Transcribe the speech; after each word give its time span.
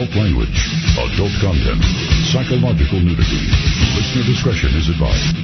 adult 0.00 0.08
language, 0.16 0.56
adult 0.96 1.32
content, 1.36 1.82
psychological 2.32 2.98
nudity. 3.00 3.44
Listener 3.92 4.24
discretion 4.24 4.72
is 4.72 4.88
advised. 4.88 5.36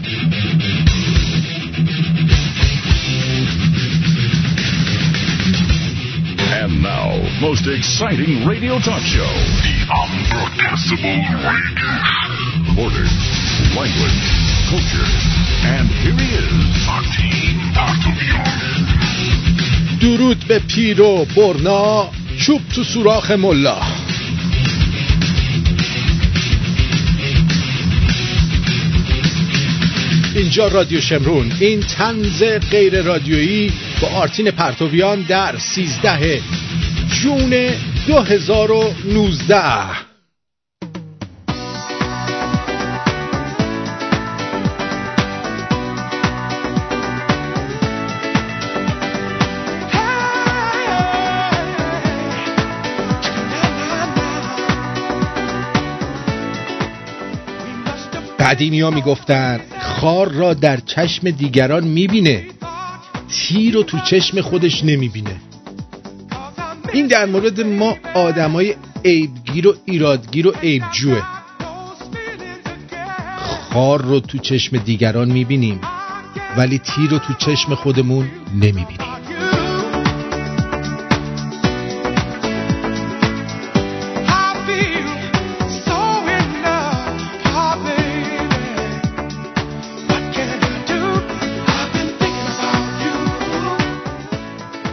And 6.48 6.80
now, 6.80 7.12
most 7.44 7.68
exciting 7.68 8.46
radio 8.48 8.78
talk 8.80 9.04
show. 9.04 9.28
The 9.60 9.76
Unbroadcastable 10.00 11.20
Radio. 11.44 11.92
Borders, 12.72 13.12
language, 13.76 14.24
culture, 14.72 15.08
and 15.76 15.88
here 16.00 16.16
he 16.16 16.28
is, 16.40 16.52
Martin 16.88 17.60
Bartomian. 17.76 18.72
درود 20.00 20.44
به 20.48 20.58
پیر 20.58 21.00
و 21.00 21.24
برنا 21.36 22.10
چوب 22.38 22.60
تو 22.74 22.84
سوراخ 22.84 23.30
ملا 23.30 23.95
اینجا 30.37 30.67
رادیو 30.67 31.01
شمرون. 31.01 31.51
این 31.59 31.79
تنز 31.79 32.43
غیر 32.71 33.01
رادیویی 33.01 33.73
با 34.01 34.07
آرتین 34.07 34.51
پرتویان 34.51 35.21
در 35.21 35.57
13 35.57 36.41
جون 37.07 37.69
2019 38.07 40.06
قدیمی 58.47 58.81
ها 58.81 58.89
می‌گفتن 58.89 59.59
خار 59.79 60.31
را 60.31 60.53
در 60.53 60.77
چشم 60.77 61.29
دیگران 61.31 61.83
می‌بینه 61.83 62.45
تیر 63.29 63.73
رو 63.73 63.83
تو 63.83 63.99
چشم 63.99 64.41
خودش 64.41 64.83
نمی‌بینه. 64.83 65.35
این 66.93 67.07
در 67.07 67.25
مورد 67.25 67.61
ما 67.61 67.95
آدمای 68.13 68.75
عیبگیر 69.05 69.67
و 69.67 69.75
ایرادگیر 69.85 70.47
و 70.47 70.51
عیبجوه. 70.63 71.21
خار 73.73 74.01
رو 74.01 74.19
تو 74.19 74.37
چشم 74.37 74.77
دیگران 74.77 75.31
می‌بینیم 75.31 75.81
ولی 76.57 76.79
تیر 76.79 77.09
رو 77.09 77.19
تو 77.19 77.33
چشم 77.33 77.75
خودمون 77.75 78.31
نمی‌بینیم. 78.55 79.06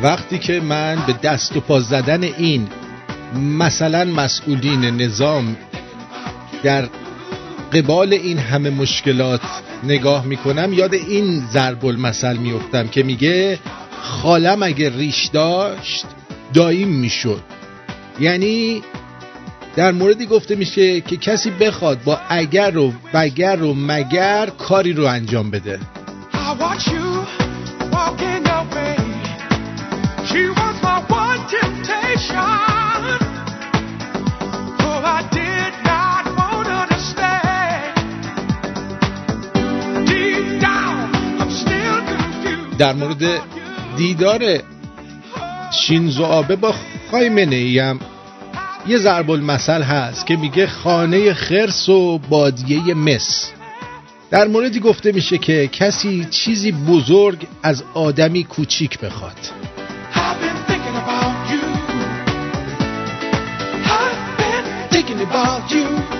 وقتی 0.04 0.38
که 0.38 0.60
من 0.60 0.98
به 1.06 1.12
دست 1.12 1.56
و 1.56 1.60
پا 1.60 1.80
زدن 1.80 2.22
این 2.22 2.68
مثلا 3.58 4.04
مسئولین 4.04 4.84
نظام 4.84 5.56
در 6.62 6.88
قبال 7.72 8.12
این 8.12 8.38
همه 8.38 8.70
مشکلات 8.70 9.40
نگاه 9.84 10.24
می‌کنم 10.24 10.72
یاد 10.72 10.94
این 10.94 11.42
ضرب 11.52 11.86
المثل 11.86 12.36
میفتم 12.36 12.88
که 12.88 13.02
میگه 13.02 13.58
خالم 14.02 14.62
اگه 14.62 14.96
ریش 14.96 15.26
داشت 15.26 16.06
دایم 16.54 16.88
می‌شد. 16.88 17.42
یعنی 18.20 18.82
در 19.76 19.92
موردی 19.92 20.26
گفته 20.26 20.54
میشه 20.54 21.00
که 21.00 21.16
کسی 21.16 21.50
بخواد 21.50 22.02
با 22.04 22.18
اگر 22.28 22.78
و 22.78 22.92
بگر 23.14 23.62
و 23.62 23.74
مگر 23.74 24.50
کاری 24.58 24.92
رو 24.92 25.04
انجام 25.04 25.50
بده. 25.50 25.80
I 28.06 28.43
در 42.78 42.92
مورد 42.92 43.40
دیدار 43.96 44.62
شینزو 45.70 46.24
آبه 46.24 46.56
با 46.56 46.74
خایمنه 47.10 47.56
ایم 47.56 48.00
یه 48.86 48.98
ضرب 48.98 49.30
المثل 49.30 49.82
هست 49.82 50.26
که 50.26 50.36
میگه 50.36 50.66
خانه 50.66 51.34
خرس 51.34 51.88
و 51.88 52.18
بادیه 52.18 52.94
مس. 52.94 53.50
در 54.30 54.48
موردی 54.48 54.80
گفته 54.80 55.12
میشه 55.12 55.38
که 55.38 55.68
کسی 55.68 56.26
چیزی 56.30 56.72
بزرگ 56.72 57.46
از 57.62 57.84
آدمی 57.94 58.44
کوچیک 58.44 58.98
بخواد. 58.98 59.36
About 65.10 65.70
you. 65.70 66.14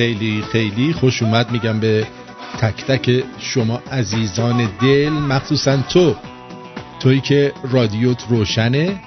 خیلی 0.00 0.44
خیلی 0.52 0.92
خوش 0.92 1.22
اومد. 1.22 1.50
میگم 1.50 1.80
به 1.80 2.06
تک 2.58 2.84
تک 2.84 3.24
شما 3.38 3.82
عزیزان 3.92 4.68
دل 4.82 5.08
مخصوصا 5.08 5.76
تو. 5.76 6.14
تویی 7.00 7.20
که 7.20 7.52
رادیوت 7.70 8.24
روشنه. 8.28 9.00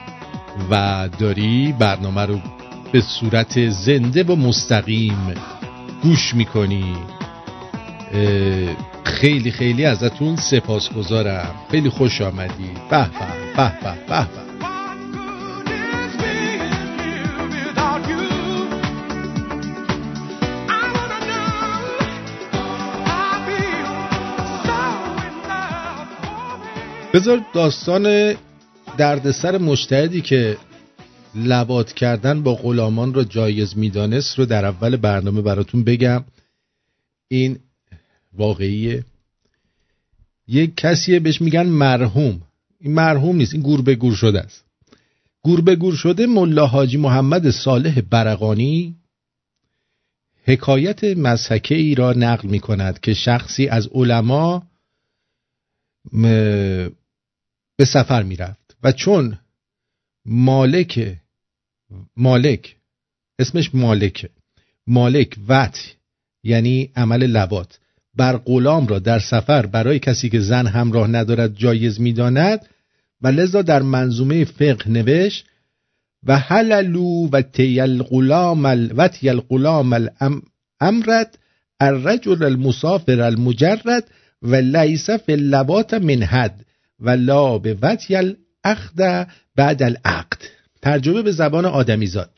و 0.70 1.10
داری 1.20 1.76
برنامه 1.80 2.26
رو 2.26 2.40
به 2.92 3.02
صورت 3.02 3.70
زنده 3.70 4.24
و 4.24 4.36
مستقیم 4.36 5.34
گوش 6.04 6.36
می‌کنی. 6.36 6.96
خیلی 9.04 9.52
خیلی 9.52 9.86
ازتون 9.86 10.36
سپاسگزارم. 10.36 11.56
خیلی 11.72 11.90
خوش 11.90 12.22
آمدی. 12.22 12.72
به 12.90 12.98
به 12.98 13.10
به 13.56 13.72
به 13.82 13.98
به. 14.08 14.44
بذار 27.14 27.42
داستان 27.54 28.34
دردسر 28.98 29.58
مشتهدی 29.58 30.22
که 30.22 30.58
لبات 31.36 31.94
کردن 31.94 32.44
با 32.44 32.56
غلامان 32.56 33.14
را 33.14 33.24
جایز 33.24 33.78
می‌دانست 33.78 34.40
رو 34.40 34.46
در 34.46 34.66
اول 34.66 34.96
برنامه 34.96 35.42
براتون 35.42 35.84
بگم. 35.84 36.24
این 37.28 37.60
واقعیه. 38.34 39.04
یک 40.48 40.76
کسیه 40.78 41.20
بهش 41.20 41.42
میگن 41.42 41.66
مرحوم. 41.66 42.42
این 42.80 42.94
مرحوم 42.94 43.36
نیست 43.36 43.54
این 43.54 43.64
گور 43.64 43.82
به 43.82 43.96
گور 43.96 44.16
شده 44.16 44.42
است. 44.42 44.66
گور 45.42 45.62
به 45.62 45.76
گور 45.76 45.96
شده 45.96 46.26
ملا 46.26 46.68
حاجی 46.68 46.98
محمد 46.98 47.50
صالح 47.50 48.02
برقانی 48.02 48.96
حکایت 50.46 51.04
مزحکه 51.04 51.76
ای 51.76 51.96
را 51.96 52.14
نقل 52.14 52.50
می 52.50 52.60
کند 52.60 53.00
که 53.00 53.14
شخصی 53.14 53.68
از 53.68 53.88
علما 53.88 54.64
به 57.78 57.86
سفر 57.86 58.24
می‌رفت. 58.24 58.63
و 58.84 58.92
چون 58.92 59.40
مالک 60.26 61.16
مالک 62.18 62.76
اسمش 63.40 63.76
مالکه 63.76 64.30
مالک 64.88 65.38
وط 65.48 65.78
یعنی 66.44 66.92
عمل 66.96 67.28
لبات 67.28 67.80
بر 68.16 68.38
غلام 68.38 68.88
را 68.88 69.00
در 69.00 69.20
سفر 69.20 69.66
برای 69.66 70.00
کسی 70.00 70.30
که 70.30 70.40
زن 70.40 70.68
همراه 70.68 71.08
ندارد 71.08 71.56
جایز 71.56 72.02
می‌داند 72.02 72.66
و 73.22 73.28
لذا 73.28 73.62
در 73.62 73.82
منظومه 73.82 74.46
فقه 74.46 74.90
نوشت 74.90 75.46
و 76.24 76.38
حللو 76.38 77.30
و 77.30 77.42
تیل 77.42 78.04
غلام 78.04 79.08
تیل 79.08 79.40
غلام 79.40 80.12
الامرد 80.22 81.40
الرجل 81.80 82.44
المسافر 82.44 83.22
المجرد 83.22 84.08
و 84.42 84.56
لیس 84.56 85.10
فی 85.10 85.34
اللبات 85.34 85.94
من 85.94 86.24
حد 86.24 86.66
و 87.00 87.10
لا 87.10 87.58
به 87.58 87.78
وطی 87.82 88.16
اخد 88.64 89.28
بعد 89.56 89.84
العقد. 89.84 90.42
ترجمه 90.82 91.22
به 91.22 91.32
زبان 91.32 91.66
آدمیزاد. 91.66 92.30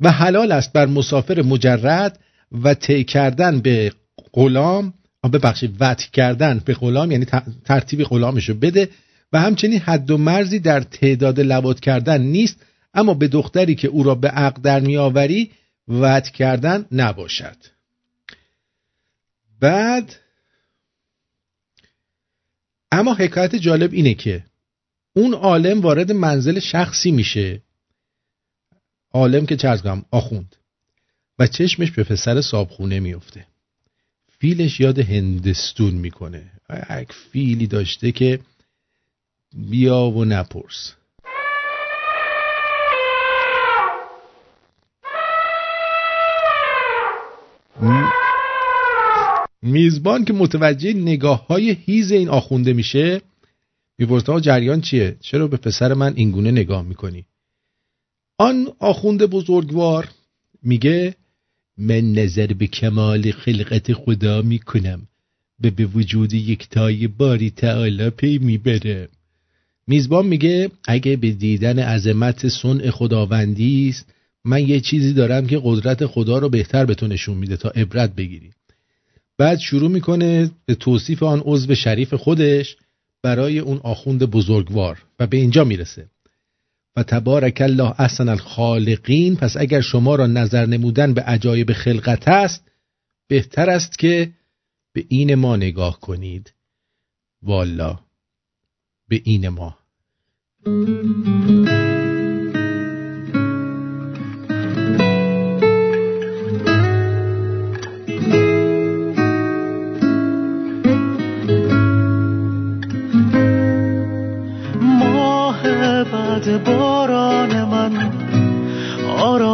و 0.00 0.10
حلال 0.10 0.52
است 0.52 0.72
بر 0.72 0.86
مسافر 0.86 1.42
مجرد 1.42 2.18
و 2.62 2.74
طی 2.74 3.04
کردن 3.04 3.60
به 3.60 3.92
غلام 4.32 4.94
ببخشید 5.32 5.76
وطی 5.80 6.08
کردن 6.12 6.62
به 6.64 6.74
غلام 6.74 7.10
یعنی 7.10 7.26
ترتیب 7.64 8.04
غلامشو 8.04 8.54
بده 8.54 8.88
و 9.32 9.40
همچنین 9.40 9.78
حد 9.78 10.10
و 10.10 10.18
مرزی 10.18 10.58
در 10.58 10.80
تعداد 10.80 11.40
لبات 11.40 11.80
کردن 11.80 12.20
نیست 12.20 12.56
اما 12.94 13.14
به 13.14 13.28
دختری 13.28 13.74
که 13.74 13.88
او 13.88 14.02
را 14.02 14.14
به 14.14 14.28
عقد 14.28 14.62
در 14.62 14.80
میآوری 14.80 15.50
وعد 15.88 16.28
کردن 16.28 16.86
نباشد. 16.92 17.56
بعد 19.60 20.16
اما 22.92 23.14
حکایت 23.14 23.56
جالب 23.56 23.92
اینه 23.92 24.14
که 24.14 24.44
اون 25.16 25.34
عالم 25.34 25.80
وارد 25.80 26.12
منزل 26.12 26.58
شخصی 26.58 27.10
میشه. 27.10 27.62
عالم 29.14 29.46
که 29.46 29.56
چرز 29.56 29.82
کنم 29.82 30.04
آخوند. 30.10 30.56
و 31.38 31.46
چشمش 31.46 31.90
به 31.90 32.04
پسر 32.04 32.40
صابخونه 32.40 33.00
میفته. 33.00 33.46
فیلش 34.38 34.80
یاد 34.80 34.98
هندستون 34.98 35.94
می‌کنه. 35.94 36.50
یک 37.00 37.12
فیلی 37.12 37.66
داشته 37.66 38.12
که 38.12 38.40
بیا 39.54 40.00
و 40.02 40.24
نپرس. 40.24 40.94
میزبان 49.62 50.24
که 50.24 50.32
متوجه 50.32 50.92
نگاه 50.92 51.46
های 51.46 51.70
هیز 51.70 52.12
این 52.12 52.28
آخونده 52.28 52.72
میشه 52.72 53.20
می‌پرسه 54.02 54.40
جریان 54.40 54.80
چیه؟ 54.80 55.16
چرا 55.20 55.48
به 55.48 55.56
پسر 55.56 55.94
من 55.94 56.12
اینگونه 56.16 56.50
نگاه 56.50 56.82
می‌کنی؟ 56.82 57.24
آن 58.38 58.68
آخونده 58.78 59.26
بزرگوار 59.26 60.08
میگه 60.62 61.14
من 61.78 62.12
نظر 62.12 62.46
به 62.46 62.66
کمال 62.66 63.30
خلقت 63.30 63.92
خدا 63.92 64.42
می‌کنم. 64.42 65.08
و 65.64 65.70
به 65.70 65.86
وجود 65.86 66.34
یکتای 66.34 67.08
باری 67.08 67.50
تعالی 67.50 68.10
پی 68.10 68.38
می‌بره. 68.38 69.08
میزبان 69.86 70.26
میگه 70.26 70.70
اگه 70.84 71.16
به 71.16 71.30
دیدن 71.30 71.78
عظمت 71.78 72.48
صنع 72.48 72.90
خداوندی 72.90 73.88
است 73.88 74.06
من 74.44 74.68
یه 74.68 74.80
چیزی 74.80 75.12
دارم 75.12 75.46
که 75.46 75.60
قدرت 75.64 76.06
خدا 76.06 76.38
رو 76.38 76.48
بهتر 76.48 76.84
به 76.84 76.94
تو 76.94 77.06
نشون 77.06 77.36
میده 77.36 77.56
تا 77.56 77.68
عبرت 77.68 78.14
بگیری. 78.14 78.50
بعد 79.38 79.58
شروع 79.58 79.90
می‌کنه 79.90 80.50
به 80.66 80.74
توصیف 80.74 81.22
آن 81.22 81.42
عضو 81.44 81.74
شریف 81.74 82.14
خودش 82.14 82.76
برای 83.22 83.58
اون 83.58 83.80
آخوند 83.82 84.22
بزرگوار 84.22 85.02
و 85.18 85.26
به 85.26 85.36
اینجا 85.36 85.64
می‌رسه. 85.64 86.08
و 86.96 87.02
تبارک 87.02 87.60
الله 87.60 88.00
احسن 88.00 88.28
الخالقین 88.28 89.36
پس 89.36 89.56
اگر 89.56 89.80
شما 89.80 90.14
را 90.14 90.26
نظر 90.26 90.66
نمودن 90.66 91.14
به 91.14 91.22
عجایب 91.22 91.72
خلقت 91.72 92.28
است 92.28 92.68
بهتر 93.28 93.70
است 93.70 93.98
که 93.98 94.32
به 94.92 95.04
این 95.08 95.34
ما 95.34 95.56
نگاه 95.56 96.00
کنید. 96.00 96.52
والا 97.42 98.00
به 99.08 99.20
این 99.24 99.48
ما. 99.48 99.78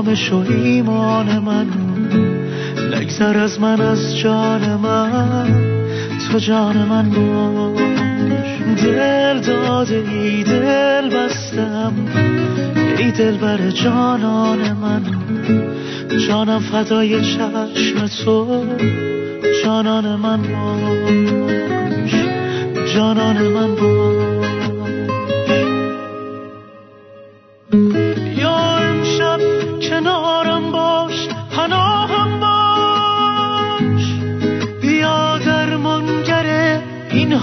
آرامش 0.09 0.33
ایمان 0.33 1.39
من. 1.39 1.67
نگذر 2.95 3.39
از 3.39 3.61
من 3.61 3.81
از 3.81 4.17
جان 4.17 4.77
من. 4.77 5.55
تو 6.33 6.39
جان 6.39 6.77
من 6.77 7.11
باش. 7.11 8.79
دل 8.83 9.41
داده 9.41 10.05
ای 10.11 10.45
دل 10.45 11.11
بستم. 11.11 11.93
ای 12.99 13.11
دل 13.11 13.37
بر 13.37 13.71
جانان 13.71 14.73
من. 14.73 15.03
جانم 16.29 16.61
فدای 16.61 17.21
چشم 17.21 18.07
تو. 18.25 18.65
جانان 19.65 20.17
من 20.17 20.43
باش. 20.43 22.15
جانان 22.95 23.43
من 23.43 23.75
باش. 23.75 24.38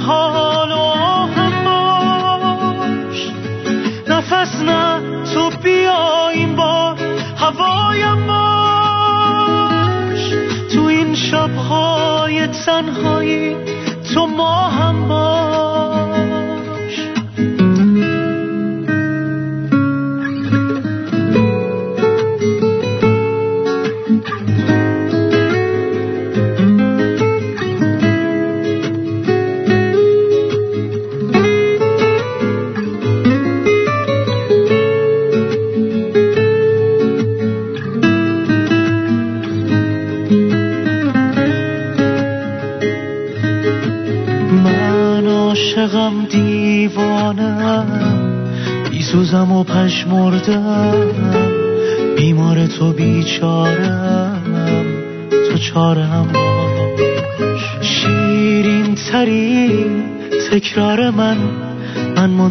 حال 0.06 0.72
و 0.72 0.94
باش. 1.66 3.32
نفس 4.08 4.62
نه 4.62 5.02
تو 5.34 5.50
بیا 5.64 6.30
این 6.30 6.56
بار 6.56 6.98
هوایم 7.38 8.28
باش. 8.28 10.34
تو 10.74 10.86
این 10.86 11.16
شبهای 11.16 12.48
تنهایی 12.48 13.56
تو 14.14 14.28
ما 14.28 14.70
هم 14.70 15.08
باش. 15.08 15.65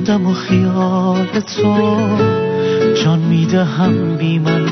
من 0.08 0.16
مندم 0.16 0.26
و 0.26 0.34
خیال 0.34 1.40
تو. 1.40 1.98
جان 3.04 3.18
می‌دهم 3.18 4.16
بی 4.16 4.38
من 4.38 4.63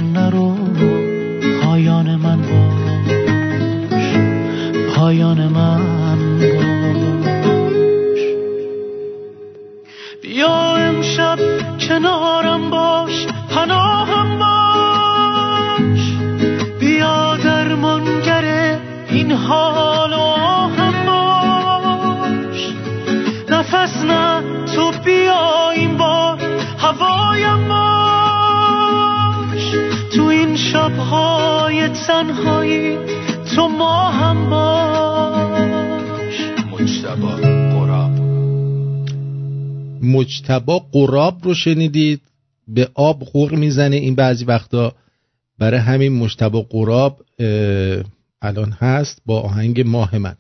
رو 41.45 41.55
شنیدید 41.55 42.21
به 42.69 42.89
آب 42.95 43.25
غور 43.25 43.55
می‌زنه 43.55 43.97
این 43.97 44.15
بعضی 44.15 44.45
وقتا. 44.45 44.95
برای 45.59 45.81
همین 45.81 46.13
مجتبا 46.13 46.63
قراب 46.63 47.25
الان 48.43 48.71
هست 48.73 49.23
با 49.27 49.41
آهنگ 49.41 49.81
ماه 49.81 50.19
من. 50.19 50.37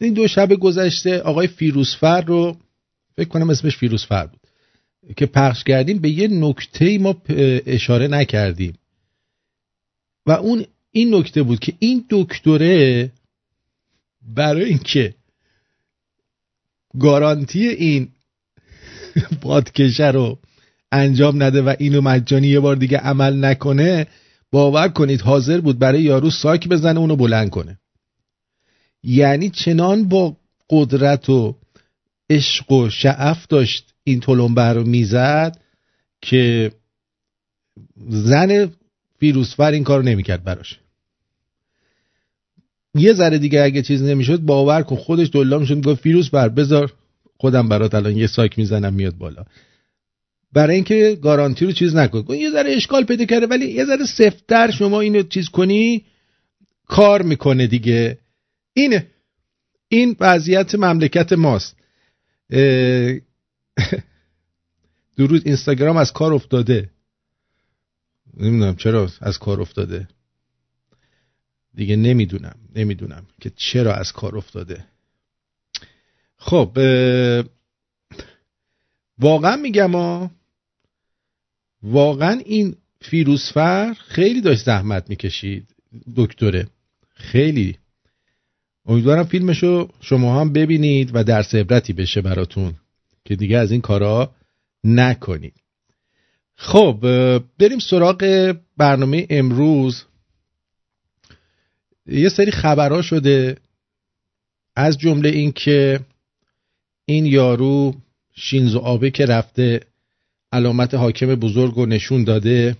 این 0.00 0.14
دو 0.14 0.28
شب 0.28 0.54
گذشته 0.54 1.20
آقای 1.20 1.46
فیروزفر 1.46 2.20
رو 2.20 2.56
فکر 3.16 3.28
کنم 3.28 3.50
اسمش 3.50 3.76
فیروزفر 3.76 4.26
بود 4.26 4.40
که 5.16 5.26
پخش 5.26 5.64
کردیم 5.64 5.98
به 5.98 6.10
یه 6.10 6.28
نکته 6.28 6.98
ما 6.98 7.22
اشاره 7.66 8.08
نکردیم. 8.08 8.78
و 10.26 10.32
اون 10.32 10.64
این 10.90 11.14
نکته 11.14 11.42
بود 11.42 11.58
که 11.58 11.72
این 11.78 12.04
دکتره 12.10 13.12
برای 14.34 14.64
اینکه 14.64 15.14
گارانتی 16.98 17.68
این 17.68 18.08
پادکشه 19.42 20.10
رو 20.10 20.38
انجام 20.92 21.42
نده 21.42 21.62
و 21.62 21.74
اینو 21.78 22.00
مجانی 22.00 22.48
یه 22.48 22.60
بار 22.60 22.76
دیگه 22.76 22.98
عمل 22.98 23.44
نکنه 23.44 24.06
باور 24.52 24.88
کنید 24.88 25.20
حاضر 25.20 25.60
بود 25.60 25.78
برای 25.78 26.02
یارو 26.02 26.30
ساک 26.30 26.68
بزنه 26.68 27.00
اونو 27.00 27.16
بلند 27.16 27.50
کنه. 27.50 27.78
یعنی 29.04 29.50
چنان 29.50 30.08
با 30.08 30.36
قدرت 30.70 31.28
و 31.30 31.56
عشق 32.30 32.72
و 32.72 32.90
شعف 32.90 33.46
داشت 33.46 33.94
این 34.04 34.20
تلمبه 34.20 34.62
رو 34.62 34.84
می‌زد 34.84 35.58
که 36.22 36.72
زن 38.08 38.72
فیروسفر 39.18 39.70
این 39.72 39.84
کارو 39.84 40.02
نمی‌کرد 40.02 40.44
براش. 40.44 40.78
یه 42.94 43.12
ذره 43.12 43.38
دیگه 43.38 43.62
اگه 43.62 43.82
چیز 43.82 44.02
نمی‌شد 44.02 44.40
باور 44.40 44.82
کن 44.82 44.96
خودش 44.96 45.28
دلا 45.32 45.58
می‌شد 45.58 45.84
گفت 45.84 46.02
فیروس 46.02 46.30
بر 46.30 46.48
بذار. 46.48 46.92
خودم 47.42 47.68
برات 47.68 47.94
الان 47.94 48.16
یه 48.16 48.26
ساک 48.26 48.58
می‌زنم 48.58 48.94
میاد 48.94 49.14
بالا. 49.14 49.44
برای 50.52 50.74
اینکه 50.74 51.18
گارانتی 51.22 51.64
رو 51.64 51.72
چیز 51.72 51.94
نکن. 51.94 52.34
یه 52.34 52.50
ذره 52.50 52.70
اشکال 52.72 53.04
پیدا 53.04 53.24
کرده 53.24 53.46
ولی 53.46 53.66
یه 53.66 53.84
ذره 53.84 54.04
سفتر 54.06 54.70
شما 54.70 55.00
اینو 55.00 55.22
چیز 55.22 55.48
کنی 55.48 56.04
کار 56.86 57.22
می‌کنه 57.22 57.66
دیگه. 57.66 58.18
اینه. 58.74 59.06
این 59.88 60.16
وضعیت 60.20 60.74
مملکت 60.74 61.32
ماست. 61.32 61.76
درود 65.18 65.42
اینستاگرام 65.44 65.96
از 65.96 66.12
کار 66.12 66.32
افتاده. 66.32 66.90
نمی‌دونم 68.36 68.76
چرا 68.76 69.10
از 69.20 69.38
کار 69.38 69.60
افتاده. 69.60 70.08
دیگه 71.74 71.96
نمی‌دونم 71.96 72.56
نمی‌دونم 72.74 73.26
که 73.40 73.50
چرا 73.56 73.94
از 73.94 74.12
کار 74.12 74.36
افتاده. 74.36 74.91
خب 76.44 76.78
واقعا 79.18 79.56
میگم 79.56 80.30
واقعا 81.82 82.40
این 82.44 82.76
فیروسفر 83.00 83.94
خیلی 83.94 84.40
داشت 84.40 84.64
زحمت 84.64 85.10
می‌کشید 85.10 85.68
دکتره. 86.16 86.66
خیلی. 87.14 87.78
امیدوارم 88.86 89.24
فیلمشو 89.24 89.88
شما 90.00 90.40
هم 90.40 90.52
ببینید 90.52 91.10
و 91.14 91.24
درس 91.24 91.54
عبرتی 91.54 91.92
بشه 91.92 92.20
براتون 92.20 92.74
که 93.24 93.36
دیگه 93.36 93.58
از 93.58 93.72
این 93.72 93.80
کارا 93.80 94.34
نکنید. 94.84 95.54
خب 96.54 96.98
بریم 97.58 97.78
سراغ 97.78 98.54
برنامه 98.76 99.26
امروز. 99.30 100.04
یه 102.06 102.28
سری 102.28 102.50
خبرها 102.50 103.02
شده. 103.02 103.56
از 104.76 104.98
جمله 104.98 105.28
این 105.28 105.52
که 105.52 106.00
این 107.04 107.26
یارو 107.26 107.94
شینزو 108.34 108.78
آبه 108.78 109.10
که 109.10 109.26
رفته 109.26 109.80
علامت 110.52 110.94
حاکم 110.94 111.34
بزرگ 111.34 111.74
رو 111.74 111.86
نشون 111.86 112.24
داده 112.24 112.76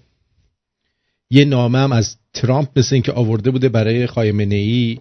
یه 1.31 1.45
نامه 1.45 1.79
هم 1.79 1.93
از 1.93 2.17
ترامپ 2.35 2.79
مثل 2.79 2.95
این 2.95 3.03
که 3.03 3.13
آورده 3.13 3.51
بوده 3.51 3.69
برای 3.69 4.07
خایمنه 4.07 4.55
ای 4.55 4.99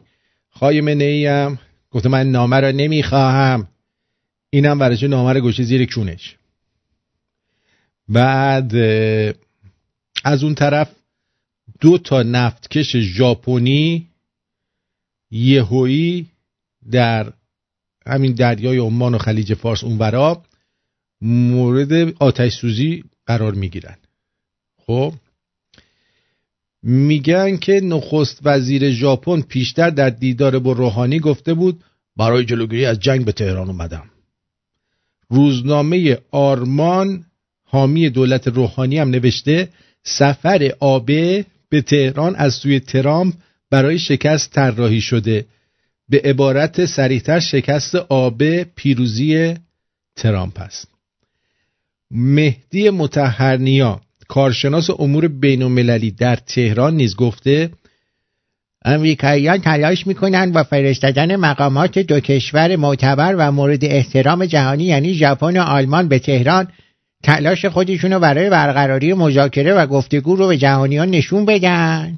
خایمنه 0.49 1.03
ای 1.03 1.25
هم 1.25 1.59
گفته 1.91 2.09
من 2.09 2.31
نامه 2.31 2.55
رو 2.59 2.71
نمی‌خواهم. 2.71 3.67
اینم 4.49 4.79
برای 4.79 5.07
نامه 5.07 5.33
رو 5.33 5.41
گوشه 5.41 5.63
زیر 5.63 5.85
کونش. 5.85 6.35
بعد 8.09 8.75
از 10.23 10.43
اون 10.43 10.55
طرف 10.55 10.89
دو 11.79 11.97
تا 11.97 12.23
نفتکش 12.23 12.97
ژاپنی 12.97 14.07
یهویی 15.31 16.27
در 16.91 17.33
همین 18.08 18.34
دریای 18.34 18.77
عمان 18.77 19.15
و 19.15 19.17
خلیج 19.17 19.53
فارس 19.53 19.84
اونورا 19.84 20.43
مورد 21.22 22.13
آتش 22.20 22.53
سوزی 22.53 23.03
قرار 23.25 23.53
می‌گیرن. 23.53 23.98
خب؟ 24.77 25.13
میگن 26.84 27.58
که 27.58 27.74
نخست 27.84 28.39
وزیر 28.43 28.91
ژاپن 28.91 29.41
پیشتر 29.41 29.89
در 29.89 30.10
دیدار 30.10 30.60
با 30.60 30.72
روحانی 30.72 31.20
گفته 31.20 31.53
بود 31.53 31.84
برای 32.17 32.46
جلوگیری 32.46 32.86
از 32.86 33.00
جنگ 33.00 33.25
به 33.25 33.31
تهران 33.31 33.67
اومدم. 33.70 34.03
روزنامه 35.29 36.17
آرمان 36.31 37.25
حامی 37.63 38.10
دولت 38.10 38.48
روحانی 38.48 38.98
هم 38.98 39.10
نوشته 39.10 39.70
سفر 40.03 40.72
آبه 40.79 41.46
به 41.70 41.81
تهران 41.81 42.36
از 42.36 42.53
سوی 42.53 42.79
ترامپ 42.79 43.34
برای 43.70 44.00
شکست 44.00 44.51
طراحی 44.51 45.01
شده. 45.01 45.46
به 46.11 46.21
عبارت 46.23 46.85
سریعتر 46.85 47.39
شکست 47.39 47.95
آبه 47.95 48.65
پیروزی 48.75 49.55
ترامپ 50.15 50.59
است. 50.59 50.87
مهدی 52.11 52.89
متحرنیا 52.89 54.01
کارشناس 54.27 54.89
امور 54.89 55.27
بین 55.27 56.09
در 56.09 56.35
تهران 56.35 56.95
نیز 56.95 57.15
گفته 57.15 57.69
امریکاییان 58.85 59.57
تلاش 59.57 60.07
می‌کنند 60.07 60.53
با 60.53 60.63
فرستادن 60.63 61.35
مقامات 61.35 61.99
دو 61.99 62.19
کشور 62.19 62.75
معتبر 62.75 63.35
و 63.37 63.51
مورد 63.51 63.85
احترام 63.85 64.45
جهانی 64.45 64.83
یعنی 64.83 65.13
ژاپن 65.13 65.57
و 65.57 65.61
آلمان 65.61 66.07
به 66.07 66.19
تهران. 66.19 66.67
تلاش 67.23 67.65
خودشونو 67.65 68.19
برای 68.19 68.49
برقراری 68.49 69.13
مذاکره 69.13 69.73
و 69.73 69.87
گفتگو 69.87 70.35
رو 70.35 70.47
به 70.47 70.57
جهانیان 70.57 71.09
نشون 71.09 71.45
بدن. 71.45 72.17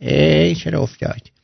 ای 0.00 0.54
چرا 0.54 0.82
افتاد؟ 0.82 1.39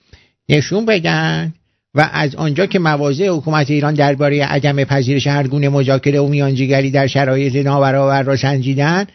نشون 0.49 0.85
بدن 0.85 1.55
و 1.95 2.11
از 2.13 2.35
آنجا 2.35 2.67
که 2.67 2.79
مواضع 2.79 3.29
حکومت 3.29 3.71
ایران 3.71 3.95
درباره 3.95 4.45
عدم 4.45 4.85
پذیرش 4.85 5.27
هر 5.27 5.47
گونه 5.47 5.69
مذاکره 5.69 6.21
و 6.21 6.29
میانجیگری 6.29 6.91
در 6.91 7.07
شرایط 7.07 7.57
نابرابر 7.57 8.23
را 8.23 8.37
سنجیدن 8.37 9.07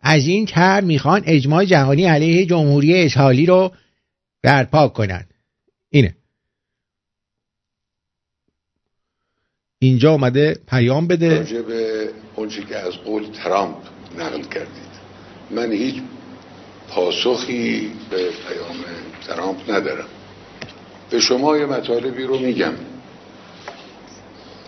از 0.00 0.26
این 0.26 0.46
تر 0.46 0.80
می‌خوان 0.80 1.22
اجماع 1.26 1.64
جهانی 1.64 2.04
علیه 2.04 2.46
جمهوری 2.46 3.04
اسحالی 3.04 3.46
رو 3.46 3.72
برپا 4.42 4.88
کنند 4.88 5.34
اینه. 5.90 6.14
اینجا 9.78 10.12
اومده 10.12 10.58
پیام 10.68 11.06
بده. 11.06 11.38
راجع 11.38 11.62
به 11.62 12.08
اونچه 12.36 12.62
که 12.62 12.76
از 12.76 12.92
قول 12.92 13.24
ترامپ 13.24 13.76
نقل 14.18 14.42
کردید. 14.42 14.92
من 15.50 15.72
هیچ 15.72 15.94
پاسخی 16.88 17.90
به 18.10 18.16
پیام 18.16 18.76
ترامپ 19.26 19.70
ندارم. 19.70 20.08
به 21.12 21.20
شما 21.20 21.56
یه 21.56 21.66
مطالبی 21.66 22.22
رو 22.22 22.38
میگم. 22.38 22.72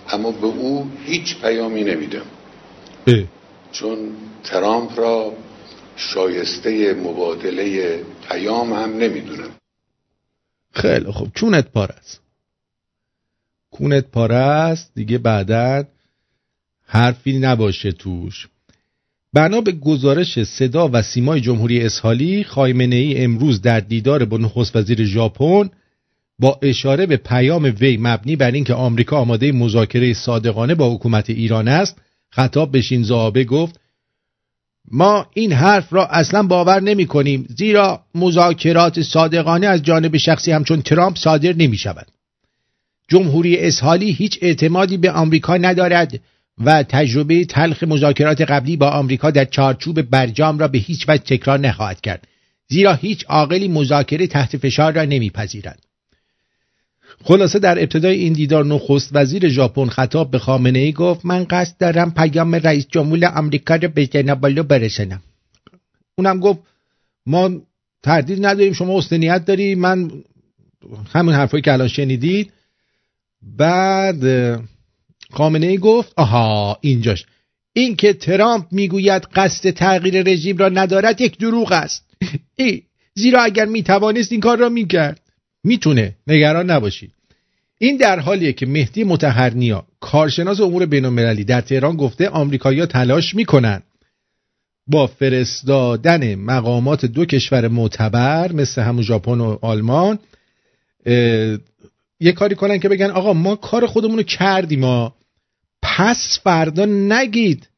اما 0.08 0.30
به 0.30 0.46
او 0.46 0.90
هیچ 1.04 1.40
پیامی 1.40 1.84
نمیدم. 1.84 2.26
چون 3.72 3.98
ترامپ 4.44 4.98
را 5.00 5.32
شایسته 5.96 6.94
مبادله 6.94 7.98
پیام 8.28 8.72
هم 8.72 8.96
نمی‌دونم. 8.96 9.50
خیلی 10.72 11.12
خوب. 11.12 11.28
چونت 11.34 11.68
پار 11.68 11.92
است 11.92 12.20
کونت 13.70 14.06
پاره 14.06 14.36
است 14.36 14.92
دیگه 14.94 15.18
بعدا 15.18 15.84
حرفی 16.86 17.38
نباشه 17.38 17.92
توش. 17.92 18.48
بنا 19.32 19.60
به 19.60 19.72
گزارش 19.72 20.44
صدا 20.44 20.90
و 20.92 21.02
سیمای 21.02 21.40
جمهوری 21.40 21.82
اسحالی 21.82 22.44
خایمنه 22.44 22.96
ای 22.96 23.24
امروز 23.24 23.62
در 23.62 23.80
دیدار 23.80 24.24
با 24.24 24.36
نخست 24.36 24.76
وزیر 24.76 25.04
ژاپن 25.04 25.70
با 26.38 26.58
اشاره 26.62 27.06
به 27.06 27.16
پیام 27.16 27.74
وی 27.80 27.96
مبنی 27.96 28.36
بر 28.36 28.50
اینکه 28.50 28.74
آمریکا 28.74 29.16
آماده 29.16 29.52
مذاکره 29.52 30.12
صادقانه 30.14 30.74
با 30.74 30.94
حکومت 30.94 31.30
ایران 31.30 31.68
است 31.68 31.96
خطاب 32.30 32.72
به 32.72 32.80
شینزو 32.80 33.30
گفت 33.30 33.80
ما 34.90 35.26
این 35.34 35.52
حرف 35.52 35.92
را 35.92 36.06
اصلا 36.06 36.42
باور 36.42 36.80
نمی 36.80 37.06
کنیم 37.06 37.46
زیرا 37.56 38.00
مذاکرات 38.14 39.02
صادقانه 39.02 39.66
از 39.66 39.82
جانب 39.82 40.16
شخصی 40.16 40.52
همچون 40.52 40.82
ترامپ 40.82 41.18
صادر 41.18 41.52
نمی 41.52 41.76
شود. 41.76 42.06
جمهوری 43.08 43.58
اسحالی 43.58 44.12
هیچ 44.12 44.38
اعتمادی 44.42 44.96
به 44.96 45.10
آمریکا 45.10 45.56
ندارد 45.56 46.20
و 46.64 46.82
تجربه 46.82 47.44
تلخ 47.44 47.82
مذاکرات 47.82 48.40
قبلی 48.40 48.76
با 48.76 48.90
آمریکا 48.90 49.30
در 49.30 49.44
چارچوب 49.44 50.02
برجام 50.02 50.58
را 50.58 50.68
به 50.68 50.78
هیچ 50.78 51.08
وجه 51.08 51.24
تکرار 51.24 51.58
نخواهد 51.58 52.00
کرد 52.00 52.28
زیرا 52.68 52.94
هیچ 52.94 53.24
عاقلی 53.28 53.68
مذاکره 53.68 54.26
تحت 54.26 54.56
فشار 54.56 54.92
را 54.92 55.04
نمیپذیرد 55.04 55.82
خلاصه 57.22 57.58
در 57.58 57.78
ابتدای 57.78 58.16
این 58.16 58.32
دیدار 58.32 58.64
نخست 58.64 59.10
وزیر 59.12 59.48
ژاپن 59.48 59.86
خطاب 59.86 60.30
به 60.30 60.38
خامنه 60.38 60.78
ای 60.78 60.92
گفت 60.92 61.24
من 61.24 61.44
قصد 61.50 61.76
دارم 61.78 62.10
پیام 62.10 62.54
رئیس 62.54 62.86
جمهور 62.92 63.24
آمریکا 63.24 63.76
را 63.76 63.88
به 63.88 64.06
جنابالو 64.06 64.62
برسنم 64.62 65.22
اونم 66.18 66.40
گفت 66.40 66.60
ما 67.26 67.50
تردید 68.02 68.46
نداریم 68.46 68.72
شما 68.72 68.98
استنیت 68.98 69.44
داری 69.44 69.74
من 69.74 70.10
همون 71.12 71.34
حرفایی 71.34 71.62
که 71.62 71.72
الان 71.72 71.88
شنیدید. 71.88 72.52
بعد 73.42 74.24
خامنه 75.30 75.66
ای 75.66 75.78
گفت 75.78 76.12
آها 76.16 76.78
اینجاش. 76.80 77.26
این 77.72 77.96
که 77.96 78.12
ترامپ 78.12 78.66
می‌گوید 78.70 79.22
قصد 79.22 79.70
تغییر 79.70 80.22
رژیم 80.22 80.56
را 80.56 80.68
ندارد 80.68 81.20
یک 81.20 81.38
دروغ 81.38 81.72
است. 81.72 82.04
ای 82.58 82.82
زیرا 83.14 83.42
اگر 83.42 83.64
می‌توانست 83.64 84.32
این 84.32 84.40
کار 84.40 84.58
را 84.58 84.68
می‌کرد. 84.68 85.20
می‌تونه 85.64 86.16
نگران 86.26 86.70
نباشید 86.70 87.12
این 87.78 87.96
در 87.96 88.20
حالیه 88.20 88.52
که 88.52 88.66
مهدی 88.66 89.04
متحرنیا 89.04 89.86
کارشناس 90.00 90.60
امور 90.60 90.86
بین 90.86 91.34
در 91.42 91.60
تهران 91.60 91.96
گفته 91.96 92.28
آمریکایی‌ها 92.28 92.86
تلاش 92.86 93.34
می‌کنن 93.34 93.82
با 94.86 95.06
فرستادن 95.06 96.34
مقامات 96.34 97.04
دو 97.04 97.24
کشور 97.24 97.68
معتبر 97.68 98.52
مثل 98.52 98.82
همون 98.82 99.02
ژاپن 99.02 99.40
و 99.40 99.58
آلمان 99.62 100.18
یه 102.20 102.32
کاری 102.34 102.54
کنن 102.54 102.78
که 102.78 102.88
بگن 102.88 103.10
آقا 103.10 103.32
ما 103.32 103.56
کار 103.56 103.86
خودمون 103.86 104.16
رو 104.16 104.22
کردیم 104.22 104.80
ما 104.80 105.14
پس 105.82 106.38
فردا 106.42 106.84
نگید. 106.84 107.68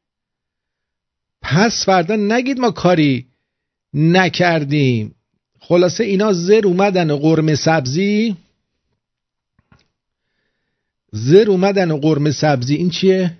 پس 1.42 1.84
فردا 1.86 2.16
نگید 2.16 2.58
ما 2.58 2.70
کاری 2.70 3.26
نکردیم. 3.94 5.14
خلاصه 5.68 6.04
اینا 6.04 6.32
زر 6.32 6.62
اومدن 6.64 7.16
قرمه 7.16 7.54
سبزی. 7.54 8.36
زر 11.12 11.44
اومدن 11.48 11.96
قرمه 11.96 12.30
سبزی. 12.30 12.74
این 12.74 12.90
چیه؟ 12.90 13.32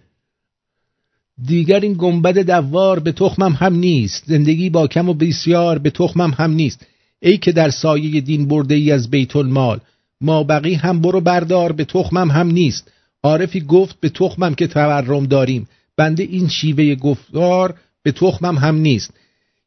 دیگر 1.46 1.80
این 1.80 1.94
گنبد 1.98 2.38
دوار 2.38 2.98
به 3.00 3.12
تخمم 3.12 3.52
هم 3.52 3.74
نیست. 3.74 4.24
زندگی 4.26 4.70
با 4.70 4.86
کم 4.86 5.08
و 5.08 5.14
بسیار 5.14 5.78
به 5.78 5.90
تخمم 5.90 6.30
هم 6.30 6.50
نیست. 6.50 6.86
ای 7.20 7.38
که 7.38 7.52
در 7.52 7.70
سایه 7.70 8.20
دین 8.20 8.48
برده 8.48 8.74
ای 8.74 8.92
از 8.92 9.10
بیت 9.10 9.36
المال 9.36 9.80
ما 10.20 10.42
بقی 10.42 10.74
هم 10.74 11.00
برو 11.00 11.20
بردار 11.20 11.72
به 11.72 11.84
تخمم 11.84 12.30
هم 12.30 12.50
نیست. 12.50 12.92
عارفی 13.22 13.60
گفت 13.60 14.00
به 14.00 14.08
تخمم 14.08 14.54
که 14.54 14.66
تورم 14.66 15.26
داریم. 15.26 15.68
بنده 15.96 16.22
این 16.22 16.48
شیوه 16.48 16.94
گفتار 16.94 17.74
به 18.02 18.12
تخمم 18.12 18.58
هم 18.58 18.76
نیست. 18.76 19.10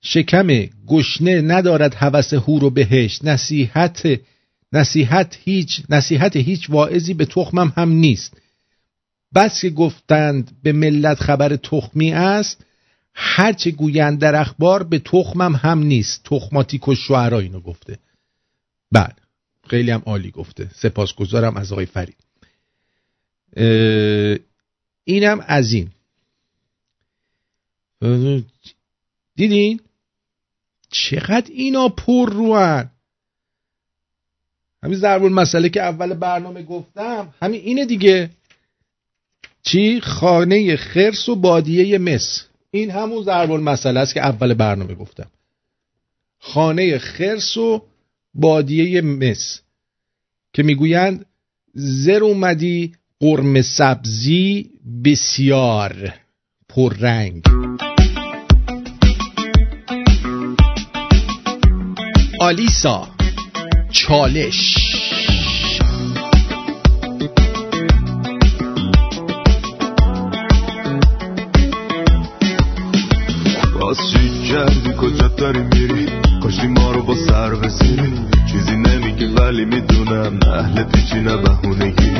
شکم 0.01 0.47
گشنه 0.87 1.41
ندارد 1.41 1.95
هوس 1.95 2.33
هور 2.33 2.63
و 2.63 2.69
بهشت. 2.69 3.25
نصیحت 3.25 4.19
نصیحت 4.73 5.37
هیچ 5.43 5.81
نصیحت 5.89 6.35
هیچ 6.35 6.69
واعظی 6.69 7.13
به 7.13 7.25
تخمم 7.25 7.73
هم 7.77 7.89
نیست. 7.89 8.37
بس 9.35 9.61
که 9.61 9.69
گفتند 9.69 10.57
به 10.63 10.71
ملت 10.71 11.19
خبر 11.19 11.55
تخمی 11.55 12.11
است 12.11 12.65
هرچه 13.13 13.71
گویند 13.71 14.19
در 14.19 14.35
اخبار 14.35 14.83
به 14.83 14.99
تخمم 14.99 15.55
هم 15.55 15.79
نیست. 15.79 16.23
تخماتیک 16.23 16.87
و 16.87 16.95
شعرا 16.95 17.39
اینو 17.39 17.59
گفته. 17.59 17.99
بله 18.91 19.15
خیلی 19.67 19.91
هم 19.91 20.03
عالی 20.05 20.31
گفته. 20.31 20.69
سپاسگزارم 20.75 21.57
از 21.57 21.71
آقای 21.71 21.85
فرید. 21.85 22.17
اینم 25.03 25.43
از 25.47 25.73
این. 25.73 25.91
دیدین؟ 29.35 29.79
چقدر 30.89 31.51
اینا 31.53 31.89
پر 31.89 32.33
روان؟ 32.33 32.89
همین 34.83 34.97
ضرب 34.97 35.23
مسئله 35.23 35.69
که 35.69 35.81
اول 35.81 36.13
برنامه 36.13 36.63
گفتم 36.63 37.33
همین 37.41 37.61
اینه 37.61 37.85
دیگه. 37.85 38.29
چی؟ 39.63 40.01
خانه 40.01 40.75
خرس 40.75 41.29
و 41.29 41.35
بادیه 41.35 41.97
مس. 41.97 42.45
این 42.71 42.91
همون 42.91 43.23
ضرب 43.23 43.51
مسئله 43.51 43.99
است 43.99 44.13
که 44.13 44.21
اول 44.21 44.53
برنامه 44.53 44.95
گفتم. 44.95 45.27
خانه 46.39 46.97
خرس 46.97 47.57
و 47.57 47.81
بادیه 48.33 49.01
مس. 49.01 49.61
که 50.53 50.63
می‌گویند 50.63 51.25
زر 51.73 52.23
اومدی 52.23 52.95
قرم 53.19 53.61
سبزی 53.61 54.69
بسیار 55.03 56.13
پررنگ. 56.69 57.43
آلیسا. 62.39 63.07
چالش. 63.91 64.75
باز 73.79 73.97
چی 74.11 74.43
کردی 74.51 74.93
کجا 75.01 75.27
داری 75.27 75.61
میری؟ 75.61 76.07
کاشی 76.43 76.67
ما 76.67 76.91
رو 76.91 77.03
با 77.03 77.15
سر 77.27 77.55
بسیری 77.55 78.13
چیزی 78.51 78.75
نمیگی 78.75 78.98
ولی 79.25 79.65
می‌دونم 79.65 80.39
اهل 80.53 80.83
پیچی 80.83 81.19
نه 81.19 81.37
بهونگی. 81.37 82.11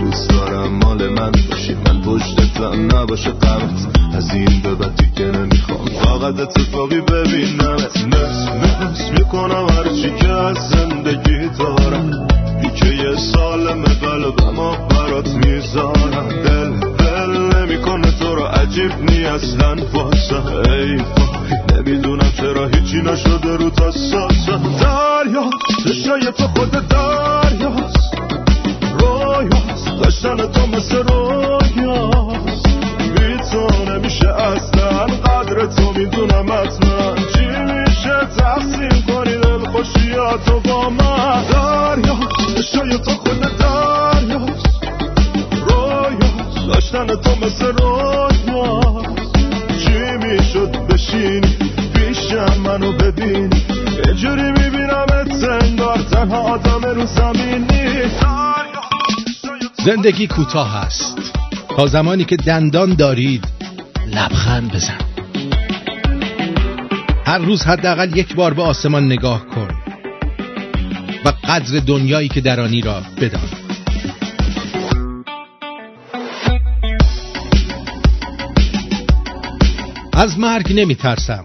دوست 0.00 0.30
دارم 0.30 0.72
مال 0.72 1.08
من 1.08 1.32
باشی. 1.50 1.74
من 1.74 2.00
پشتتم 2.02 2.96
نباشه 2.96 3.30
قمت 3.30 3.86
از 4.16 4.34
این 4.34 4.62
به 4.62 4.86
دیگه 4.86 5.30
نمی‌خوام. 5.30 5.86
فقط 5.86 6.40
اتفاقی 6.40 7.00
ببینمت 7.00 7.96
نس 7.96 8.48
نس 8.48 9.10
می‌کنم 9.18 9.66
هرچی 9.70 10.10
که 10.20 10.28
از 10.28 10.56
زندگی 10.56 11.48
دارم. 11.58 12.28
که 12.76 12.86
یه 12.86 13.16
سالم 13.16 13.82
قلبم 13.82 14.56
برات 14.88 15.28
می‌ذارم. 15.28 16.28
دل 16.28 17.05
دل 17.26 17.56
نمی‌کنه 17.56 18.10
تو 18.10 18.34
رو 18.34 18.44
عجیب 18.44 18.92
نی 19.10 19.24
اصلا. 19.24 19.76
واسه 19.92 20.46
ای 20.70 21.00
نمی‌دونم 21.74 22.32
چرا 22.36 22.66
هیچی 22.66 22.96
نشده 23.02 23.56
رو 23.56 23.70
تا 23.70 23.90
ساسم 23.90 24.62
دریا 24.80 25.50
چشای 25.84 26.32
تو 26.38 26.48
خود 26.56 26.70
دریاست 26.70 28.14
رویاست 29.00 29.88
داشتن 30.02 30.36
تو 30.36 30.66
مثل 30.66 31.02
رویاست 31.02 32.66
بی 33.16 33.36
تو 33.52 33.68
نمیشه 33.92 34.28
اصلا. 34.28 35.06
قدر 35.06 35.66
تو 35.66 35.92
می‌دونم 35.92 36.52
حتما. 36.52 37.14
چی 37.34 37.46
میشه 37.46 38.18
تقسیم 38.38 39.02
کنی 39.08 39.36
دل 39.36 39.58
خوشیاتو 39.72 40.60
با 40.60 40.90
من؟ 40.90 41.44
دریا 41.52 42.16
چشای 42.56 42.98
تو 42.98 43.10
خود 43.10 43.40
دریاست 43.40 44.15
داشتن 46.96 47.14
تو 47.16 47.46
مثل 47.46 47.66
رویاست 47.66 48.46
چی 49.84 50.26
می‌شد 50.26 50.70
بشینی؟ 50.86 51.56
پیشم 51.94 52.60
منو 52.60 52.92
ببین 52.92 53.50
یه 54.06 54.14
جوری 54.14 54.42
می‌بینم 54.42 55.06
انگار 55.62 55.98
تنها 55.98 56.38
آدم 56.38 56.84
رو 56.84 57.06
زمینی 57.06 57.86
زندگی 59.84 60.26
کوتاه 60.26 60.76
است. 60.76 61.16
تا 61.76 61.86
زمانی 61.86 62.24
که 62.24 62.36
دندان 62.36 62.94
دارید 62.94 63.44
لبخند 64.06 64.72
بزن. 64.72 64.98
هر 67.26 67.38
روز 67.38 67.62
حداقل 67.62 68.16
یک 68.16 68.34
بار 68.34 68.54
به 68.54 68.62
آسمان 68.62 69.06
نگاه 69.06 69.46
کن 69.46 69.68
و 71.24 71.32
قدر 71.44 71.80
دنیایی 71.80 72.28
که 72.28 72.40
درانی 72.40 72.80
را 72.80 73.02
بدان. 73.20 73.65
از 80.18 80.38
مرگ 80.38 80.72
نمی 80.80 80.94
ترسم 80.94 81.44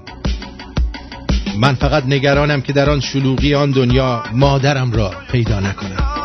من 1.60 1.74
فقط 1.74 2.06
نگرانم 2.06 2.62
که 2.62 2.74
در 2.74 2.90
آن 2.90 3.00
شلوغی 3.00 3.56
آن 3.56 3.72
دنیا 3.72 4.24
مادرم 4.34 4.92
را 4.92 5.12
پیدا 5.32 5.60
نکنم. 5.60 6.21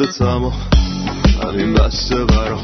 نقطه 0.00 0.12
تمام. 0.12 0.52
همین 1.44 1.74
بسته 1.74 2.24
برام 2.24 2.62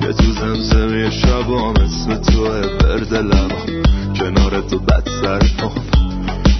که 0.00 0.12
تو 0.12 0.32
زمزمه 0.32 1.10
شبام 1.10 1.74
اسم 1.76 2.14
توه 2.14 2.60
برد 2.60 3.14
لبام. 3.14 3.82
کنار 4.18 4.60
تو 4.60 4.78
بد 4.78 5.08
سر 5.22 5.38
پام. 5.58 5.84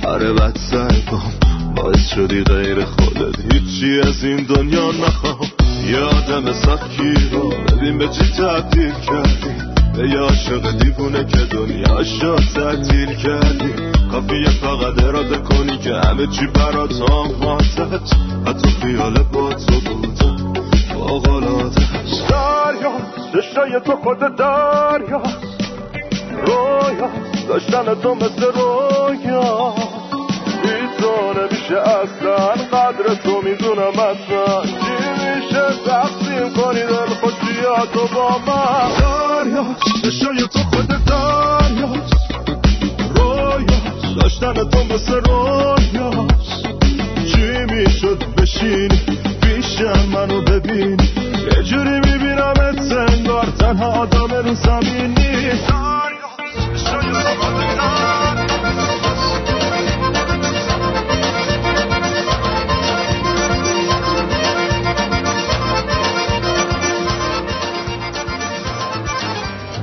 آره 0.06 0.32
بد 0.32 0.56
سر 0.70 0.94
پام. 1.06 1.32
باعث 1.76 2.08
شدی 2.14 2.42
غیر 2.42 2.84
خودت. 2.84 3.52
هیچی 3.52 4.00
از 4.00 4.24
این 4.24 4.36
دنیا 4.36 4.90
نخوام. 4.90 5.50
یه 5.90 5.98
آدم 5.98 6.52
سخی 6.52 7.14
رو. 7.32 7.48
ببین 7.48 7.98
به 7.98 8.08
چی 8.08 8.24
تبدیل 8.24 8.92
کردی. 8.92 9.65
به 9.96 10.18
عاشق 10.18 10.78
دیوونه 10.78 11.24
که 11.24 11.38
دنیاشو 11.50 12.36
تعطیل 12.54 13.14
کردی. 13.14 13.74
کافیه 14.10 14.50
فقط 14.50 15.04
اراده 15.04 15.38
کنی 15.38 15.78
که 15.78 15.94
همه 15.94 16.26
چی 16.26 16.46
برات 16.46 17.00
آماده 17.10 18.00
حتی 18.46 18.68
خیال 18.68 19.22
با 19.32 19.54
تو 19.54 19.80
بودم. 19.80 20.52
فوقلاده 20.92 21.80
دریاست 22.30 23.32
چشای 23.32 23.80
تو 23.84 23.96
خود 23.96 24.18
دریاست 24.18 25.38
رویاست 26.46 27.48
داشتن 27.48 27.94
تو 27.94 28.14
مثل 28.14 28.44
رویاست 28.54 29.95
بی 30.66 30.86
تو 30.98 31.32
نمیشه 31.40 31.78
اصلا. 31.80 32.36
قدر 32.72 33.14
تو 33.24 33.42
می‌دونم 33.42 33.98
اصلا. 34.10 34.62
چی 34.62 34.96
میشه؟ 35.18 35.64
تقسیم 35.86 36.54
کنی 36.54 36.82
دل 36.82 37.10
خوشیاتو 37.20 38.14
با 38.14 38.38
من. 38.46 38.88
دریاست 38.98 40.02
چشای 40.02 40.48
تو 40.52 40.58
خود 40.58 40.88
دریاست 40.88 42.14
رویاست 43.16 44.16
داشتن 44.20 44.54
تو 44.54 44.94
مثل 44.94 45.14
رویاست 45.14 46.62
چی 47.32 47.46
می‌شد 47.74 48.24
بشینی 48.38 49.00
پیشم 49.42 50.08
منو 50.14 50.40
ببین 50.40 51.00
یه 51.56 51.62
جوری 51.62 52.00
می‌بینم 52.00 52.54
انگار 53.08 53.46
تنها 53.58 53.86
آدم 53.86 54.34
رو 54.34 54.54
زمینی. 54.54 55.26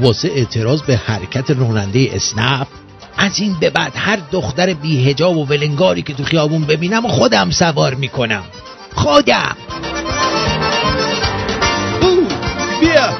واسه 0.03 0.27
اعتراض 0.27 0.81
به 0.81 0.95
حرکت 0.95 1.51
راننده 1.51 2.09
اسنپ 2.13 2.67
از 3.17 3.39
این 3.39 3.55
به 3.59 3.69
بعد 3.69 3.91
هر 3.95 4.19
دختر 4.31 4.73
بیهجاب 4.73 5.37
و 5.37 5.45
ولنگاری 5.45 6.01
که 6.01 6.13
تو 6.13 6.23
خیابون 6.23 6.65
ببینم 6.65 7.07
خودم 7.07 7.51
سوار 7.51 7.95
می‌کنم. 7.95 8.43
خودم. 8.95 9.55
بیا. 12.81 13.17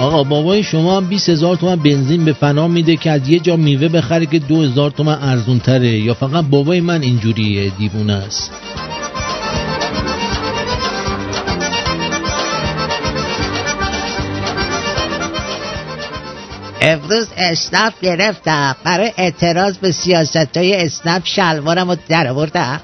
آقا 0.00 0.24
بابای 0.24 0.62
شما 0.62 0.96
هم 0.96 1.06
20 1.06 1.28
هزار 1.28 1.56
تومن 1.56 1.76
بنزین 1.76 2.24
به 2.24 2.32
فنا 2.32 2.68
میده 2.68 2.96
که 2.96 3.10
از 3.10 3.28
یه 3.28 3.38
جا 3.38 3.56
میوه 3.56 3.88
بخره 3.88 4.26
که 4.26 4.38
دو 4.38 4.62
هزار 4.62 4.90
تومن 4.90 5.18
ارزون 5.22 5.58
تره 5.58 5.98
یا 5.98 6.14
فقط 6.14 6.44
بابای 6.44 6.80
من 6.80 7.02
اینجوریه 7.02 7.72
دیوونه 7.78 8.12
است؟ 8.12 8.50
امروز 16.84 17.26
اسنپ 17.36 17.92
گرفتم. 18.02 18.76
برای 18.84 19.12
اعتراض 19.16 19.76
به 19.76 19.92
سیاست 19.92 20.56
های 20.56 20.86
اسنپ 20.86 21.22
شلوارم 21.24 21.90
رو 21.90 21.96
در 22.08 22.28
آوردم. 22.28 22.80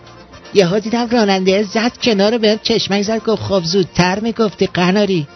یهو 0.54 0.78
دیدم 0.78 1.08
راننده 1.08 1.62
زد 1.62 1.92
کنار 2.02 2.38
به 2.38 2.58
چشمک 2.62 3.02
زد 3.02 3.24
گفت 3.24 3.42
خب 3.42 3.62
زودتر 3.64 4.20
می‌گفتی 4.20 4.66
قناری. 4.66 5.26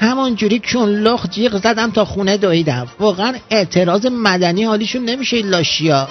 همونجوری 0.00 0.58
چون 0.58 0.88
لخ 0.88 1.26
جیغ 1.30 1.62
زدم 1.62 1.90
تا 1.90 2.04
خونه 2.04 2.36
دویدم. 2.36 2.86
واقعا 3.00 3.34
اعتراض 3.50 4.06
مدنی 4.06 4.64
حالیشون 4.64 5.04
نمیشه 5.04 5.42
لاشیا. 5.42 6.08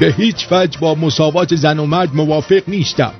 به 0.00 0.14
هیچ 0.18 0.46
وجه 0.50 0.78
با 0.80 0.94
مساوات 0.94 1.54
زن 1.54 1.78
و 1.78 1.86
مرد 1.86 2.14
موافق 2.14 2.62
نیستم. 2.68 3.12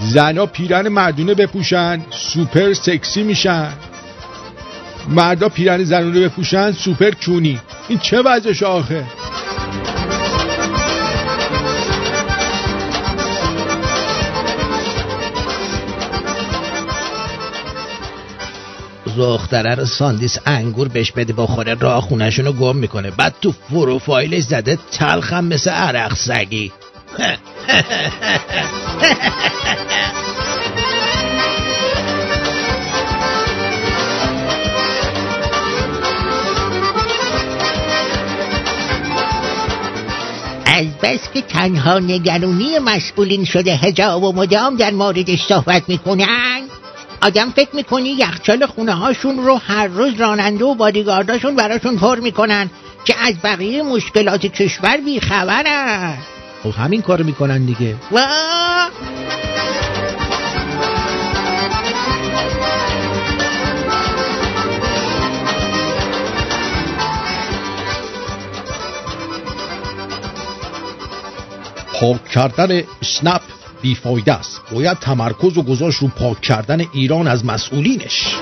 زنا 0.00 0.46
پیرن 0.46 0.88
مردونه 0.88 1.34
بپوشن 1.34 2.02
سوپر 2.10 2.72
سکسی 2.72 3.22
میشن. 3.22 3.72
مردا 5.08 5.48
پیرن 5.48 5.84
زنونه 5.84 6.20
بپوشن 6.20 6.72
سوپر 6.72 7.10
کونی 7.10 7.60
این 7.88 7.98
چه 7.98 8.22
وضعش 8.22 8.62
آخه؟ 8.62 9.04
دختره 19.16 19.74
رو 19.74 19.84
ساندیس 19.84 20.38
انگور 20.46 20.88
بهش 20.88 21.12
بده 21.12 21.32
بخوره 21.32 21.74
راه 21.74 22.00
خونشون 22.00 22.44
رو 22.44 22.52
گم 22.52 22.76
می‌کنه. 22.76 23.10
بعد 23.10 23.34
تو 23.40 23.52
پروفایلش 23.70 24.42
زده 24.42 24.78
تلخم 24.92 25.44
مثل 25.44 25.70
عرق 25.70 26.14
سگی. 26.14 26.72
از 40.66 40.86
بس 41.02 41.20
که 41.34 41.42
تنها 41.42 41.98
نگرونی 41.98 42.78
مسئولین 42.78 43.44
شده 43.44 43.76
هجاب 43.76 44.22
و 44.22 44.32
مدام 44.32 44.76
در 44.76 44.90
موردش 44.90 45.46
صحبت 45.48 45.82
می‌کنن. 45.88 46.71
آدم 47.22 47.50
فکر 47.50 47.76
می‌کنی 47.76 48.08
یخچال 48.08 48.66
خونه 48.66 48.92
هاشون 48.92 49.38
رو 49.38 49.56
هر 49.56 49.86
روز 49.86 50.14
راننده 50.14 50.64
و 50.64 50.74
بادیگارداشون 50.74 51.56
براشون 51.56 51.96
پر 51.96 52.20
می‌کنن 52.20 52.70
که 53.04 53.14
از 53.18 53.34
بقیه 53.44 53.82
مشکلات 53.82 54.46
کشور 54.46 54.96
بیخبرن. 54.96 56.18
خب 56.62 56.70
همین 56.70 57.02
کار 57.02 57.22
می‌کنن 57.22 57.64
دیگه. 57.64 57.96
پاک 72.00 72.28
کردن 72.28 72.82
سنپ 73.02 73.40
بیفایده 73.82 74.32
است. 74.32 74.60
باید 74.72 74.98
تمرکز 74.98 75.58
و 75.58 75.62
گذاشت 75.62 76.02
رو 76.02 76.08
پاک 76.08 76.40
کردن 76.40 76.84
ایران 76.92 77.28
از 77.28 77.44
مسئولینش. 77.44 78.36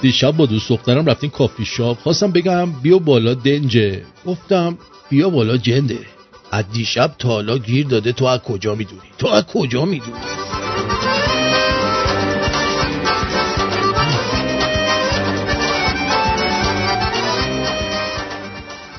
دیشب 0.00 0.30
با 0.30 0.46
دوست 0.46 0.68
دخترم 0.68 1.06
رفتیم 1.06 1.30
کافی 1.30 1.64
شاپ. 1.64 1.98
خواستم 1.98 2.30
بگم 2.30 2.72
بیا 2.72 2.98
بالا 2.98 3.34
دنجه. 3.34 4.02
گفتم 4.26 4.78
بیا 5.08 5.30
بالا 5.30 5.56
جنده. 5.56 6.11
از 6.52 6.64
دیشب 6.72 7.14
تا 7.18 7.28
حالا 7.28 7.58
گیر 7.58 7.86
داده 7.86 8.12
تو 8.12 8.24
از 8.24 8.40
کجا 8.40 8.74
می‌دونی؟ 8.74 9.00
تو 9.18 9.26
از 9.26 9.44
کجا 9.46 9.84
می‌دونی؟ 9.84 10.18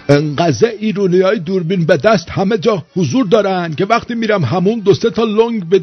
انقدر 0.09 0.67
ایرونی 0.79 1.21
های 1.21 1.39
دوربین 1.39 1.85
به 1.85 1.97
دست 1.97 2.29
همه 2.29 2.57
جا 2.57 2.85
حضور 2.95 3.25
دارن 3.25 3.75
که 3.75 3.85
وقتی 3.85 4.15
میرم 4.15 4.43
همون 4.43 4.79
دو 4.79 4.93
سه 4.93 5.09
تا 5.09 5.23
لنگ 5.23 5.69
به 5.69 5.81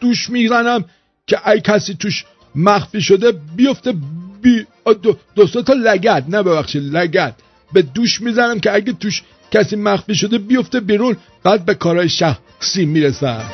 دوش 0.00 0.30
می‌زنم 0.30 0.84
که 1.26 1.48
ای 1.48 1.60
کسی 1.60 1.94
توش 1.94 2.24
مخفی 2.54 3.00
شده 3.00 3.32
بیفته 3.56 3.94
بی 4.42 4.66
دو, 5.02 5.16
دو 5.34 5.46
سه 5.46 5.62
تا 5.62 5.72
لگت 5.72 6.24
نه 6.28 6.42
ببخشید 6.42 6.82
لگت 6.82 7.34
به 7.72 7.82
دوش 7.82 8.20
می‌زنم 8.20 8.60
که 8.60 8.74
اگه 8.74 8.92
توش 8.92 9.22
کسی 9.52 9.76
مخفی 9.76 10.14
شده 10.14 10.38
بیفته 10.38 10.80
بیرون 10.80 11.16
بعد 11.42 11.64
به 11.64 11.74
کارهای 11.74 12.08
شخصی 12.08 12.84
می‌رسن. 12.84 13.44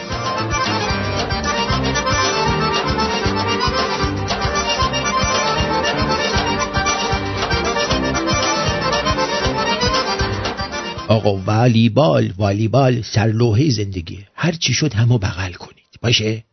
آقا 11.09 11.37
والیبال 11.37 12.33
والیبال 12.39 13.03
سرلوحه 13.03 13.71
زندگی. 13.71 14.19
هر 14.35 14.53
چی 14.53 14.75
شد 14.75 14.93
همو 14.95 15.19
بغل 15.19 15.53
کنید. 15.53 15.85
باشه؟ 16.03 16.45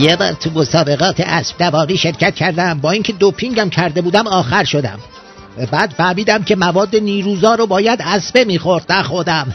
یه 0.00 0.16
بار 0.16 0.32
تو 0.32 0.50
مسابقات 0.50 1.20
اسب 1.20 1.58
دواری 1.58 1.96
شرکت 1.96 2.34
کردم. 2.34 2.80
با 2.80 2.90
اینکه 2.90 3.12
دوپینگم 3.12 3.70
کرده 3.70 4.02
بودم 4.02 4.26
آخر 4.26 4.64
شدم. 4.64 4.98
بعد 5.70 5.90
فهمیدم 5.90 6.42
که 6.42 6.56
مواد 6.56 6.96
نیروزا 6.96 7.54
رو 7.54 7.66
باید 7.66 8.02
اسبه 8.02 8.44
می‌خورد. 8.44 8.92
نه 8.92 9.02
خودم. 9.02 9.54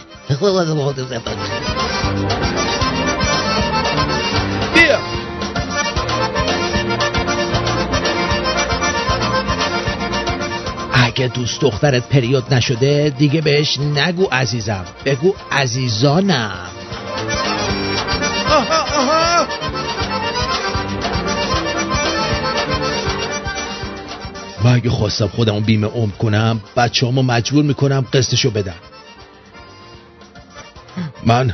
اگه 10.94 11.28
دوست 11.28 11.62
دخترت 11.62 12.10
پریود 12.10 12.54
نشده 12.54 13.14
دیگه 13.18 13.42
بهش 13.42 13.80
نگو 13.80 14.28
عزیزم. 14.32 14.86
بگو 15.06 15.34
عزیزانم. 15.52 16.75
من 24.66 24.74
اگه 24.74 24.90
خواستم 24.90 25.28
خودمو 25.28 25.60
بیمه 25.60 25.88
عمر 25.88 26.12
کنم 26.12 26.62
بچه 26.78 27.08
همو 27.08 27.22
مجبور 27.22 27.64
می‌کنم 27.64 28.06
قسطشو 28.14 28.52
بدم. 28.52 28.76
من 31.26 31.54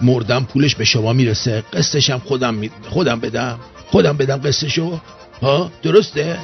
مردم 0.00 0.44
پولش 0.44 0.74
به 0.74 0.84
شما 0.84 1.12
می‌رسه 1.12 1.64
قسطشم 1.72 2.22
خودم 2.24 2.54
می... 2.54 2.70
خودم 2.90 3.20
بدم. 3.20 3.58
خودم 3.86 4.16
بدم 4.16 4.36
قسطشو. 4.36 4.98
ها 5.42 5.70
درسته؟ 5.82 6.38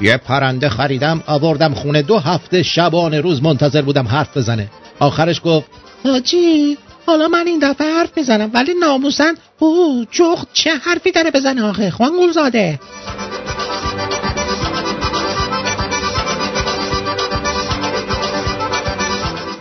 یه 0.00 0.16
پرنده 0.16 0.68
خریدم 0.68 1.22
آوردم 1.26 1.74
خونه 1.74 2.02
دو 2.02 2.18
هفته 2.18 2.62
شبانه 2.62 3.20
روز 3.20 3.42
منتظر 3.42 3.82
بودم 3.82 4.08
حرف 4.08 4.36
بزنه. 4.36 4.70
آخرش 4.98 5.40
گفت 5.44 5.66
حاجی 6.04 6.76
حالا 7.06 7.28
من 7.28 7.46
این 7.46 7.58
دفعه 7.58 7.94
حرف 7.94 8.10
می‌زنم 8.16 8.50
ولی 8.54 8.74
ناموسن 8.74 9.34
او 9.58 10.04
جخت 10.10 10.48
چه 10.52 10.70
حرفی 10.70 11.12
داره 11.12 11.30
بزنه 11.30 11.62
آخه؟ 11.62 11.90
خوان 11.90 12.32
زاده 12.34 12.78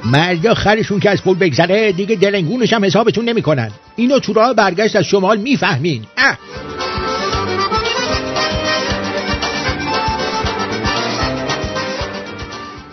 مردا 0.06 0.54
خرشون 0.54 1.00
که 1.00 1.10
از 1.10 1.24
پول 1.24 1.38
بگذره 1.38 1.92
دیگه 1.92 2.16
دلنگونش 2.16 2.74
هم 2.74 2.86
حسابتون 2.86 3.26
نمی‌کنن. 3.26 3.72
اینو 3.96 4.20
تو 4.20 4.34
راه 4.34 4.54
برگشت 4.54 4.96
از 4.96 5.04
شمال 5.04 5.38
می‌فهمین. 5.38 6.06
اه. 6.18 6.38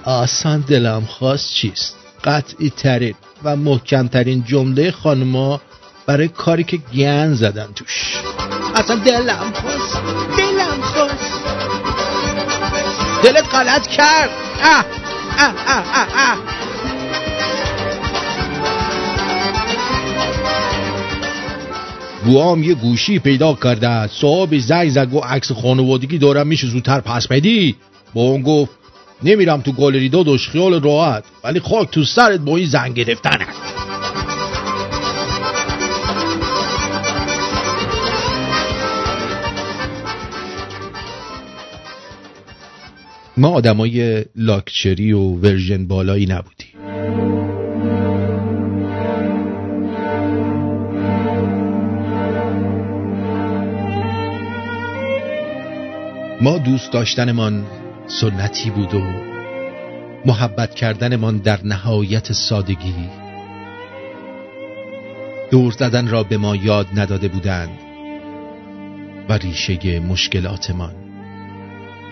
آسان 0.04 0.60
دلم 0.60 1.04
خواست 1.08 1.54
چیست؟ 1.54 1.96
قطعی 2.24 2.70
ترین. 2.70 3.14
و 3.44 3.56
محکمترین 3.56 4.44
جمله 4.44 4.90
خانما 4.90 5.60
برای 6.06 6.28
کاری 6.28 6.64
که 6.64 6.76
گن 6.76 7.34
زدن 7.34 7.68
توش. 7.74 8.16
اصلا 8.74 8.96
دلم 8.96 9.52
خواست 9.54 10.02
دلم 10.36 10.80
خواست 10.82 11.42
دلت 13.24 13.54
غلط 13.54 13.86
کرد. 13.86 14.30
اه 14.62 14.84
اه 15.38 15.54
اه 15.66 15.84
اه 15.94 16.08
اه. 16.16 16.38
بوام 22.24 22.62
یه 22.62 22.74
گوشی 22.74 23.18
پیدا 23.18 23.54
کرده 23.54 24.06
صاحب 24.06 24.58
زنگ 24.58 24.90
زد 24.90 25.14
و 25.14 25.18
عکس 25.18 25.52
خانوادگی 25.52 26.18
دارم 26.18 26.46
میشه 26.46 26.66
زودتر 26.66 27.00
پس 27.00 27.26
بدی؟ 27.26 27.76
با 28.14 28.22
اون 28.22 28.42
گفت 28.42 28.81
نمیرم 29.24 29.60
تو 29.60 29.72
گالری 29.72 30.08
داداش 30.08 30.48
خیال 30.48 30.82
راحت. 30.82 31.24
ولی 31.44 31.60
خاک 31.60 31.90
تو 31.90 32.04
سرت 32.04 32.40
با 32.40 32.56
این 32.56 32.66
زنگ 32.66 32.94
گرفتنه 32.94 33.46
ما 43.36 43.48
آدمای 43.48 44.24
لاکچری 44.36 45.12
و 45.12 45.20
ورژن 45.20 45.86
بالایی 45.86 46.26
نبودیم. 46.26 46.68
ما 56.40 56.58
دوست 56.58 56.92
داشتنمان 56.92 57.66
سنتی 58.20 58.70
بود 58.70 58.94
و 58.94 59.02
محبت 60.24 60.74
کردنمان 60.74 61.38
در 61.38 61.58
نهایت 61.64 62.32
سادگی. 62.32 62.94
دور 65.50 65.72
زدن 65.72 66.08
را 66.08 66.22
به 66.22 66.36
ما 66.36 66.56
یاد 66.56 66.86
نداده 66.94 67.28
بودند 67.28 67.78
و 69.28 69.32
ریشه 69.32 70.00
مشکلاتمان 70.00 70.94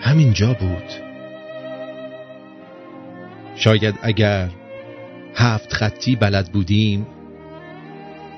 همینجا 0.01 0.53
بود. 0.53 0.91
شاید 3.55 3.95
اگر 4.01 4.49
هفت 5.35 5.73
خطی 5.73 6.15
بلد 6.15 6.51
بودیم 6.51 7.07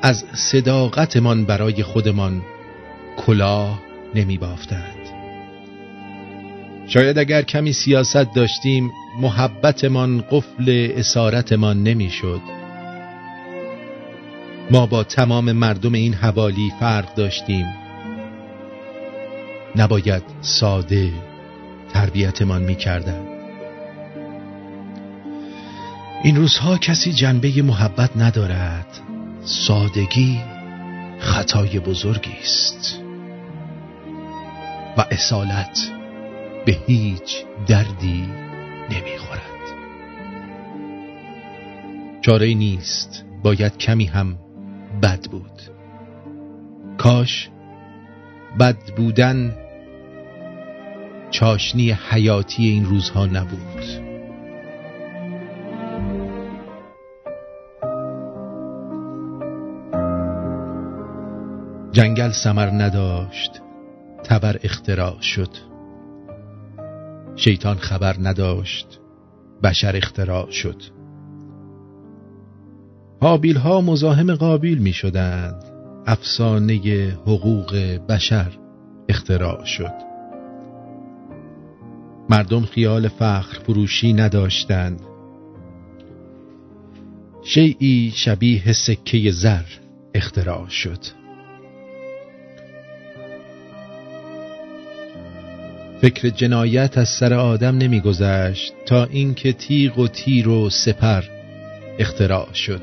از 0.01 0.25
صداقتمان 0.33 1.45
برای 1.45 1.83
خودمان 1.83 2.41
کلاه 3.17 3.79
نمی 4.15 4.37
بافتند 4.37 4.92
شاید 6.87 7.17
اگر 7.17 7.41
کمی 7.41 7.73
سیاست 7.73 8.33
داشتیم 8.33 8.91
محبتمان 9.19 10.23
قفل 10.31 10.91
اسارتمان 10.95 11.83
نمی‌شد. 11.83 12.41
ما 14.71 14.85
با 14.85 15.03
تمام 15.03 15.51
مردم 15.51 15.93
این 15.93 16.13
حوالی 16.13 16.73
فرق 16.79 17.13
داشتیم. 17.13 17.65
نباید 19.75 20.23
ساده 20.41 21.11
تربیتمان 21.93 22.61
می‌کردند. 22.61 23.27
این 26.23 26.35
روزها 26.35 26.77
کسی 26.77 27.13
جنبه 27.13 27.61
محبت 27.61 28.09
ندارد. 28.17 28.87
سادگی 29.45 30.39
خطای 31.19 31.79
بزرگی 31.79 32.37
است. 32.41 32.99
و 34.97 35.05
اصالت 35.11 35.79
به 36.65 36.71
هیچ 36.71 37.45
دردی 37.67 38.29
نمی‌خورد. 38.89 39.41
چاره 42.21 42.53
نیست 42.53 43.25
باید 43.43 43.77
کمی 43.77 44.05
هم 44.05 44.37
بد 45.01 45.29
بود. 45.31 45.61
کاش 46.97 47.49
بد 48.59 48.95
بودن 48.95 49.55
چاشنی 51.31 51.91
حیاتی 52.09 52.63
این 52.63 52.85
روزها 52.85 53.25
نبود. 53.25 54.03
جنگل 61.91 62.31
سمر 62.31 62.69
نداشت 62.71 63.61
تبر 64.23 64.59
اختراع 64.63 65.21
شد. 65.21 65.72
شیطان 67.35 67.77
خبر 67.77 68.15
نداشت. 68.19 68.99
بشر 69.63 69.95
اختراع 69.95 70.51
شد. 70.51 70.81
حابیل 73.21 73.57
ها 73.57 73.81
مزاحم 73.81 74.35
قابیل 74.35 74.77
می 74.77 74.93
شدند 74.93 75.63
افسانه 76.05 77.17
حقوق 77.25 77.75
بشر 78.09 78.51
اختراع 79.09 79.65
شد. 79.65 79.93
مردم 82.29 82.61
خیال 82.61 83.07
فخر 83.07 83.59
فروشی 83.59 84.13
نداشتند. 84.13 85.01
شیعی 87.43 88.11
شبیه 88.15 88.73
سکه 88.73 89.31
زر 89.31 89.65
اختراع 90.13 90.67
شد. 90.67 91.22
فکر 96.03 96.29
جنایت 96.29 96.97
از 96.97 97.09
سر 97.09 97.33
آدم 97.33 97.77
نمیگذشت 97.77 98.73
تا 98.85 99.05
اینکه 99.05 99.53
تیغ 99.53 99.99
و 99.99 100.07
تیر 100.07 100.47
و 100.47 100.69
سپر 100.69 101.23
اختراع 101.99 102.53
شد. 102.53 102.81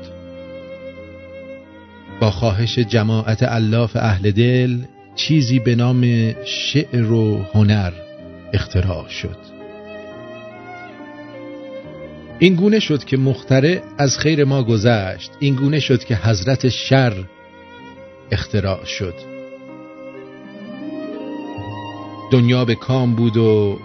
با 2.19 2.31
خواهش 2.31 2.79
جماعت 2.79 3.43
الاف 3.43 3.95
اهل 3.95 4.31
دل 4.31 4.77
چیزی 5.15 5.59
به 5.59 5.75
نام 5.75 6.33
شعر 6.45 7.11
و 7.11 7.45
هنر 7.53 7.91
اختراع 8.53 9.09
شد. 9.09 9.37
این 12.39 12.55
گونه 12.55 12.79
شد 12.79 13.03
که 13.03 13.17
مختره 13.17 13.81
از 13.97 14.17
خیر 14.17 14.43
ما 14.43 14.63
گذشت. 14.63 15.31
این 15.39 15.55
گونه 15.55 15.79
شد 15.79 16.03
که 16.03 16.15
حضرت 16.15 16.69
شر 16.69 17.13
اختراع 18.31 18.85
شد. 18.85 19.30
دنیا 22.31 22.65
به 22.65 22.75
کام 22.75 23.15
بود 23.15 23.37
و 23.37 23.79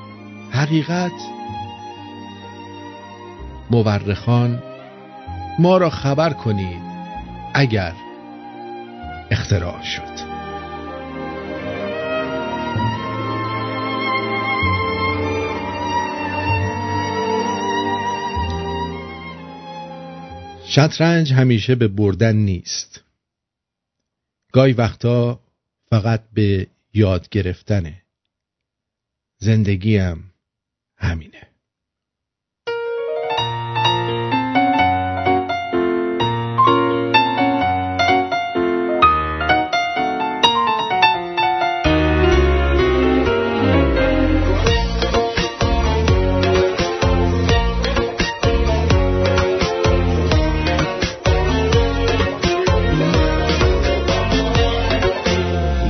حقیقت. 0.50 1.12
مورخان 3.70 4.62
ما 5.58 5.78
را 5.78 5.90
خبر 5.90 6.32
کنید 6.32 6.82
اگر 7.54 7.92
اختراع 9.30 9.82
شد. 9.82 10.26
شطرنج 20.64 21.32
همیشه 21.32 21.74
به 21.74 21.88
بردن 21.88 22.36
نیست. 22.36 23.04
گاهی 24.52 24.72
وقتا 24.72 25.40
فقط 25.90 26.22
به 26.32 26.66
یاد 26.94 27.28
گرفتنه. 27.28 28.05
زندگیم 29.38 30.32
همینه. 30.96 31.46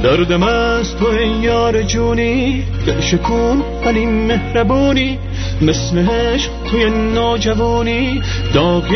دردم 0.03 0.43
از 0.43 0.66
یار 1.67 1.83
جونی 1.83 2.65
دل 2.87 3.01
شکون 3.01 3.63
ولی 3.85 4.07
مهربونی. 4.07 5.19
مثل 5.63 6.09
عشق 6.09 6.51
توی 6.71 6.91
ناجوونی 6.91 8.23
داغ 8.55 8.95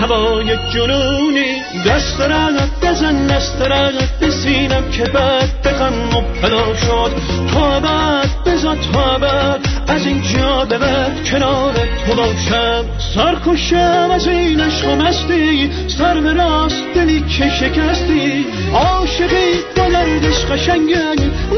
هوای 0.00 0.56
جنونی. 0.74 1.62
دست 1.86 2.20
رقت 2.20 2.70
بزن 2.82 3.26
دست 3.26 3.62
رقت 3.62 4.18
بسینم 4.20 4.90
که 4.90 5.04
بعد 5.04 5.62
به 5.62 5.70
غم 5.70 5.94
مبتلا 5.94 6.74
شد 6.74 7.12
تو 7.52 7.58
عبد 7.58 8.30
بزا 8.46 8.74
تو 8.74 9.00
عبد 9.00 9.67
از 9.88 10.06
اینجا 10.06 10.64
به 10.64 10.78
بعد 10.78 11.28
کنار 11.30 11.74
تو 12.06 12.14
باشم. 12.14 12.84
سرخوشم 13.14 14.08
از 14.12 14.28
این 14.28 14.60
عشق 14.60 14.88
و 14.88 14.96
مستی 14.96 15.70
سر 15.98 16.20
به 16.20 16.32
راست 16.32 16.82
دلی 16.94 17.20
که 17.20 17.48
شکستی. 17.48 18.46
عاشقی 18.74 19.52
با 19.76 19.88
دردش 19.88 20.44
قشنگن 20.44 21.14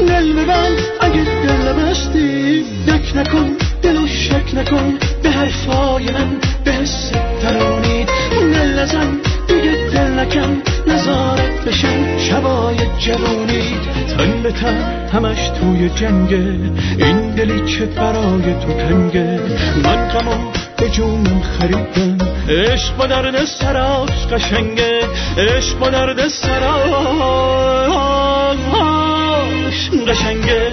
دل 0.07 0.33
ببند 0.33 0.77
اگه 0.99 1.23
دل 1.23 1.73
بستی 1.73 2.65
دک 2.87 3.17
نکن 3.17 3.51
دل 3.81 3.97
و 3.97 4.07
شک 4.07 4.55
نکن 4.55 4.97
به 5.23 5.29
حرفای 5.29 6.11
من 6.11 6.29
به 6.63 6.71
حس 6.71 7.11
درونی 7.41 8.05
دل 8.53 8.85
دیگه 9.51 9.89
دل 9.93 10.19
نکن 10.19 10.61
نزارت 10.87 11.65
بشن 11.65 12.17
شبای 12.17 12.77
جوونی 12.99 13.79
تن 14.17 14.41
به 14.43 14.51
تن 14.51 15.07
همش 15.13 15.49
توی 15.49 15.89
جنگه 15.89 16.59
این 16.97 17.35
دلی 17.35 17.61
که 17.61 17.85
برای 17.85 18.53
تو 18.53 18.73
تنگه 18.73 19.39
من 19.83 20.07
غمو 20.07 20.51
به 20.77 20.89
جونم 20.89 21.41
خریدم. 21.41 22.17
عشق 22.49 22.97
با 22.97 23.05
درد 23.05 23.45
سراش 23.45 24.27
قشنگه 24.31 24.99
عشق 25.37 25.79
با 25.79 25.89
درد 25.89 26.27
سراش 26.27 27.71
قشنگه 30.07 30.71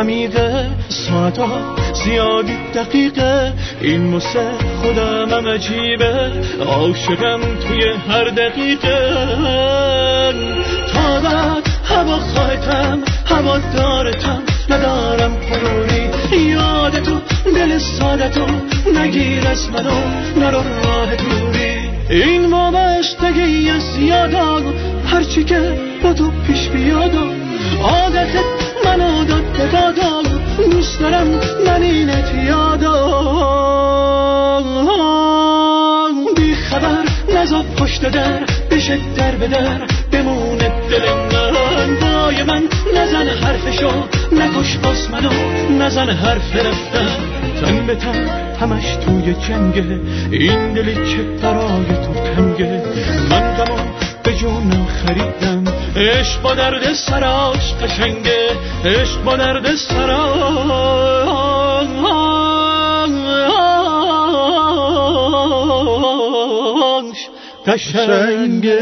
عمیقه. 0.00 0.66
ساعتها 0.88 1.76
زیادی 2.04 2.56
دقیقه. 2.74 3.52
این 3.80 4.06
مسه 4.06 4.46
خودم 4.82 5.28
هم 5.30 5.48
عجیبه. 5.48 6.32
عاشقم 6.66 7.40
توی 7.40 7.82
هر 8.08 8.24
دقیقه. 8.24 8.98
تا 10.92 11.20
بعد 11.20 11.68
هوا 11.84 12.16
خواهتم 12.16 12.98
هوا 13.26 13.58
دارتم. 13.58 14.42
ندارم 14.70 15.36
غروری 15.36 16.10
یادتو 16.50 17.18
دل 17.54 17.78
سادتو. 17.78 18.46
نگیر 18.94 19.48
از 19.48 19.70
منو 19.70 20.00
نرو 20.36 20.62
راه 20.84 21.16
دوری. 21.16 21.90
این 22.10 22.50
وابستگی 22.50 23.70
از 23.70 23.98
یادم. 23.98 24.62
هرچی 25.06 25.44
که 25.44 25.78
با 26.02 26.12
تو 26.12 26.30
پیش 26.46 26.68
بیادم. 26.68 27.30
عادتت 27.82 28.69
من 28.90 29.00
عادت 29.00 29.42
به 29.58 29.66
دادم 29.72 30.22
دوست 30.70 31.00
دارم 31.00 31.26
من 31.66 31.82
اینت 31.82 32.34
یادم. 32.34 32.94
بی 36.36 36.54
خبر 36.54 37.04
نزا 37.34 37.62
پشت 37.62 38.08
در 38.10 38.40
بشه 38.70 38.98
در 39.16 39.30
به 39.30 39.48
در 39.48 39.86
بمونه 40.12 40.72
دل 40.90 41.12
من. 41.32 41.96
بای 42.00 42.42
من 42.42 42.62
نزن 42.96 43.28
حرفشو 43.28 43.90
نکش 44.32 44.76
باز 44.76 45.10
منو 45.10 45.30
نزن 45.78 46.10
حرف 46.10 46.56
رفتن. 46.56 47.08
تن 47.60 47.86
به 47.86 47.94
تن 47.94 48.28
همش 48.60 48.96
توی 48.96 49.34
جنگه 49.48 50.00
این 50.30 50.72
دلی 50.72 50.94
که 50.94 51.22
برای 51.42 51.86
تو 51.86 52.14
تنگه. 52.14 52.82
من 53.30 53.54
غمو 53.54 54.09
به 54.30 54.36
جونم 54.36 54.86
خریدم. 54.86 55.64
عشق 55.96 56.42
با 56.42 56.54
درد 56.54 56.92
سراش 56.92 57.74
قشنگه 57.74 58.48
عشق 58.84 59.22
با 59.24 59.36
درد 59.36 59.74
سراش 59.74 60.28
قشنگه. 67.66 68.78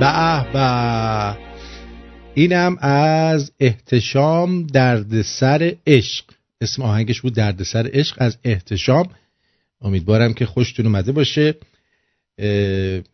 به 0.00 0.52
به. 0.52 1.36
اینم 2.34 2.76
از 2.80 3.52
احتشام 3.60 4.62
دردسر 4.62 5.74
عشق. 5.86 6.24
اسم 6.60 6.82
آهنگش 6.82 7.20
بود 7.20 7.34
دردسر 7.34 7.90
عشق 7.92 8.16
از 8.18 8.38
احتشام. 8.44 9.08
امیدوارم 9.82 10.34
که 10.34 10.46
خوشتون 10.46 10.86
اومده 10.86 11.12
باشه. 11.12 11.54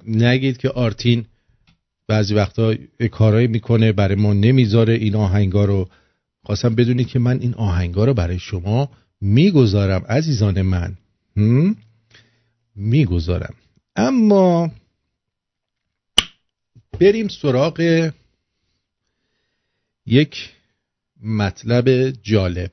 نگید 0.06 0.56
که 0.56 0.68
آرتین 0.68 1.26
بعضی 2.06 2.34
وقتا 2.34 2.74
کارایی 3.10 3.46
می‌کنه 3.46 3.92
برای 3.92 4.14
ما 4.14 4.32
نمی‌ذاره 4.32 4.94
این 4.94 5.16
آهنگا 5.16 5.64
رو. 5.64 5.88
خواستم 6.42 6.74
بدونید 6.74 7.08
که 7.08 7.18
من 7.18 7.40
این 7.40 7.54
آهنگا 7.54 8.04
رو 8.04 8.14
برای 8.14 8.38
شما 8.38 8.90
می‌گذارم 9.20 10.04
عزیزان 10.08 10.62
من. 10.62 10.96
می‌گذارم. 12.76 13.54
اما 13.96 14.70
بریم 17.00 17.28
سراغ 17.28 18.10
یک 20.06 20.52
مطلب 21.22 22.10
جالب. 22.10 22.70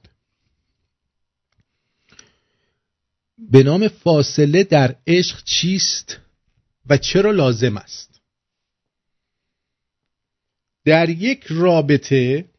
به 3.38 3.64
نام 3.64 3.88
فاصله 3.88 4.64
در 4.64 4.96
عشق 5.08 5.44
چیست؟ 5.44 6.20
و 6.90 6.98
چرا 6.98 7.32
لازم 7.32 7.78
است؟ 7.78 8.22
در 10.86 11.10
یک 11.10 11.44
رابطه 11.50 12.50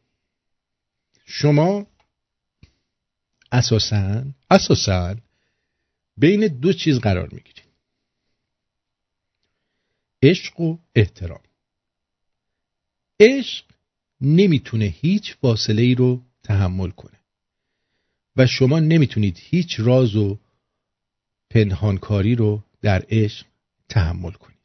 شما 1.25 1.87
اساسا 3.51 4.23
اساسا 4.51 5.15
بین 6.17 6.47
دو 6.47 6.73
چیز 6.73 6.99
قرار 6.99 7.29
می‌گیرید. 7.31 7.67
عشق 10.23 10.59
و 10.59 10.77
احترام. 10.95 11.41
عشق 13.19 13.65
نمی‌تونه 14.21 14.85
هیچ 14.85 15.35
فاصله 15.35 15.81
ای 15.81 15.95
رو 15.95 16.23
تحمل 16.43 16.89
کنه 16.89 17.19
و 18.35 18.45
شما 18.45 18.79
نمی‌تونید 18.79 19.37
هیچ 19.41 19.79
راز 19.79 20.15
و 20.15 20.39
پنهانکاری 21.49 22.35
رو 22.35 22.63
در 22.81 23.05
عشق 23.09 23.45
تحمل 23.89 24.31
کنید. 24.31 24.57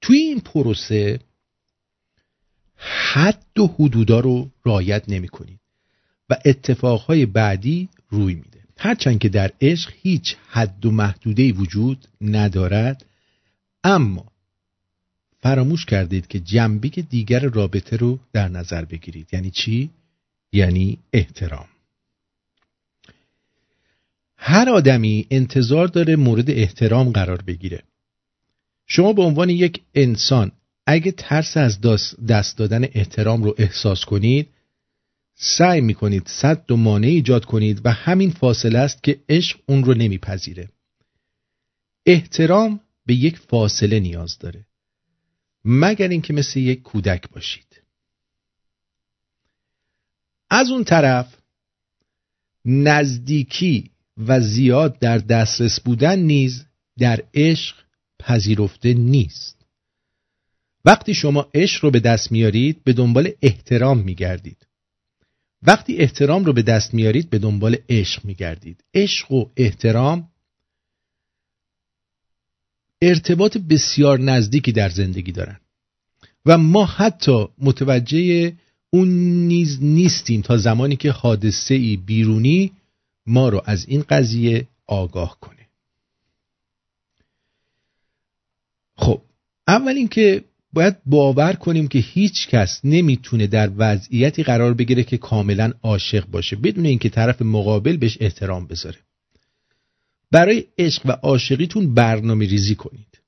توی 0.00 0.16
این 0.16 0.40
پروسه 0.40 1.20
حد 2.76 3.58
و 3.58 3.66
حدودا 3.66 4.20
رو 4.20 4.50
رعایت 4.66 5.04
نمی 5.08 5.28
کنید 5.28 5.60
و 6.30 6.36
اتفاقهای 6.44 7.26
بعدی 7.26 7.88
روی 8.08 8.34
میده. 8.34 8.62
هرچند 8.78 9.18
که 9.18 9.28
در 9.28 9.52
عشق 9.60 9.92
هیچ 10.02 10.36
حد 10.48 10.86
و 10.86 10.90
محدوده 10.90 11.52
وجود 11.52 12.08
ندارد 12.20 13.06
اما 13.84 14.32
فراموش 15.40 15.86
کردید 15.86 16.26
که 16.26 16.40
جنبه 16.40 16.88
دیگر 16.88 17.40
رابطه 17.40 17.96
رو 17.96 18.18
در 18.32 18.48
نظر 18.48 18.84
بگیرید. 18.84 19.28
یعنی 19.32 19.50
چی؟ 19.50 19.90
یعنی 20.52 20.98
احترام. 21.12 21.71
هر 24.44 24.68
آدمی 24.70 25.26
انتظار 25.30 25.86
داره 25.88 26.16
مورد 26.16 26.50
احترام 26.50 27.12
قرار 27.12 27.42
بگیره. 27.42 27.82
شما 28.86 29.12
به 29.12 29.22
عنوان 29.22 29.50
یک 29.50 29.80
انسان 29.94 30.52
اگه 30.86 31.12
ترس 31.12 31.56
از 31.56 31.80
دست 32.28 32.58
دادن 32.58 32.84
احترام 32.84 33.42
رو 33.42 33.54
احساس 33.58 34.04
کنید 34.04 34.48
سعی 35.34 35.80
می‌کنید 35.80 36.28
صد 36.28 36.70
و 36.70 36.76
مانع 36.76 37.06
ایجاد 37.06 37.44
کنید 37.44 37.80
و 37.84 37.92
همین 37.92 38.30
فاصله 38.30 38.78
است 38.78 39.02
که 39.02 39.20
عشق 39.28 39.58
اون 39.66 39.84
رو 39.84 39.94
نمیپذیره. 39.94 40.68
احترام 42.06 42.80
به 43.06 43.14
یک 43.14 43.38
فاصله 43.38 44.00
نیاز 44.00 44.38
داره. 44.38 44.66
مگر 45.64 46.08
اینکه 46.08 46.32
مثل 46.32 46.60
یک 46.60 46.82
کودک 46.82 47.30
باشید. 47.30 47.82
از 50.50 50.70
اون 50.70 50.84
طرف 50.84 51.36
نزدیکی 52.64 53.91
و 54.16 54.40
زیاد 54.40 54.98
در 54.98 55.18
دسترس 55.18 55.80
بودن 55.80 56.18
نیز 56.18 56.64
در 56.98 57.22
عشق 57.34 57.76
پذیرفته 58.18 58.94
نیست. 58.94 59.62
وقتی 60.84 61.14
شما 61.14 61.48
عشق 61.54 61.84
رو 61.84 61.90
به 61.90 62.00
دست 62.00 62.32
میارید 62.32 62.84
به 62.84 62.92
دنبال 62.92 63.30
احترام 63.42 63.98
میگردید. 63.98 64.66
وقتی 65.62 65.96
احترام 65.96 66.44
رو 66.44 66.52
به 66.52 66.62
دست 66.62 66.94
میارید 66.94 67.30
به 67.30 67.38
دنبال 67.38 67.76
عشق 67.88 68.24
میگردید. 68.24 68.84
عشق 68.94 69.32
و 69.32 69.50
احترام 69.56 70.28
ارتباط 73.02 73.56
بسیار 73.56 74.20
نزدیکی 74.20 74.72
در 74.72 74.88
زندگی 74.88 75.32
دارن. 75.32 75.60
و 76.46 76.58
ما 76.58 76.84
حتی 76.84 77.48
متوجه 77.58 78.52
اون 78.90 79.08
نیز 79.46 79.82
نیستیم 79.82 80.40
تا 80.40 80.56
زمانی 80.56 80.96
که 80.96 81.10
حادثه 81.10 81.96
بیرونی 81.96 82.72
ما 83.26 83.48
رو 83.48 83.62
از 83.64 83.88
این 83.88 84.04
قضیه 84.08 84.68
آگاه 84.86 85.40
کنه. 85.40 85.68
خب 88.96 89.22
اول 89.68 89.92
اینکه 89.92 90.44
باید 90.72 90.96
باور 91.06 91.52
کنیم 91.52 91.88
که 91.88 91.98
هیچ 91.98 92.48
کس 92.48 92.80
نمی‌تونه 92.84 93.46
در 93.46 93.70
وضعیتی 93.76 94.42
قرار 94.42 94.74
بگیره 94.74 95.04
که 95.04 95.18
کاملا 95.18 95.72
عاشق 95.82 96.26
باشه 96.26 96.56
بدون 96.56 96.86
اینکه 96.86 97.08
طرف 97.08 97.42
مقابل 97.42 97.96
بهش 97.96 98.18
احترام 98.20 98.66
بذاره. 98.66 98.98
برای 100.30 100.64
عشق 100.78 101.02
و 101.06 101.10
عاشقیتون 101.10 101.94
برنامه 101.94 102.46
ریزی 102.46 102.74
کنید 102.74 103.20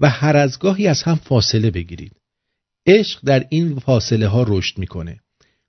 و 0.00 0.08
هر 0.08 0.36
از 0.36 0.58
گاهی 0.58 0.86
از 0.86 1.02
هم 1.02 1.14
فاصله 1.14 1.70
بگیرید. 1.70 2.12
عشق 2.86 3.20
در 3.24 3.46
این 3.50 3.78
فاصله 3.78 4.26
ها 4.26 4.44
رشد 4.48 4.78
می‌کنه. 4.78 5.20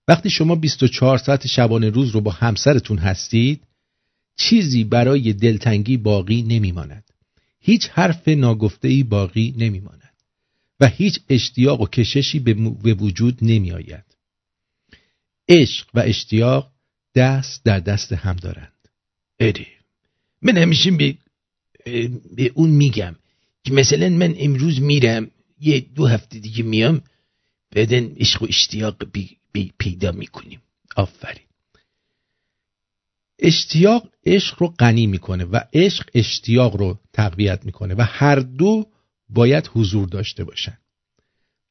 وقتی 0.10 0.30
شما 0.30 0.56
24 0.56 1.18
ساعت 1.18 1.48
شبانه 1.48 1.90
روز 1.90 2.12
رو 2.12 2.22
با 2.22 2.32
همسرتون 2.32 2.98
هستید 2.98 3.62
چیزی 4.36 4.84
برای 4.84 5.34
دلتنگی 5.34 5.98
باقی 5.98 6.42
نمیماند 6.42 7.04
هیچ 7.60 7.90
حرف 7.90 8.28
ناگفته 8.28 9.04
باقی 9.04 9.56
نمیماند 9.58 10.14
و 10.80 10.88
هیچ 10.88 11.20
اشتیاق 11.30 11.82
و 11.82 11.88
کششی 11.88 12.40
به 12.84 12.94
وجود 12.94 13.38
نمی 13.42 13.72
آید. 13.72 14.06
عشق 15.50 15.88
و 15.94 16.00
اشتیاق 16.00 16.72
دست 17.16 17.66
در 17.66 17.80
دست 17.80 18.14
هم 18.14 18.36
دارند 18.36 18.90
اره 19.40 19.68
من 20.42 20.58
همیشه 20.58 20.92
به, 20.92 21.18
به 22.36 22.52
اون 22.54 22.70
میگم 22.70 23.16
که 23.64 23.74
مثلا 23.74 24.10
من 24.10 24.36
امروز 24.38 24.82
میرم 24.82 25.32
یه 25.60 25.80
دو 25.80 26.08
هفته 26.08 26.40
دیگه 26.40 26.64
میام 26.64 27.02
بعدن 27.72 28.06
عشق 28.06 28.44
و 28.44 28.46
اشتیاق 28.46 29.12
بی 29.12 29.39
پیدا 29.54 30.12
می‌کنیم. 30.12 30.62
آفرین. 30.96 31.44
اشتیاق 33.40 34.10
عشق 34.26 34.62
رو 34.62 34.68
غنی 34.68 35.08
می‌کنه 35.08 35.46
و 35.46 35.60
عشق 35.74 36.10
اشتیاق 36.14 36.76
رو 36.76 37.00
تقویت 37.14 37.66
می‌کنه 37.66 37.96
و 37.98 38.02
هر 38.02 38.40
دو 38.40 38.88
باید 39.30 39.70
حضور 39.74 40.08
داشته 40.08 40.44
باشن. 40.44 40.78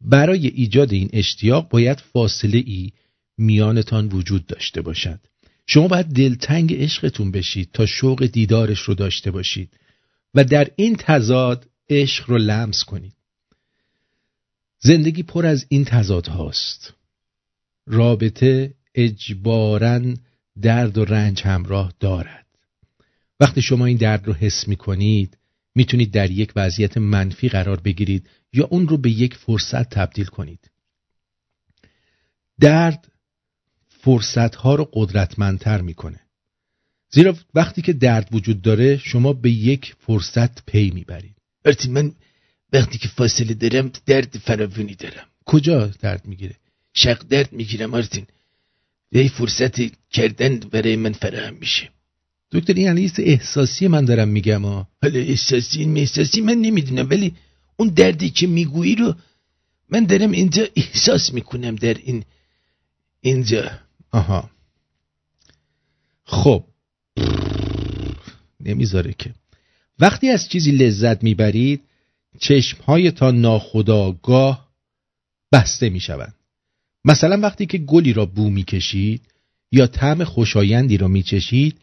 برای 0.01 0.47
ایجاد 0.47 0.93
این 0.93 1.11
اشتیاق 1.13 1.69
باید 1.69 2.01
فاصله 2.01 2.59
ای 2.67 2.93
میانتان 3.39 4.09
وجود 4.09 4.47
داشته 4.47 4.83
باشد. 4.83 5.21
شما 5.67 5.89
باید 5.89 6.07
دلتنگ 6.07 6.75
عشقتون 6.75 7.31
بشید 7.31 7.71
تا 7.73 7.87
شوق 7.87 8.27
دیدارش 8.27 8.81
رو 8.81 8.95
داشته 8.95 9.31
باشید 9.31 9.71
و 10.35 10.45
در 10.45 10.71
این 10.77 10.97
تضاد 10.99 11.67
عشق 11.91 12.31
رو 12.31 12.39
لمس 12.39 12.85
کنید. 12.85 13.13
زندگی 14.81 15.23
پر 15.23 15.47
از 15.47 15.67
این 15.69 15.85
تضاد 15.85 16.27
هاست 16.27 16.95
رابطه 17.89 18.75
اجباراً 18.95 20.15
درد 20.63 20.99
و 20.99 21.05
رنج 21.05 21.43
همراه 21.43 21.93
دارد. 22.01 22.47
وقتی 23.41 23.63
شما 23.63 23.87
این 23.87 23.97
درد 23.97 24.27
رو 24.27 24.33
حس 24.33 24.69
می 24.69 24.77
کنید 24.77 25.39
می‌تونید 25.75 26.11
در 26.11 26.31
یک 26.31 26.53
وضعیت 26.57 26.99
منفی 26.99 27.49
قرار 27.49 27.81
بگیرید 27.81 28.29
یا 28.53 28.65
اون 28.65 28.89
رو 28.89 28.97
به 28.97 29.11
یک 29.11 29.35
فرصت 29.35 29.91
تبدیل 29.91 30.27
کنید. 30.27 30.71
درد 32.61 33.13
فرصت 33.89 34.55
ها 34.55 34.75
رو 34.75 34.89
قدرتمندتر 34.93 35.81
می‌کنه. 35.81 36.21
زیرا 37.11 37.37
وقتی 37.55 37.83
که 37.83 37.93
درد 37.93 38.29
وجود 38.33 38.63
داره 38.63 38.97
شما 38.97 39.33
به 39.33 39.51
یک 39.51 39.95
فرصت 39.99 40.65
پی 40.65 40.91
می‌برید. 40.91 41.37
ارتی 41.65 41.89
من 41.89 42.13
وقتی 42.73 42.99
که 42.99 43.09
فاصله 43.09 43.55
دارم 43.55 43.93
درد 44.07 44.39
فراوانی 44.39 44.95
دارم. 44.95 45.27
کجا 45.45 45.87
درد 45.87 46.27
می‌گیره؟ 46.27 46.57
شق 47.03 47.19
درد 47.19 47.53
می‌گیرم 47.53 47.95
آرتین 47.95 48.27
یه 49.13 49.29
فرصت 49.29 49.77
کردن 50.11 50.59
برای 50.59 50.97
من 50.97 51.13
فراهم 51.13 51.55
میشه. 51.55 51.91
دکتر 52.53 52.73
این 52.75 52.87
یعنی 52.87 53.13
احساسی 53.19 53.89
من 53.89 54.05
دارم 54.05 54.29
میگم 54.29 54.65
ها. 54.65 54.89
حالا 55.03 55.21
احساسی 55.21 55.85
احساسی 55.97 56.41
من 56.41 56.55
نمی‌دونم 56.55 57.11
ولی 57.11 57.35
اون 57.77 57.89
دردی 57.89 58.31
که 58.31 58.47
می‌گویی 58.47 58.95
رو 58.95 59.15
من 59.89 60.05
دارم 60.05 60.31
اینجا 60.31 60.65
احساس 60.77 61.33
می‌کنم 61.33 61.75
در 61.77 61.95
این 61.95 62.25
اینجا. 63.21 63.71
آها. 64.13 64.51
خب. 66.25 66.65
نمی‌ذاره 68.61 69.15
که. 69.19 69.35
وقتی 69.99 70.29
از 70.29 70.49
چیزی 70.49 70.71
لذت 70.71 71.23
می‌برید 71.23 71.81
تا 73.17 73.31
ناخداگاه 73.31 74.69
بسته 75.53 75.89
می‌شوند. 75.89 76.38
مثلا 77.05 77.41
وقتی 77.41 77.67
که 77.67 77.79
گلی 77.79 78.13
را 78.13 78.27
بو 78.27 78.51
می‌کشید 78.51 79.23
یا 79.73 79.87
طعم 79.87 80.25
خوشایندی 80.25 80.97
را 80.97 81.09
میچشید 81.09 81.77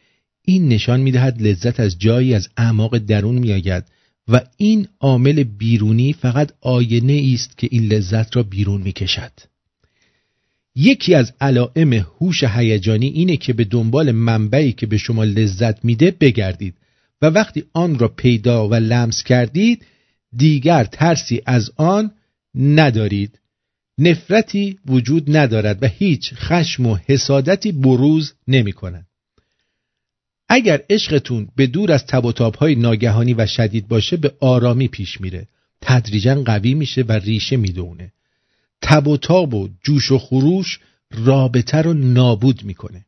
این 0.45 0.67
نشان 0.67 0.99
می‌دهد 0.99 1.41
لذت 1.41 1.79
از 1.79 1.99
جایی 1.99 2.33
از 2.33 2.49
اعماق 2.57 2.97
درون 2.97 3.35
میآید 3.35 3.83
و 4.27 4.41
این 4.57 4.87
عامل 4.99 5.43
بیرونی 5.43 6.13
فقط 6.13 6.51
آینه 6.61 7.31
است 7.33 7.57
که 7.57 7.67
این 7.71 7.83
لذت 7.83 8.35
را 8.35 8.43
بیرون 8.43 8.81
می‌کشد. 8.81 9.31
یکی 10.75 11.15
از 11.15 11.33
علائم 11.41 11.93
هوش 11.93 12.43
هیجانی 12.43 13.07
اینه 13.07 13.37
که 13.37 13.53
به 13.53 13.63
دنبال 13.63 14.11
منبعی 14.11 14.71
که 14.71 14.85
به 14.85 14.97
شما 14.97 15.23
لذت 15.23 15.85
میده 15.85 16.11
بگردید 16.11 16.73
و 17.21 17.25
وقتی 17.25 17.63
آن 17.73 17.99
را 17.99 18.07
پیدا 18.07 18.67
و 18.67 18.75
لمس 18.75 19.23
کردید 19.23 19.85
دیگر 20.37 20.83
ترسی 20.83 21.41
از 21.45 21.71
آن 21.75 22.11
ندارید. 22.55 23.39
نفرتی 23.97 24.79
وجود 24.85 25.37
ندارد 25.37 25.83
و 25.83 25.87
هیچ 25.87 26.33
خشم 26.33 26.85
و 26.85 26.97
حسادتی 27.05 27.71
بروز 27.71 28.33
نمی 28.47 28.73
کند. 28.73 29.07
اگر 30.49 30.81
عشقتون 30.89 31.47
به 31.55 31.67
دور 31.67 31.91
از 31.91 32.05
تب 32.05 32.25
و 32.25 32.51
های 32.59 32.75
ناگهانی 32.75 33.33
و 33.33 33.45
شدید 33.45 33.87
باشه 33.87 34.17
به 34.17 34.33
آرامی 34.39 34.87
پیش 34.87 35.21
میره. 35.21 35.47
تدریجا 35.81 36.43
قوی 36.43 36.73
میشه 36.73 37.01
و 37.01 37.11
ریشه 37.11 37.57
می‌دونه. 37.57 38.13
تب 38.81 39.07
و 39.07 39.17
تاب 39.17 39.53
و 39.53 39.69
جوش 39.83 40.11
و 40.11 40.17
خروش 40.17 40.79
رابطه 41.11 41.77
رو 41.77 41.93
نابود 41.93 42.63
می‌کنه. 42.63 43.05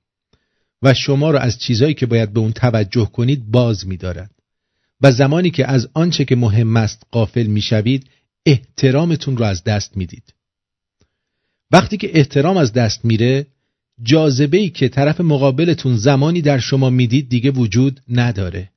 و 0.81 0.93
شما 0.93 1.31
رو 1.31 1.37
از 1.37 1.59
چیزایی 1.59 1.93
که 1.93 2.05
باید 2.05 2.33
به 2.33 2.39
اون 2.39 2.51
توجه 2.51 3.05
کنید 3.05 3.51
باز 3.51 3.87
میدارد. 3.87 4.31
و 5.01 5.11
زمانی 5.11 5.49
که 5.49 5.71
از 5.71 5.89
آنچه 5.93 6.25
که 6.25 6.35
مهم 6.35 6.77
است 6.77 7.03
قافل 7.11 7.47
می‌شوید 7.47 8.09
احترامتون 8.45 9.37
رو 9.37 9.45
از 9.45 9.63
دست 9.63 9.97
می‌دید. 9.97 10.33
وقتی 11.71 11.97
که 11.97 12.17
احترام 12.17 12.57
از 12.57 12.73
دست 12.73 13.05
میره 13.05 13.47
جاذبه 14.03 14.57
ای 14.57 14.69
که 14.69 14.89
طرف 14.89 15.21
مقابلتون 15.21 15.97
زمانی 15.97 16.41
در 16.41 16.59
شما 16.59 16.89
می‌دید 16.89 17.29
دیگه 17.29 17.51
وجود 17.51 18.01
نداره. 18.09 18.69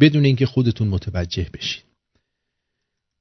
بدون 0.00 0.24
اینکه 0.24 0.46
خودتون 0.46 0.88
متوجه 0.88 1.46
بشید 1.54 1.84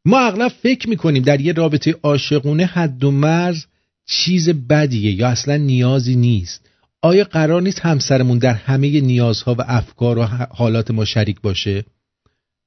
ما 0.06 0.20
اغلب 0.20 0.52
فکر 0.52 0.90
می‌کنیم 0.90 1.24
در 1.24 1.42
یه 1.42 1.54
رابطه 1.54 1.96
عاشقونه 2.04 2.66
حد 2.66 3.04
و 3.04 3.12
مرز 3.12 3.66
چیز 4.06 4.50
بدیه 4.50 5.12
یا 5.12 5.28
اصلا 5.28 5.58
نیازی 5.58 6.16
نیست. 6.16 6.70
آیا 7.02 7.24
قرار 7.24 7.62
نیست 7.62 7.80
همسرمون 7.80 8.38
در 8.38 8.54
همه 8.54 9.02
نیازها 9.02 9.56
و 9.56 9.62
افکار 9.68 10.18
و 10.18 10.24
حالات 10.26 10.92
ما 10.92 11.06
شریک 11.06 11.42
باشه؟ 11.42 11.86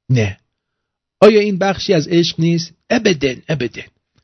نه. 0.09 0.39
آیا 1.21 1.41
این 1.41 1.59
بخشی 1.59 1.95
از 1.95 2.09
عشق 2.09 2.41
نیست؟ 2.41 2.75
ابدن 2.91 3.43
ابدن 3.49 3.83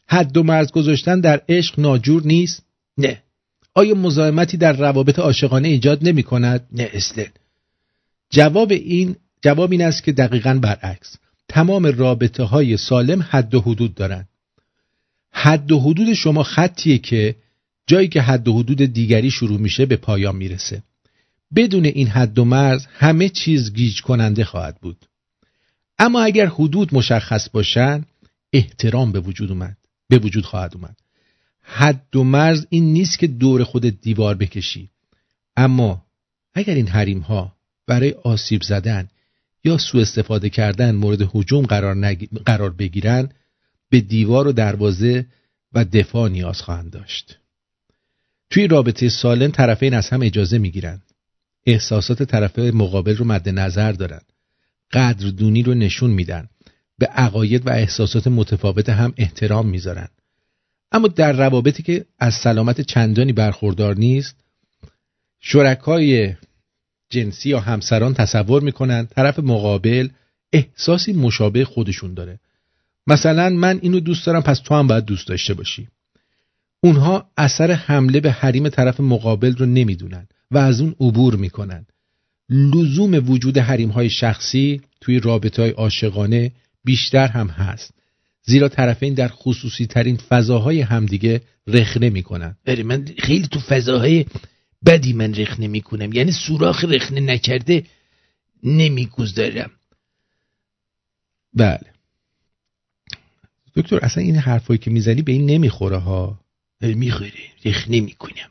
حد 0.09 0.37
و 0.37 0.43
مرز 0.43 0.73
گذاشتن 0.73 1.21
در 1.21 1.41
عشق 1.49 1.81
ناجور 1.81 2.23
نیست؟ 2.27 2.63
نه. 2.99 3.23
آیا 3.75 3.95
مزاحمتی 3.95 4.57
در 4.57 4.73
روابط 4.73 5.19
عاشقانه 5.19 5.69
ایجاد 5.69 6.09
نمی 6.09 6.23
کند؟ 6.23 6.67
نه 6.73 6.91
اصلا 6.93 7.25
جواب 8.31 8.73
این 8.73 9.17
جواب 9.43 9.73
این 9.73 9.83
است 9.83 10.05
که 10.05 10.13
دقیقا 10.13 10.55
برعکس. 10.63 11.17
تمام 11.49 11.87
رابطه 11.87 12.43
های 12.43 12.77
سالم 12.77 13.27
حد 13.31 13.55
و 13.55 13.61
حدود 13.61 13.95
دارند. 13.95 14.29
حد 15.31 15.73
و 15.73 15.81
حدود 15.81 16.13
شما 16.15 16.43
خطیه 16.43 16.99
که 16.99 17.35
جایی 17.87 18.09
که 18.09 18.23
حد 18.23 18.49
و 18.49 18.59
حدود 18.59 18.83
دیگری 18.83 19.31
شروع 19.31 19.61
میشه 19.61 19.87
به 19.87 19.97
پایان 19.97 20.37
می‌رسه. 20.37 20.83
بدون 21.55 21.85
این 21.85 22.07
حد 22.07 22.39
و 22.39 22.45
مرز 22.45 22.87
همه 22.93 23.29
چیز 23.29 23.73
گیج 23.73 24.01
کننده 24.01 24.45
خواهد 24.45 24.81
بود. 24.81 25.07
اما 25.99 26.23
اگر 26.23 26.47
حدود 26.47 26.95
مشخص 26.95 27.49
باشن 27.51 28.05
احترام 28.53 29.13
به 29.13 29.21
وجود 29.21 29.51
اومد. 29.51 29.78
به 30.09 30.19
وجود 30.19 30.45
خواهد 30.45 30.75
اومد. 30.75 30.97
حد 31.61 32.17
و 32.17 32.25
مرز 32.25 32.67
این 32.71 32.93
نیست 32.93 33.19
که 33.19 33.27
دور 33.27 33.65
خود 33.65 34.01
دیوار 34.01 34.35
بکشی. 34.35 34.91
اما 35.57 36.07
اگر 36.55 36.75
این 36.75 36.89
حریم 36.89 37.21
ها 37.21 37.57
برای 37.87 38.13
آسیب 38.13 38.63
زدن 38.63 39.09
یا 39.65 39.79
سوء 39.79 40.03
استفاده 40.03 40.51
کردن 40.51 40.95
مورد 40.95 41.29
حجوم 41.33 41.67
قرار, 41.67 41.97
نگ... 41.97 42.29
قرار 42.47 42.71
بگیرن 42.71 43.29
به 43.91 44.01
دیوار 44.01 44.47
و 44.47 44.53
دروازه 44.53 45.27
و 45.73 45.85
دفاع 45.85 46.29
نیاز 46.29 46.63
خواهند 46.63 46.91
داشت. 46.91 47.39
توی 48.51 48.67
رابطه 48.67 49.09
سالم 49.09 49.51
طرفین 49.51 49.95
از 49.95 50.09
هم 50.09 50.23
اجازه 50.23 50.59
می‌گیرن 50.59 51.03
احساسات 51.67 52.23
طرف 52.23 52.59
مقابل 52.59 53.17
رو 53.17 53.25
مد 53.25 53.49
نظر 53.49 53.93
دارن. 53.93 54.21
قدردونی 54.93 55.63
رو 55.63 55.75
نشون 55.75 56.11
میدن. 56.11 56.49
به 56.99 57.07
عقاید 57.07 57.66
و 57.66 57.70
احساسات 57.70 58.26
متفاوت 58.26 58.88
هم 58.88 59.14
احترام 59.16 59.68
می‌ذارن. 59.68 60.09
اما 60.92 61.09
در 61.09 61.32
روابطی 61.32 61.82
که 61.82 62.05
از 62.18 62.34
سلامت 62.34 62.80
چندانی 62.80 63.32
برخوردار 63.32 63.96
نیست 63.96 64.36
شرکای 65.40 66.34
جنسی 67.11 67.49
یا 67.49 67.61
همسران 67.61 68.14
تصور 68.14 68.62
می‌کنن 68.62 69.07
طرف 69.07 69.38
مقابل 69.38 70.09
احساسی 70.53 71.12
مشابه 71.12 71.64
خودشون 71.64 72.14
داره. 72.14 72.40
مثلا 73.07 73.49
من 73.49 73.78
اینو 73.82 74.01
دوست 74.01 74.26
دارم 74.26 74.42
پس 74.42 74.61
تو 74.61 74.74
هم 74.74 74.86
باید 74.86 75.05
دوست 75.05 75.28
داشته 75.28 75.55
باشی. 75.55 75.88
اونها 76.80 77.30
اثر 77.36 77.72
حمله 77.72 78.20
به 78.20 78.30
حریم 78.30 78.68
طرف 78.68 79.01
مقابل 79.01 79.57
رو 79.57 79.66
نمی‌دونن 79.66 80.28
و 80.51 80.59
از 80.59 80.80
اون 80.80 80.94
عبور 81.01 81.36
می‌کنن. 81.36 81.86
لزوم 82.51 83.30
وجود 83.30 83.59
حریم 83.59 83.88
های 83.88 84.11
شخصی 84.11 84.80
توی 85.01 85.20
رابطه 85.20 85.62
های 85.62 85.70
عاشقانه 85.70 86.53
بیشتر 86.89 87.26
هم 87.26 87.49
هست. 87.49 87.95
زیرا 88.43 88.68
طرفین 88.68 89.14
در 89.14 89.28
خصوصی 89.28 89.86
ترین 89.86 90.16
فضاهای 90.16 90.80
همدیگه 90.80 91.41
رخنه 91.66 92.11
می‌کنن. 92.11 92.57
بله 92.64 92.82
من 92.82 93.05
خیلی 93.18 93.47
تو 93.47 93.61
فضاهای 93.61 94.26
بدی 94.86 95.12
من 95.12 95.34
رخنه 95.34 95.66
می‌کنم. 95.68 96.12
یعنی 96.12 96.32
سوراخ 96.32 96.84
رخنه 96.84 97.20
نکرده 97.20 97.84
نمی‌گذارم. 98.62 99.70
بله. 101.55 101.93
دکتر 103.74 103.99
اصلا 104.03 104.22
این 104.22 104.36
حرفایی 104.36 104.78
که 104.78 104.91
می‌زنی 104.91 105.22
به 105.22 105.32
این 105.32 105.47
نمی‌خوره 105.47 105.97
ها؟ 105.97 106.41
می‌خوره. 106.80 107.32
رخنه 107.64 108.01
می‌کنم. 108.01 108.51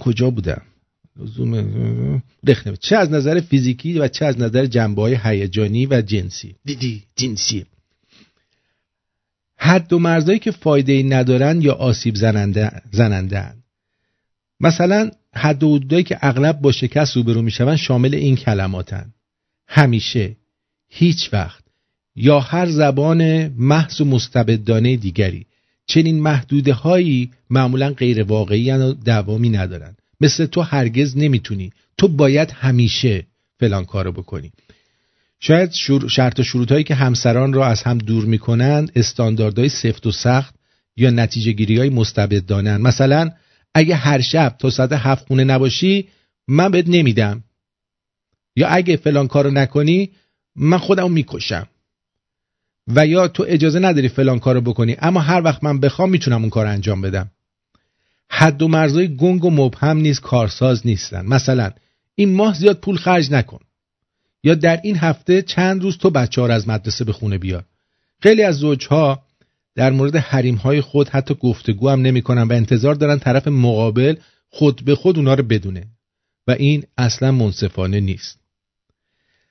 کجا 0.00 0.30
بودم؟ 0.30 0.62
لزوم 1.16 2.22
رخنه 2.46 2.76
چه 2.76 2.96
از 2.96 3.10
نظر 3.10 3.40
فیزیکی 3.40 3.98
و 3.98 4.08
چه 4.08 4.24
از 4.24 4.38
نظر 4.38 4.66
جنبه 4.66 5.02
های 5.02 5.18
هیجانی 5.22 5.86
و 5.86 6.02
جنسی؟ 6.02 6.54
دیدی 6.64 7.02
جنسی. 7.16 7.66
حد 9.56 9.92
و 9.92 9.98
مرزایی 9.98 10.38
که 10.38 10.50
فایده 10.50 10.92
ای 10.92 11.02
ندارن 11.02 11.62
یا 11.62 11.72
آسیب 11.72 12.14
زننده 12.14 12.82
زننده 12.92 13.54
مثلا 14.60 15.10
حد 15.34 15.62
و 15.62 15.76
حدودایی 15.76 16.02
که 16.02 16.18
اغلب 16.20 16.60
با 16.60 16.72
شکست 16.72 17.16
روبرو 17.16 17.42
میشون 17.42 17.76
شامل 17.76 18.14
این 18.14 18.36
کلماتن. 18.36 19.12
همیشه 19.68 20.36
هیچ 20.88 21.30
وقت 21.32 21.64
یا 22.16 22.40
هر 22.40 22.70
زبان 22.70 23.48
محض 23.48 24.00
و 24.00 24.04
مستبدانه 24.04 24.96
دیگری. 24.96 25.46
چنین 25.86 26.22
محدوده 26.22 26.72
هایی 26.72 27.30
معمولا 27.50 27.90
غیر 27.90 28.22
واقعی 28.22 28.70
و 28.70 28.92
دوامی 28.92 29.50
ندارن. 29.50 29.96
مثل 30.20 30.46
تو 30.46 30.60
هرگز 30.60 31.16
نمی‌تونی. 31.16 31.72
تو 31.98 32.08
باید 32.08 32.50
همیشه 32.50 33.26
فلان 33.60 33.84
کارو 33.84 34.12
بکنی. 34.12 34.52
شاید 35.40 35.72
شرط 36.08 36.40
و 36.40 36.42
شروط 36.42 36.72
هایی 36.72 36.84
که 36.84 36.94
همسران 36.94 37.52
را 37.52 37.66
از 37.66 37.82
هم 37.82 37.98
دور 37.98 38.24
می‌کنند 38.24 38.92
استانداردهای 38.96 39.68
سفت 39.68 40.06
و 40.06 40.10
سخت 40.10 40.54
یا 40.96 41.10
نتیجه 41.10 41.52
گیری 41.52 41.78
های 41.78 41.90
مثلا 42.78 43.30
اگه 43.74 43.94
هر 43.94 44.20
شب 44.20 44.56
تا 44.58 44.70
ساعت 44.70 44.92
هفت 44.92 45.26
خونه 45.26 45.44
نباشی 45.44 46.08
من 46.48 46.70
بهت 46.70 46.88
نمیدم. 46.88 47.44
یا 48.56 48.68
اگه 48.68 48.96
فلان 48.96 49.28
کارو 49.28 49.50
نکنی 49.50 50.10
من 50.56 50.78
خودمو 50.78 51.08
می‌کشم. 51.08 51.68
و 52.86 53.06
یا 53.06 53.28
تو 53.28 53.44
اجازه 53.48 53.78
نداری 53.78 54.08
فلان 54.08 54.38
کارو 54.38 54.60
بکنی. 54.60 54.96
اما 54.98 55.20
هر 55.20 55.42
وقت 55.42 55.64
من 55.64 55.80
بخوام 55.80 56.10
می‌تونم 56.10 56.40
اون 56.40 56.50
کار 56.50 56.66
انجام 56.66 57.00
بدم. 57.00 57.30
حد 58.30 58.62
و 58.62 58.68
مرزای 58.68 59.16
گنگ 59.16 59.44
و 59.44 59.50
مبهم 59.50 59.96
نیز 59.96 60.20
کارساز 60.20 60.86
نیستن. 60.86 61.26
مثلا 61.26 61.70
این 62.14 62.34
ماه 62.34 62.54
زیاد 62.54 62.80
پول 62.80 62.96
خرج 62.96 63.32
نکن. 63.32 63.60
یا 64.44 64.54
در 64.54 64.80
این 64.82 64.96
هفته 64.96 65.42
چند 65.42 65.82
روز 65.82 65.98
تو 65.98 66.10
بچه 66.10 66.40
ها 66.40 66.48
از 66.48 66.68
مدرسه 66.68 67.04
به 67.04 67.12
خونه 67.12 67.38
بیار. 67.38 67.64
خیلی 68.22 68.42
از 68.42 68.56
زوجها 68.56 69.22
در 69.74 69.90
مورد 69.90 70.16
حریم 70.16 70.54
های 70.54 70.80
خود 70.80 71.08
حتی 71.08 71.34
گفتگو 71.34 71.88
هم 71.88 72.02
نمی‌کنن 72.02 72.42
و 72.42 72.52
انتظار 72.52 72.94
دارن 72.94 73.18
طرف 73.18 73.48
مقابل 73.48 74.16
خود 74.48 74.84
به 74.84 74.94
خود 74.94 75.18
اونا 75.18 75.34
رو 75.34 75.42
بدونه. 75.42 75.86
و 76.46 76.50
این 76.50 76.84
اصلا 76.98 77.32
منصفانه 77.32 78.00
نیست. 78.00 78.40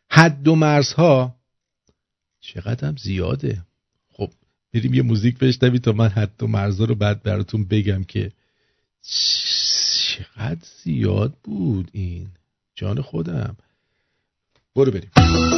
حد 0.09 0.47
و 0.47 0.55
مرزها 0.55 1.35
چقدر 2.41 2.87
هم 2.87 2.95
زیاده. 2.97 3.61
خب 4.11 4.29
بریم 4.73 4.93
یه 4.93 5.01
موزیک 5.01 5.37
بشنوی 5.37 5.79
تا 5.79 5.91
من 5.91 6.07
حد 6.07 6.43
و 6.43 6.47
مرزها 6.47 6.85
رو 6.85 6.95
بعد 6.95 7.23
براتون 7.23 7.65
بگم 7.65 8.03
که 8.03 8.31
چقدر 9.03 10.65
زیاد 10.83 11.33
بود 11.43 11.89
این. 11.91 12.27
جان 12.75 13.01
خودم. 13.01 13.57
برو 14.75 14.91
بریم. 14.91 15.52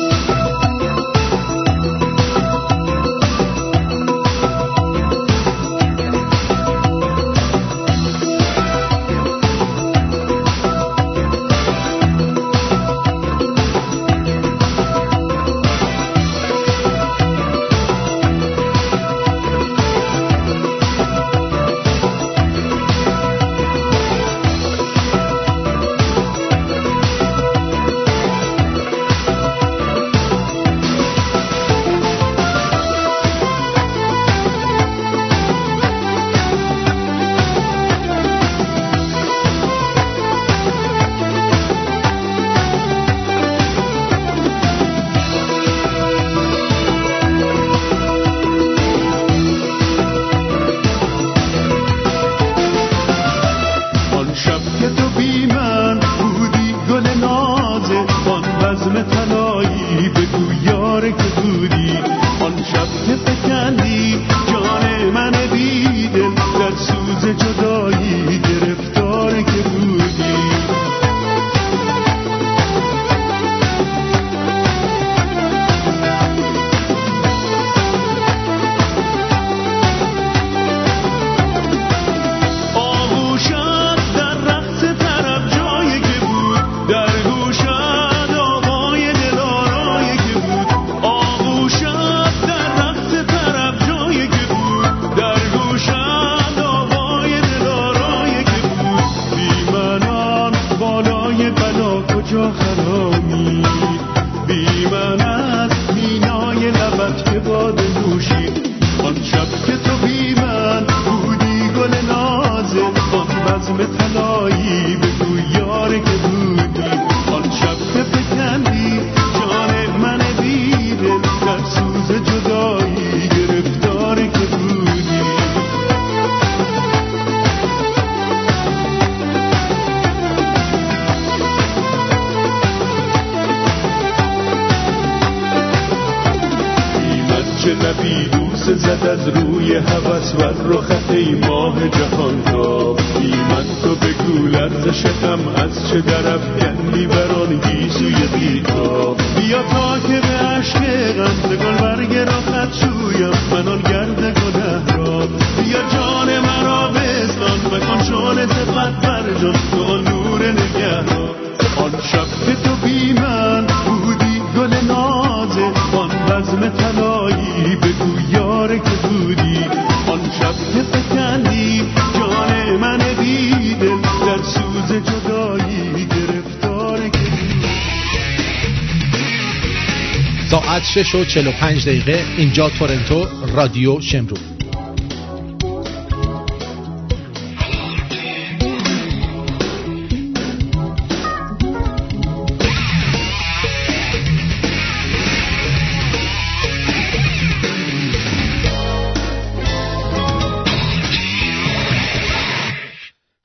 6 180.96 181.16
و 181.16 181.26
45 181.26 181.88
دقیقه. 181.88 182.26
اینجا 182.38 182.70
تورنتو 182.70 183.28
رادیو 183.56 184.02
شمرو. 184.02 184.38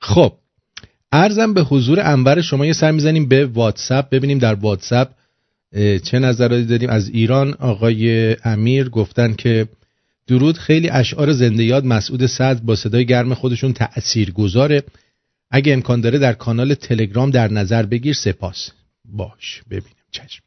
خب 0.01 0.33
ارزم 1.13 1.55
به 1.55 1.63
حضور 1.63 2.01
انور 2.01 2.41
شما 2.41 2.67
یه 2.67 2.73
سر 2.73 2.91
می‌زنیم 2.91 3.29
به 3.29 3.47
واتساپ. 3.47 4.11
ببینیم 4.11 4.39
در 4.39 4.55
واتساپ 4.55 5.09
چه 6.03 6.19
نظراتی 6.19 6.65
داریم؟ 6.65 6.91
از 6.91 7.09
ایران 7.09 7.55
آقای 7.55 8.37
امیر 8.45 8.89
گفتن 8.89 9.35
که 9.35 9.69
درود 10.27 10.59
خیلی 10.59 10.89
اشعار 10.89 11.33
زنده 11.33 11.65
یاد 11.65 11.85
مسعود 11.85 12.27
صدر 12.27 12.61
با 12.65 12.77
صدای 12.77 13.07
گرم 13.07 13.35
خودشون 13.35 13.73
تأثیر 13.73 14.31
گذاره 14.31 14.83
اگه 15.51 15.73
امکان 15.73 16.01
داره 16.01 16.19
در 16.19 16.33
کانال 16.33 16.75
تلگرام 16.75 17.31
در 17.31 17.53
نظر 17.53 17.87
بگیر 17.87 18.15
سپاس. 18.15 18.71
باش 19.05 19.63
ببینیم 19.71 20.05
چشم. 20.11 20.43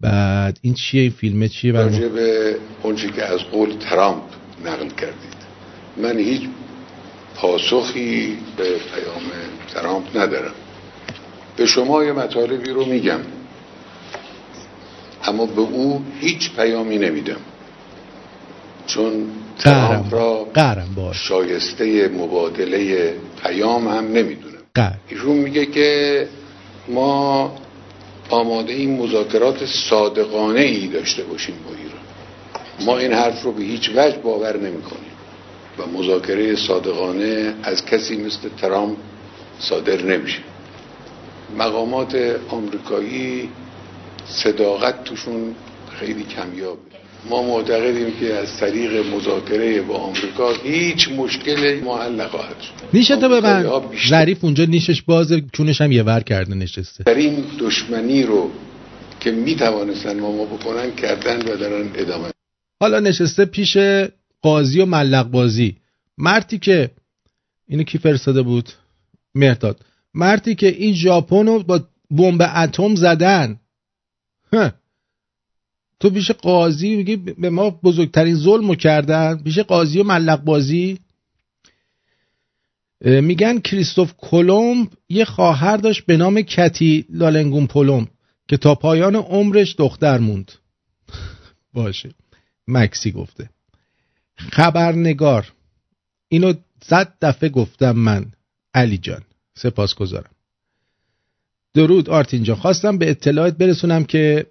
بعد 0.00 0.58
این 0.62 0.74
چیه؟ 0.74 1.02
این 1.02 1.10
فیلمه 1.10 1.48
چیه؟ 1.48 1.72
برام 1.72 1.98
به 1.98 2.56
اونچه 2.82 3.10
که 3.10 3.22
از 3.24 3.40
قول 3.40 3.78
ترامپ 3.78 4.22
نقل 4.64 4.88
کردید. 4.88 5.34
من 5.96 6.18
هیچ 6.18 6.42
پاسخی 7.34 8.38
به 8.56 8.64
پیام 8.64 9.22
ترامپ 9.74 10.16
ندارم. 10.16 10.54
به 11.56 11.66
شما 11.66 12.04
یه 12.04 12.12
مطالبی 12.12 12.70
رو 12.70 12.84
میگم. 12.84 13.20
اما 15.24 15.46
به 15.46 15.60
او 15.60 16.04
هیچ 16.20 16.50
پیامی 16.56 16.98
نمیدم. 16.98 17.40
چون 18.86 19.26
ترامپ 19.58 20.14
را 20.14 20.46
شایسته 21.12 22.08
مبادله 22.08 23.14
پیام 23.42 23.88
هم 23.88 24.04
نمی‌دونم. 24.04 24.54
ایشون 25.08 25.36
میگه 25.36 25.66
که 25.66 26.28
ما 26.88 27.52
آماده 28.30 28.72
این 28.72 28.96
مذاکرات 28.96 29.66
صادقانه 29.66 30.60
ای 30.60 30.86
داشته 30.86 31.22
باشیم 31.22 31.54
با 31.64 31.70
ایران. 31.70 32.04
ما 32.86 32.98
این 32.98 33.12
حرف 33.12 33.42
رو 33.42 33.52
به 33.52 33.62
هیچ 33.62 33.90
وجه 33.96 34.18
باور 34.18 34.56
نمی 34.56 34.82
کنیم 34.82 35.14
و 35.78 35.98
مذاکره 35.98 36.56
صادقانه 36.56 37.54
از 37.62 37.84
کسی 37.84 38.16
مثل 38.16 38.48
ترامپ 38.60 38.96
صادر 39.58 40.02
نمیشه. 40.02 40.38
مقامات 41.58 42.36
آمریکایی 42.48 43.48
صداقت 44.26 45.04
توشون 45.04 45.54
خیلی 46.00 46.22
کمیابه 46.24 46.94
ما 47.30 47.42
معتقدیم 47.42 48.10
که 48.20 48.34
از 48.34 48.56
طریق 48.56 49.06
مذاکره 49.14 49.82
با 49.82 49.94
آمریکا 49.94 50.52
هیچ 50.64 51.08
مشکلی 51.08 51.80
ما 51.80 51.98
حل 51.98 52.14
نخواهد 52.14 52.60
شد. 52.60 52.72
نیشه 52.94 53.16
تو 53.16 53.28
ببند. 53.28 53.66
ظریف 54.08 54.44
اونجا 54.44 54.64
نیشش 54.64 55.02
بازه 55.02 55.42
چونش 55.52 55.80
هم 55.80 55.92
یه 55.92 56.02
ور 56.02 56.20
کرده 56.20 56.54
نشسته. 56.54 57.04
در 57.04 57.14
این 57.14 57.44
دشمنی 57.58 58.22
رو 58.22 58.50
که 59.20 59.30
می 59.30 59.56
توانستن 59.56 60.20
ما 60.20 60.32
ما 60.32 60.44
بکنن 60.44 60.94
کردن 60.94 61.42
و 61.42 61.56
دارن 61.56 61.90
ادامه 61.94 62.28
حالا 62.80 63.00
نشسته 63.00 63.44
پیش 63.44 63.76
قاضی 64.42 64.80
و 64.80 64.86
ملق 64.86 65.30
بازی. 65.30 65.76
مرتی 66.18 66.58
که 66.58 66.90
اینو 67.68 67.82
کی 67.82 67.98
فرستاده 67.98 68.42
بود؟ 68.42 68.68
مرداد 69.34 69.80
مرتی 70.14 70.54
که 70.54 70.66
این 70.66 70.94
ژاپن 70.94 71.46
رو 71.46 71.62
با 71.62 71.80
بمب 72.10 72.50
اتم 72.56 72.94
زدن. 72.94 73.60
تو 76.00 76.10
پیش 76.10 76.30
قاضی 76.30 76.96
میگی 76.96 77.16
به 77.16 77.50
ما 77.50 77.70
بزرگترین 77.70 78.34
ظلم 78.34 78.68
رو 78.68 78.74
کردن؟ 78.74 79.42
پیش 79.42 79.58
قاضی 79.58 80.00
و 80.00 80.04
ملق 80.04 80.44
بازی؟ 80.44 80.98
میگن 83.00 83.58
کریستوف 83.58 84.12
کلمب 84.18 84.88
یه 85.08 85.24
خواهر 85.24 85.76
داشت 85.76 86.06
به 86.06 86.16
نام 86.16 86.42
کتی 86.42 87.04
لالنگون 87.08 87.66
پولوم 87.66 88.08
که 88.48 88.56
تا 88.56 88.74
پایان 88.74 89.16
عمرش 89.16 89.74
دختر 89.78 90.18
موند. 90.18 90.52
باشه. 91.74 92.14
مکسی 92.68 93.12
گفته. 93.12 93.50
خبرنگار. 94.36 95.52
اینو 96.28 96.54
صد 96.82 97.12
دفعه 97.22 97.48
گفتم 97.48 97.92
من. 97.92 98.32
علی 98.74 98.98
جان. 98.98 99.22
سپاس 99.54 99.94
گذارم 99.94 100.33
درود 101.74 102.10
آرتین 102.10 102.42
جان 102.42 102.56
خواستم 102.56 102.98
به 102.98 103.10
اطلاعات 103.10 103.56
برسونم 103.56 104.04
که 104.04 104.46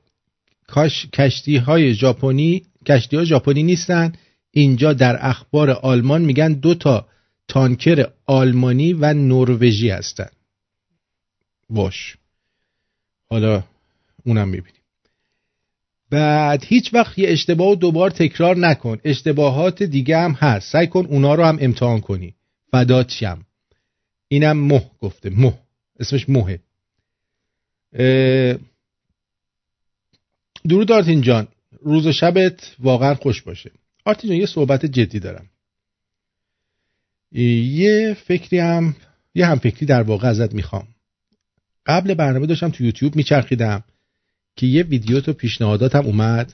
کاش 0.68 1.06
کشتی 1.14 1.58
های 1.58 1.94
ژاپنی 1.94 2.66
کشتی 2.88 3.16
های 3.16 3.26
ژاپنی 3.26 3.64
نیستن. 3.64 4.14
اینجا 4.52 4.94
در 4.94 5.18
اخبار 5.20 5.70
آلمان 5.70 6.22
میگن 6.22 6.54
دو 6.54 6.76
تا 6.76 7.08
تانکر 7.48 8.08
آلمانی 8.26 8.94
و 8.94 9.14
نروژی 9.14 9.90
هستن. 9.90 10.30
باش. 11.70 12.18
حالا 13.30 13.64
اونم 14.26 14.48
می‌بینیم. 14.48 14.82
بعد 16.10 16.64
هیچ 16.66 16.94
وقت 16.94 17.20
یه 17.20 17.30
اشتباه 17.30 17.72
و 17.72 17.76
دوبار 17.76 18.10
تکرار 18.10 18.58
نکن. 18.58 18.98
اشتباهات 19.04 19.84
دیگه 19.84 20.18
هم 20.18 20.32
هست. 20.32 20.72
سعی 20.72 20.88
کن 20.88 21.06
اونا 21.06 21.36
رو 21.36 21.44
هم 21.44 21.58
امتحان 21.62 22.02
کنی. 22.02 22.36
فدات 22.72 23.10
شم. 23.10 23.46
اینم 24.28 24.58
مه 24.58 24.92
گفته. 25.00 25.30
مه. 25.30 25.54
اسمش 26.00 26.30
مهه. 26.30 26.60
درود 30.68 30.92
آرتین 30.92 31.22
جان. 31.22 31.48
روز 31.82 32.08
و 32.08 32.12
شبت 32.12 32.76
واقعا 32.80 33.16
خوش 33.16 33.42
باشه. 33.42 33.72
آرتین 34.06 34.30
جان 34.30 34.40
یه 34.40 34.46
صحبت 34.46 34.86
جدی 34.86 35.20
دارم. 35.20 35.50
یه 37.32 38.18
فکری 38.28 38.60
هم 38.60 38.96
یه 39.36 39.46
هم 39.48 39.60
فکری 39.60 39.86
در 39.86 40.02
واقع 40.02 40.28
ازت 40.28 40.54
می‌خوام. 40.54 40.88
قبل 41.86 42.14
برنامه 42.14 42.46
داشتم 42.46 42.70
تو 42.70 42.84
یوتیوب 42.84 43.16
میچرخیدم 43.16 43.84
که 44.56 44.68
یه 44.68 44.84
ویدیو 44.84 45.22
تو 45.22 45.34
پیشنهاداتم 45.34 46.06
اومد 46.06 46.54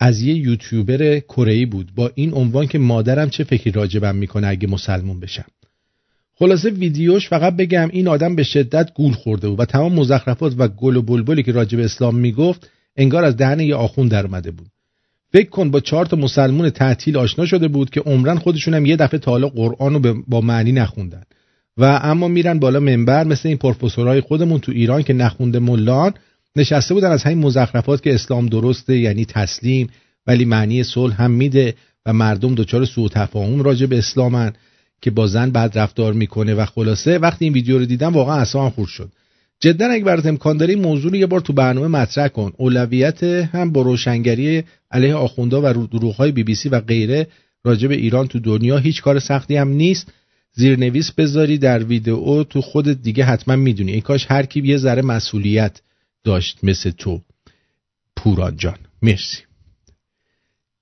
از 0.00 0.22
یه 0.22 0.34
یوتیوبر 0.34 1.18
کره 1.18 1.66
بود. 1.66 1.94
با 1.94 2.12
این 2.14 2.34
عنوان 2.34 2.66
که 2.66 2.78
مادرم 2.78 3.30
چه 3.30 3.44
فکری 3.44 3.70
راجبم 3.70 4.16
می‌کنه 4.16 4.46
اگه 4.46 4.68
مسلمون 4.68 5.20
بشم. 5.20 5.46
خلاصه 6.38 6.70
ویدیوش 6.70 7.28
فقط 7.28 7.56
بگم 7.56 7.88
این 7.92 8.08
آدم 8.08 8.36
به 8.36 8.42
شدت 8.42 8.94
گول 8.94 9.12
خورده 9.12 9.48
بود 9.48 9.60
و 9.60 9.64
تمام 9.64 9.94
مزخرفات 9.94 10.54
و 10.58 10.68
گل 10.68 10.96
و 10.96 11.02
بلبلی 11.02 11.42
که 11.42 11.52
راجب 11.52 11.78
اسلام 11.78 12.14
می‌گفت 12.14 12.70
انگار 12.96 13.24
از 13.24 13.36
دهن 13.36 13.60
یه 13.60 13.74
آخون 13.74 14.08
در 14.08 14.26
اومده 14.26 14.50
بود. 14.50 14.66
فکر 15.32 15.50
کن 15.50 15.70
با 15.70 15.80
چهار 15.80 16.06
تا 16.06 16.16
مسلمون 16.16 16.70
تعطیل 16.70 17.16
آشنا 17.16 17.46
شده 17.46 17.68
بود 17.68 17.90
که 17.90 18.00
عمرن 18.00 18.38
خودشون 18.38 18.74
هم 18.74 18.86
یه 18.86 18.96
دفعه 18.96 19.18
تا 19.18 19.30
حالا 19.30 19.48
قرآن 19.48 19.94
رو 19.94 20.22
با 20.28 20.40
معنی 20.40 20.72
نخوندن. 20.72 21.22
و 21.76 22.00
اما 22.02 22.28
میرن 22.28 22.58
بالا 22.58 22.80
منبر 22.80 23.24
مثل 23.24 23.48
این 23.48 23.58
پروفسورهای 23.58 24.20
خودمون 24.20 24.60
تو 24.60 24.72
ایران 24.72 25.02
که 25.02 25.12
نخونده 25.12 25.58
ملان 25.58 26.14
نشسته 26.56 26.94
بودن 26.94 27.10
از 27.10 27.22
همین 27.22 27.38
مزخرفات 27.38 28.02
که 28.02 28.14
اسلام 28.14 28.46
درسته 28.46 28.98
یعنی 28.98 29.24
تسلیم 29.24 29.88
ولی 30.26 30.44
معنی 30.44 30.82
صلح 30.82 31.22
هم 31.22 31.30
میده 31.30 31.74
و 32.06 32.12
مردم 32.12 32.54
دچار 32.54 32.84
سوء 32.84 33.08
تفاهم 33.08 33.62
راجع 33.62 33.86
به 33.86 33.98
اسلامن. 33.98 34.52
که 35.00 35.10
با 35.10 35.26
زن 35.26 35.50
بد 35.50 35.78
رفتار 35.78 36.12
می‌کنه 36.12 36.54
و 36.54 36.64
خلاصه 36.64 37.18
وقتی 37.18 37.44
این 37.44 37.54
ویدیو 37.54 37.78
رو 37.78 37.84
دیدم 37.84 38.12
واقعا 38.12 38.36
اعصابم 38.36 38.70
خورد 38.70 38.88
شد. 38.88 39.12
جدا 39.60 39.86
اگه 39.86 40.04
برات 40.04 40.26
امکان 40.26 40.56
داره 40.56 40.74
این 40.74 40.82
موضوع 40.82 41.10
رو 41.10 41.16
یه 41.16 41.26
بار 41.26 41.40
تو 41.40 41.52
برنامه 41.52 41.86
مطرح 41.86 42.28
کن. 42.28 42.52
اولویت 42.56 43.22
هم 43.22 43.72
با 43.72 43.82
روشنگری 43.82 44.64
علیه 44.90 45.14
آخوندا 45.14 45.62
و 45.62 45.86
دروغ‌های 45.86 46.32
بی 46.32 46.42
بی 46.42 46.54
سی 46.54 46.68
و 46.68 46.80
غیره 46.80 47.26
راجع 47.64 47.88
به 47.88 47.94
ایران 47.94 48.26
تو 48.26 48.38
دنیا 48.38 48.78
هیچ 48.78 49.02
کار 49.02 49.18
سختی 49.18 49.56
هم 49.56 49.68
نیست. 49.68 50.12
زیرنویس 50.52 51.12
بذاری 51.12 51.58
در 51.58 51.84
ویدئو 51.84 52.44
تو 52.44 52.60
خودت 52.60 53.02
دیگه 53.02 53.24
حتما 53.24 53.56
می‌دونی. 53.56 53.92
ای 53.92 54.00
کاش 54.00 54.26
هر 54.28 54.46
کی 54.46 54.60
یه 54.60 54.76
ذره 54.76 55.02
مسئولیت 55.02 55.80
داشت 56.24 56.58
مثل 56.62 56.90
تو. 56.90 57.20
پوران 58.16 58.56
جان 58.56 58.78
مرسی. 59.02 59.38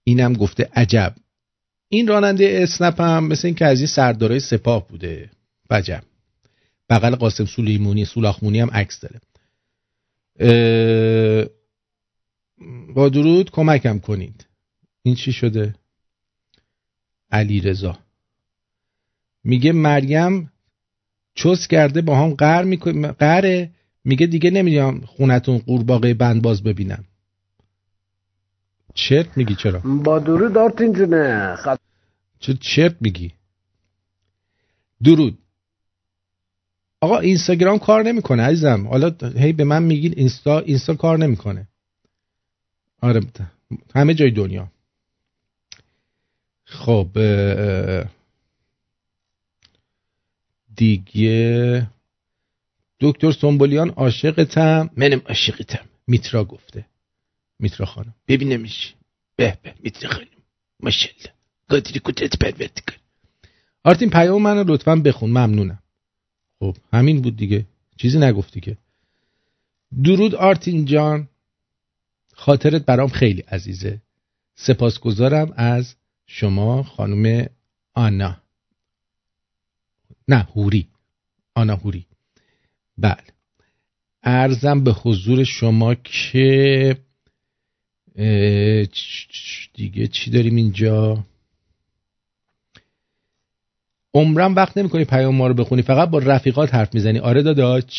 اینم 0.05 0.33
گفته 0.33 0.69
عجب. 0.77 1.15
این 1.95 2.09
راننده 2.09 2.59
اسنپ 2.63 3.01
هم 3.01 3.27
مثل 3.27 3.47
این 3.47 3.55
که 3.55 3.65
از 3.67 3.79
این 3.79 3.87
سردارای 3.87 4.41
سپاه 4.41 4.89
بوده. 4.89 5.31
عجب 5.71 6.03
بغل 6.91 7.15
قاسم 7.15 7.45
سلیمونی 7.45 8.05
سولاخمونی 8.05 8.61
هم 8.61 8.71
عکس 8.71 9.01
داره. 9.01 9.21
با 12.95 13.09
درود 13.09 13.51
کمکم 13.51 13.99
کنید. 13.99 14.47
این 15.03 15.15
چی 15.15 15.33
شده؟ 15.33 15.75
علی 17.31 17.61
رضا 17.61 17.99
میگه 19.45 19.73
مریم 19.73 20.53
چوس 21.35 21.67
کرده 21.67 22.03
با 22.03 22.17
هم 22.17 22.35
قهر 22.35 22.65
می‌کنه 22.65 23.13
قهره. 23.13 23.71
میگه 24.05 24.27
دیگه 24.27 24.51
نمیام 24.51 25.01
خونتون 25.01 25.59
قورباغه 25.59 26.15
بندباز 26.15 26.63
ببینم. 26.63 27.05
چرت 28.95 29.37
میگی 29.37 29.55
چرا؟ 29.55 29.81
با 29.81 30.19
درود 30.19 30.59
آرتین 30.59 30.93
جونه. 30.93 31.55
خط... 31.57 31.79
چه 32.45 32.55
چرت 32.55 32.97
میگی. 33.01 33.33
درود. 35.05 35.39
آقا 37.01 37.19
اینستاگرام 37.19 37.79
کار 37.79 38.03
نمی‌کنه 38.03 38.43
عزیزم. 38.43 38.89
حالا 38.89 39.17
هی 39.37 39.53
به 39.53 39.65
من 39.65 39.83
میگین 39.83 40.15
اینستا 40.17 40.59
اینستا 40.59 40.95
کار 40.95 41.19
نمی‌کنه. 41.19 41.69
آره 43.03 43.21
همه 43.95 44.15
جای 44.15 44.31
دنیا. 44.31 44.73
خب 46.65 47.09
دیگه 50.77 51.87
دکتر 53.01 53.33
سنبولیان 53.33 53.91
عاشقتم. 53.91 54.91
منم 54.97 55.23
عاشقتم. 55.27 55.87
میترا 56.07 56.45
گفته. 56.45 56.87
میترا 57.59 57.87
خانم. 57.87 58.15
ببینمش. 58.29 58.95
به 59.37 59.59
به. 59.63 59.75
میترا 59.81 60.11
خانم. 60.11 60.27
ماشالله 60.81 61.35
قادری 61.69 62.01
کتت 62.05 62.39
پرورد 62.39 62.81
کن 62.89 62.97
آرتین 63.85 64.11
پیام 64.11 64.43
منو 64.43 64.65
لطفا 64.67 64.97
بخون. 64.97 65.31
ممنونم. 65.31 65.79
خب 66.59 66.77
همین 66.93 67.23
بود 67.23 67.37
دیگه. 67.37 67.67
چیزی 67.97 68.19
نگفتی 68.19 68.61
که. 68.61 68.77
درود 70.05 70.35
آرتین 70.35 70.85
جان. 70.85 71.29
خاطرت 72.33 72.85
برام 72.85 73.09
خیلی 73.09 73.41
عزیزه. 73.41 74.01
سپاسگزارم 74.55 75.53
از 75.57 75.95
شما 76.27 76.83
خانم 76.83 77.47
آنا. 77.95 78.37
نه 80.29 80.39
هوری. 80.39 80.89
آنا 81.55 81.77
هوری. 81.77 82.07
بله. 82.99 83.25
ارزم 84.23 84.85
به 84.85 84.93
حضور 84.93 85.45
شما 85.45 85.95
که 85.95 86.97
دیگه 89.75 90.07
چی 90.07 90.31
داریم 90.31 90.57
اینجا؟ 90.57 91.25
عمرم 94.15 94.55
وقت 94.55 94.79
نمی‌کنی 94.79 95.05
پیام 95.05 95.35
ما 95.35 95.47
رو 95.47 95.55
بخونی 95.55 95.83
فقط 95.83 96.11
با 96.11 96.19
رفیقات 96.19 96.75
حرف 96.75 96.95
می‌زنی. 96.95 97.19
آره 97.19 97.43
داداچ 97.43 97.95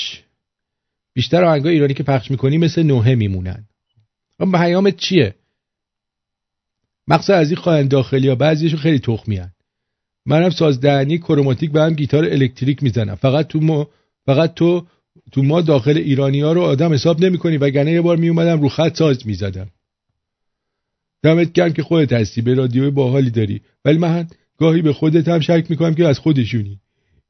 بیشتر 1.14 1.44
آهنگای 1.44 1.74
ایرانی 1.74 1.94
که 1.94 2.04
پخش 2.04 2.32
می‌کنی 2.32 2.58
مثل 2.58 2.84
نوحه 2.84 3.16
میمونن. 3.16 3.66
اما 4.40 4.58
پیامت 4.58 4.98
چیه؟ 4.98 5.36
مقصد 7.08 7.34
از 7.34 7.50
این 7.50 7.58
خواهند 7.58 7.90
داخلی 7.90 8.30
ها 8.30 8.36
بعضیشون 8.36 8.80
خیلی 8.80 9.00
تخمیان 9.00 9.52
منم 10.26 10.50
سازدهنی 10.50 11.18
کروماتیک 11.18 11.72
و 11.74 11.80
هم 11.80 11.94
گیتار 11.94 12.26
الکتریک 12.26 12.84
می‌زنم. 12.84 13.16
فقط 13.16 13.48
تو 13.48 13.60
ما 13.60 13.88
فقط 14.26 14.54
تو 14.54 14.86
تو 15.32 15.44
ما 15.44 15.62
داخل 15.62 15.98
ایرانی 15.98 16.42
ها 16.42 16.54
رو 16.54 16.62
آدم 16.62 16.94
حساب 16.94 17.26
نمی 17.26 17.38
کنی 17.38 17.58
وگرنه 17.58 17.92
یه 17.92 18.02
بار 18.02 18.18
می 18.18 18.30
اومدم 18.30 18.62
رو 18.62 18.70
خط 18.70 18.98
ساز 18.98 19.28
می‌زدم. 19.28 19.68
دمت 21.24 21.54
گرم 21.54 21.74
که 21.74 21.84
خودت 21.84 22.14
هستی 22.14 22.42
به 22.42 22.54
رادیو 22.54 22.92
باحالی 22.92 23.30
داری. 23.30 23.62
ولی 23.86 23.98
من 23.98 24.28
گاهی 24.58 24.82
به 24.82 24.94
خودت 24.94 25.28
هم 25.28 25.40
شک 25.40 25.66
می‌کنم 25.70 25.96
که 25.96 26.08
از 26.08 26.20
خودشونی. 26.20 26.80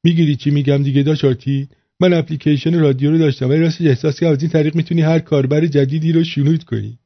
می‌گیری 0.04 0.36
چی 0.36 0.52
میگم 0.52 0.84
دیگه 0.84 1.04
داشتی 1.04 1.68
من 2.00 2.14
اپلیکیشن 2.14 2.80
رادیو 2.80 3.12
رو 3.12 3.18
داشتم 3.18 3.50
ولی 3.50 3.60
راستش 3.60 3.88
احساس 3.88 4.20
که 4.20 4.28
از 4.28 4.42
این 4.42 4.52
طریق 4.52 4.76
می‌تونی 4.76 5.02
هر 5.02 5.20
کاربر 5.20 5.66
جدیدی 5.66 6.12
رو 6.12 6.24
شنود 6.24 6.64
کنی. 6.64 7.00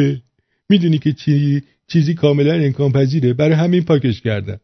می‌دونی 0.70 0.98
که 0.98 1.12
چی 1.12 1.62
چیزی 1.88 2.14
کاملا 2.14 2.54
امکان 2.54 2.92
پذیره. 2.92 3.32
برای 3.32 3.54
همین 3.54 3.84
پاکش 3.84 4.20
کردم. 4.20 4.60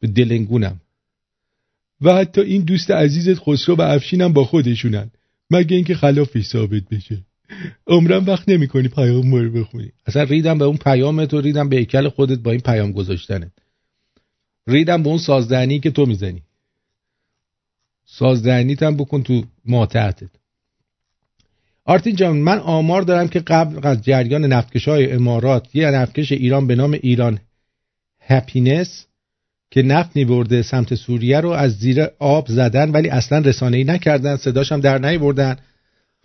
به 0.00 0.08
دلنگونم. 0.08 0.80
و 2.00 2.14
حتی 2.14 2.40
این 2.40 2.62
دوست 2.62 2.90
عزیزت 2.90 3.40
خسرو 3.40 3.74
و 3.74 3.82
افشینم 3.82 4.32
با 4.32 4.44
خودشونن. 4.44 5.10
مگه 5.50 5.76
اینکه 5.76 5.94
خلافش 5.94 6.42
ثابت 6.42 6.82
بشه. 6.90 7.18
عمرم 7.86 8.26
وقت 8.26 8.48
نمی‌کنی 8.48 8.88
پیام 8.88 9.34
رو 9.34 9.50
بخونی. 9.50 9.92
اصلا 10.06 10.22
ریدم 10.22 10.58
به 10.58 10.64
اون 10.64 10.76
پیامت 10.76 11.34
و 11.34 11.40
ریدم 11.40 11.68
به 11.68 11.76
ایکل 11.76 12.08
خودت 12.08 12.38
با 12.38 12.50
این 12.50 12.60
پیام 12.60 12.92
گذاشتنت. 12.92 13.52
ریدم 14.66 15.02
به 15.02 15.08
اون 15.08 15.18
سازدهنی 15.18 15.80
که 15.80 15.90
تو 15.90 16.06
می‌زنی. 16.06 16.42
سازدهنیت 18.06 18.82
هم 18.82 18.96
بکن 18.96 19.22
تو 19.22 19.44
ماتحتت 19.64 20.30
آرتین 21.84 22.16
جان 22.16 22.36
من 22.36 22.58
آمار 22.58 23.02
دارم 23.02 23.28
که 23.28 23.40
قبل 23.40 23.86
از 23.86 24.02
جریان 24.02 24.44
نفتکش 24.44 24.88
های 24.88 25.12
امارات 25.12 25.76
یه 25.76 25.90
نفتکش 25.90 26.32
ایران 26.32 26.66
به 26.66 26.74
نام 26.74 26.92
ایران 26.92 27.38
هپینس 28.20 29.06
که 29.70 29.82
نفت 29.82 30.16
نیورده 30.16 30.62
سمت 30.62 30.94
سوریه 30.94 31.40
رو 31.40 31.50
از 31.50 31.72
زیر 31.72 32.06
آب 32.18 32.46
زدن 32.48 32.90
ولی 32.90 33.08
اصلا 33.08 33.38
رسانه 33.38 33.76
ای 33.76 33.84
نکردن 33.84 34.36
صداش 34.36 34.72
هم 34.72 34.80
در 34.80 34.98
نیوردن 34.98 35.56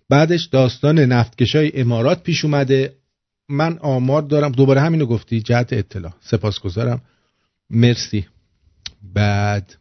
بعدش 0.09 0.45
داستان 0.45 0.99
نفتکش 0.99 1.55
های 1.55 1.81
امارات 1.81 2.23
پیش 2.23 2.45
اومده. 2.45 2.93
من 3.49 3.77
آمار 3.77 4.21
دارم. 4.21 4.51
دوباره 4.51 4.81
همینو 4.81 5.05
گفتی 5.05 5.41
جهت 5.41 5.73
اطلاع. 5.73 6.13
سپاسگزارم. 6.21 7.01
مرسی. 7.69 8.25
بعد. 9.13 9.75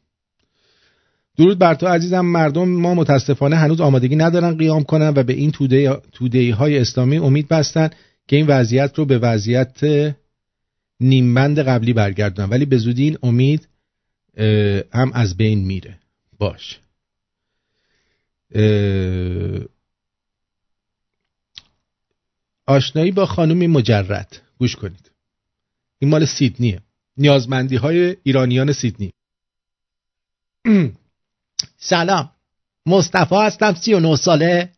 درود 1.37 1.59
بر 1.59 1.75
تو 1.75 1.87
عزیزم 1.87 2.21
مردم 2.21 2.69
ما 2.69 2.95
متاسفانه 2.95 3.57
هنوز 3.57 3.81
آمادگی 3.81 4.17
ندارن 4.17 4.57
قیام 4.57 4.85
کنن 4.85 5.13
و 5.17 5.23
به 5.23 5.33
این 5.33 5.51
توده, 5.51 6.01
توده 6.13 6.55
های 6.55 6.79
اسلامی 6.79 7.17
امید 7.17 7.49
بستن 7.49 7.91
که 8.29 8.37
این 8.37 8.47
وضعیت 8.47 8.99
رو 8.99 9.05
به 9.05 9.19
وضعیت 9.19 9.81
نیمبند 11.01 11.59
قبلی 11.59 11.93
برگردونن. 11.93 12.49
ولی 12.49 12.65
به 12.65 12.77
زودی 12.77 13.03
این 13.03 13.19
امید 13.23 13.69
هم 14.93 15.13
از 15.15 15.37
بین 15.37 15.65
میره. 15.65 15.99
باش. 16.39 16.81
آشنایی 22.67 23.11
با 23.11 23.27
خانومی 23.27 23.67
مجرد. 23.67 24.43
گوش 24.59 24.77
کنید. 24.77 25.11
این 25.99 26.11
مال 26.11 26.25
سیدنیه. 26.25 26.81
نیازمندی 27.17 27.77
های 27.77 28.17
ایرانیان 28.23 28.73
سیدنی. 28.73 29.13
سلام. 31.79 32.31
مصطفی 32.87 33.35
هستم 33.35 33.75
39 33.75 34.17
ساله. 34.17 34.71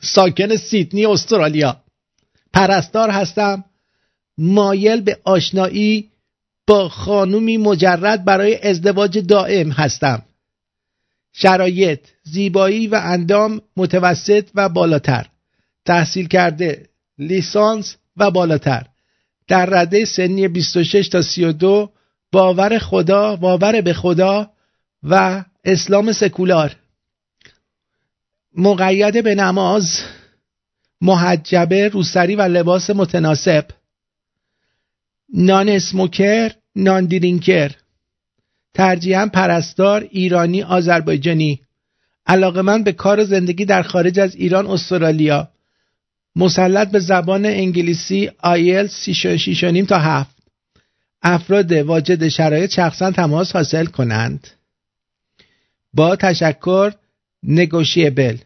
ساکن 0.00 0.56
سیدنی 0.56 1.06
استرالیا. 1.06 1.84
پرستار 2.52 3.10
هستم. 3.10 3.64
مایل 4.38 5.00
به 5.00 5.20
آشنایی 5.24 6.10
با 6.66 6.88
خانومی 6.88 7.56
مجرد 7.56 8.24
برای 8.24 8.68
ازدواج 8.68 9.18
دائم 9.18 9.70
هستم. 9.70 10.22
شرایط 11.32 12.00
زیبایی 12.22 12.86
و 12.86 13.00
اندام 13.04 13.60
متوسط 13.76 14.48
و 14.54 14.68
بالاتر. 14.68 15.26
تحصیل 15.84 16.28
کرده 16.28 16.88
لیسانس 17.18 17.96
و 18.16 18.30
بالاتر. 18.30 18.86
در 19.48 19.66
رده 19.66 20.04
سنی 20.04 20.48
26 20.48 21.08
تا 21.08 21.22
32 21.22 21.92
باور 22.32 22.78
خدا 22.78 23.36
باور 23.36 23.80
به 23.80 23.92
خدا 23.92 24.50
و 25.02 25.44
اسلام 25.64 26.12
سکولار. 26.12 26.76
مقید 28.56 29.24
به 29.24 29.34
نماز 29.34 30.00
محجبه 31.00 31.88
روسری 31.88 32.36
و 32.36 32.42
لباس 32.42 32.90
متناسب. 32.90 33.66
نان 35.34 35.68
اسموکر 35.68 36.52
نان 36.76 37.06
درینکر 37.06 37.70
ترجیحاً 38.74 39.26
پرستار 39.26 40.08
ایرانی 40.10 40.62
آذربایجانی. 40.62 41.60
علاقه 42.26 42.62
من 42.62 42.82
به 42.82 42.92
کار 42.92 43.24
زندگی 43.24 43.64
در 43.64 43.82
خارج 43.82 44.20
از 44.20 44.34
ایران 44.34 44.66
استرالیا. 44.66 45.48
مسلط 46.36 46.90
به 46.90 46.98
زبان 46.98 47.46
انگلیسی 47.46 48.30
آیل 48.38 48.86
شیشانیم 48.86 49.84
تا 49.84 49.98
هفت. 49.98 50.36
افراد 51.22 51.72
واجد 51.72 52.28
شرایط 52.28 52.70
شخصا 52.70 53.10
تماس 53.10 53.52
حاصل 53.52 53.86
کنند. 53.86 54.48
با 55.92 56.16
تشکر 56.16 56.92
negotiable. 57.42 58.36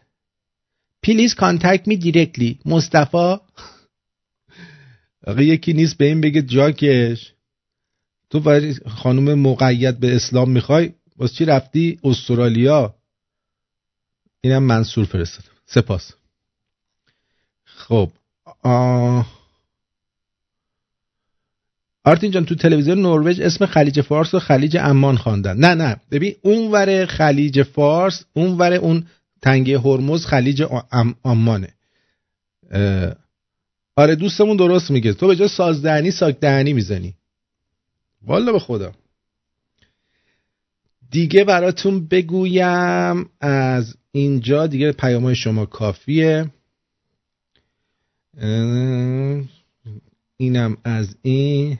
Please 1.03 1.35
contact 1.35 1.87
me 1.87 1.97
directly 1.97 2.59
مصطفی؟ 2.65 3.37
آقا 5.27 5.41
یکی 5.41 5.73
نیست 5.73 5.97
به 5.97 6.05
این 6.05 6.21
بگه 6.21 6.41
جاکش. 6.41 7.33
تو 8.29 8.39
برای 8.39 8.73
خانم 8.73 9.39
مقید 9.39 9.99
به 9.99 10.15
اسلام 10.15 10.51
می‌خوای؟ 10.51 10.93
باز 11.17 11.35
چی 11.35 11.45
رفتی؟ 11.45 11.99
استرالیا؟ 12.03 12.95
اینم 14.41 14.63
منصور 14.63 15.05
فرستاد 15.05 15.45
سپاس. 15.65 16.18
خب. 17.89 18.09
آرتین 22.03 22.31
جان 22.31 22.45
تو 22.45 22.55
تلویزیون 22.55 23.01
نروژ 23.01 23.39
اسم 23.39 23.65
خلیج 23.65 24.01
فارس 24.01 24.33
و 24.33 24.39
خلیج 24.39 24.77
امان 24.79 25.17
خواندن. 25.17 25.57
نه 25.57 25.73
نه. 25.73 26.01
ببین 26.11 26.35
اونور 26.41 27.05
خلیج 27.05 27.63
فارس 27.63 28.25
اونور 28.33 28.73
اون 28.73 29.05
تنگه 29.41 29.79
هرمز 29.79 30.25
خلیج 30.25 30.63
امانه 31.25 31.73
آره 33.95 34.15
دوستمون 34.15 34.57
درست 34.57 34.91
میگه. 34.91 35.13
تو 35.13 35.27
به 35.27 35.35
جای 35.35 35.47
سازدهنی 35.47 36.11
ساکدهنی 36.11 36.73
می‌زنی. 36.73 37.13
والا 38.21 38.51
به 38.51 38.59
خدا. 38.59 38.91
دیگه 41.11 41.43
براتون 41.43 42.07
بگویم 42.07 43.29
از 43.41 43.95
اینجا 44.11 44.67
دیگه 44.67 44.91
پیام 44.91 45.23
های 45.23 45.35
شما 45.35 45.65
کافیه. 45.65 46.37
اه، 46.37 46.58
اینم 50.37 50.77
از 50.83 51.15
این. 51.21 51.79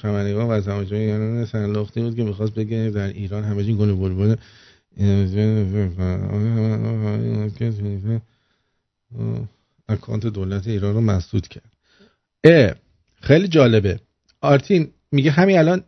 خبرنگار 0.00 0.50
و 0.50 0.60
تماشای 0.60 0.98
ایران 0.98 1.44
سنلختی 1.44 2.00
بود 2.00 2.16
که 2.16 2.24
می‌خواست 2.24 2.54
بگه 2.54 2.90
در 2.94 3.06
ایران 3.08 3.44
همه 3.44 3.64
چی 3.64 3.76
گل 3.76 3.94
بلبل. 3.94 4.36
اکانت 9.88 10.26
دولت 10.26 10.66
ایران 10.66 10.94
رو 10.94 11.00
مسدود 11.00 11.48
کرد. 11.48 11.72
اه 12.44 12.74
خیلی 13.20 13.48
جالبه. 13.48 14.00
آرتین 14.40 14.90
میگه 15.12 15.30
همین 15.30 15.58
الان 15.58 15.84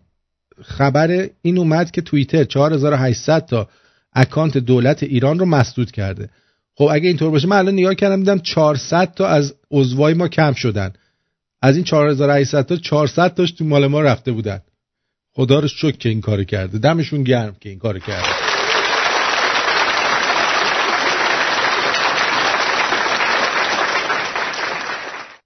خبر 0.62 1.29
این 1.43 1.59
اومد 1.59 1.91
که 1.91 2.03
توییتر 2.03 2.45
4800 2.45 3.47
تا 3.47 3.69
اکانت 4.12 4.59
دولت 4.59 5.03
ایران 5.03 5.39
رو 5.39 5.47
مسدود 5.47 5.91
کرده. 5.91 6.29
خب 6.77 6.89
اگه 6.93 7.09
اینطور 7.09 7.31
باشه 7.31 7.49
من 7.49 7.57
الان 7.57 7.75
نگاه 7.75 7.95
کردم 7.95 8.16
دیدم 8.16 8.39
400 8.39 9.14
تا 9.14 9.27
از 9.27 9.55
عضوای 9.70 10.14
ما 10.14 10.29
کم 10.29 10.53
شدن. 10.53 10.93
از 11.62 11.77
این 11.77 11.85
4800 11.85 12.66
تا 12.66 12.77
400 12.77 13.35
تاش 13.35 13.53
تو 13.53 13.64
مال 13.64 13.87
ما 13.87 14.01
رفته 14.01 14.33
بودن. 14.33 14.61
خدا 15.33 15.59
رو 15.59 15.68
شکر 15.68 15.97
که 15.97 16.09
این 16.09 16.20
کارو 16.20 16.45
کرده. 16.45 16.79
دمشون 16.79 17.22
گرم 17.22 17.57
که 17.61 17.68
این 17.68 17.79
کارو 17.79 17.99
کرده. 17.99 18.29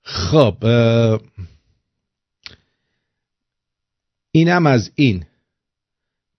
خب 0.02 0.64
اینم 4.30 4.66
از 4.66 4.90
این. 4.94 5.24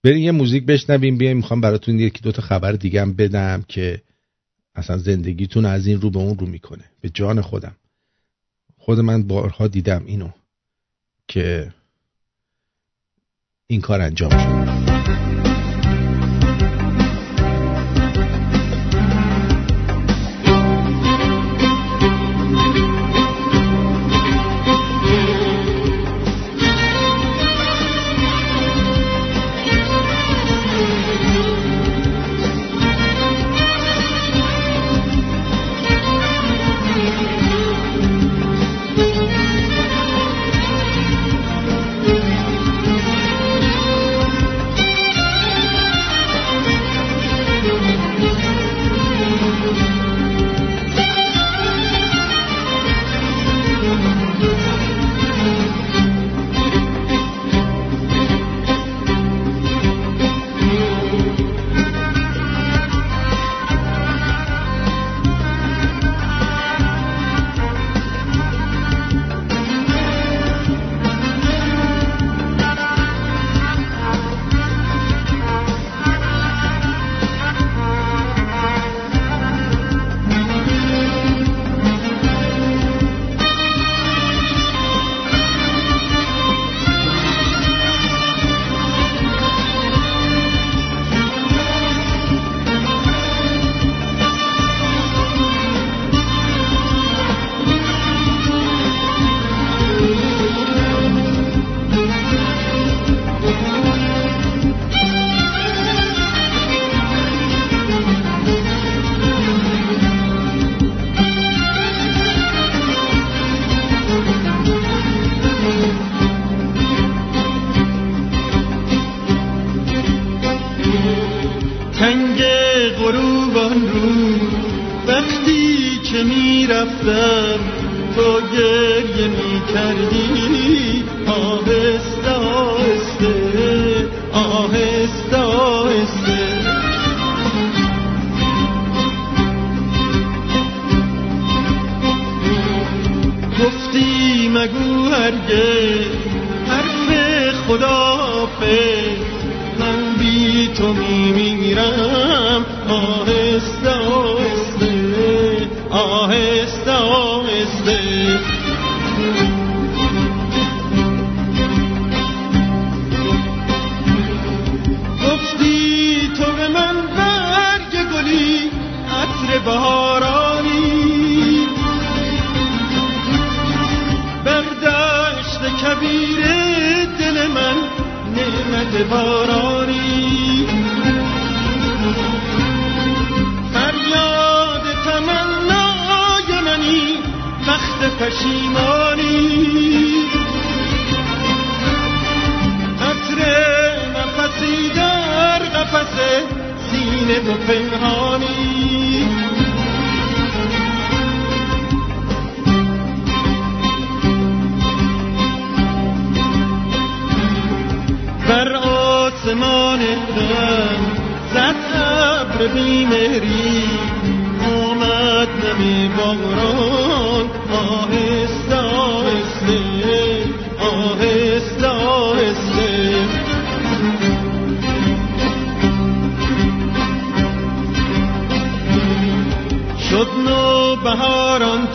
بریم 0.04 0.18
یه 0.18 0.32
موزیک 0.32 0.66
بشنویم 0.66 1.18
بیایم 1.18 1.38
می‌خوام 1.38 1.62
براتون 1.62 2.00
یکی 2.00 2.22
دوتا 2.22 2.42
خبر 2.42 2.72
دیگه 2.72 3.02
هم 3.02 3.14
بدم 3.14 3.66
که 3.68 4.02
اصلا 4.80 4.98
زندگیتون 4.98 5.66
از 5.66 5.88
این 5.88 6.02
رو 6.02 6.10
به 6.10 6.20
اون 6.20 6.38
رو 6.38 6.48
می‌کنه. 6.48 6.84
به 7.02 7.10
جان 7.10 7.42
خودم. 7.42 7.76
خود 8.78 9.00
من 9.00 9.24
بارها 9.24 9.68
دیدم 9.68 10.04
اینو 10.06 10.30
که 11.28 11.74
این 13.68 13.82
کار 13.82 14.02
انجام 14.02 14.30
شد 14.30 14.89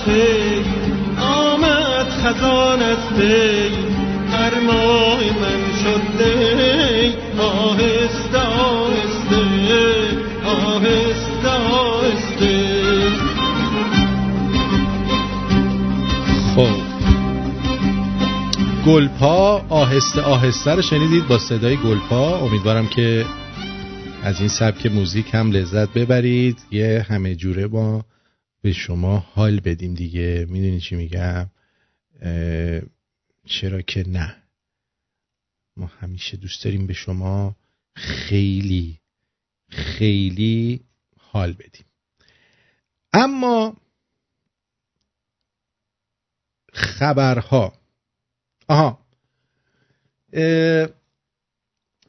تی 0.05 0.65
آمد 1.21 2.09
خزان 2.09 2.83
از 2.83 3.09
پی 3.17 3.69
هر 4.33 4.61
ماه 4.61 5.21
من 5.21 5.63
شد 5.83 6.03
دی 6.19 7.15
آهسته 7.41 8.39
آهسته 8.39 9.35
آهسته 10.47 11.49
آهسته. 11.71 12.85
خب. 16.57 16.85
گلپا 18.87 19.65
آهسته 19.69 20.23
آهسته 20.23 20.75
رو 20.75 20.83
شنیدید 20.83 21.29
با 21.29 21.39
صدای 21.39 21.77
گلپا. 21.77 22.39
امیدوارم 22.39 22.87
که 22.87 23.25
از 24.25 24.41
این 24.41 24.49
سبک 24.49 24.87
موزیک 24.87 25.35
هم 25.35 25.51
لذت 25.51 25.89
ببرید. 25.89 26.59
یه 26.71 27.07
همه 27.09 27.35
جوره 27.35 27.67
با 27.67 28.05
به 28.65 28.73
شما 28.73 29.19
حال 29.19 29.61
بدیم 29.61 29.95
دیگه. 29.95 30.47
می‌دونی 30.49 30.81
چی 30.81 30.97
میگم؟ 30.97 31.51
چرا 33.47 33.83
که 33.83 34.09
نه. 34.09 34.43
ما 35.77 35.87
همیشه 35.87 36.37
دوست 36.37 36.65
داریم 36.65 36.87
به 36.87 36.93
شما 36.93 37.57
خیلی 37.97 39.01
خیلی 39.69 40.85
حال 41.19 41.53
بدیم. 41.53 41.85
اما 43.13 43.77
خبرها. 46.73 47.79
آها. 48.69 49.07
اه، 50.33 50.89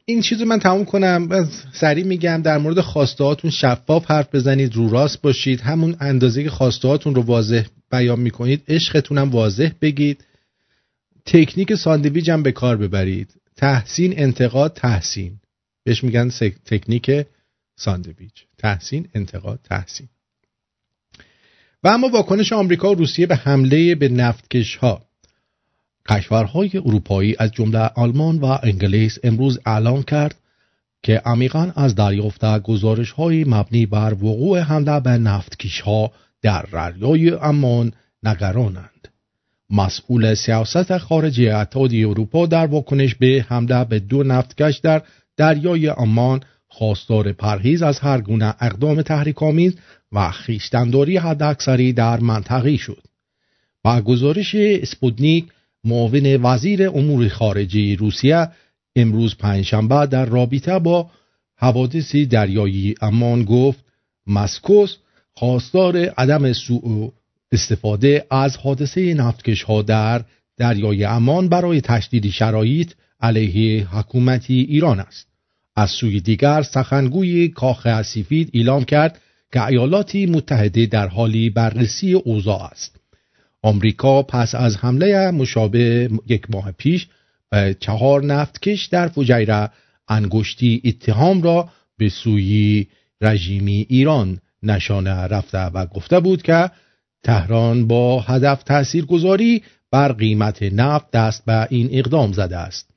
این 0.07 0.21
چیز 0.21 0.41
رو 0.41 0.47
من 0.47 0.59
تموم 0.59 0.85
کنم. 0.85 1.27
از 1.31 1.47
سریع 1.73 2.05
میگم 2.05 2.41
در 2.41 2.57
مورد 2.57 2.81
خواسته 2.81 3.23
هاتون 3.23 3.51
شفاف 3.51 4.11
حرف 4.11 4.35
بزنید 4.35 4.75
رو 4.75 4.89
راست 4.89 5.21
باشید. 5.21 5.61
همون 5.61 5.95
اندازه 5.99 6.43
که 6.43 6.49
خواسته 6.49 6.87
هاتون 6.87 7.15
رو 7.15 7.21
واضح 7.21 7.65
بیان 7.91 8.19
می‌کنید 8.19 8.63
عشقتون 8.67 9.17
هم 9.17 9.29
واضح 9.29 9.69
بگید. 9.81 10.25
تکنیک 11.25 11.75
ساندویج 11.75 12.31
هم 12.31 12.43
به 12.43 12.51
کار 12.51 12.77
ببرید. 12.77 13.33
تحسین 13.57 14.19
انتقاد 14.19 14.73
تحسین. 14.73 15.39
بهش 15.83 16.03
میگن 16.03 16.29
تکنیک 16.65 17.25
ساندویچ. 17.75 18.45
تحسین 18.57 19.07
انتقاد 19.13 19.59
تحسین. 19.63 20.07
و 21.83 21.87
اما 21.87 22.09
واکنش 22.09 22.53
آمریکا 22.53 22.91
و 22.91 22.95
روسیه 22.95 23.25
به 23.25 23.35
حمله 23.35 23.95
به 23.95 24.09
نفتکش 24.09 24.75
ها 24.75 25.04
کشورهای 26.09 26.71
اروپایی 26.77 27.35
از 27.39 27.51
جمله 27.51 27.79
آلمان 27.95 28.39
و 28.39 28.57
انگلیس 28.63 29.17
امروز 29.23 29.59
اعلام 29.65 30.03
کرد 30.03 30.35
که 31.03 31.21
عمیقا 31.25 31.71
از 31.75 31.95
دریافت 31.95 32.59
گزارش 32.59 33.11
های 33.11 33.43
مبنی 33.43 33.85
بر 33.85 34.13
وقوع 34.13 34.59
حمله 34.59 34.99
به 34.99 35.09
نفتکش 35.09 35.81
ها 35.81 36.11
در 36.41 36.61
دریای 36.61 37.31
امان 37.31 37.93
نگرانند. 38.23 39.07
مسئول 39.69 40.33
سیاست 40.33 40.97
خارجی 40.97 41.49
اتحادیه 41.49 42.09
اروپا 42.09 42.45
در 42.45 42.65
واکنش 42.65 43.15
به 43.15 43.45
حمله 43.49 43.83
به 43.83 43.99
دو 43.99 44.23
نفتکش 44.23 44.77
در 44.77 45.01
دریای 45.37 45.89
امان 45.89 46.41
خواستار 46.67 47.31
پرهیز 47.31 47.81
از 47.81 47.99
هر 47.99 48.21
گونه 48.21 48.55
اقدام 48.59 49.01
تحریک‌آمیز 49.01 49.75
و 50.11 50.31
خیشتنداری 50.31 51.17
حداکثری 51.17 51.93
در 51.93 52.19
منطقه 52.19 52.77
شد. 52.77 53.03
با 53.83 54.01
گزارش 54.01 54.55
اسپوتنیک 54.55 55.45
معاون 55.85 56.35
وزیر 56.43 56.89
امور 56.89 57.27
خارجه 57.27 57.95
روسیه 57.95 58.47
امروز 58.95 59.35
پنجشنبه 59.35 60.05
در 60.05 60.25
رابطه 60.25 60.79
با 60.79 61.09
حوادث 61.57 62.15
دریایی 62.15 62.95
امان 63.01 63.43
گفت 63.43 63.85
مسکوس 64.27 64.95
خواستار 65.33 65.97
عدم 65.97 66.53
سوء 66.53 67.09
استفاده 67.51 68.25
از 68.31 68.57
حادثه 68.57 69.13
نفتکش 69.13 69.63
ها 69.63 69.81
در 69.81 70.25
دریای 70.57 71.05
امان 71.05 71.49
برای 71.49 71.81
تشدید 71.81 72.29
شرایط 72.29 72.91
علیه 73.21 73.87
حکومتی 73.87 74.53
ایران 74.53 74.99
است. 74.99 75.27
از 75.75 75.89
سوی 75.89 76.19
دیگر 76.19 76.61
سخنگوی 76.61 77.47
کاخ 77.47 78.01
سفید 78.01 78.51
اعلام 78.53 78.83
کرد 78.83 79.21
که 79.53 79.65
ایالات 79.65 80.15
متحده 80.15 80.85
در 80.85 81.07
حالی 81.07 81.49
بررسی 81.49 82.13
اوضاع 82.13 82.63
است. 82.63 82.99
آمریکا 83.65 84.23
پس 84.23 84.55
از 84.55 84.77
حمله 84.77 85.31
مشابه 85.31 86.09
یک 86.27 86.51
ماه 86.51 86.71
پیش 86.71 87.07
به 87.49 87.77
چهار 87.79 88.23
نفتکش 88.23 88.85
در 88.85 89.07
فجیره 89.07 89.69
انگشتی 90.07 90.81
اتهام 90.85 91.41
را 91.41 91.69
به 91.97 92.09
سوی 92.09 92.87
رژیمی 93.21 93.85
ایران 93.89 94.39
نشانه 94.63 95.11
رفته 95.11 95.57
و 95.57 95.85
گفته 95.85 96.19
بود 96.19 96.41
که 96.41 96.69
تهران 97.23 97.87
با 97.87 98.19
هدف 98.19 98.63
تاثیرگذاری 98.63 99.63
بر 99.91 100.11
قیمت 100.11 100.63
نفت 100.63 101.11
دست 101.11 101.45
به 101.45 101.67
این 101.69 101.89
اقدام 101.91 102.31
زده 102.31 102.57
است. 102.57 102.89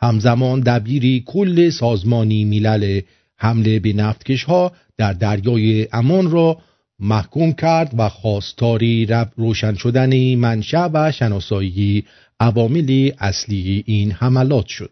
همزمان 0.00 0.60
دبیری 0.60 1.24
کل 1.26 1.70
سازمانی 1.70 2.44
ملل 2.44 3.00
حمله 3.36 3.78
به 3.78 3.92
نفتکش 3.92 4.44
ها 4.44 4.72
در 4.96 5.12
دریای 5.12 5.88
امان 5.92 6.30
را 6.30 6.58
محکوم 6.98 7.52
کرد 7.52 7.94
و 7.98 8.08
خواستاری 8.08 9.06
رب 9.06 9.32
روشن 9.36 9.74
شدن 9.74 10.34
منشأ 10.34 10.88
و 10.92 11.12
شناسایی 11.12 12.04
عوامل 12.40 13.10
اصلی 13.18 13.84
این 13.86 14.12
حملات 14.12 14.66
شد. 14.66 14.90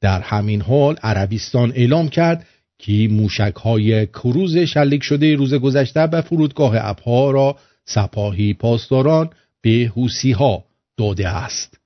در 0.00 0.20
همین 0.20 0.60
حال 0.60 0.96
عربستان 1.02 1.72
اعلام 1.74 2.08
کرد 2.08 2.46
که 2.78 3.08
موشک 3.10 3.54
های 3.54 4.06
کروز 4.06 4.56
شلیک 4.56 5.02
شده 5.02 5.34
روز 5.34 5.54
گذشته 5.54 6.06
به 6.06 6.20
فرودگاه 6.20 6.74
ابها 6.76 7.30
را 7.30 7.56
سپاهی 7.84 8.54
پاسداران 8.54 9.30
به 9.60 9.92
حوسی 9.96 10.32
ها 10.32 10.64
داده 10.96 11.28
است. 11.28 11.78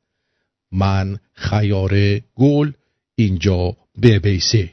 من 0.73 1.19
خیار 1.33 2.19
گل 2.35 2.73
اینجا 3.15 3.77
به 3.99 4.19
بیسه 4.19 4.71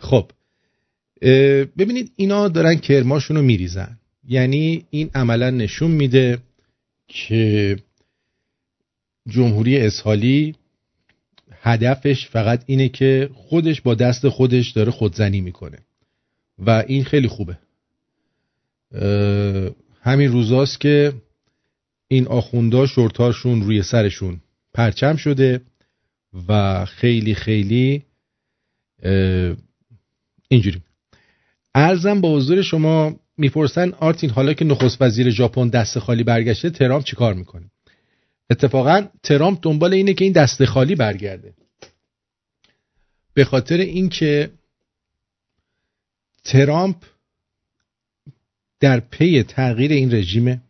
خب 0.00 0.30
ببینید 1.78 2.12
اینا 2.16 2.48
دارن 2.48 2.74
کرماشون 2.74 3.36
رو 3.36 3.42
میریزن. 3.42 3.98
یعنی 4.28 4.84
این 4.90 5.10
عملا 5.14 5.50
نشون 5.50 5.90
میده 5.90 6.38
که 7.08 7.76
جمهوری 9.28 9.78
اسحالی 9.78 10.54
هدفش 11.62 12.28
فقط 12.28 12.64
اینه 12.66 12.88
که 12.88 13.30
خودش 13.34 13.80
با 13.80 13.94
دست 13.94 14.28
خودش 14.28 14.70
داره 14.70 14.90
خودزنی 14.90 15.40
می‌کنه. 15.40 15.78
و 16.58 16.84
این 16.86 17.04
خیلی 17.04 17.28
خوبه. 17.28 17.58
همین 20.02 20.32
روزاست 20.32 20.80
که 20.80 21.12
این 22.08 22.26
آخوندا 22.26 22.86
شورتارشون 22.86 23.62
روی 23.62 23.82
سرشون 23.82 24.40
پرچم 24.74 25.16
شده 25.16 25.60
و 26.48 26.84
خیلی 26.84 27.34
خیلی 27.34 28.02
اینجوری. 30.48 30.80
ارزم 31.74 32.20
با 32.20 32.36
حضور 32.36 32.62
شما 32.62 33.20
می‌پرسن 33.36 33.92
آرتین 33.92 34.30
حالا 34.30 34.52
که 34.52 34.64
نخست 34.64 35.02
وزیر 35.02 35.30
ژاپن 35.30 35.68
دست 35.68 35.98
خالی 35.98 36.24
برگشته 36.24 36.70
ترامپ 36.70 37.04
چیکار 37.04 37.34
می‌کنه؟ 37.34 37.70
اتفاقا 38.50 39.06
ترامپ 39.22 39.58
دنبال 39.62 39.94
اینه 39.94 40.14
که 40.14 40.24
این 40.24 40.32
دست 40.32 40.64
خالی 40.64 40.94
برگرده. 40.94 41.54
به 43.34 43.44
خاطر 43.44 43.76
اینکه 43.76 44.50
ترامپ 46.44 46.96
در 48.80 49.00
پی 49.00 49.42
تغییر 49.42 49.92
این 49.92 50.14
رژیم 50.14 50.62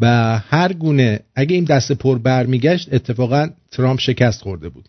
و 0.00 0.38
هر 0.38 0.72
گونه 0.72 1.20
اگه 1.34 1.54
این 1.54 1.64
دست 1.64 1.92
پر 1.92 2.18
برمیگشت 2.18 2.94
اتفاقا 2.94 3.50
ترامپ 3.70 4.00
شکست 4.00 4.42
خورده 4.42 4.68
بود 4.68 4.88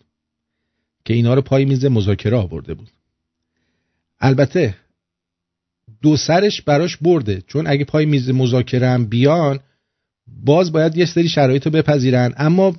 که 1.04 1.14
اینا 1.14 1.34
رو 1.34 1.42
پای 1.42 1.64
میز 1.64 1.84
مذاکره 1.84 2.36
آورده 2.36 2.74
بود. 2.74 2.90
البته 4.20 4.74
دو 6.02 6.16
سرش 6.16 6.62
براش 6.62 6.96
برده. 6.96 7.42
چون 7.46 7.66
اگه 7.66 7.84
پای 7.84 8.06
میز 8.06 8.30
مذاکره 8.30 8.88
هم 8.88 9.06
بیان 9.06 9.60
باز 10.26 10.72
باید 10.72 10.96
یه 10.96 11.06
سری 11.06 11.28
شرایط 11.28 11.66
رو 11.66 11.72
بپذیرن. 11.72 12.34
اما 12.36 12.76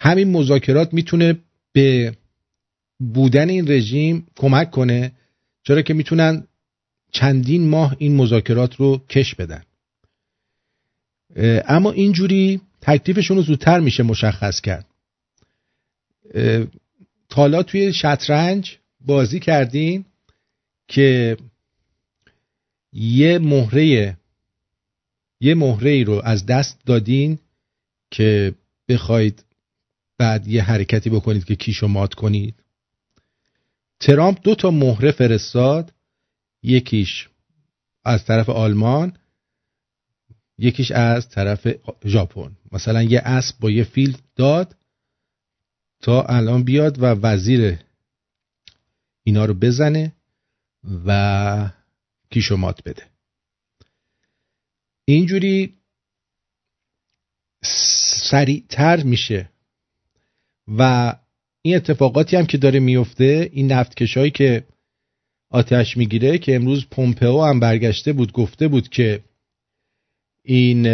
همین 0.00 0.30
مذاکرات 0.30 0.94
می‌تونه 0.94 1.38
به 1.72 2.16
بودن 3.14 3.48
این 3.48 3.70
رژیم 3.70 4.26
کمک 4.36 4.70
کنه 4.70 5.12
چرا 5.62 5.82
که 5.82 5.94
می‌تونن 5.94 6.46
چندین 7.12 7.68
ماه 7.68 7.96
این 7.98 8.16
مذاکرات 8.16 8.76
رو 8.76 8.98
کش 9.08 9.34
بدن. 9.34 9.62
اما 11.64 11.92
اینجوری 11.92 12.60
تکلیفشون 12.80 13.36
رو 13.36 13.42
زودتر 13.42 13.80
میشه 13.80 14.02
مشخص 14.02 14.60
کرد. 14.60 14.86
تالا 17.28 17.62
توی 17.62 17.92
شطرنج 17.92 18.78
بازی 19.00 19.40
کردین. 19.40 20.04
که 20.88 21.36
یه 22.92 23.38
مهره 23.38 24.16
یه 25.40 25.54
مهره 25.54 26.04
رو 26.04 26.22
از 26.24 26.46
دست 26.46 26.80
دادین 26.86 27.38
که 28.10 28.54
بخواید 28.88 29.44
بعد 30.18 30.48
یه 30.48 30.62
حرکتی 30.62 31.10
بکنید 31.10 31.44
که 31.44 31.56
کیشو 31.56 31.88
مات 31.88 32.14
کنید. 32.14 32.54
ترامپ 34.00 34.38
دو 34.42 34.54
تا 34.54 34.70
مهره 34.70 35.10
فرستاد. 35.10 35.92
یکیش 36.62 37.28
از 38.04 38.24
طرف 38.24 38.48
آلمان 38.48 39.12
یکیش 40.58 40.90
از 40.90 41.28
طرف 41.28 41.68
ژاپن. 42.04 42.56
مثلا 42.72 43.02
یه 43.02 43.20
اسب 43.24 43.58
با 43.60 43.70
یه 43.70 43.84
فیل 43.84 44.16
داد 44.36 44.76
تا 46.02 46.22
الان 46.22 46.64
بیاد 46.64 46.98
و 46.98 47.04
وزیر 47.04 47.78
اینا 49.24 49.44
رو 49.44 49.54
بزنه. 49.54 50.12
و 51.06 51.70
کیشومات 52.30 52.82
بده. 52.84 53.02
اینجوری 55.04 55.74
سریعتر 58.30 59.02
میشه 59.02 59.50
و 60.68 61.14
این 61.62 61.76
اتفاقاتی 61.76 62.36
هم 62.36 62.46
که 62.46 62.58
داره 62.58 62.80
میفته 62.80 63.50
این 63.52 63.72
نفتکشایی 63.72 64.30
که 64.30 64.64
آتش 65.50 65.96
می‌گیره 65.96 66.38
که 66.38 66.54
امروز 66.54 66.86
پومپئو 66.86 67.42
هم 67.44 67.60
برگشته 67.60 68.12
بود 68.12 68.32
گفته 68.32 68.68
بود 68.68 68.88
که 68.88 69.24
این 70.42 70.86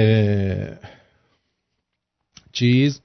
چیز 2.53 3.01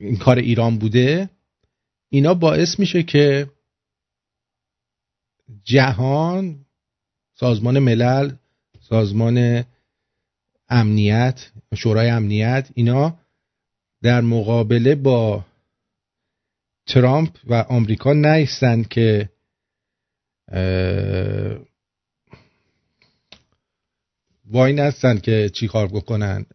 این 0.00 0.16
کار 0.16 0.38
ایران 0.38 0.78
بوده 0.78 1.30
اینا 2.08 2.34
باعث 2.34 2.78
میشه 2.78 3.02
که 3.02 3.50
جهان 5.64 6.66
سازمان 7.34 7.78
ملل 7.78 8.32
سازمان 8.80 9.64
امنیت 10.68 11.50
شورای 11.74 12.10
امنیت 12.10 12.68
اینا 12.74 13.18
در 14.02 14.20
مقابله 14.20 14.94
با 14.94 15.44
ترامپ 16.86 17.36
و 17.46 17.54
آمریکا 17.54 18.12
نیستند 18.12 18.88
که 18.88 19.28
وای 24.44 24.72
نستن 24.72 25.18
که 25.18 25.50
چی 25.54 25.68
کار 25.68 25.88
بکنن 25.88 26.46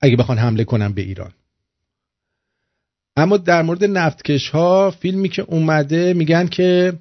اگه 0.00 0.16
بخوان 0.16 0.38
حمله 0.38 0.64
کنن 0.64 0.92
به 0.92 1.02
ایران. 1.02 1.32
اما 3.18 3.36
در 3.36 3.62
مورد 3.62 3.84
نفتکش 3.84 4.48
ها 4.48 4.90
فیلمی 4.90 5.28
که 5.28 5.42
اومده 5.42 6.14
میگن 6.14 6.46
که 6.46 6.92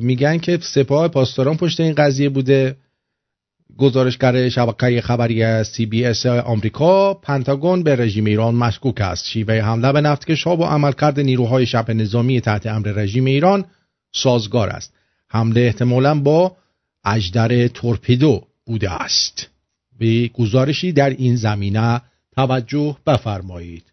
میگن 0.00 0.38
که 0.38 0.58
سپاه 0.62 1.08
پاسداران 1.08 1.56
پشت 1.56 1.80
این 1.80 1.94
قضیه 1.94 2.28
بوده. 2.28 2.76
گزارشگر 3.78 4.48
شبکه 4.48 5.00
خبری 5.00 5.64
سی 5.64 5.86
بی 5.86 6.04
اس 6.04 6.26
آمریکا 6.26 7.14
پنتاگون 7.14 7.82
به 7.82 7.96
رژیم 7.96 8.24
ایران 8.24 8.54
مشکوک 8.54 9.00
است. 9.00 9.26
شیوه 9.26 9.54
حمله 9.54 9.92
به 9.92 10.00
نفتکش 10.00 10.42
ها 10.42 10.56
با 10.56 10.68
عملکرد 10.68 11.20
نیروهای 11.20 11.66
شب 11.66 11.90
نظامی 11.90 12.40
تحت 12.40 12.66
امر 12.66 12.88
رژیم 12.88 13.24
ایران 13.24 13.64
سازگار 14.14 14.68
است. 14.68 14.94
حمله 15.30 15.60
احتمالا 15.60 16.20
با 16.20 16.56
اجدر 17.04 17.68
تورپیدو 17.68 18.42
بوده 18.66 19.02
است. 19.02 19.46
به 19.98 20.28
گزارشی 20.28 20.92
در 20.92 21.10
این 21.10 21.36
زمینه 21.36 22.00
توجه 22.34 22.96
بفرمایید. 23.06 23.84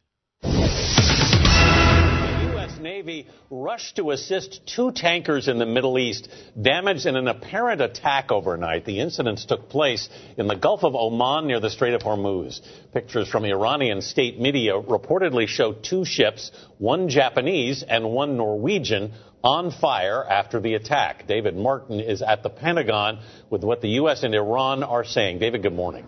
Navy 3.05 3.27
rushed 3.51 3.97
to 3.97 4.09
assist 4.09 4.61
two 4.65 4.91
tankers 4.91 5.47
in 5.47 5.59
the 5.59 5.65
Middle 5.67 5.99
East 5.99 6.27
damaged 6.59 7.05
in 7.05 7.15
an 7.15 7.27
apparent 7.27 7.79
attack 7.79 8.31
overnight. 8.31 8.83
The 8.83 8.99
incidents 8.99 9.45
took 9.45 9.69
place 9.69 10.09
in 10.37 10.47
the 10.47 10.55
Gulf 10.55 10.83
of 10.83 10.95
Oman 10.95 11.45
near 11.45 11.59
the 11.59 11.69
Strait 11.69 11.93
of 11.93 12.01
Hormuz. 12.01 12.61
Pictures 12.93 13.27
from 13.27 13.45
Iranian 13.45 14.01
state 14.01 14.39
media 14.39 14.73
reportedly 14.73 15.47
show 15.47 15.71
two 15.73 16.03
ships, 16.03 16.49
one 16.79 17.07
Japanese 17.07 17.83
and 17.87 18.09
one 18.09 18.37
Norwegian, 18.37 19.13
on 19.43 19.69
fire 19.69 20.23
after 20.23 20.59
the 20.59 20.73
attack. 20.73 21.27
David 21.27 21.55
Martin 21.55 21.99
is 21.99 22.23
at 22.23 22.41
the 22.41 22.49
Pentagon 22.49 23.19
with 23.51 23.63
what 23.63 23.81
the 23.81 23.89
U.S. 24.01 24.23
and 24.23 24.33
Iran 24.33 24.81
are 24.81 25.05
saying. 25.05 25.37
David, 25.37 25.61
good 25.61 25.75
morning. 25.75 26.07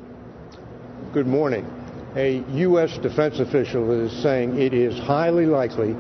Good 1.14 1.28
morning. 1.28 1.72
A 2.16 2.44
U.S. 2.54 2.98
defense 2.98 3.40
official 3.40 3.92
is 4.04 4.24
saying 4.24 4.60
it 4.60 4.74
is 4.74 4.98
highly 4.98 5.46
likely 5.46 5.96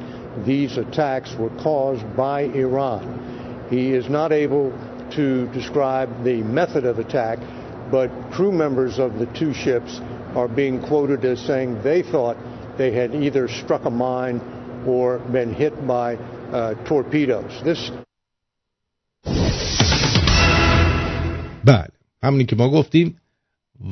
these 0.47 0.77
attacks 0.77 1.35
were 1.39 1.51
caused 1.51 2.17
by 2.17 2.43
Iran. 2.43 3.67
He 3.71 3.93
is 3.93 4.09
not 4.09 4.33
able 4.33 4.71
to 5.17 5.47
describe 5.53 6.25
the 6.25 6.43
method 6.43 6.85
of 6.85 6.99
attack, 6.99 7.39
but 7.91 8.09
crew 8.33 8.53
members 8.53 8.99
of 8.99 9.19
the 9.19 9.27
two 9.39 9.53
ships 9.53 10.01
are 10.35 10.49
being 10.49 10.81
quoted 10.81 11.25
as 11.25 11.41
saying 11.41 11.83
they 11.83 12.03
thought 12.03 12.37
they 12.79 12.93
had 12.93 13.15
either 13.15 13.49
struck 13.49 13.85
a 13.85 13.91
mine 13.91 14.41
or 14.87 15.19
been 15.19 15.53
hit 15.55 15.75
by 15.87 16.17
uh, 16.17 16.75
torpedoes. 16.85 17.63
This 17.65 17.91
بله 21.65 21.89
همونی 22.23 22.45
که 22.45 22.57
ما 22.57 22.71
گفتیم 22.71 23.17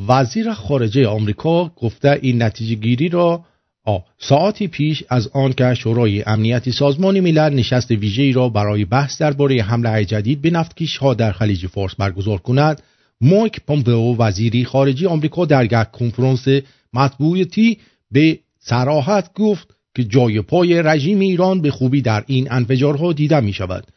وزیر 0.09 0.53
خارجه 0.53 1.09
آمریکا 1.09 1.73
گفته 1.77 2.19
این 2.23 2.43
نتیجه 2.43 2.75
گیری 2.75 3.09
را 3.09 3.45
آ. 3.86 3.98
ساعتی 4.20 4.68
پیش 4.68 5.04
از 5.10 5.28
آن 5.28 5.54
که 5.54 5.74
شورای 5.74 6.24
امنیتی 6.24 6.72
سازمان 6.72 7.20
ملل 7.20 7.54
نشست 7.54 7.92
ویژه‌ای 7.92 8.32
را 8.32 8.50
برای 8.50 8.86
بحث 8.86 9.22
درباره 9.22 9.62
حمله 9.62 10.06
جدید 10.06 10.42
به 10.42 10.50
نفتکش 10.50 10.98
ها 10.98 11.14
در 11.14 11.32
خلیج 11.32 11.68
فارس 11.68 11.96
برگزار 11.96 12.38
کند 12.38 12.82
مایک 13.22 13.62
پومپئو 13.68 14.16
وزیری 14.18 14.66
خارجی 14.66 15.06
آمریکا 15.06 15.46
در 15.46 15.66
یک 15.66 15.92
کنفرانس 15.92 16.46
مطبوعاتی 16.94 17.78
به 18.12 18.40
صراحت 18.60 19.34
گفت 19.34 19.76
که 19.96 20.04
جای 20.04 20.42
پای 20.42 20.82
رژیم 20.82 21.20
ایران 21.20 21.62
به 21.62 21.72
خوبی 21.72 22.02
در 22.02 22.24
این 22.28 22.48
انفجارها 22.52 23.14
دیده 23.14 23.40
می 23.40 23.54
شود 23.54 23.88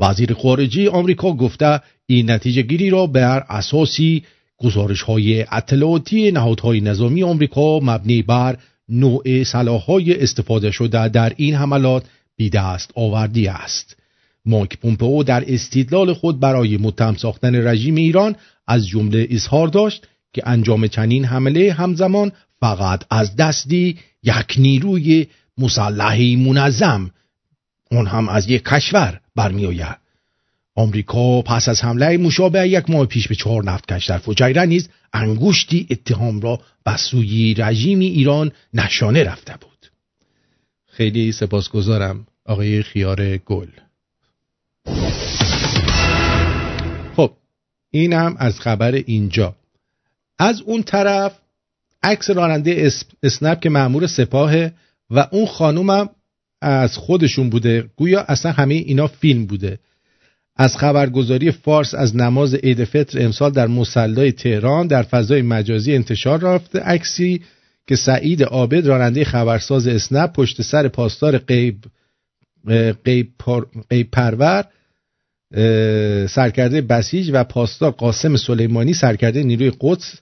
وزیر 0.00 0.34
خارجی 0.34 0.88
آمریکا 0.88 1.32
گفته 1.32 1.80
این 2.06 2.30
نتیجه 2.30 2.62
گیری 2.62 2.90
را 2.90 3.06
بر 3.06 3.44
اساسی 3.48 4.22
گزارش 4.58 5.02
های 5.02 5.44
اطلاعاتی 5.50 6.32
نهادهای 6.32 6.80
نظامی 6.80 7.22
آمریکا 7.22 7.80
مبنی 7.80 8.22
بر 8.22 8.58
نوع 8.90 9.44
سلاحهای 9.44 10.22
استفاده 10.22 10.70
شده 10.70 11.08
در 11.08 11.32
این 11.36 11.54
حملات 11.54 12.04
بیدست 12.36 12.90
آوردی 12.94 13.48
است. 13.48 13.96
مایک 14.44 14.78
پومپئو 14.78 15.22
در 15.22 15.44
استدلال 15.46 16.12
خود 16.12 16.40
برای 16.40 16.76
متهم 16.76 17.16
ساختن 17.16 17.68
رژیم 17.68 17.94
ایران 17.94 18.36
از 18.66 18.88
جمله 18.88 19.26
اظهار 19.30 19.68
داشت 19.68 20.06
که 20.32 20.42
انجام 20.48 20.86
چنین 20.86 21.24
حمله 21.24 21.72
همزمان 21.72 22.32
فقط 22.60 23.04
از 23.10 23.36
دستی 23.36 23.98
یک 24.22 24.54
نیروی 24.58 25.26
مسلحی 25.58 26.36
منظم 26.36 27.10
اون 27.90 28.06
هم 28.06 28.28
از 28.28 28.50
یک 28.50 28.64
کشور 28.64 29.20
برمیآید. 29.36 29.96
آمریکا 30.76 31.42
پس 31.42 31.68
از 31.68 31.84
حمله 31.84 32.16
مشابه 32.16 32.68
یک 32.68 32.90
ماه 32.90 33.06
پیش 33.06 33.28
به 33.28 33.34
چهار 33.34 33.64
نفتکش 33.64 34.06
در 34.06 34.18
فجیره 34.18 34.64
نیز 34.64 34.88
انگشتی 35.12 35.86
اتهام 35.90 36.40
را 36.40 36.60
به 36.84 36.96
سوی 36.96 37.54
رژیم 37.54 37.98
ایران 37.98 38.52
نشانه 38.74 39.24
رفته 39.24 39.54
بود. 39.60 39.86
خیلی 40.86 41.32
سپاسگزارم 41.32 42.26
آقای 42.46 42.82
خیار 42.82 43.36
گل. 43.36 43.68
خب 47.16 47.32
اینم 47.90 48.36
از 48.38 48.60
خبر 48.60 48.92
اینجا. 48.92 49.56
از 50.38 50.60
اون 50.60 50.82
طرف 50.82 51.38
عکس 52.02 52.30
راننده 52.30 52.90
اسنپ 53.22 53.60
که 53.60 53.68
معمور 53.68 54.06
سپاهه 54.06 54.72
و 55.10 55.28
اون 55.30 55.46
خانومم 55.46 56.08
از 56.62 56.96
خودشون 56.96 57.50
بوده 57.50 57.90
گویا 57.96 58.20
اصلا 58.20 58.52
همه 58.52 58.74
اینا 58.74 59.06
فیلم 59.06 59.46
بوده. 59.46 59.78
از 60.60 60.76
خبرگزاری 60.76 61.50
فارس 61.52 61.94
از 61.94 62.16
نماز 62.16 62.54
عید 62.54 62.84
فطر 62.84 63.24
امسال 63.24 63.50
در 63.50 63.66
مسلای 63.66 64.32
تهران 64.32 64.86
در 64.86 65.02
فضای 65.02 65.42
مجازی 65.42 65.94
انتشار 65.94 66.40
رفته 66.40 66.80
عکسی 66.80 67.42
که 67.86 67.96
سعید 67.96 68.42
عابد 68.42 68.86
راننده 68.86 69.24
خبرساز 69.24 69.86
اسنپ 69.86 70.32
پشت 70.32 70.62
سر 70.62 70.88
پاسدار 70.88 71.38
قیب 71.38 71.84
قیب, 73.04 73.28
پرور 74.12 74.64
سرکرده 76.26 76.80
بسیج 76.80 77.30
و 77.34 77.44
پاسدار 77.44 77.90
قاسم 77.90 78.36
سلیمانی 78.36 78.94
سرکرده 78.94 79.42
نیروی 79.42 79.72
قدس 79.80 80.14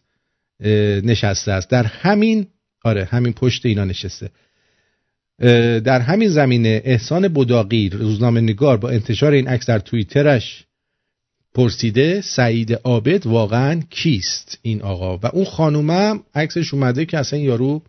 نشسته 1.04 1.52
است. 1.52 1.70
در 1.70 1.84
همین 1.84 2.46
آره 2.84 3.04
همین 3.04 3.32
پشت 3.32 3.66
اینا 3.66 3.84
نشسته. 3.84 4.30
در 5.84 6.00
همین 6.00 6.28
زمینه 6.28 6.82
احسان 6.84 7.28
بداقی 7.28 7.88
روزنامه 7.88 8.40
نگار 8.40 8.76
با 8.76 8.88
انتشار 8.90 9.32
این 9.32 9.48
عکس 9.48 9.66
در 9.66 9.78
توییترش 9.78 10.64
پرسیده 11.54 12.20
سعید 12.20 12.72
عابد 12.72 13.26
واقعا 13.26 13.80
کیست 13.90 14.58
این 14.62 14.82
آقا؟ 14.82 15.16
و 15.16 15.26
اون 15.26 15.44
خانومم 15.44 16.22
عکسش 16.34 16.74
اومده 16.74 17.04
که 17.04 17.18
اصلا 17.18 17.38
یارو 17.38 17.82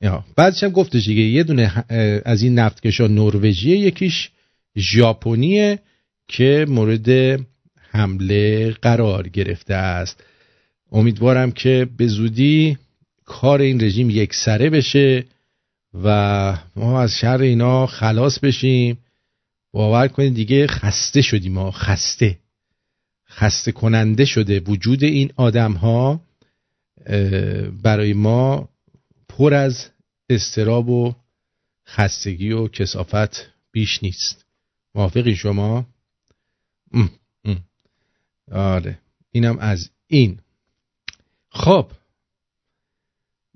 یا 0.00 0.24
بعدش 0.36 0.64
هم 0.64 0.70
گفتش 0.70 1.04
دیگه 1.04 1.22
یه 1.22 1.42
دونه 1.42 1.84
از 2.24 2.42
این 2.42 2.58
نفتکشا 2.58 3.06
نروژیه 3.06 3.76
یکیش 3.76 4.30
ژاپنیه 4.76 5.78
که 6.28 6.66
مورد 6.68 7.40
حمله 7.90 8.70
قرار 8.70 9.28
گرفته 9.28 9.74
است. 9.74 10.24
امیدوارم 10.92 11.52
که 11.52 11.88
به 11.96 12.06
زودی 12.06 12.78
کار 13.24 13.60
این 13.60 13.82
رژیم 13.82 14.10
یک 14.10 14.34
سره 14.34 14.70
بشه. 14.70 15.24
و 15.94 16.58
ما 16.76 17.02
از 17.02 17.14
شر 17.16 17.40
اینا 17.40 17.86
خلاص 17.86 18.38
بشیم. 18.38 18.98
باور 19.72 20.08
کنید 20.08 20.34
دیگه 20.34 20.66
خسته 20.66 21.22
شدیم 21.22 21.52
ما 21.52 21.70
خسته. 21.70 22.38
خسته 23.28 23.72
کننده 23.72 24.24
شده 24.24 24.60
وجود 24.60 25.04
این 25.04 25.32
آدم 25.36 25.72
ها 25.72 26.20
برای 27.82 28.12
ما 28.12 28.68
پر 29.28 29.54
از 29.54 29.86
استراب 30.28 30.88
و 30.88 31.14
خستگی 31.88 32.52
و 32.52 32.68
کسافت 32.68 33.50
بیش 33.72 34.02
نیست. 34.02 34.44
موافقی 34.94 35.36
شما؟ 35.36 35.86
ام، 36.92 37.10
ام. 37.44 37.64
آره 38.52 38.98
اینم 39.32 39.58
از 39.58 39.90
این. 40.06 40.38
خب. 41.50 41.90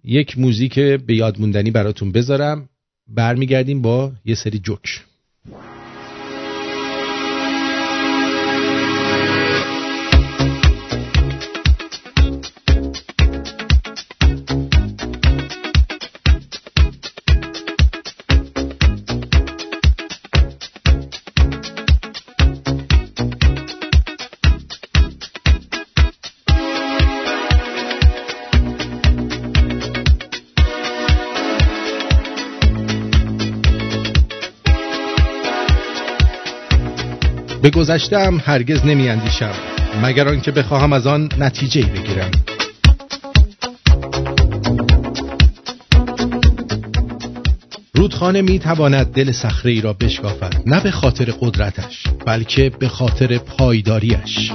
یک 0.06 0.38
موزیک 0.38 0.78
به 0.78 1.14
یاد 1.14 1.40
موندنی 1.40 1.70
براتون 1.70 2.12
بذارم. 2.12 2.68
برمیگردیم 3.08 3.82
با 3.82 4.12
یه 4.24 4.34
سری 4.34 4.58
جوک. 4.58 5.04
به 37.66 37.70
گذشتم 37.70 38.40
هرگز 38.44 38.84
نمی 38.84 39.08
اندیشم 39.08 39.52
مگر 40.02 40.28
آنکه 40.28 40.50
بخواهم 40.50 40.92
از 40.92 41.06
آن 41.06 41.28
نتیجه 41.38 41.82
بگیرم. 41.82 42.30
رودخانه 47.94 48.42
می 48.42 48.58
تواند 48.58 49.06
دل 49.06 49.32
صخره 49.32 49.80
را 49.80 49.92
بشکافد 49.92 50.62
نه 50.66 50.80
به 50.80 50.90
خاطر 50.90 51.24
قدرتش 51.40 52.04
بلکه 52.26 52.70
به 52.78 52.88
خاطر 52.88 53.38
پایداریش 53.38 54.52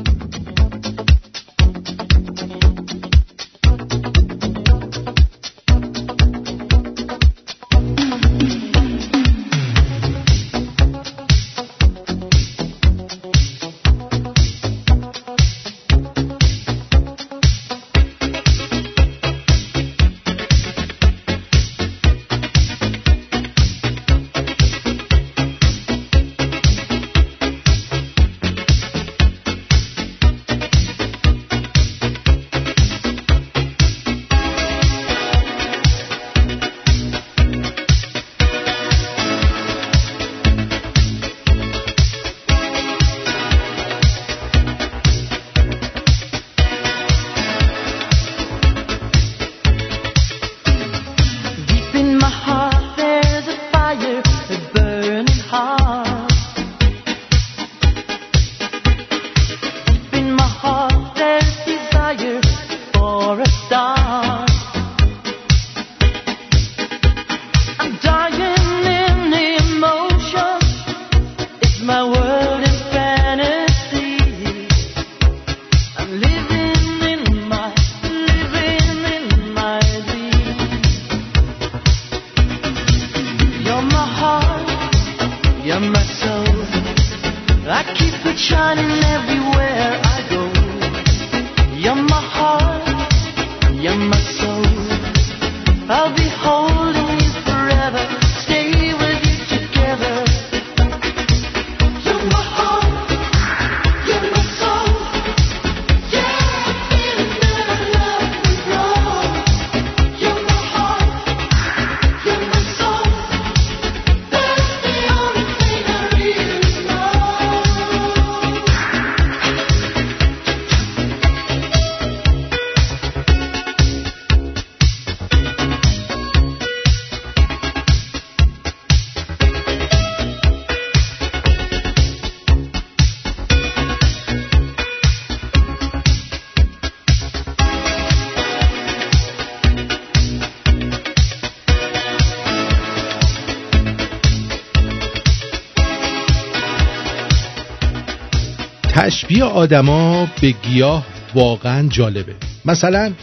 تشبیه 149.31 149.43
آدما 149.43 150.27
به 150.41 150.51
گیاه 150.51 151.05
واقعا 151.35 151.87
جالبه. 151.87 152.35
مثلا 152.65 153.13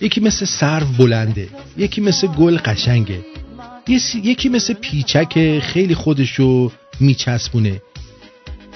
یکی 0.00 0.20
مثل 0.20 0.46
سرو 0.46 0.86
بلنده 0.98 1.48
یکی 1.76 2.00
مثل 2.00 2.26
گل 2.26 2.58
قشنگه. 2.58 3.20
یکی 4.14 4.48
مثل 4.48 4.74
پیچک 4.74 5.58
خیلی 5.58 5.94
خودشو 5.94 6.70
میچسبونه. 7.00 7.82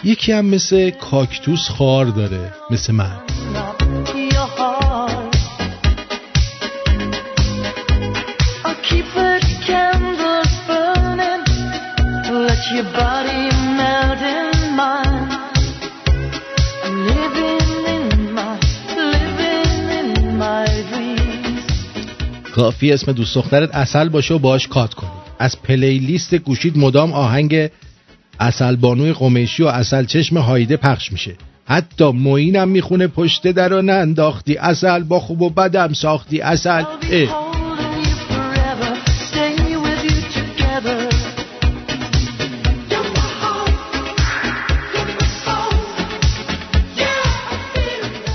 یکی 0.04 0.32
هم 0.32 0.44
مثل 0.44 0.90
کاکتوس 0.90 1.68
خار 1.68 2.06
داره 2.06 2.52
مثل 2.70 2.92
من. 2.92 3.16
Your 4.30 4.48
heart. 4.58 4.78
کافی 22.58 22.92
اسم 22.92 23.12
دوست 23.12 23.34
دخترت 23.34 23.74
اصل 23.74 24.08
باشه 24.08 24.34
و 24.34 24.38
باش 24.38 24.68
کات 24.68 24.94
کنی. 24.94 25.10
از 25.38 25.62
پلیلیست 25.62 26.34
گوشید 26.34 26.78
مدام 26.78 27.12
آهنگ 27.12 27.70
اصل 28.40 28.76
بانوی 28.76 29.12
قمیشی 29.12 29.62
و 29.62 29.66
اصل 29.66 30.04
چشم 30.04 30.38
هایده 30.38 30.76
پخش 30.76 31.12
میشه. 31.12 31.34
حتی 31.66 32.12
معینم 32.12 32.68
می‌خونه 32.68 33.06
پشت 33.06 33.46
در 33.46 33.68
رو 33.68 33.82
ننداختی 33.82 34.56
اصل 34.56 35.02
با 35.02 35.20
خوب 35.20 35.42
و 35.42 35.50
بدم 35.50 35.92
ساختی 35.92 36.40
اصل. 36.40 36.84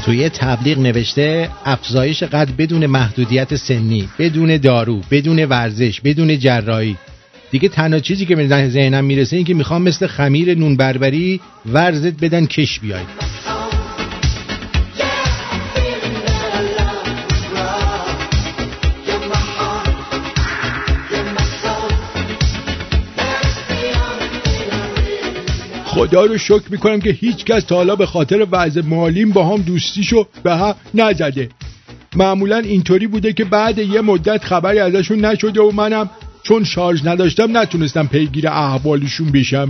توی 0.06 0.30
تبلیغ 0.30 0.80
نوشته 0.80 1.50
افزایش 1.66 2.24
قد 2.24 2.50
بدون 2.58 2.86
محدودیت 2.86 3.56
سنی 3.56 4.10
بدون 4.20 4.58
دارو 4.58 5.02
بدون 5.12 5.46
ورزش 5.46 6.02
بدون 6.02 6.40
جراحی. 6.40 6.98
دیگه 7.52 7.70
تنها 7.70 8.00
چیزی 8.00 8.26
که 8.26 8.36
به 8.36 8.68
ذهنم 8.70 9.06
می‌رسه 9.06 9.36
این 9.36 9.46
که 9.46 9.54
می‌خوام 9.54 9.82
مثل 9.82 10.08
خمیر 10.08 10.58
نون 10.58 10.78
بربری 10.78 11.40
ورزت 11.66 12.24
بدن 12.24 12.46
کش 12.46 12.80
بیای 12.80 13.04
خدا 25.94 26.26
رو 26.26 26.38
شکر 26.38 26.64
می‌کنم 26.70 27.02
که 27.02 27.10
هیچ 27.10 27.46
کس 27.46 27.64
تا 27.64 27.76
حالا 27.76 27.96
به 27.96 28.06
خاطر 28.06 28.48
وضع 28.52 28.82
مالیم 28.82 29.32
با 29.32 29.48
هم 29.48 29.62
دوستیشو 29.62 30.28
به 30.44 30.56
هم 30.56 30.76
نزده. 30.94 31.50
معمولا 32.16 32.58
اینطوری 32.58 33.08
بوده 33.08 33.34
که 33.34 33.46
بعد 33.46 33.80
یه 33.80 34.02
مدت 34.02 34.44
خبری 34.44 34.80
ازشون 34.80 35.26
نشده 35.26 35.62
و 35.62 35.72
منم 35.72 36.10
چون 36.44 36.64
شارژ 36.64 37.06
نداشتم 37.06 37.58
نتونستم 37.58 38.08
پیگیر 38.08 38.48
احوالشون 38.48 39.32
بشم. 39.32 39.70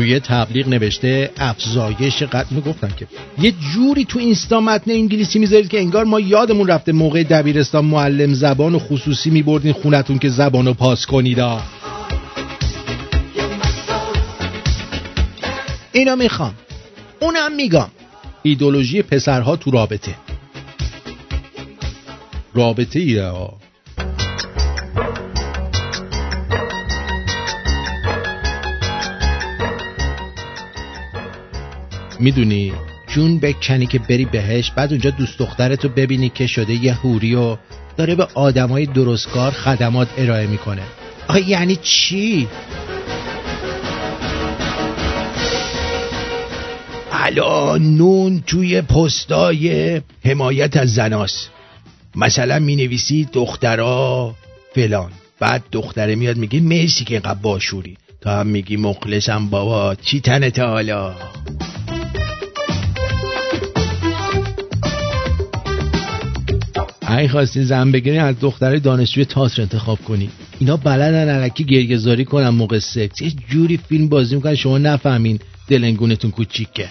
توی 0.00 0.20
تبلیغ 0.20 0.68
نوشته 0.68 1.30
افزایش 1.38 2.22
قد 2.22 2.46
گفتن 2.66 2.92
که 2.96 3.06
یه 3.38 3.52
جوری 3.74 4.04
تو 4.04 4.18
اینستا 4.18 4.60
متن 4.60 4.90
انگلیسی 4.90 5.38
می‌ذارید 5.38 5.68
که 5.68 5.78
انگار 5.78 6.04
ما 6.04 6.20
یادمون 6.20 6.68
رفته 6.68 6.92
موقع 6.92 7.22
دبیرستان 7.22 7.84
معلم 7.84 8.34
زبان 8.34 8.74
و 8.74 8.78
خصوصی 8.78 9.30
میبردین 9.30 9.72
خونتون 9.72 10.18
که 10.18 10.28
زبان 10.28 10.66
رو 10.66 10.74
پاس 10.74 11.06
کنید. 11.06 11.38
اینو 15.92 16.16
می‌خوام. 16.16 16.54
اونم 17.20 17.56
میگم. 17.56 17.88
ایدولوژی 18.42 19.02
پسرها 19.02 19.56
تو 19.56 19.70
رابطه. 19.70 20.14
رابطه 22.54 23.00
ایه 23.00 23.32
می‌دونی 32.20 32.72
جون 33.06 33.38
بکنی 33.38 33.86
که 33.86 33.98
بری 33.98 34.24
بهش 34.24 34.70
بعد 34.70 34.90
اونجا 34.90 35.10
دوست 35.10 35.38
دخترتو 35.38 35.88
ببینی 35.88 36.28
که 36.28 36.46
شده 36.46 36.72
یه 36.72 36.94
هوری 36.94 37.34
و 37.34 37.56
داره 37.96 38.14
به 38.14 38.28
آدمای 38.34 38.86
درستکار 38.86 39.50
خدمات 39.50 40.08
ارائه 40.18 40.46
می‌کنه. 40.46 40.82
آخه 41.28 41.48
یعنی 41.48 41.76
چی؟ 41.76 42.48
الان 47.12 47.96
نون 47.96 48.42
توی 48.46 48.80
پستای 48.80 50.00
حمایت 50.24 50.76
از 50.76 50.94
زناس. 50.94 51.48
مثلا 52.16 52.58
می 52.58 52.76
نویسی 52.76 53.28
دخترا 53.32 54.34
فلان 54.74 55.10
بعد 55.40 55.62
دختره 55.72 56.14
میاد 56.14 56.36
میگه 56.36 56.60
مرسی 56.60 57.04
که 57.04 57.14
اینقدر 57.14 57.38
باشوری. 57.42 57.96
تا 58.20 58.40
هم 58.40 58.46
میگی 58.46 58.76
مخلصم 58.76 59.46
بابا 59.50 59.94
چی 59.94 60.20
تنت 60.20 60.58
حالا؟ 60.58 61.14
اگه 67.12 67.28
خواستی 67.28 67.64
زن 67.64 67.92
بگیری 67.92 68.18
از 68.18 68.34
دختر 68.40 68.76
دانشجوی 68.76 69.24
تاتر 69.24 69.62
انتخاب 69.62 69.98
کنی 70.04 70.30
اینا 70.58 70.76
بلدن 70.76 71.28
علکی 71.28 71.64
گریهزاری 71.64 72.24
کنن 72.24 72.48
موقع 72.48 72.78
سکس. 72.78 73.20
یه 73.20 73.30
جوری 73.50 73.76
فیلم 73.76 74.08
بازی 74.08 74.36
می‌کنن 74.36 74.54
شما 74.54 74.78
نفهمین 74.78 75.38
دلنگونتون 75.68 76.30
کوچیکه. 76.30 76.88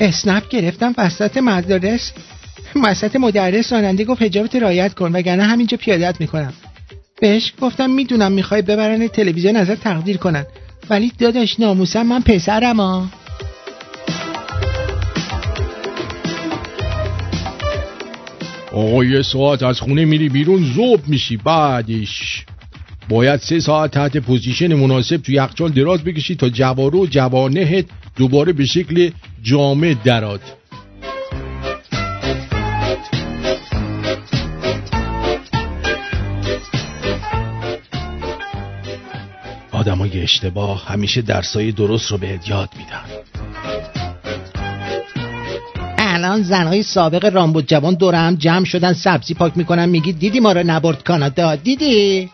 اسنپ 0.00 0.48
گرفتم 0.48 0.94
وسط 0.98 1.36
مدارس. 1.36 2.12
وسط 2.84 3.16
مدرس 3.16 3.72
راننده 3.72 4.04
گفت 4.04 4.22
حجابت 4.22 4.56
رایت 4.56 4.94
کن 4.94 5.12
وگرنه 5.12 5.42
همینجا 5.42 5.76
پیادت 5.76 6.20
می‌کنم. 6.20 6.52
بهش 7.20 7.52
گفتم 7.60 7.90
می‌دونم 7.90 8.32
می‌خوای 8.32 8.62
ببرن 8.62 9.08
تلویزیون 9.08 9.56
ازت 9.56 9.80
تقدیر 9.80 10.16
کنن. 10.16 10.46
ولی 10.90 11.12
داداش 11.18 11.60
ناموسم 11.60 12.02
من 12.02 12.20
پسرم 12.20 12.80
ها 12.80 13.08
آقا 18.72 19.04
یه 19.04 19.22
ساعت 19.22 19.62
از 19.62 19.80
خونه 19.80 20.04
میری 20.04 20.28
بیرون 20.28 20.64
زوب 20.64 21.00
میشی 21.06 21.36
بعدش. 21.36 22.44
باید 23.08 23.40
سه 23.40 23.60
ساعت 23.60 23.90
تحت 23.90 24.16
پوزیشن 24.16 24.74
مناسب 24.74 25.16
تو 25.16 25.32
یخچال 25.32 25.70
دراز 25.70 26.04
بکشی 26.04 26.34
تا 26.34 26.48
جوارو 26.48 27.02
و 27.02 27.06
جوانهت 27.06 27.86
دوباره 28.16 28.52
به 28.52 28.64
شکل 28.64 29.10
جامع 29.42 29.94
دراد 30.04 30.40
آدمای 39.84 40.22
اشتباه 40.22 40.86
همیشه 40.86 41.22
درسای 41.22 41.72
درست 41.72 42.10
رو 42.10 42.18
بهت 42.18 42.48
یاد 42.48 42.68
میدن. 42.76 43.04
الان 45.98 46.42
زنهای 46.42 46.82
سابق 46.82 47.24
رامبود 47.34 47.66
جوان 47.66 47.94
دور 47.94 48.14
هم 48.14 48.34
جمع 48.34 48.64
شدن 48.64 48.92
سبزی 48.92 49.34
پاک 49.34 49.56
می‌کنن 49.56 49.88
میگی 49.88 50.12
دیدی 50.12 50.40
ما 50.40 50.52
رو 50.52 50.62
نبرد 50.66 51.02
کانادا؟ 51.02 51.56
دیدی؟ 51.56 52.30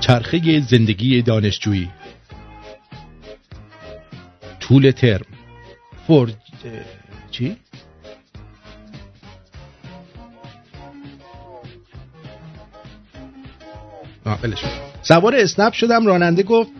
چرخه 0.00 0.60
زندگی 0.60 1.22
دانشجویی. 1.22 1.88
طول 4.60 4.90
ترم. 4.90 5.26
فور 6.06 6.32
چی؟ 7.30 7.56
سوار 15.02 15.34
اسنپ 15.34 15.72
شدم 15.72 16.06
راننده 16.06 16.42
گفت 16.42 16.70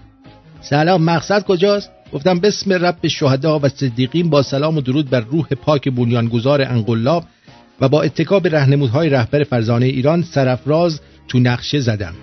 سلام 0.61 1.03
مقصد 1.03 1.45
کجاست؟ 1.45 1.91
گفتم 2.13 2.41
بسم 2.41 2.73
رب 2.73 3.07
شهدا 3.07 3.59
و 3.59 3.69
صدیقین 3.69 4.31
با 4.31 4.43
سلام 4.43 4.77
و 4.77 4.81
درود 4.81 5.11
بر 5.11 5.21
روح 5.21 5.47
پاک 5.47 5.89
بنیانگذار 5.89 6.63
انقلاب 6.63 7.25
و 7.81 7.89
با 7.89 8.03
اتکا 8.03 8.41
به 8.41 8.49
رهنمودهای 8.49 9.09
رهبر 9.09 9.45
فرزانه 9.45 9.87
ایران 9.87 10.23
سرفراز 10.23 11.01
تو 11.29 11.39
نقشه 11.39 11.81
زدم. 11.81 12.15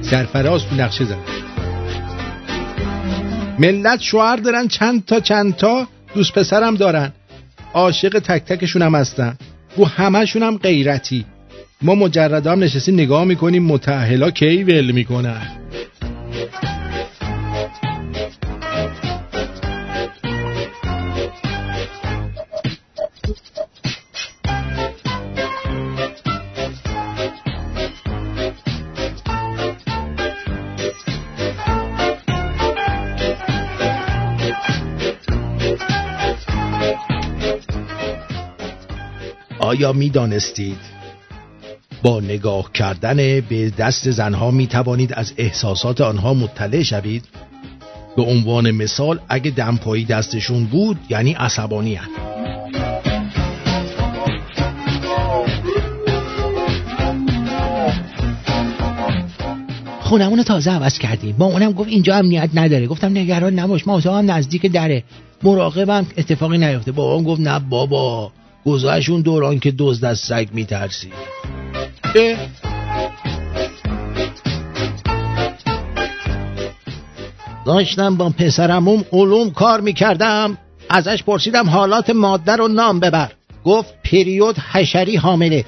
سرفراز 0.00 0.66
تو 0.66 0.74
نقشه 0.76 1.04
زدم. 1.04 1.24
ملت 3.58 4.00
شوهر 4.00 4.36
دارن 4.36 4.68
چند 4.68 5.04
تا 5.04 5.20
چند 5.20 5.56
تا 5.56 5.86
دوست 6.14 6.32
پسرم 6.32 6.74
دارن. 6.74 7.12
عاشق 7.74 8.18
تک 8.18 8.44
تکشونم 8.44 8.94
هستن. 8.94 9.36
رو 9.76 9.86
همشونم 9.86 10.56
غیرتی. 10.56 11.26
ما 11.84 11.94
مجرد 11.94 12.46
هم 12.46 12.62
نشستیم 12.64 12.94
نگاه 12.94 13.24
می‌کنیم 13.24 13.64
متحلا 13.64 14.30
کی 14.30 14.64
ول 14.64 14.90
می‌کنن 14.90 15.46
آیا 39.58 39.92
می‌دانستید 39.92 41.03
با 42.04 42.20
نگاه 42.20 42.72
کردن 42.72 43.16
به 43.40 43.70
دست 43.78 44.10
زنها 44.10 44.50
می 44.50 44.66
توانید 44.66 45.12
از 45.12 45.32
احساسات 45.36 46.00
آنها 46.00 46.34
مطلع 46.34 46.82
شوید. 46.82 47.24
به 48.16 48.22
عنوان 48.22 48.70
مثال 48.70 49.20
اگه 49.28 49.50
دمپایی 49.50 50.04
دستشون 50.04 50.64
بود 50.64 50.98
یعنی 51.10 51.32
عصبانی 51.32 51.94
هن. 51.94 52.08
خونمون 60.00 60.42
تازه 60.42 60.70
عوض 60.70 60.98
کردیم. 60.98 61.36
با 61.36 61.46
اونم 61.46 61.72
گفت 61.72 61.88
اینجا 61.88 62.16
امنیت 62.16 62.50
نداره. 62.54 62.86
گفتم 62.86 63.10
نگران 63.10 63.58
نباش 63.58 63.86
ما 63.86 63.98
هم 63.98 64.30
نزدیک 64.30 64.66
دره. 64.66 65.04
مراقبم 65.42 66.06
اتفاقی 66.16 66.58
نیفته. 66.58 66.92
بابام 66.92 67.24
گفت 67.24 67.40
نه 67.40 67.58
بابا 67.58 68.32
گذاشون 68.66 69.20
دوران 69.20 69.58
که 69.58 69.74
دزد 69.78 70.04
از 70.04 70.18
سگ 70.18 70.48
میترسی. 70.52 71.08
داشتم 77.66 78.16
با 78.16 78.30
پسرموم 78.30 79.04
علوم 79.12 79.50
کار 79.50 79.80
می‌کردم. 79.80 80.58
ازش 80.88 81.22
پرسیدم 81.22 81.68
حالات 81.68 82.10
ماده 82.10 82.56
رو 82.56 82.68
نام 82.68 83.00
ببر. 83.00 83.32
گفت 83.64 83.94
پریود 84.04 84.58
حشری 84.58 85.16
حامله. 85.16 85.64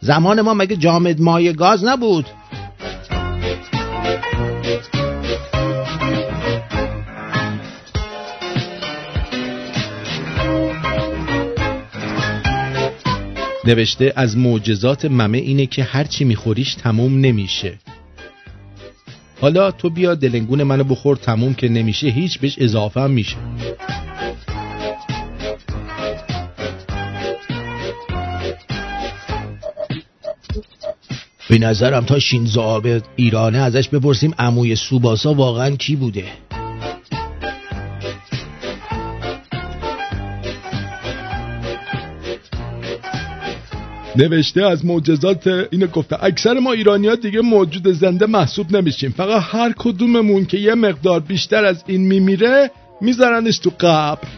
زمان 0.00 0.40
ما 0.40 0.54
مگه 0.54 0.76
جامد 0.76 1.20
مایه 1.20 1.52
گاز 1.52 1.84
نبود؟ 1.84 2.26
نوشته 13.64 14.12
از 14.16 14.36
معجزات 14.36 15.04
ممه 15.04 15.38
اینه 15.38 15.66
که 15.66 15.84
هرچی 15.84 16.24
میخوریش 16.24 16.74
تموم 16.74 17.18
نمیشه. 17.18 17.78
حالا 19.40 19.70
تو 19.70 19.90
بیا 19.90 20.14
دلنگون 20.14 20.62
منو 20.62 20.84
بخور 20.84 21.16
تموم 21.16 21.54
که 21.54 21.68
نمیشه 21.68 22.06
هیچ 22.06 22.38
بهش 22.38 22.56
اضافه 22.58 23.00
هم 23.00 23.10
میشه. 23.10 23.36
به 31.50 31.58
نظرم 31.58 32.04
تا 32.04 32.18
شینزو 32.18 32.60
آبه 32.60 33.02
ایرانه 33.16 33.58
ازش 33.58 33.88
بپرسیم 33.88 34.34
عموی 34.38 34.76
سوباسا 34.76 35.34
واقعا 35.34 35.70
کی 35.70 35.96
بوده؟ 35.96 36.24
نوشته 44.16 44.66
از 44.66 44.84
معجزات 44.84 45.46
اینو 45.46 45.86
گفته. 45.86 46.24
اکثر 46.24 46.58
ما 46.58 46.72
ایرانی 46.72 47.08
ها 47.08 47.14
دیگه 47.14 47.40
موجود 47.40 47.92
زنده 47.92 48.26
محسوب 48.26 48.76
نمیشیم. 48.76 49.10
فقط 49.10 49.42
هر 49.46 49.72
کدوممون 49.78 50.46
که 50.46 50.58
یه 50.58 50.74
مقدار 50.74 51.20
بیشتر 51.20 51.64
از 51.64 51.84
این 51.86 52.00
میمیره 52.00 52.70
میذارنش 53.00 53.58
تو 53.58 53.70
قبر. 53.80 54.28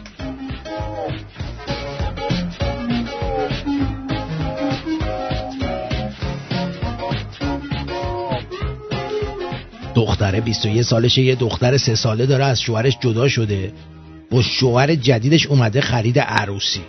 دختره 9.95 10.41
21 10.41 10.81
سالشه 10.81 11.21
یه 11.21 11.35
دختر 11.35 11.77
سه 11.77 11.95
ساله 11.95 12.25
داره 12.25 12.45
از 12.45 12.61
شوهرش 12.61 12.97
جدا 13.01 13.27
شده. 13.27 13.73
با 14.31 14.41
شوهر 14.41 14.95
جدیدش 14.95 15.47
اومده 15.47 15.81
خرید 15.81 16.19
عروسی. 16.19 16.81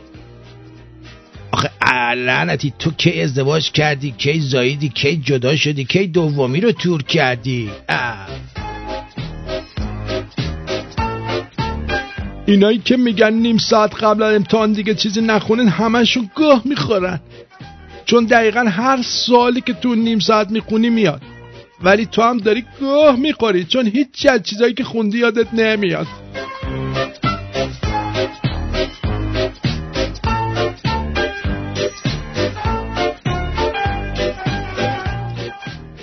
آخه 1.57 1.71
لعنتی 2.15 2.73
تو 2.79 2.91
کی 2.91 3.23
ازدواج 3.23 3.71
کردی؟ 3.71 4.11
کی 4.19 4.41
زاییدی؟ 4.41 4.89
کی 4.89 5.17
جدا 5.17 5.57
شدی؟ 5.57 5.85
کی 5.85 6.07
دومی 6.07 6.61
رو 6.61 6.73
تور 6.73 7.03
کردی؟ 7.03 7.71
اه. 7.89 8.27
اینایی 12.47 12.79
که 12.79 12.97
میگن 12.97 13.33
نیم 13.33 13.59
ساعت 13.59 13.95
قبل 13.95 14.23
از 14.23 14.35
امتحان 14.35 14.73
دیگه 14.73 14.95
چیزی 14.95 15.21
نخونن 15.21 15.69
همشون 15.69 16.31
گاه 16.35 16.63
می‌خورن. 16.65 17.21
چون 18.07 18.25
دقیقا 18.25 18.61
هر 18.61 19.03
سوالی 19.03 19.61
که 19.61 19.73
تو 19.73 19.95
نیم 19.95 20.19
ساعت 20.19 20.51
می‌خونی 20.51 20.91
میاد. 20.91 21.23
ولی 21.83 22.07
تو 22.07 22.23
هم 22.23 22.39
داری 22.39 22.65
گاه 22.81 23.17
می‌خوری 23.17 23.65
چون 23.65 23.87
هیچ 23.87 24.27
از 24.31 24.43
چیزایی 24.43 24.75
که 24.75 24.85
خوندی 24.85 25.19
یادت 25.19 25.55
نمیاد. 25.55 26.07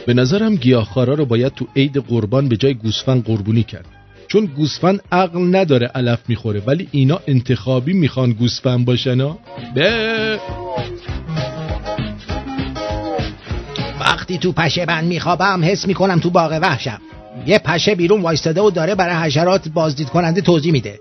به 0.06 0.14
نظرم 0.14 0.56
گیاهخوارا 0.56 1.14
رو 1.14 1.26
باید 1.26 1.54
تو 1.54 1.68
عید 1.76 1.98
قربان 1.98 2.50
به 2.50 2.58
جای 2.58 2.74
گوسفند 2.74 3.24
قربونی 3.24 3.64
کرد. 3.64 3.86
چون 4.28 4.46
گوسفند 4.46 5.02
عقل 5.12 5.56
نداره 5.56 5.88
علف 5.88 6.20
می‌خوره 6.28 6.62
ولی 6.68 6.88
اینا 6.92 7.20
انتخابی 7.28 7.94
می‌خوان 7.94 8.32
گوسفند 8.32 8.86
باشن 8.86 9.22
ها؟ 9.22 9.40
به. 9.76 10.40
وقتی 14.00 14.38
تو 14.38 14.52
پشه 14.52 14.86
بند 14.86 15.08
میخوابم 15.08 15.64
حس 15.64 15.88
می‌کنم 15.88 16.20
تو 16.20 16.30
باغ 16.30 16.60
وحشم. 16.62 17.02
یه 17.48 17.60
پشه 17.60 17.96
بیرون 17.96 18.22
وایستاده 18.22 18.62
و 18.62 18.70
داره 18.70 18.96
برای 18.96 19.16
حشرات 19.16 19.70
بازدید 19.70 20.10
کننده 20.10 20.42
توضیح 20.42 20.72
میده. 20.72 21.00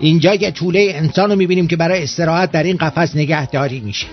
اینجا 0.00 0.34
یه 0.34 0.50
طوله 0.50 0.92
انسان 0.94 1.30
رو 1.30 1.36
می‌بینیم 1.36 1.68
که 1.68 1.76
برای 1.76 2.02
استراحت 2.02 2.52
در 2.52 2.62
این 2.62 2.76
قفس 2.76 3.16
نگهداری 3.16 3.80
میشه. 3.80 4.06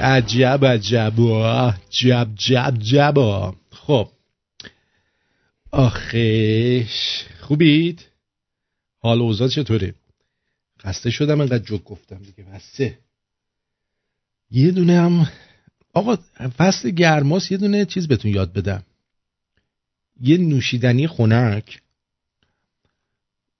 عجب 0.00 0.64
عجب 0.64 1.14
جب 2.36 2.78
جب 2.78 3.14
خب. 3.70 4.08
آخش. 5.70 7.24
خوبید؟ 7.40 8.04
حال 8.98 9.20
اوضاع 9.20 9.48
چطوره؟ 9.48 9.94
خسته 10.80 11.10
شدم 11.10 11.40
انقدر 11.40 11.64
جوک 11.64 11.84
گفتم 11.84 12.18
دیگه. 12.18 12.44
بسته 12.44 12.98
یه 14.50 14.70
دونه 14.70 15.00
هم 15.00 15.28
آقا 15.92 16.16
فصل 16.56 16.90
گرماس 16.90 17.50
یه 17.50 17.58
دونه 17.58 17.84
چیز 17.84 18.08
بهتون 18.08 18.30
یاد 18.30 18.52
بدم. 18.52 18.82
یه 20.20 20.36
نوشیدنی 20.38 21.06
خنک. 21.06 21.82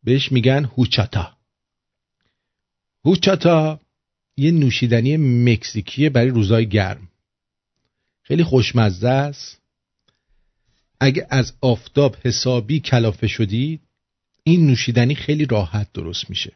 بهش 0.05 0.33
میگن 0.33 0.65
هوچاتا. 0.65 1.37
هوچاتا. 3.05 3.81
یه 4.37 4.51
نوشیدنی 4.51 5.17
مکزیکیه 5.17 6.11
برای 6.11 6.31
روزای 6.31 6.69
گرم. 6.69 7.09
خیلی 8.23 8.45
خوشمزه 8.45 9.09
است. 9.09 9.61
اگه 11.01 11.27
از 11.31 11.53
آفتاب 11.61 12.17
حسابی 12.25 12.81
کلافه 12.81 13.27
شدید 13.27 13.81
این 14.43 14.67
نوشیدنی 14.67 15.15
خیلی 15.15 15.45
راحت 15.45 15.93
درست 15.93 16.31
میشه. 16.31 16.53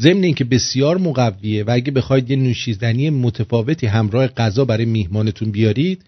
ضمن 0.00 0.24
اینکه 0.24 0.44
بسیار 0.44 0.98
مقویه 0.98 1.64
و 1.64 1.70
اگه 1.70 1.92
بخواید 1.92 2.30
یه 2.30 2.36
نوشیدنی 2.36 3.10
متفاوتی 3.10 3.86
همراه 3.86 4.26
غذا 4.26 4.64
برای 4.64 4.84
میهمانتون 4.84 5.50
بیارید 5.50 6.04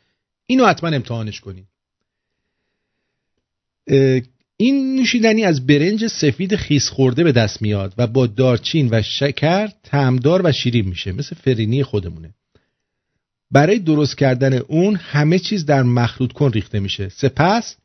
اینو 0.47 0.67
حتما 0.67 0.91
امتحانش 0.91 1.41
کنید. 1.41 1.67
این 4.65 4.97
نوشیدنی 4.97 5.45
از 5.45 5.67
برنج 5.67 6.07
سفید 6.07 6.57
خیس 6.57 6.89
خورده 6.89 7.25
به 7.25 7.33
دست 7.33 7.63
میاد 7.63 7.95
و 7.99 8.07
با 8.07 8.27
دارچین 8.27 8.89
و 8.91 9.03
شکر 9.03 9.69
تعمدار 9.83 10.43
و 10.45 10.53
شیرین 10.53 10.89
میشه. 10.89 11.13
مثل 11.13 11.37
فرینی 11.37 11.83
خودمونه. 11.83 12.35
برای 13.51 13.79
درست 13.79 14.19
کردن 14.19 14.53
اون 14.55 14.97
همه 14.97 15.39
چیز 15.39 15.67
در 15.67 15.83
مخلوط 15.83 16.33
کن 16.33 16.53
ریخته 16.53 16.81
میشه. 16.81 17.09
سپس 17.09 17.77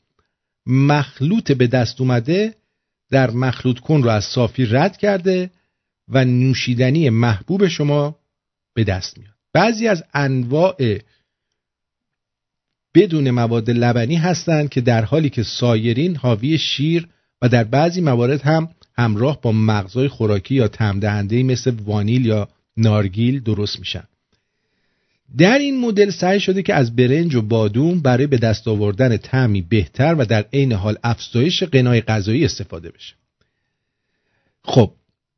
مخلوط 0.65 1.51
به 1.51 1.67
دست 1.67 2.01
اومده 2.01 2.53
در 3.11 3.31
مخلوط 3.31 3.79
کن 3.79 4.03
رو 4.03 4.09
از 4.09 4.23
صافی 4.23 4.65
رد 4.65 4.97
کرده 4.97 5.49
و 6.07 6.25
نوشیدنی 6.25 7.09
محبوب 7.09 7.67
شما 7.67 8.19
به 8.73 8.83
دست 8.83 9.17
میاد. 9.17 9.33
بعضی 9.53 9.87
از 9.87 10.03
انواع 10.13 10.97
بدون 12.95 13.31
مواد 13.31 13.69
لبنی 13.69 14.15
هستند 14.15 14.69
که 14.69 14.81
در 14.81 15.05
حالی 15.05 15.29
که 15.29 15.43
سایرین 15.43 16.15
حاوی 16.15 16.57
شیر 16.57 17.07
و 17.41 17.49
در 17.49 17.63
بعضی 17.63 18.01
موارد 18.01 18.41
هم 18.41 18.69
همراه 18.97 19.41
با 19.41 19.51
مغزای 19.51 20.07
خوراکی 20.07 20.55
یا 20.55 20.67
تمدهنده 20.67 21.43
مثل 21.43 21.71
وانیل 21.85 22.25
یا 22.25 22.49
نارگیل 22.77 23.39
درست 23.39 23.79
میشن. 23.79 24.03
در 25.37 25.57
این 25.57 25.79
مدل 25.79 26.09
سعی 26.09 26.39
شده 26.39 26.61
که 26.61 26.73
از 26.73 26.95
برنج 26.95 27.35
و 27.35 27.41
بادوم 27.41 27.99
برای 27.99 28.27
به 28.27 28.37
دست 28.37 28.67
آوردن 28.67 29.17
طعمی 29.17 29.61
بهتر 29.61 30.15
و 30.15 30.25
در 30.25 30.45
عین 30.53 30.71
حال 30.71 30.97
افزایش 31.03 31.63
قنای 31.63 32.01
غذایی 32.01 32.45
استفاده 32.45 32.89
بشه. 32.89 33.15
خب 34.63 34.91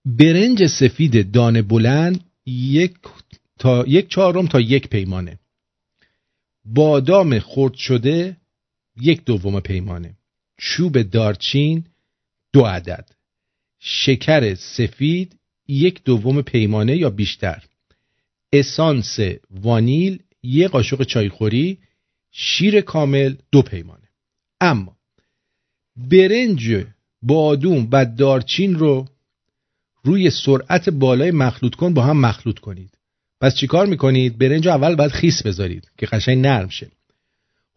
برنج 0.05 0.67
سفید 0.67 1.31
دانه 1.31 1.61
بلند 1.61 2.23
یک 2.45 2.93
تا 3.59 3.85
یک 3.87 4.09
چهارم 4.09 4.47
تا 4.47 4.59
یک 4.59 4.87
پیمانه. 4.87 5.39
بادام 6.65 7.39
خرد 7.39 7.73
شده 7.73 8.37
یک 9.01 9.25
دوم 9.25 9.59
پیمانه. 9.59 10.17
چوب 10.57 11.01
دارچین 11.01 11.85
دو 12.53 12.61
عدد. 12.61 13.09
شکر 13.79 14.55
سفید 14.55 15.39
یک 15.67 16.03
دوم 16.03 16.41
پیمانه 16.41 16.97
یا 16.97 17.09
بیشتر. 17.09 17.63
اسانس 18.53 19.19
وانیل 19.49 20.19
یک 20.43 20.67
قاشق 20.67 21.03
چایخوری. 21.03 21.77
شیر 22.31 22.81
کامل 22.81 23.35
دو 23.51 23.61
پیمانه. 23.61 24.09
اما 24.61 24.97
برنج 25.95 26.85
بادوم 27.21 27.87
و 27.91 28.05
دارچین 28.05 28.75
رو 28.75 29.07
روی 30.03 30.29
سرعت 30.29 30.89
بالای 30.89 31.31
مخلوط 31.31 31.75
کن 31.75 31.93
با 31.93 32.03
هم 32.03 32.19
مخلوط 32.21 32.59
کنید. 32.59 32.97
پس 33.41 33.55
چیکار 33.55 33.85
می‌کنید؟ 33.85 34.37
برنج 34.37 34.67
اول 34.67 34.95
باید 34.95 35.11
خیس 35.11 35.43
بذارید 35.43 35.91
که 35.97 36.05
قشنگ 36.05 36.37
نرم 36.37 36.69
شه. 36.69 36.87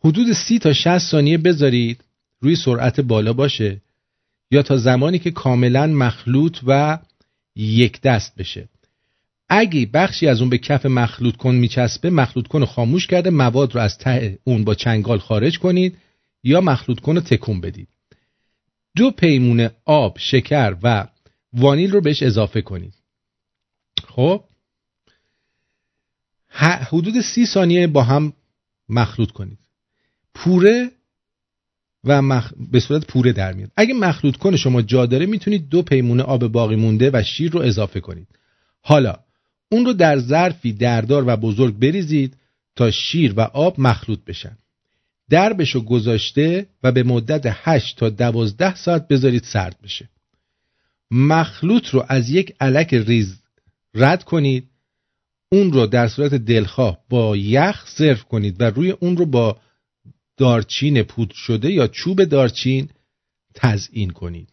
حدود 0.04 0.32
سی 0.32 0.58
تا 0.58 0.72
60 0.72 0.98
ثانیه 0.98 1.38
بذارید 1.38 2.04
روی 2.40 2.56
سرعت 2.56 3.00
بالا 3.00 3.32
باشه 3.32 3.80
یا 4.50 4.62
تا 4.62 4.76
زمانی 4.76 5.18
که 5.18 5.30
کاملا 5.30 5.86
مخلوط 5.86 6.58
و 6.66 6.98
یک 7.56 8.00
دست 8.00 8.34
بشه. 8.36 8.68
اگه 9.48 9.86
بخشی 9.86 10.28
از 10.28 10.40
اون 10.40 10.50
به 10.50 10.58
کف 10.58 10.86
مخلوط 10.86 11.36
کن 11.36 11.54
میچسبه 11.54 12.10
مخلوط 12.10 12.46
کن 12.46 12.64
خاموش 12.64 13.06
کرده 13.06 13.30
مواد 13.30 13.74
رو 13.74 13.80
از 13.80 13.98
ته 13.98 14.38
اون 14.44 14.64
با 14.64 14.74
چنگال 14.74 15.18
خارج 15.18 15.58
کنید 15.58 15.96
یا 16.42 16.60
مخلوط 16.60 17.00
کن 17.00 17.14
رو 17.14 17.20
تکون 17.20 17.60
بدید. 17.60 17.88
دو 18.96 19.10
پیمونه 19.10 19.70
آب 19.84 20.16
شکر 20.18 20.76
و 20.82 21.06
وانیل 21.52 21.90
رو 21.90 22.00
بهش 22.00 22.22
اضافه 22.22 22.62
کنید. 22.62 22.94
خب؟ 24.08 24.44
حدود 26.54 27.20
سی 27.20 27.46
ثانیه 27.46 27.86
با 27.86 28.02
هم 28.02 28.32
مخلوط 28.88 29.30
کنید. 29.30 29.58
پوره 30.34 30.90
و 32.04 32.22
مخ... 32.22 32.52
به 32.72 32.80
صورت 32.80 33.06
پوره 33.06 33.32
در 33.32 33.52
میاد. 33.52 33.70
اگه 33.76 33.94
مخلوط 33.94 34.36
کنه 34.36 34.56
شما 34.56 34.82
جا 34.82 35.06
داره 35.06 35.26
می‌تونید 35.26 35.68
دو 35.68 35.82
پیمونه 35.82 36.22
آب 36.22 36.46
باقی 36.46 36.76
مونده 36.76 37.10
و 37.12 37.22
شیر 37.22 37.52
رو 37.52 37.60
اضافه 37.60 38.00
کنید. 38.00 38.28
حالا 38.80 39.16
اون 39.68 39.84
رو 39.84 39.92
در 39.92 40.18
ظرفی 40.18 40.72
دردار 40.72 41.24
و 41.26 41.36
بزرگ 41.36 41.78
بریزید 41.78 42.36
تا 42.76 42.90
شیر 42.90 43.34
و 43.36 43.40
آب 43.40 43.80
مخلوط 43.80 44.24
بشن. 44.24 44.58
دربشو 45.30 45.80
گذاشته 45.80 46.66
و 46.82 46.92
به 46.92 47.02
مدت 47.02 47.42
8 47.46 47.98
تا 47.98 48.08
12 48.08 48.74
ساعت 48.74 49.08
بذارید 49.08 49.44
سرد 49.44 49.76
بشه. 49.82 50.08
مخلوط 51.10 51.88
رو 51.88 52.04
از 52.08 52.30
یک 52.30 52.54
علک 52.60 52.94
ریز 52.94 53.42
رد 53.94 54.24
کنید. 54.24 54.68
اون 55.48 55.72
رو 55.72 55.86
در 55.86 56.08
صورت 56.08 56.34
دلخواه 56.34 56.98
با 57.08 57.36
یخ 57.36 57.86
سرو 57.88 58.14
کنید 58.16 58.60
و 58.60 58.64
روی 58.64 58.90
اون 58.90 59.16
رو 59.16 59.26
با 59.26 59.60
دارچین 60.36 61.02
پود 61.02 61.30
شده 61.30 61.72
یا 61.72 61.86
چوب 61.86 62.24
دارچین 62.24 62.88
تزئین 63.54 64.10
کنید. 64.10 64.48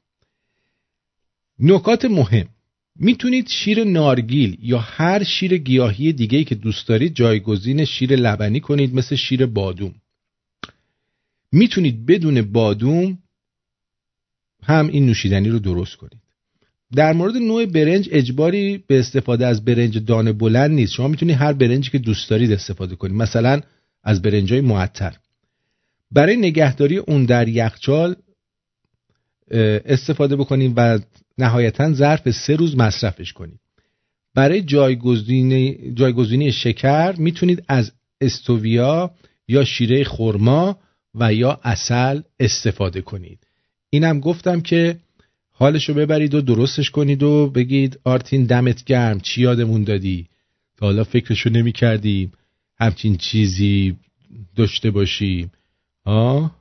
نکات 1.60 2.06
مهم. 2.06 2.48
می‌تونید 2.96 3.48
شیر 3.48 3.84
نارگیل 3.84 4.58
یا 4.62 4.80
هر 4.80 5.24
شیر 5.24 5.58
گیاهی 5.58 6.14
دیگه 6.14 6.44
که 6.44 6.56
دوست 6.56 6.88
دارید 6.88 7.16
جایگزین 7.16 7.86
شیر 7.86 8.16
لبنی 8.16 8.60
کنید 8.60 8.96
مثل 8.96 9.16
شیر 9.16 9.46
بادوم. 9.46 9.96
می‌تونید 11.52 12.06
بدون 12.06 12.42
بادوم 12.42 13.18
هم 14.64 14.88
این 14.88 15.06
نوشیدنی 15.06 15.50
رو 15.50 15.60
درست 15.60 15.96
کنید. 15.96 16.21
در 16.96 17.14
مورد 17.14 17.36
نوع 17.38 17.66
برنج 17.66 18.10
اجباری 18.12 18.84
به 18.88 19.00
استفاده 19.00 19.48
از 19.48 19.66
برنج 19.66 20.06
دانه 20.06 20.34
بلند 20.34 20.72
نیست. 20.72 20.94
شما 20.94 21.08
می‌تونید 21.08 21.36
هر 21.36 21.54
برنجی 21.54 21.90
که 21.90 21.98
دوست 21.98 22.30
دارید 22.30 22.52
استفاده 22.52 22.96
کنید 22.96 23.16
مثلا 23.16 23.62
از 24.04 24.22
برنجای 24.22 24.62
معطر 24.62 25.14
برای 26.12 26.38
نگهداری 26.38 26.98
اون 26.98 27.26
در 27.26 27.48
یخچال 27.48 28.16
استفاده 29.86 30.36
بکنید 30.36 30.74
و 30.76 31.00
نهایتا 31.38 31.94
ظرف 31.94 32.32
سه 32.32 32.56
روز 32.56 32.78
مصرفش 32.78 33.34
کنید 33.34 33.60
برای 34.36 34.62
جایگزینی, 34.62 35.94
جایگزینی 35.94 36.52
شکر 36.52 37.16
می‌تونید 37.18 37.64
از 37.68 37.92
استوویا 38.22 39.12
یا 39.48 39.64
شیره 39.64 40.04
خرما 40.04 40.80
و 41.16 41.34
یا 41.34 41.60
اصل 41.64 42.22
استفاده 42.40 43.02
کنید. 43.02 43.48
اینم 43.90 44.20
گفتم 44.20 44.62
که 44.62 44.98
حالشو 45.62 45.94
ببرید 45.94 46.34
و 46.34 46.42
درستش 46.42 46.90
کنید 46.90 47.24
و 47.24 47.48
بگید 47.48 48.00
آرتین 48.04 48.46
دمت 48.46 48.84
گرم 48.84 49.20
چی 49.20 49.42
یادمون 49.42 49.84
دادی؟ 49.84 50.28
تا 50.78 50.86
حالا 50.86 51.04
فکرشو 51.04 51.50
نمی 51.50 51.72
کردیم 51.72 52.32
همچین 52.80 53.18
چیزی 53.18 53.96
داشته 54.56 54.92
باشیم. 54.92 55.52
آه 56.06 56.52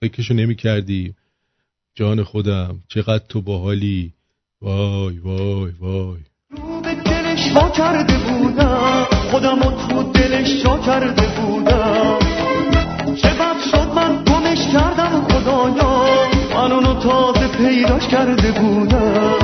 فکرشو 0.00 0.34
نمی 0.34 0.54
کردیم 0.54 1.16
جان 1.94 2.22
خودم 2.22 2.80
چقدر 2.88 3.24
تو 3.28 3.40
باحالی. 3.40 4.12
وای 4.62 5.18
وای 5.18 5.72
وای. 5.80 6.20
رو 6.50 6.80
دلش 6.82 7.52
وا 7.56 7.70
کرده 7.70 8.18
بودم. 8.18 9.06
خودم 9.30 9.60
تو 9.60 10.12
دلش 10.12 10.64
جا 10.64 10.78
کرده 10.78 11.40
بودم. 11.40 12.18
چه 13.22 13.34
کردم 14.74 15.26
خدایا 15.28 16.04
من 16.54 16.72
اونو 16.72 16.94
تازه 16.94 17.48
پیداش 17.48 18.08
کرده 18.08 18.52
بودم. 18.52 19.38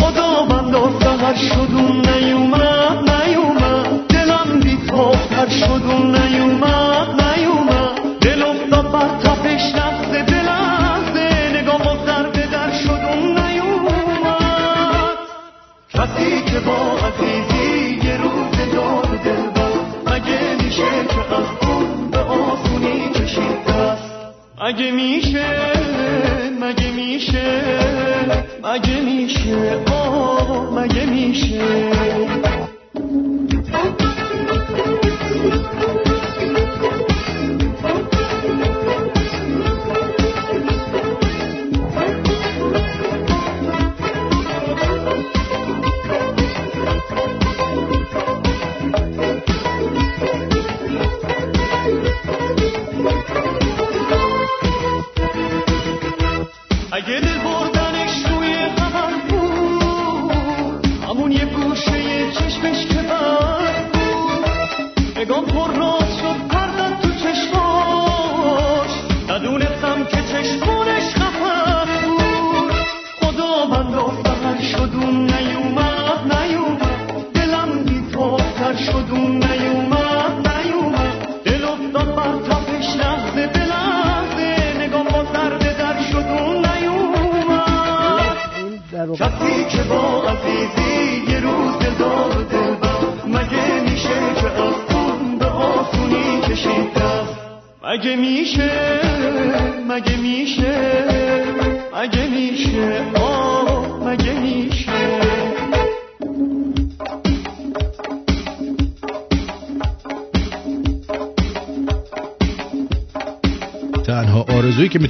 خدا 0.00 0.44
من 0.44 0.70
داستر 0.70 1.34
شد 1.34 1.72
نیومد 2.08 3.10
نیومد. 3.10 4.06
دلم 4.08 4.60
بیتافتر 4.60 5.48
شد 5.48 5.82
اون 5.90 6.16
نیومد 6.16 7.22
نیومد. 7.22 8.18
دل 8.20 8.42
افتاد 8.42 8.92
بر 8.92 9.08
تپش 9.08 9.74
لحظه 9.74 10.22
به 10.22 10.42
لحظه 10.42 11.28
نگاه 11.54 11.92
و 11.92 12.06
در 12.52 12.70
شد 12.72 13.00
اون 13.12 13.38
نیومد. 13.38 15.18
کسی 15.94 16.42
که 16.42 16.60
با 16.60 16.78
عزیزی 17.06 18.06
یه 18.06 18.16
روز 18.16 18.74
داد 18.74 19.22
دل 19.24 19.46
بست 19.50 20.08
مگه 20.08 20.64
میشه 20.64 21.06
که 21.08 21.34
از 21.34 21.48
به 22.10 22.18
آسونی 22.18 23.10
کشید؟ 23.14 23.67
مگه 24.62 24.90
میشه؟ 24.90 25.46
مگه 26.60 26.90
میشه؟ 26.90 27.62
مگه 28.64 29.00
میشه؟ 29.00 29.84
آه 29.92 30.72
مگه 30.74 31.06
میشه؟ 31.06 31.88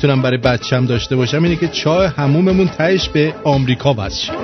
می‌تونم 0.08 0.22
برای 0.22 0.38
بچم 0.38 0.86
داشته 0.86 1.16
باشم 1.16 1.42
اینه 1.42 1.56
که 1.56 1.68
چای 1.68 2.06
هموممون 2.06 2.68
تهش 2.68 3.08
به 3.08 3.34
آمریکا 3.44 3.94
وصل 3.98 4.37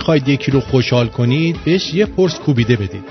می‌خواید 0.00 0.28
یکی 0.28 0.50
رو 0.50 0.60
خوشحال 0.60 1.08
کنید 1.08 1.64
بهش 1.64 1.94
یه 1.94 2.06
پرس 2.06 2.38
کوبیده 2.38 2.76
بدید. 2.76 3.04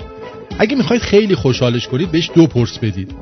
اگه 0.58 0.76
می‌خواید 0.76 1.02
خیلی 1.02 1.34
خوشحالش 1.34 1.88
کنید 1.88 2.10
بهش 2.10 2.30
دو 2.34 2.46
پرس 2.46 2.78
بدید. 2.78 3.14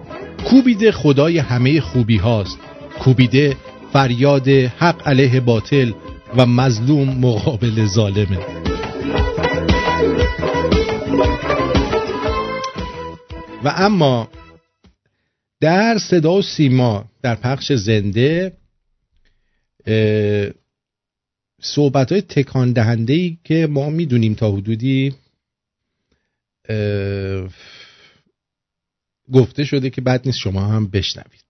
کوبیده 0.45 0.93
خدای 0.93 1.39
همه 1.39 1.81
خوبی 1.81 2.17
هاست. 2.17 2.59
کوبیده 3.01 3.57
فریاد 3.93 4.49
حق 4.49 5.09
علیه 5.09 5.41
باطل 5.41 5.93
و 6.37 6.47
مظلوم 6.47 7.09
مقابل 7.09 7.87
ظالمه. 7.87 8.39
و 13.65 13.73
اما 13.77 14.29
در 15.61 15.99
صدا 15.99 16.33
و 16.33 16.43
سیما 16.43 17.05
در 17.23 17.35
پخش 17.35 17.73
زنده 17.73 18.53
صحبت 21.61 22.13
های 22.13 22.21
تکان 22.21 22.73
دهنده 22.73 23.13
ای 23.13 23.39
که 23.45 23.67
ما 23.71 23.91
می‌دونیم 23.91 24.35
تا 24.35 24.53
حدودی 24.53 25.15
گفته 29.33 29.65
شده 29.65 29.91
که 29.91 30.01
بعد 30.01 30.23
نیست 30.27 30.39
شما 30.39 30.61
هم 30.61 30.87
بشنوید. 30.87 31.45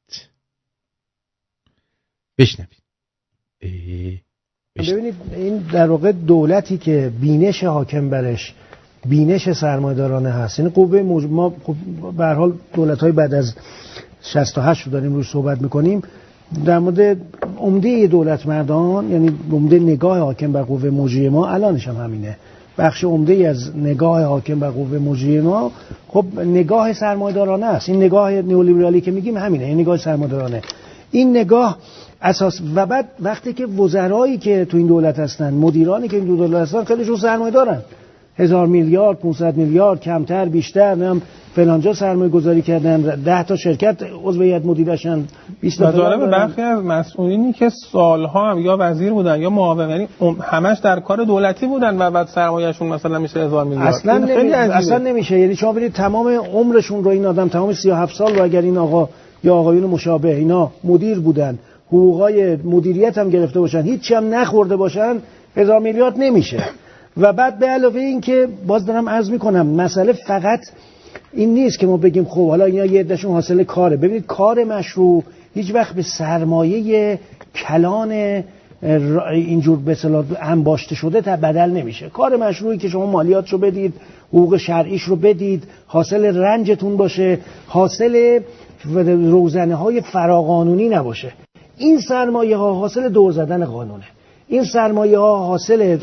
بشنوید. 2.39 2.78
ببینید 4.76 5.14
این 5.32 5.59
در 5.59 5.90
واقع 5.90 6.12
دولتی 6.12 6.78
که 6.78 7.12
بینش 7.20 7.64
حاکم 7.64 8.10
برش 8.10 8.55
بینش 9.06 9.52
سرمایدارانه 9.52 10.30
هست. 10.30 10.60
این 10.60 10.68
قوه 10.68 11.02
موج... 11.02 11.24
ما 11.24 11.56
خب 11.62 11.76
به 12.16 12.26
حال 12.26 12.59
دولت 12.74 12.98
های 12.98 13.12
بعد 13.12 13.35
از 13.35 13.55
68 14.22 14.82
رو 14.86 14.93
داریم 14.93 15.14
روی 15.14 15.24
صحبت 15.24 15.62
می‌کنیم. 15.62 16.02
در 16.64 16.78
مورد 16.78 17.16
عمده 17.58 18.06
دولت 18.06 18.46
مردان 18.46 19.10
یعنی 19.10 19.30
عمده 19.52 19.78
نگاه 19.78 20.18
حاکم 20.18 20.52
بر 20.52 20.62
قوه 20.62 20.90
مجریه 20.90 21.30
ما 21.30 21.48
الانش 21.48 21.88
هم 21.88 21.96
همینه. 21.96 22.36
بخش 22.78 23.04
عمده 23.04 23.48
از 23.48 23.76
نگاه 23.76 24.22
حاکم 24.22 24.58
بر 24.58 24.70
قوه 24.70 24.98
مجریه 24.98 25.40
ما 25.40 25.72
خب 26.08 26.24
نگاه 26.44 26.92
سرمایدارانه 26.92 27.66
است. 27.66 27.88
این 27.88 28.02
نگاه 28.02 28.32
نئولیبرالی 28.32 29.00
که 29.00 29.10
میگیم 29.10 29.36
همینه 29.36 29.64
این 29.64 29.80
نگاه 29.80 29.96
سرمایدارانه 29.96 30.62
این 31.10 31.36
نگاه 31.36 31.78
اساس 32.22 32.60
و 32.74 32.86
بعد 32.86 33.08
وقتی 33.20 33.52
که 33.52 33.66
وزرایی 33.66 34.38
که 34.38 34.64
تو 34.64 34.76
این 34.76 34.86
دولت 34.86 35.18
هستن 35.18 35.54
مدیرانی 35.54 36.08
که 36.08 36.16
این 36.16 36.24
دولت 36.24 36.60
هستن 36.60 36.84
خیلیشون 36.84 37.16
سرمایه 37.16 37.50
دارن 37.50 37.82
هزار 38.39 38.66
میلیارد 38.66 39.19
500 39.19 39.56
میلیارد 39.56 40.01
کمتر 40.01 40.44
بیشتر 40.44 40.94
نم 40.94 41.23
فلانجا 41.55 41.94
سرمایه 41.94 42.31
گذاری 42.31 42.62
کردن 42.62 43.01
ده 43.01 43.43
تا 43.43 43.56
شرکت 43.56 43.97
عضو 44.24 44.43
هیئت 44.43 44.65
مدیرشن 44.65 45.24
20 45.60 45.78
تا 45.82 46.16
به 46.16 46.27
برخی 46.27 46.62
از 46.62 46.85
مسئولینی 46.85 47.52
که 47.52 47.69
سالها 47.69 48.51
هم 48.51 48.59
یا 48.59 48.77
وزیر 48.81 49.12
بودن 49.12 49.40
یا 49.40 49.51
معاون 49.51 49.90
یعنی 49.90 50.09
همش 50.43 50.78
در 50.78 51.01
کار 51.01 51.24
دولتی 51.24 51.66
بودن 51.66 51.98
و 51.98 52.10
بعد 52.10 52.27
سرمایه‌شون 52.27 52.89
مثلا 52.89 53.19
میشه 53.19 53.40
هزار 53.40 53.65
میلیارد. 53.65 53.94
اصلا 53.94 54.19
نمی... 54.19 54.52
اصلا 54.52 54.98
نمیشه. 54.98 55.39
یعنی 55.39 55.56
شما 55.56 55.73
ببینید 55.73 55.93
تمام 55.93 56.28
عمرشون 56.28 57.05
رو 57.05 57.10
این 57.10 57.27
آدم 57.27 57.48
تمام 57.48 57.73
37 57.73 58.16
سال 58.16 58.35
رو 58.35 58.44
اگر 58.44 58.60
این 58.60 58.78
آقا 58.78 59.09
یا 59.44 59.55
آقایون 59.55 59.85
مشابه 59.85 60.36
اینا 60.36 60.70
مدیر 60.85 61.20
بودن 61.20 61.59
حقوقای 61.89 62.56
مدیریت 62.56 63.19
هم 63.19 63.31
گرفته 63.31 63.60
باشن 63.60 63.82
هیچی 63.82 64.15
هم 64.15 64.35
نخورده 64.35 64.77
باشن 64.77 65.16
هزار 65.56 65.81
میلیارد 65.81 66.15
نمیشه. 66.19 66.65
و 67.16 67.32
بعد 67.32 67.59
به 67.59 67.66
علاوه 67.66 68.01
این 68.01 68.20
که 68.20 68.48
باز 68.66 68.86
دارم 68.86 69.09
عرض 69.09 69.30
می‌کنم 69.30 69.66
مسئله 69.66 70.12
فقط 70.12 70.60
این 71.32 71.55
نیست 71.55 71.78
که 71.78 71.86
ما 71.86 71.97
بگیم 71.97 72.24
خب 72.24 72.48
حالا 72.48 72.64
اینا 72.64 72.85
یه 72.85 73.01
عدهشون 73.01 73.32
حاصل 73.32 73.64
کاره. 73.64 73.97
ببینید 73.97 74.26
کار 74.26 74.64
مشروع 74.64 75.24
هیچ 75.55 75.74
وقت 75.74 75.94
به 75.94 76.02
سرمایه 76.02 77.18
کلان 77.55 78.43
اینجور 79.32 79.78
به 79.78 79.97
انباشته 80.40 80.94
شده 80.94 81.20
تا 81.20 81.36
بدل 81.36 81.70
نمیشه. 81.70 82.09
کار 82.09 82.36
مشروعی 82.36 82.78
که 82.78 82.89
شما 82.89 83.06
مالیات 83.06 83.48
رو 83.48 83.59
بدید 83.59 83.94
حقوق 84.28 84.56
شرعیش 84.56 85.02
رو 85.02 85.16
بدید 85.16 85.64
حاصل 85.86 86.36
رنجتون 86.36 86.97
باشه 86.97 87.39
حاصل 87.66 88.40
روزنه 89.05 89.74
های 89.74 90.01
فراقانونی 90.01 90.89
نباشه. 90.89 91.32
این 91.76 92.01
سرمایه 92.01 92.56
ها 92.56 92.74
حاصل 92.74 93.09
دور 93.09 93.32
زدن 93.32 93.64
قانونه. 93.64 94.05
این 94.48 94.64
سرمایه 94.64 95.18
ها 95.18 95.36
حاصل 95.38 95.98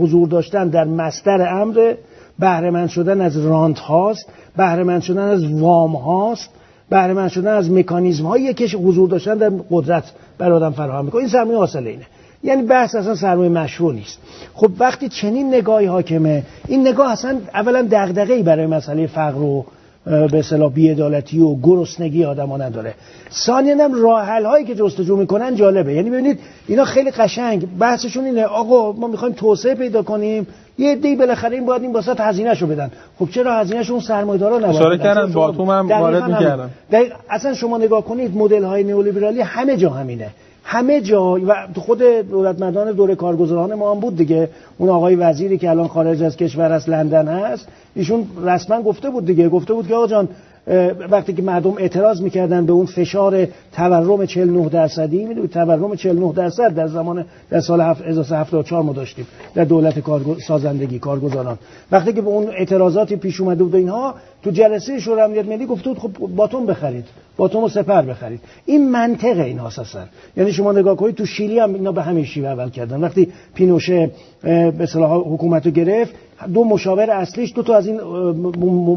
حضور 0.00 0.28
داشتن 0.28 0.68
در 0.68 0.84
مستر 0.84 1.60
امر 1.60 1.94
بهرهمند 2.38 2.88
شدن 2.88 3.20
از 3.20 3.46
رانت 3.46 3.78
هاست 3.78 4.28
بهرهمند 4.56 5.02
شدن 5.02 5.28
از 5.28 5.44
وام 5.44 5.96
هاست 5.96 6.50
بهرهمند 6.90 7.30
شدن 7.30 7.54
از 7.54 7.70
مکانیزم 7.70 8.26
هایی 8.26 8.54
که 8.54 8.76
حضور 8.76 9.08
داشتن 9.08 9.34
در 9.34 9.52
قدرت 9.70 10.12
بر 10.38 10.52
آدم 10.52 10.70
فراهم 10.70 11.04
می‌کنه. 11.04 11.20
این 11.20 11.30
سرمایه 11.30 11.58
حاصل 11.58 11.86
اینه. 11.86 12.06
یعنی 12.44 12.62
بحث 12.62 12.94
اصلا 12.94 13.14
سرمایه 13.14 13.50
مشروع 13.50 13.94
نیست. 13.94 14.18
خب 14.54 14.70
وقتی 14.78 15.08
چنین 15.08 15.54
نگاهی 15.54 15.86
حاکمه 15.86 16.42
این 16.68 16.88
نگاه 16.88 17.12
اصلا 17.12 17.38
اولا 17.54 17.88
دغدغه‌ای 17.90 18.42
برای 18.42 18.66
مسئله 18.66 19.06
فقر 19.06 19.42
و 19.42 19.64
به 20.04 20.38
اصطلاح 20.38 20.72
بی‌عدالتی 20.72 21.40
و 21.40 21.54
گرسنگی 21.62 22.24
آدما 22.24 22.56
نداره. 22.56 22.94
ثانیا 23.32 23.84
هم 23.84 24.02
راه 24.02 24.42
هایی 24.42 24.64
که 24.64 24.74
جستجو 24.74 25.16
می‌کنن 25.16 25.54
جالبه. 25.54 25.94
یعنی 25.94 26.10
ببینید 26.10 26.38
اینا 26.68 26.84
خیلی 26.84 27.10
قشنگ. 27.10 27.78
بحثشون 27.78 28.24
اینه 28.24 28.44
آقا 28.44 28.92
ما 28.92 29.06
می‌خوایم 29.06 29.34
توسعه 29.34 29.74
پیدا 29.74 30.02
کنیم. 30.02 30.46
یه 30.78 30.92
عده‌ای 30.92 31.16
بالاخره 31.16 31.54
این 31.54 31.66
باید 31.66 31.82
این 31.82 31.92
واسط 31.92 32.20
هزینه‌شو 32.20 32.66
بدن. 32.66 32.90
خب 33.18 33.28
چرا 33.30 33.54
هزینه‌شو 33.54 33.92
اون 33.92 34.02
سرمایه‌دارا 34.02 34.58
نباید 34.58 34.76
اشاره 34.76 34.98
کردن 34.98 35.32
باتوم 35.32 35.70
هم 35.70 35.88
وارد 35.88 36.24
می‌کردن. 36.24 36.70
اصلا 37.30 37.54
شما 37.54 37.78
نگاه 37.78 38.04
کنید 38.04 38.36
مدل 38.36 38.64
های 38.64 38.84
نئولیبرالی 38.84 39.40
همه 39.40 39.76
جا 39.76 39.90
همینه. 39.90 40.28
همه 40.64 41.00
جا 41.00 41.22
و 41.24 41.54
خود 41.76 42.02
دولتمردان 42.30 42.92
دوره 42.92 43.14
کارگزاران 43.14 43.74
ما 43.74 43.94
هم 43.94 44.00
بود 44.00 44.16
دیگه. 44.16 44.48
اون 44.78 44.88
آقای 44.88 45.14
وزیری 45.14 45.58
که 45.58 45.70
الان 45.70 45.88
خارج 45.88 46.22
از 46.22 46.36
کشور 46.36 46.72
از 46.72 46.88
لندن 46.88 47.28
هست. 47.28 47.68
ایشون 47.98 48.26
رسما 48.44 48.82
گفته 48.82 49.10
بود 49.10 49.26
دیگه 49.26 49.48
گفته 49.48 49.74
بود 49.74 49.88
که 49.88 49.94
آقا 49.94 50.06
جان 50.06 50.28
وقتی 51.10 51.32
که 51.32 51.42
مردم 51.42 51.74
اعتراض 51.78 52.22
می‌کردن 52.22 52.66
به 52.66 52.72
اون 52.72 52.86
فشار 52.86 53.48
تورم 53.72 54.26
49 54.26 54.68
درصدی 54.68 55.24
می‌دونید 55.24 55.50
تورم 55.50 55.96
49 55.96 56.32
درصد 56.32 56.74
در 56.74 56.88
زمان 56.88 57.24
در 57.50 57.60
سال 57.60 57.80
1974 57.80 58.82
ما 58.82 58.92
داشتیم 58.92 59.26
در 59.54 59.64
دولت 59.64 59.98
کارگو... 59.98 60.40
سازندگی 60.40 60.98
کارگزاران. 60.98 61.58
وقتی 61.92 62.12
که 62.12 62.20
به 62.20 62.28
اون 62.28 62.48
اعتراضاتی 62.48 63.16
پیش 63.16 63.40
اومده 63.40 63.64
بود 63.64 63.74
اینها 63.74 64.14
تو 64.42 64.50
جلسه 64.50 65.00
شورای 65.00 65.24
امنیت 65.24 65.46
ملی 65.46 65.66
گفته 65.66 65.88
بود 65.88 65.98
خب 65.98 66.10
باتوم 66.36 66.66
بخرید 66.66 67.04
باتوم 67.38 67.64
و 67.64 67.68
سپر 67.68 68.02
بخرید. 68.02 68.40
این 68.66 68.90
منطقه 68.90 69.42
این 69.42 69.60
اساسا 69.60 70.00
یعنی 70.36 70.52
شما 70.52 70.72
نگاه 70.72 70.96
کنید 70.96 71.14
تو 71.14 71.26
شیلی 71.26 71.58
هم 71.58 71.74
اینا 71.74 71.92
به 71.92 72.02
همین 72.02 72.24
شیوه 72.24 72.48
اول 72.48 72.70
کردن. 72.70 73.00
وقتی 73.00 73.32
پینوشه 73.54 74.10
به 74.42 74.74
اصطلاح 74.80 75.12
حکومت 75.12 75.66
رو 75.66 75.72
گرفت 75.72 76.14
دو 76.54 76.64
مشاور 76.64 77.10
اصلیش 77.10 77.52
دو 77.54 77.62
تا 77.62 77.76
از 77.76 77.86
این 77.86 78.00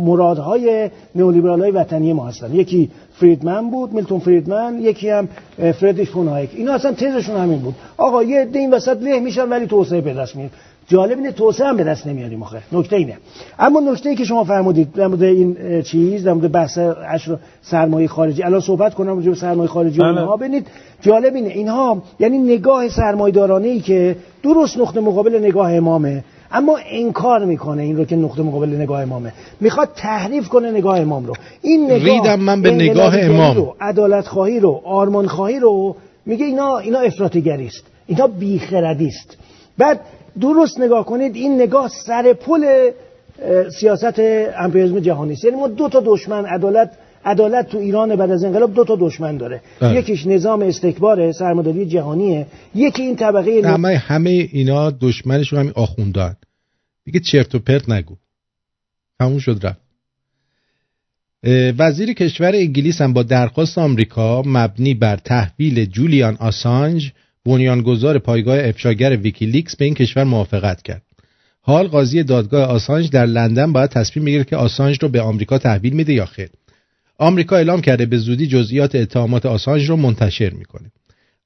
مرادهای 0.04 0.90
نئولیبرال 1.16 1.62
های 1.62 1.72
وطنی 1.72 2.14
ما 2.14 2.28
هستن. 2.28 2.56
یکی 2.56 2.92
فریدمن 3.14 3.70
بود 3.70 3.94
میلتون 3.94 4.20
فریدمن 4.20 4.80
یکی 4.82 5.10
هم 5.10 5.30
فردریش 5.58 6.10
فون 6.10 6.28
هایک. 6.28 6.50
اینا 6.54 6.74
اصلا 6.74 6.92
تزشون 6.94 7.36
همین 7.36 7.60
بود. 7.60 7.76
آقا 7.98 8.24
یه 8.24 8.42
عده 8.42 8.60
این 8.60 8.74
وسط 8.74 9.02
له 9.02 9.20
میشن 9.20 9.50
ولی 9.50 9.68
توسعه 9.68 10.02
به 10.02 10.14
دست 10.14 10.36
میاد. 10.36 10.52
جالب 10.92 11.18
اینه 11.18 11.32
توسعه 11.32 11.68
هم 11.68 11.78
به 11.78 11.84
دست 11.84 12.08
نمیاریم 12.08 12.44
آخه. 12.44 12.62
نکته 12.72 12.96
اینه. 12.96 13.18
اما 13.60 13.80
نکته 13.80 14.10
ای 14.10 14.16
که 14.16 14.24
شما 14.24 14.44
فرمودید 14.44 14.94
در 14.94 15.08
مورد 15.08 15.24
این 15.24 15.82
چیز 15.82 16.24
در 16.24 16.34
مورد 16.34 16.52
بحث 16.52 16.78
عشر 16.78 17.38
سرمایه 17.62 18.08
خارجی. 18.08 18.44
الان 18.44 18.60
صحبت 18.60 18.94
کنم 18.94 19.16
راجع 19.16 19.30
به 19.30 19.36
سرمایه 19.36 19.70
خارجی 19.70 20.02
اونها 20.02 20.38
ببینید 20.38 20.68
جالب 21.02 21.36
اینه. 21.36 21.50
اینها 21.50 22.04
یعنی 22.20 22.38
نگاه 22.38 22.90
سرمایه‌دارانه 22.90 23.68
ای 23.68 23.80
که 23.80 24.16
درست 24.44 24.78
نقطه 24.78 25.00
مقابل 25.00 25.40
نگاه 25.40 25.74
امامه 25.74 26.24
اما 26.52 26.78
انکار 26.92 27.46
می‌کنه 27.46 27.84
این 27.84 27.98
رو 27.98 28.06
که 28.06 28.16
نقطه 28.16 28.42
مقابل 28.42 28.70
نگاه 28.70 29.02
امامه. 29.02 29.34
می‌خواد 29.62 29.90
تحریف 29.96 30.50
کنه 30.50 30.72
نگاه 30.72 31.00
امام 31.00 31.26
رو. 31.26 31.34
این 31.62 31.86
نگاه 31.86 31.98
ریدم 31.98 32.40
من 32.40 32.62
به 32.62 32.72
نگاه 32.72 33.20
امام. 33.20 33.56
رو 33.56 33.76
عدالت 33.82 34.28
خواهی 34.28 34.60
رو 34.60 34.82
آرمان 34.86 35.28
خواهی 35.28 35.60
رو 35.60 35.96
میگه 36.26 36.46
اینا 36.46 36.78
اینا 36.78 37.00
افراطگری 37.00 37.68
است 37.68 37.84
اینا 38.08 38.28
بیخردی 38.28 39.08
است 39.08 39.38
بعد 39.78 40.00
درست 40.42 40.80
نگاه 40.80 41.06
کنید 41.06 41.36
این 41.36 41.62
نگاه 41.62 41.92
سر 42.06 42.34
پل 42.34 42.92
سیاست 43.80 44.20
امپریالیسم 44.58 45.00
جهانی 45.00 45.34
است. 45.34 45.44
یعنی 45.46 45.58
ما 45.58 45.68
دو 45.68 45.90
تا 45.90 46.04
دشمن 46.06 46.46
عدالت 46.46 46.92
عدالت 47.26 47.68
تو 47.68 47.78
ایران 47.78 48.16
بعد 48.16 48.32
از 48.32 48.44
انقلاب 48.44 48.74
دو 48.74 48.84
تا 48.86 48.98
دشمن 49.00 49.38
داره. 49.38 49.62
ده. 49.80 49.96
یکیش 49.96 50.28
نظام 50.28 50.62
استکبار 50.62 51.32
سرمایه‌داری 51.32 51.86
جهانیه. 51.86 52.48
یکی 52.76 53.02
این 53.02 53.16
طبقه 53.16 53.62
همه 53.66 53.98
همه 53.98 54.30
اینا 54.30 54.92
دشمنشون 54.92 55.60
همین 55.60 55.72
آخوندان. 55.76 56.36
دیگه 57.06 57.20
چرت 57.20 57.56
و 57.56 57.60
پرت 57.60 57.90
نگو. 57.90 58.16
تموم 59.20 59.40
شد 59.40 59.60
رفت. 59.64 59.82
وزیر 61.80 62.14
کشور 62.14 62.52
انگلیس 62.56 63.02
هم 63.02 63.14
با 63.14 63.24
درخواست 63.24 63.78
آمریکا 63.78 64.44
مبنی 64.46 64.94
بر 64.94 65.16
تحویل 65.16 65.86
جولیان 65.86 66.38
آسانج 66.40 67.12
بنیانگذار 67.46 68.20
پایگاه 68.20 68.58
افشاگر 68.60 69.18
ویکیلیکس 69.18 69.76
به 69.76 69.86
این 69.86 69.94
کشور 69.94 70.24
موافقت 70.24 70.82
کرد. 70.82 71.02
حال 71.62 71.88
قاضی 71.88 72.24
دادگاه 72.24 72.64
آسانج 72.68 73.10
در 73.10 73.26
لندن 73.26 73.74
باید 73.74 73.90
تصمیم 73.90 74.26
بگیره 74.26 74.44
که 74.44 74.56
آسانج 74.56 74.98
رو 75.02 75.10
به 75.10 75.22
آمریکا 75.22 75.58
تحویل 75.58 75.94
میده 75.94 76.14
یا 76.14 76.26
خیر. 76.26 76.50
آمریکا 77.18 77.56
اعلام 77.56 77.82
کرده 77.82 78.06
به 78.06 78.18
زودی 78.18 78.48
جزئیات 78.48 78.96
اتهامات 78.96 79.46
آسانج 79.46 79.90
رو 79.90 79.96
منتشر 79.96 80.50
می‌کنه. 80.50 80.92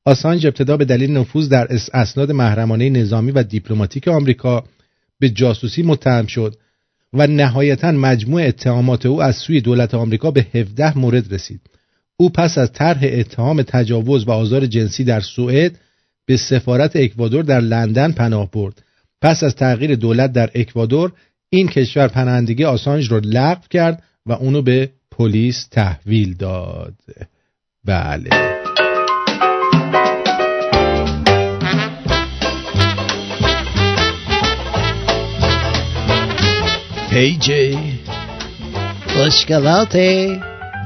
آسانج 0.06 0.46
ابتدا 0.46 0.78
به 0.78 0.86
دلیل 0.86 1.18
نفوذ 1.18 1.50
در 1.50 1.68
اسناد 1.94 2.32
محرمانه 2.32 2.90
نظامی 2.90 3.32
و 3.32 3.44
دیپلماتیک 3.44 4.08
آمریکا 4.08 4.64
به 5.20 5.30
جاسوسی 5.30 5.84
متهم 5.84 6.26
شد 6.26 6.56
و 7.14 7.28
نهایتا 7.28 7.92
مجموع 7.92 8.42
اتهامات 8.42 9.06
او 9.06 9.24
از 9.24 9.36
سوی 9.36 9.62
دولت 9.62 9.94
آمریکا 9.94 10.32
به 10.32 10.48
17 10.54 10.98
مورد 10.98 11.34
رسید. 11.34 11.62
او 12.18 12.30
پس 12.30 12.58
از 12.58 12.72
طرح 12.72 13.00
اتهام 13.04 13.62
تجاوز 13.62 14.28
و 14.28 14.32
آزار 14.32 14.66
جنسی 14.66 15.04
در 15.04 15.20
سوئد 15.20 15.80
به 16.26 16.38
سفارت 16.38 16.96
اکوادور 16.96 17.44
در 17.44 17.60
لندن 17.60 18.12
پناه 18.12 18.52
برد. 18.52 18.84
پس 19.22 19.44
از 19.44 19.56
تغییر 19.56 19.96
دولت 19.96 20.34
در 20.34 20.50
اکوادور 20.56 21.12
این 21.50 21.68
کشور 21.68 22.08
پناهندگی 22.08 22.64
آسانج 22.64 23.12
رو 23.12 23.20
لغو 23.24 23.68
کرد 23.70 24.04
و 24.26 24.32
اونو 24.32 24.62
به 24.62 24.90
پلیس 25.12 25.68
تحویل 25.68 26.34
داد. 26.34 26.94
بله. 27.86 28.30
پیج 37.10 37.52
مشکلات 39.18 39.98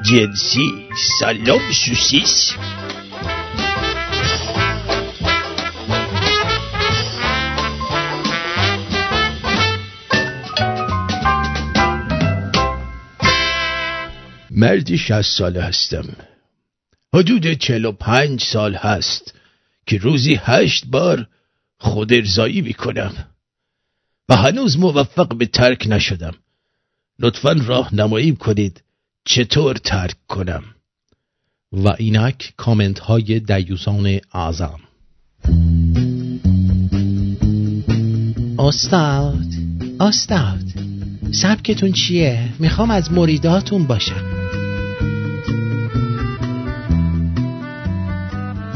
جنسی 0.02 0.88
سلام 1.20 1.62
سوسیس. 1.72 2.54
مردی 14.60 14.98
شست 14.98 15.38
ساله 15.38 15.64
هستم. 15.64 16.16
حدود 17.14 17.54
چل 17.54 17.86
و 17.86 17.92
پنج 17.92 18.44
سال 18.44 18.76
هست 18.76 19.34
که 19.86 19.98
روزی 19.98 20.40
هشت 20.42 20.86
بار 20.86 21.28
خود 21.80 22.14
ارزایی 22.14 22.62
می‌کنم. 22.62 23.14
و 24.30 24.36
هنوز 24.36 24.78
موفق 24.78 25.38
به 25.38 25.46
ترک 25.46 25.88
نشدم. 25.90 26.34
لطفا 27.20 27.52
راهنمایی 27.52 28.36
کنید. 28.36 28.84
چطور 29.26 29.76
ترک 29.76 30.16
کنم؟ 30.28 30.64
و 31.72 31.88
اینک 31.98 32.54
کامنت 32.58 33.00
های 33.00 33.40
دیوسان 33.40 34.20
اعظم. 34.34 34.80
استاد 38.60 39.46
استاد 40.00 40.64
سبکتون 41.32 41.92
چیه؟ 41.92 42.50
می‌خوام 42.60 42.92
از 42.92 43.12
مریداتون 43.12 43.88
باشم. 43.88 44.29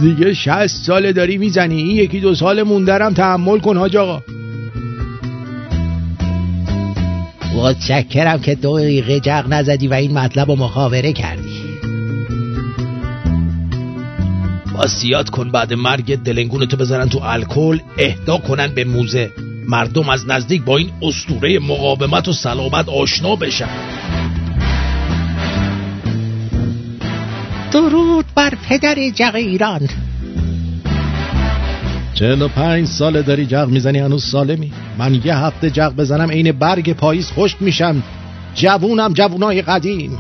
دیگه 0.04 0.34
شست 0.34 0.86
ساله 0.86 1.14
داری 1.14 1.38
می‌زنی. 1.38 1.84
این 1.84 1.98
یکی 1.98 2.20
دو 2.20 2.36
سال 2.36 2.64
موندرم 2.64 3.14
تحمل 3.14 3.60
کن 3.60 3.78
حاج 3.78 3.98
آقا. 3.98 4.22
متشکرم 7.56 8.42
که 8.42 8.56
دو 8.56 8.80
دقیقه 8.80 9.20
جغ 9.20 9.46
نزدی 9.50 9.88
و 9.88 9.94
این 9.94 10.14
مطلب 10.14 10.50
رو 10.50 10.56
مخابره 10.56 11.14
کردی. 11.14 11.64
واسیات 14.74 15.30
کن 15.30 15.52
بعد 15.52 15.74
مرگ 15.74 16.16
دلنگون 16.16 16.66
تو 16.66 16.78
بذارن 16.78 17.10
تو 17.10 17.20
الکل 17.24 17.80
اهدا 17.98 18.38
کنن 18.38 18.68
به 18.68 18.84
موزه. 18.84 19.32
مردم 19.68 20.10
از 20.10 20.28
نزدیک 20.28 20.64
با 20.64 20.78
این 20.78 20.90
استوره 21.02 21.60
مقاومت 21.60 22.28
و 22.28 22.34
سلامت 22.34 22.90
آشنا 22.90 23.36
بشن. 23.36 24.03
درود 27.74 28.26
بر 28.36 28.54
پدر 28.70 28.96
جغ 29.10 29.36
ایران. 29.36 29.90
چهل 32.14 32.42
و 32.42 32.48
پنج 32.48 32.88
ساله 32.88 33.22
داری 33.22 33.46
جغ 33.46 33.68
می‌زنی 33.70 34.00
هنوز 34.00 34.26
سالمی؟ 34.26 34.72
من 34.98 35.22
یه 35.26 35.38
هفته 35.38 35.70
جغ 35.70 35.96
بزنم 35.96 36.32
عین 36.32 36.52
برگ 36.52 36.94
پاییز 36.94 37.32
خشک 37.32 37.62
میشم. 37.62 38.04
جوونم 38.56 39.14
جوونای 39.14 39.62
قدیم. 39.62 40.18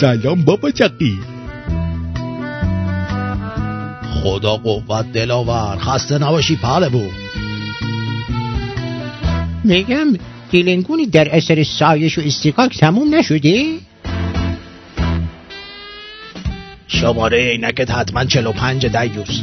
سلام 0.00 0.42
بابا 0.44 0.70
جقی 0.70 1.18
خدا 4.22 4.56
قوت 4.56 5.12
دلاور 5.12 5.78
خسته 5.78 6.18
نباشی 6.18 6.56
پهلوون 6.56 7.10
میگم 9.64 10.06
دیلنگونی 10.50 11.06
در 11.06 11.36
اثر 11.36 11.62
سایش 11.62 12.18
و 12.18 12.20
استیکاک 12.20 12.78
تموم 12.78 13.14
نشدی؟ 13.14 13.80
شماره 17.02 17.50
عینکت 17.50 17.90
حتما 17.90 18.24
45 18.24 18.86
دیوس 18.86 19.42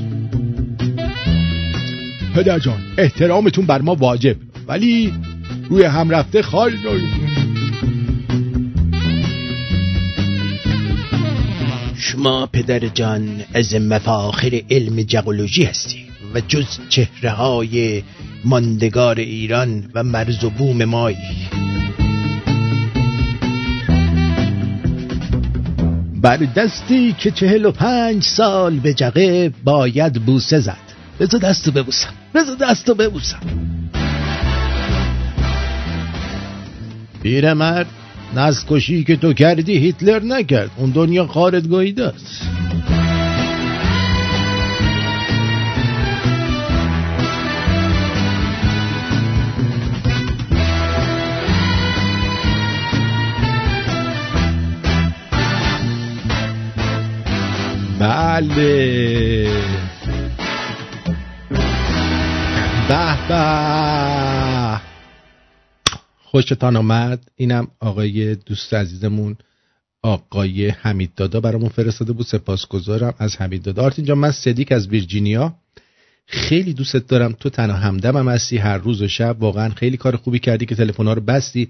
پدر 2.35 2.59
جان 2.59 2.81
احترامتون 2.97 3.65
بر 3.65 3.81
ما 3.81 3.95
واجب 3.95 4.35
ولی 4.67 5.13
روی 5.69 5.83
هم 5.83 6.09
رفته 6.09 6.41
خال 6.41 6.71
شما 11.95 12.45
پدر 12.45 12.79
جان 12.79 13.41
از 13.53 13.75
مفاخر 13.75 14.61
علم 14.71 15.01
جغولوژی 15.01 15.63
هستی 15.63 16.05
و 16.35 16.41
جز 16.47 16.79
چهره 16.89 17.29
های 17.29 18.03
ماندگار 18.45 19.19
ایران 19.19 19.91
و 19.95 20.03
مرز 20.03 20.43
و 20.43 20.49
بوم 20.49 20.85
مایی. 20.85 21.17
بر 26.21 26.37
دستی 26.37 27.15
که 27.19 27.31
چهل 27.31 27.65
و 27.65 27.71
پنج 27.71 28.23
سال 28.23 28.79
به 28.79 28.93
جقه 28.93 29.51
باید 29.63 30.13
بوسه 30.25 30.59
زد. 30.59 30.77
بذار 31.19 31.41
دستو 31.41 31.71
ببوسم 31.71 32.09
بذار 32.35 32.55
دستو 32.55 32.95
ببوسم. 32.95 33.39
پیرمرد 37.23 37.87
نسل 38.35 38.79
که 38.79 39.15
تو 39.15 39.33
کردی 39.33 39.77
هیتلر 39.77 40.23
نکرد. 40.23 40.71
اون 40.77 40.89
دنیا 40.91 41.27
خارت 41.27 41.67
گویده 41.67 42.13
بله. 57.99 59.43
به 62.89 63.27
به. 63.27 64.81
خوشتان 66.23 66.75
آمد. 66.75 67.31
اینم 67.35 67.67
آقای 67.79 68.35
دوست 68.35 68.73
عزیزمون 68.73 69.37
آقای 70.01 70.69
حمید 70.69 71.11
دادا 71.15 71.39
برامون 71.39 71.69
فرستاده 71.69 72.13
بود. 72.13 72.25
سپاسگزارم 72.25 73.13
از 73.17 73.37
حمید 73.37 73.63
دادا. 73.63 73.83
آرتین 73.83 74.05
جان 74.05 74.17
من 74.17 74.31
صدیک 74.31 74.71
از 74.71 74.87
ویرجینیا. 74.87 75.53
خیلی 76.25 76.73
دوستت 76.73 77.07
دارم. 77.07 77.31
تو 77.39 77.49
تنها 77.49 77.77
همدمم 77.77 78.29
هستی. 78.29 78.57
هر 78.57 78.77
روز 78.77 79.01
و 79.01 79.07
شب 79.07 79.35
واقعا 79.39 79.69
خیلی 79.69 79.97
کار 79.97 80.15
خوبی 80.15 80.39
کردی 80.39 80.65
که 80.65 80.75
تلفن‌ها 80.75 81.13
رو 81.13 81.21
بستی. 81.21 81.69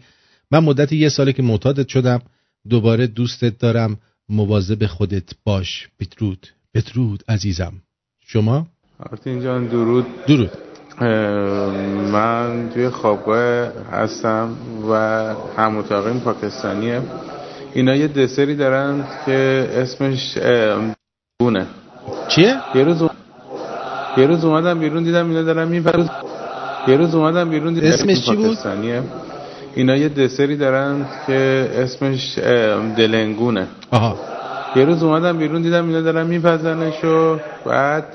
من 0.51 0.59
مدت 0.59 0.93
یه 0.93 1.09
ساله 1.09 1.33
که 1.33 1.43
معتادت 1.43 1.87
شدم. 1.87 2.21
دوباره 2.69 3.07
دوستت 3.07 3.59
دارم. 3.59 3.97
مواظب 4.29 4.85
خودت 4.85 5.29
باش 5.43 5.87
بدرود. 5.99 6.47
بدرود 6.73 7.23
عزیزم. 7.29 7.73
شما؟ 8.25 8.67
آرتین 8.99 9.41
جان 9.41 9.67
درود. 9.67 10.05
درود. 10.27 10.51
من 12.11 12.69
توی 12.73 12.89
خوابگاه 12.89 13.71
هستم 13.91 14.55
و 14.89 14.93
هم 15.57 15.77
اتاقیم 15.77 16.19
پاکستانیه. 16.19 17.01
اینا 17.73 17.95
یه 17.95 18.07
دسری 18.07 18.55
دارن 18.55 19.07
که 19.25 19.69
اسمش 19.73 20.37
بونه 21.39 21.67
چیه؟ 22.27 22.55
یه 22.75 22.83
روز 22.83 23.01
یه 24.17 24.25
روز 24.25 24.45
اومدم 24.45 24.79
بیرون 24.79 25.03
دیدم 25.03 25.29
اینا 25.29 25.43
دارن 25.43 25.67
میپرد 25.67 26.11
یه 26.87 26.97
روز 26.97 27.15
اومدم 27.15 27.49
بیرون 27.49 27.73
دیدم 27.73 27.87
اسمش 27.87 28.25
چی 28.25 28.35
بود؟ 28.35 28.57
اینا 29.79 29.95
یه 29.95 30.09
دسری 30.09 30.57
دارن 30.57 31.05
که 31.27 31.69
اسمش 31.75 32.39
دلنگونه. 32.97 33.67
آها. 33.91 34.19
یه 34.75 34.85
روز 34.85 35.03
اومدم 35.03 35.37
بیرون 35.37 35.61
دیدم 35.61 35.87
اینا 35.87 36.01
دارن 36.01 36.27
میپزنش 36.27 37.03
و 37.03 37.39
بعد 37.65 38.05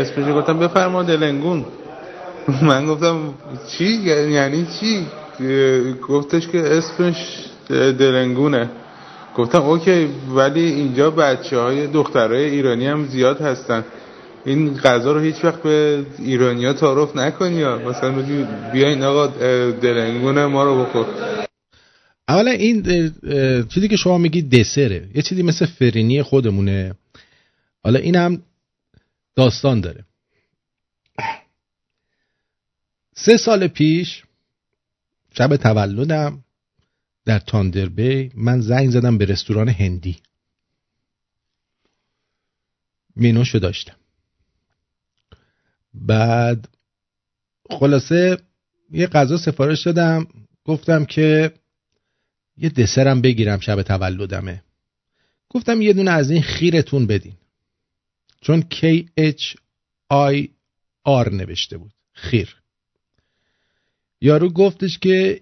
اسمش 0.00 0.34
گفتم 0.34 0.58
بفرما 0.58 1.02
دلنگون. 1.02 1.64
من 2.68 2.86
گفتم 2.86 3.16
چی؟ 3.68 3.84
یعنی 4.30 4.66
چی؟ 4.80 5.06
گفتش 6.08 6.48
که 6.48 6.58
اسمش 6.76 7.44
دلنگونه. 7.70 8.70
گفتم 9.36 9.62
اوکی 9.62 10.08
ولی 10.34 10.64
اینجا 10.64 11.10
بچه 11.10 11.58
های 11.58 11.86
دخترهای 11.86 12.44
ایرانی 12.44 12.86
هم 12.86 13.04
زیاد 13.04 13.40
هستن. 13.40 13.84
این 14.44 14.76
غذا 14.76 15.12
رو 15.12 15.20
هیچ 15.20 15.44
وقت 15.44 15.62
به 15.62 16.06
ایرانیا 16.18 16.72
تعارف 16.72 17.16
نکنی 17.16 17.64
مثلا 17.64 18.12
بگی 18.12 18.46
بیاین 18.72 19.02
آقا 19.02 19.26
دلنگون 19.70 20.44
ما 20.44 20.64
رو 20.64 20.84
بخور. 20.84 21.06
اولا 22.28 22.50
این 22.50 22.82
چیزی 23.68 23.88
که 23.88 23.96
شما 23.96 24.18
میگی 24.18 24.42
دسره 24.42 25.08
یه 25.14 25.22
چیزی 25.22 25.42
مثل 25.42 25.66
فرینی 25.66 26.22
خودمونه. 26.22 26.94
حالا 27.84 27.98
این 27.98 28.16
هم 28.16 28.42
داستان 29.36 29.80
داره. 29.80 30.04
سه 33.14 33.36
سال 33.36 33.66
پیش 33.66 34.22
شب 35.32 35.56
تولدم 35.56 36.44
در 37.24 37.38
تاندربی 37.38 38.30
من 38.34 38.60
زنگ 38.60 38.90
زدم 38.90 39.18
به 39.18 39.24
رستوران 39.24 39.68
هندی. 39.68 40.16
مینوشو 43.16 43.58
داشتم. 43.58 43.96
بعد 45.94 46.68
خلاصه 47.70 48.38
یه 48.90 49.06
غذا 49.06 49.36
سفارش 49.36 49.86
دادم 49.86 50.26
گفتم 50.64 51.04
که 51.04 51.52
یه 52.56 52.68
دسرم 52.68 53.20
بگیرم 53.20 53.60
شب 53.60 53.82
تولدمه. 53.82 54.62
گفتم 55.48 55.82
یه 55.82 55.92
دونه 55.92 56.10
از 56.10 56.30
این 56.30 56.42
خیرتون 56.42 57.06
بدین. 57.06 57.34
چون 58.40 58.60
K 58.62 59.04
H 59.20 59.56
I 60.12 60.48
R 61.08 61.32
نوشته 61.32 61.78
بود 61.78 61.92
خیر. 62.12 62.56
یارو 64.20 64.50
گفتش 64.50 64.98
که 64.98 65.40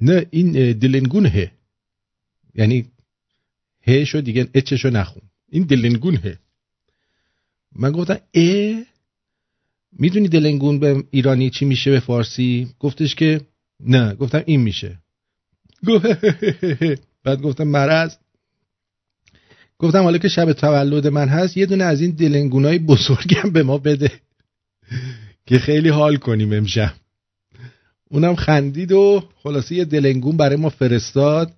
نه 0.00 0.26
این 0.30 0.72
دلنگونه 0.72 1.52
یعنی 2.54 2.90
هشو 3.82 4.20
دیگه 4.20 4.48
اچشو 4.54 4.90
نخون. 4.90 5.22
این 5.48 5.62
دلنگونه 5.62 6.38
من 7.72 7.92
گفتم 7.92 8.20
اه؟ 8.34 8.84
می‌دونی 9.98 10.28
دلنگون 10.28 10.78
به 10.78 11.04
ایرانی 11.10 11.50
چی 11.50 11.64
میشه 11.64 11.90
به 11.90 12.00
فارسی؟ 12.00 12.68
گفتش 12.80 13.14
که 13.14 13.40
نه. 13.80 14.14
گفتم 14.14 14.42
این 14.46 14.60
میشه. 14.60 14.98
بعد 17.24 17.40
گفتم 17.42 17.64
مرض. 17.64 18.16
گفتم 19.78 20.02
حالا 20.02 20.18
که 20.18 20.28
شب 20.28 20.52
تولد 20.52 21.06
من 21.06 21.28
هست 21.28 21.56
یه 21.56 21.66
دونه 21.66 21.84
از 21.84 22.00
این 22.00 22.10
دلنگونای 22.10 22.78
بزرگم 22.78 23.50
به 23.52 23.62
ما 23.62 23.78
بده 23.78 24.12
که 25.46 25.58
خیلی 25.58 25.88
حال 25.88 26.16
کنیم 26.16 26.52
امشب. 26.52 26.92
اونم 28.10 28.34
خندید 28.34 28.92
و 28.92 29.28
خلاصه 29.42 29.74
یه 29.74 29.84
دلنگون 29.84 30.36
برای 30.36 30.56
ما 30.56 30.68
فرستاد. 30.68 31.52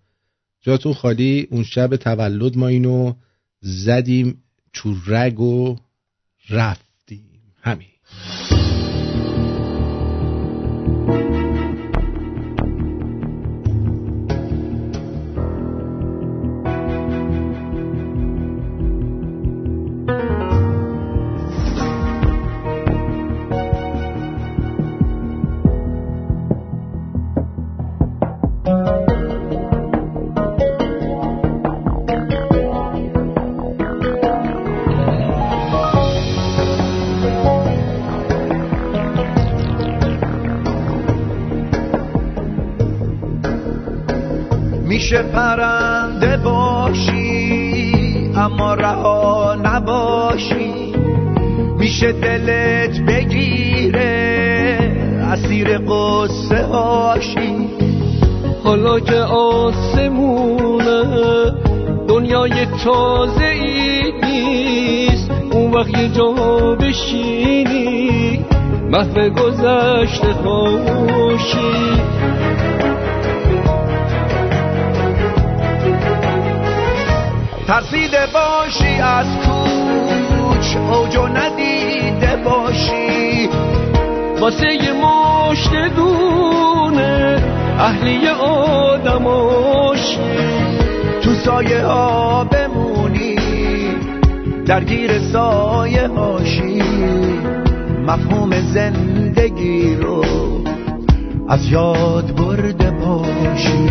جاتون 0.61 0.93
خالی. 0.93 1.49
اون 1.51 1.65
شب 1.65 1.97
تولد 1.97 2.59
ما 2.59 2.69
اینو 2.69 3.15
زدیم 3.61 4.43
تو 4.73 4.97
رگ 5.07 5.41
و 5.41 5.77
رفتیم. 6.51 7.43
همین. 7.63 7.92
محو 69.17 69.31
گذشته 69.31 70.33
باشی 70.33 72.01
ترسیده 77.67 78.27
باشی 78.35 79.01
از 79.01 79.27
کوچ 79.27 80.77
اوجو 80.77 81.27
ندیده 81.27 82.37
باشی. 82.45 83.49
واسه 84.41 84.75
یه 84.75 84.93
مشت 84.93 85.71
دونه 85.97 87.43
اهلی 87.79 88.29
آدماشی 88.29 90.19
تو 91.23 91.35
سایه 91.35 91.85
ها 91.85 92.45
بمونی 92.45 93.37
درگیر 94.67 95.19
سایه 95.19 96.09
هاشی 96.09 96.83
مفهوم 98.07 98.52
زندگی 98.73 99.95
رو 99.95 100.25
از 101.49 101.69
یاد 101.73 102.37
برده 102.37 102.91
باشی. 102.91 103.89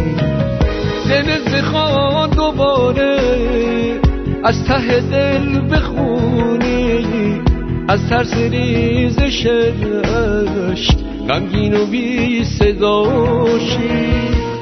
دلت 1.10 1.56
بخواد 1.56 2.36
دوباره 2.36 3.20
از 4.44 4.66
ته 4.66 5.00
دل 5.00 5.76
بخونی 5.76 7.06
از 7.88 8.10
ترس 8.10 8.34
ریزش 8.38 9.46
اشک 9.46 10.98
غمگین 11.30 11.74
و 11.74 11.86
بی 11.86 12.46
صداشی. 12.46 14.12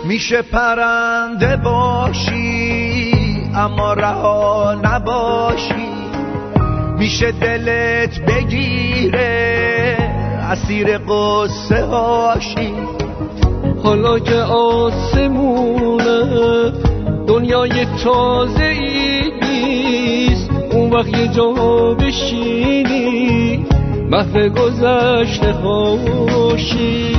میشه 0.05 0.41
پرنده 0.41 1.57
باشی 1.57 3.13
اما 3.55 3.93
رها 3.93 4.81
نباشی. 4.83 5.89
میشه 6.97 7.31
دلت 7.31 8.19
بگیره 8.19 9.68
اسیر 10.49 10.97
قصه 10.97 11.85
هاشی. 11.85 12.73
حالا 13.83 14.19
که 14.19 14.35
آسمونه 14.35 16.19
دنیای 17.27 17.85
تازه 18.03 18.63
ای 18.63 19.31
نیست. 19.41 20.49
اون 20.71 20.89
وقت 20.89 21.17
یه 21.17 21.27
جا 21.27 21.53
بشینی 21.99 23.65
محو 24.09 24.49
گذشته 24.49 25.51
هاشی. 25.51 27.15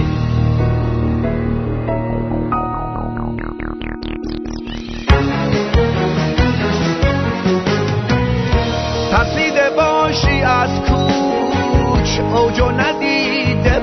ترسیده 9.11 9.71
باشی 9.77 10.43
از 10.43 10.71
کوچ 10.81 12.21
اوجو 12.35 12.71
ندیده 12.71 13.10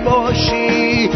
باشی. 0.10 1.10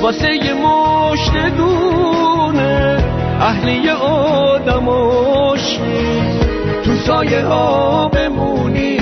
واسه 0.00 0.34
یه 0.34 0.54
مشت 0.54 1.32
دونه 1.56 3.04
اهلی 3.40 3.90
آدماشی 3.90 5.78
تو 6.84 6.94
سایه 7.06 7.44
ها 7.44 8.08
بمونی. 8.08 8.98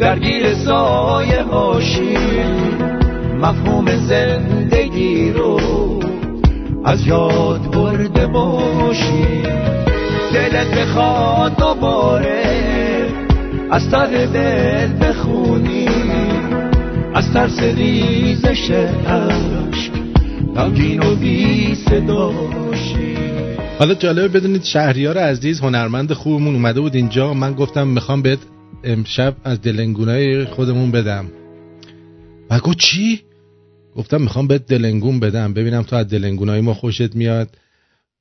درگیر 0.00 0.54
سایه 0.54 1.42
هاشی 1.42 2.16
مفهوم 3.40 3.86
زندگی 3.96 5.32
رو 5.32 5.60
از 6.84 7.06
یاد 7.06 7.70
برده 7.70 8.26
باشی. 8.26 9.42
دلت 10.34 10.78
بخواد 10.78 11.56
دوباره 11.56 12.42
از 13.70 13.90
ته 13.90 14.26
دل 14.26 15.08
بخونی. 15.08 15.91
از 17.14 17.32
ترس 17.32 17.58
ریزش 17.58 18.70
عشق 18.70 19.92
غمگین 20.56 21.02
و 21.02 21.14
بی 21.14 21.76
حالا 23.78 23.94
جالبه 23.94 24.28
بدونید 24.28 24.64
شهریار 24.64 25.18
عزیز 25.18 25.60
هنرمند 25.60 26.12
خوبمون 26.12 26.54
اومده 26.54 26.80
بود 26.80 26.94
اینجا. 26.94 27.34
من 27.34 27.52
گفتم 27.52 27.88
می‌خوام 27.88 28.22
بهت 28.22 28.38
امشب 28.84 29.36
از 29.44 29.60
دلنگونای 29.60 30.44
خودمون 30.44 30.90
بدم. 30.90 31.26
و 32.50 32.58
گفت 32.58 32.78
چی؟ 32.78 33.22
گفتم 33.96 34.22
می‌خوام 34.22 34.46
بهت 34.46 34.66
دلنگون 34.66 35.20
بدم. 35.20 35.54
ببینم 35.54 35.82
تو 35.82 35.96
از 35.96 36.08
دلنگونای 36.08 36.60
ما 36.60 36.74
خوشت 36.74 37.16
میاد. 37.16 37.48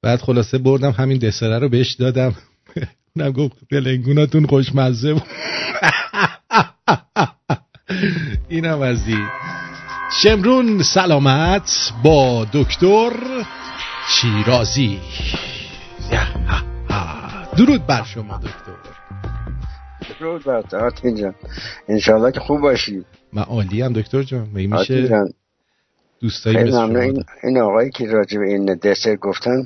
بعد 0.02 0.20
خلاصه 0.20 0.58
بردم 0.58 0.92
همین 0.92 1.18
دسره 1.18 1.60
رو 1.60 1.70
بهش 1.70 1.94
دادم. 1.94 2.36
اونم 3.16 3.32
گفت 3.32 3.58
دلنگوناتون 3.70 4.46
خوشمزه 4.46 5.14
بود. 5.14 5.24
اینم 8.50 8.82
از 8.82 9.08
این 9.08 9.28
شمرون 10.24 10.84
سلامت 10.84 11.94
با 12.04 12.48
دکتر 12.54 13.12
شیرازی. 14.08 15.00
درود 17.58 17.88
بر 17.88 18.04
شما 18.04 18.38
دکتر. 18.38 18.72
درود 20.20 20.44
بر 20.44 20.62
تو 20.62 20.78
آتین 20.78 21.16
جان. 21.16 21.36
انشالله 21.88 22.32
که 22.32 22.40
خوب 22.40 22.62
باشی. 22.62 23.06
من 23.34 23.44
عالی 23.44 23.82
هم 23.82 23.94
دکتر 23.94 24.24
جان. 24.24 24.50
می 24.54 24.68
میشه 24.68 25.26
دوستایی 26.22 26.58
این, 26.58 27.24
این 27.44 27.58
آقایی 27.58 27.90
که 27.90 28.08
راجع 28.08 28.40
به 28.40 28.46
این 28.46 28.76
دسر 28.76 29.16
گفتن 29.16 29.64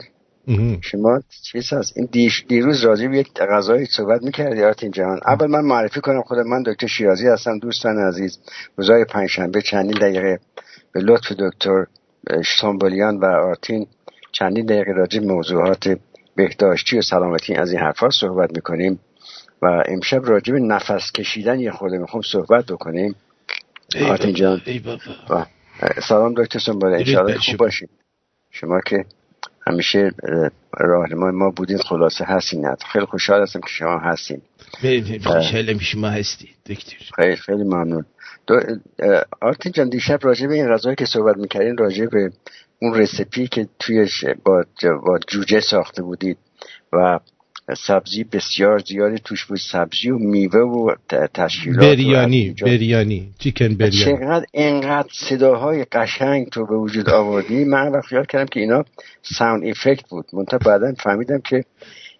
شما 0.81 1.21
چیز 1.43 1.73
هست. 1.73 1.97
این 1.97 2.09
دیش 2.11 2.45
دیروز 2.47 2.83
راجع 2.83 3.07
به 3.07 3.17
یک 3.17 3.33
غذای 3.33 3.85
صحبت 3.85 4.23
می‌کردی 4.23 4.63
آرتین 4.63 4.91
جهان. 4.91 5.19
اول 5.27 5.47
من 5.47 5.61
معرفی 5.61 6.01
کنم 6.01 6.21
خودم 6.21 6.47
من 6.47 6.63
دکتر 6.63 6.87
شیرازی 6.87 7.27
هستم 7.27 7.59
دوستان 7.59 7.97
عزیز. 7.97 8.39
روزای 8.77 9.05
پنجشنبه 9.05 9.61
چندین 9.61 9.97
دقیقه 9.97 10.39
به 10.91 11.01
لطف 11.01 11.31
دکتر 11.31 11.85
سامبولیان 12.59 13.17
و 13.17 13.25
آرتین 13.25 13.87
چندین 14.31 14.65
دقیقه 14.65 14.91
راجع 14.91 15.19
موضوعات 15.19 15.97
بهداشتی 16.35 16.97
و 16.97 17.01
سلامتی 17.01 17.53
از 17.53 17.71
این 17.71 17.81
حرفا 17.81 18.09
صحبت 18.09 18.55
می‌کنیم 18.55 18.99
و 19.61 19.83
امشب 19.85 20.21
راجع 20.25 20.53
به 20.53 20.59
نفس 20.59 21.11
کشیدن 21.11 21.59
یه 21.59 21.71
خورده 21.71 21.97
می‌خوام 21.97 22.21
صحبت 22.21 22.65
بکنیم. 22.65 23.15
آرتین 24.01 24.33
جان. 24.33 24.61
سلام 26.07 26.33
دکتر 26.33 26.59
انشاءالله 26.85 27.37
خوب 27.37 27.57
باشید 27.57 27.89
شما 28.51 28.81
که 28.81 29.05
همیشه 29.67 30.11
راهنمای 30.77 31.31
ما 31.31 31.49
بودین 31.49 31.77
خلاصه 31.77 32.25
هستین 32.25 32.65
نه. 32.65 32.75
خیلی 32.91 33.05
خوشحال 33.05 33.41
هستم 33.41 33.59
که 33.59 33.69
شما 33.69 33.99
هستین. 33.99 34.41
خوشحالم 35.23 35.79
شما 35.79 36.09
هستی 36.09 36.49
دکتر. 36.65 36.95
خیلی 37.15 37.35
خیلی 37.35 37.63
ممنون. 37.63 38.05
آرتین 39.41 39.71
جان 39.71 39.89
دیشب 39.89 40.19
راجع 40.21 40.47
به 40.47 40.53
این 40.53 40.67
غذایی 40.67 40.95
که 40.95 41.05
صحبت 41.05 41.37
می‌کردین 41.37 41.77
راجع 41.77 42.05
به 42.05 42.31
اون 42.81 42.93
رسیپی 42.93 43.47
که 43.47 43.67
توی 43.79 44.07
با, 44.43 44.63
با 45.05 45.19
جوجه 45.27 45.59
ساخته 45.59 46.03
بودید 46.03 46.37
و 46.93 47.19
سبزی 47.73 48.23
بسیار 48.23 48.79
زیادی 48.79 49.19
توش 49.23 49.45
بود 49.45 49.57
سبزی 49.57 50.09
و 50.09 50.17
میوه 50.17 50.59
و 50.59 50.95
تشکیلات 51.33 51.79
بریانی 51.79 52.55
بریانی 52.61 53.33
چیکن 53.39 53.75
بریانی. 53.75 54.17
چقدر 54.17 54.45
اینقدر 54.51 55.09
صداهای 55.11 55.85
قشنگ 55.91 56.49
تو 56.49 56.65
به 56.65 56.75
وجود 56.75 57.09
آوردی. 57.09 57.65
من 57.65 57.91
وقت 57.91 58.05
خیال 58.05 58.25
کردم 58.25 58.45
که 58.45 58.59
اینا 58.59 58.85
ساوند 59.21 59.65
افکت 59.65 60.09
بود. 60.09 60.25
منتها 60.33 60.57
بعدا 60.57 60.93
فهمیدم 61.03 61.39
که 61.39 61.63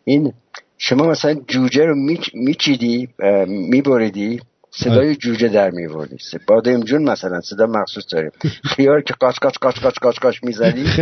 این 0.04 0.34
شما 0.78 1.08
مثلا 1.08 1.34
جوجه 1.48 1.86
رو 1.86 1.96
میچیدی 2.34 3.10
میبریدی 3.48 4.40
صدای 4.72 5.16
جوجه 5.16 5.48
در 5.48 5.70
میوردی 5.70 6.18
بادم 6.48 6.84
جون 6.84 7.04
مثلا 7.04 7.42
صدا 7.42 7.66
مخصوص 7.66 8.04
داریم. 8.14 8.32
خیار 8.64 9.02
که 9.02 9.14
قاچ 9.14 9.40
قاچ 9.40 9.58
قاچ 9.58 9.80
قاچ 9.80 10.00
قاچ 10.00 10.20
قاچ 10.20 10.44
می‌زدی 10.44 10.86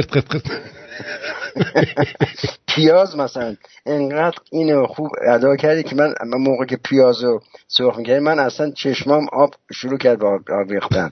پیاز 2.75 3.17
مثلا. 3.17 3.55
انقدر 3.85 4.38
اینو 4.51 4.88
خوب 4.88 5.11
ادا 5.27 5.55
کردی 5.55 5.84
که 5.84 5.95
من 5.95 6.13
موقع 6.23 6.65
که 6.65 6.77
پیاز 6.77 7.23
رو 7.23 7.41
سرخ 7.67 7.97
می‌کردی 7.97 8.19
من 8.19 8.39
اصلا 8.39 8.71
چشمام 8.71 9.27
آب 9.31 9.55
شروع 9.73 9.97
کرد 9.97 10.19
با 10.19 10.39
آب 10.49 10.71
ریختن. 10.71 11.11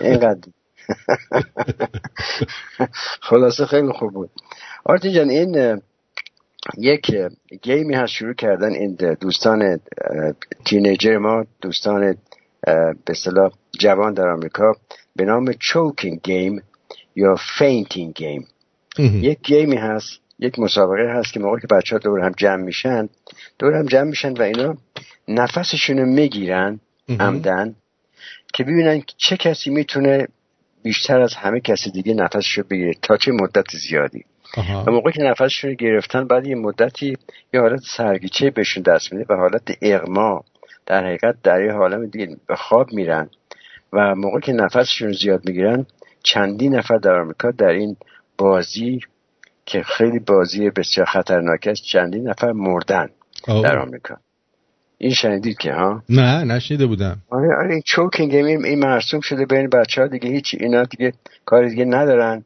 اینقدر. 0.00 0.48
خلاصه 3.28 3.66
خیلی 3.66 3.92
خوب 3.92 4.12
بود. 4.12 4.30
آرتی 4.84 5.12
جان 5.12 5.30
این 5.30 5.82
یک 6.78 7.16
گیمی 7.62 7.94
هست 7.94 8.12
شروع 8.12 8.34
کردن 8.34 8.72
این 8.72 8.94
دوستان 9.20 9.80
تینیجر 10.64 11.18
ما 11.18 11.44
دوستان 11.60 12.16
به 13.04 13.14
صلاح 13.14 13.52
جوان 13.78 14.14
در 14.14 14.28
آمریکا 14.28 14.76
به 15.16 15.24
نام 15.24 15.52
چوکینگ 15.52 16.20
گیم 16.22 16.62
یا 17.16 17.36
fainting 17.58 18.14
game 18.14 18.46
یک 18.98 19.38
game 19.42 19.69
ی 19.69 19.76
هست 19.76 20.20
یک 20.38 20.58
مسابقه 20.58 21.12
هست 21.14 21.32
که 21.32 21.40
موقع 21.40 21.58
که 21.58 21.66
بچه 21.66 21.96
ها 21.96 21.98
دور 21.98 22.20
هم 22.20 22.32
جمع 22.36 22.62
میشن 22.62 23.08
دور 23.58 23.74
هم 23.74 23.86
جمع 23.86 24.04
میشن 24.04 24.32
و 24.32 24.42
اینا 24.42 24.76
نفسشون 25.28 25.98
رو 25.98 26.06
می‌گیرن 26.06 26.80
عمدن 27.20 27.74
که 28.54 28.64
ببینن 28.64 29.02
چه 29.16 29.36
کسی 29.36 29.70
می‌تونه 29.70 30.28
بیشتر 30.82 31.20
از 31.20 31.34
همه 31.34 31.60
کسی 31.60 31.90
دیگه 31.90 32.14
نفسش 32.14 32.58
رو 32.58 32.64
بگیره 32.70 32.92
تا 33.02 33.16
چه 33.16 33.32
مدت 33.32 33.64
زیادی. 33.88 34.24
و 34.86 34.90
موقعی 34.90 35.12
که 35.12 35.22
نفسشون 35.22 35.70
رو 35.70 35.76
گرفتن 35.76 36.26
بعد 36.26 36.46
یه 36.46 36.54
مدتی 36.54 37.16
یه 37.54 37.60
حالت 37.60 37.80
سرگیچه 37.96 38.50
بهشون 38.50 38.82
دست 38.82 39.12
میده 39.12 39.34
و 39.34 39.36
حالت 39.36 39.78
اغما 39.82 40.44
در 40.86 41.06
حقیقت 41.06 41.34
در 41.42 41.64
یه 41.64 41.72
حالت 41.72 42.10
دیگه 42.10 42.36
به 42.46 42.56
خواب 42.56 42.92
میرن. 42.92 43.30
و 43.92 44.14
موقعی 44.14 44.40
که 44.40 44.52
نفسشون 44.52 45.08
رو 45.08 45.14
زیاد 45.14 45.48
می‌گیرن 45.48 45.86
چندین 46.22 46.74
نفر 46.74 46.96
در 46.96 47.20
آمریکا 47.20 47.50
در 47.50 47.68
این 47.68 47.96
بازی 48.42 49.00
که 49.66 49.82
خیلی 49.82 50.18
بازی 50.18 50.70
بسیار 50.70 51.06
خطرناک 51.06 51.66
است 51.66 51.82
چندین 51.82 52.28
نفر 52.28 52.52
مردن 52.52 53.08
در 53.46 53.78
آمریکا. 53.78 54.16
این 54.98 55.12
شنیدید 55.12 55.58
که 55.58 55.72
ها؟ 55.72 56.02
نه 56.08 56.44
نشنیده 56.44 56.86
بودم. 56.86 57.16
آره 57.30 57.48
آره 57.58 57.72
این 57.72 57.82
چوکینگ 57.86 58.34
این, 58.34 58.64
این 58.64 58.78
مرسوم 58.78 59.20
شده 59.20 59.46
بین 59.46 59.68
بچه 59.68 60.00
ها 60.00 60.06
دیگه 60.06 60.30
هیچی 60.30 60.56
اینا 60.60 60.82
دیگه 60.82 61.12
کار 61.44 61.68
دیگه 61.68 61.84
ندارن. 61.84 62.44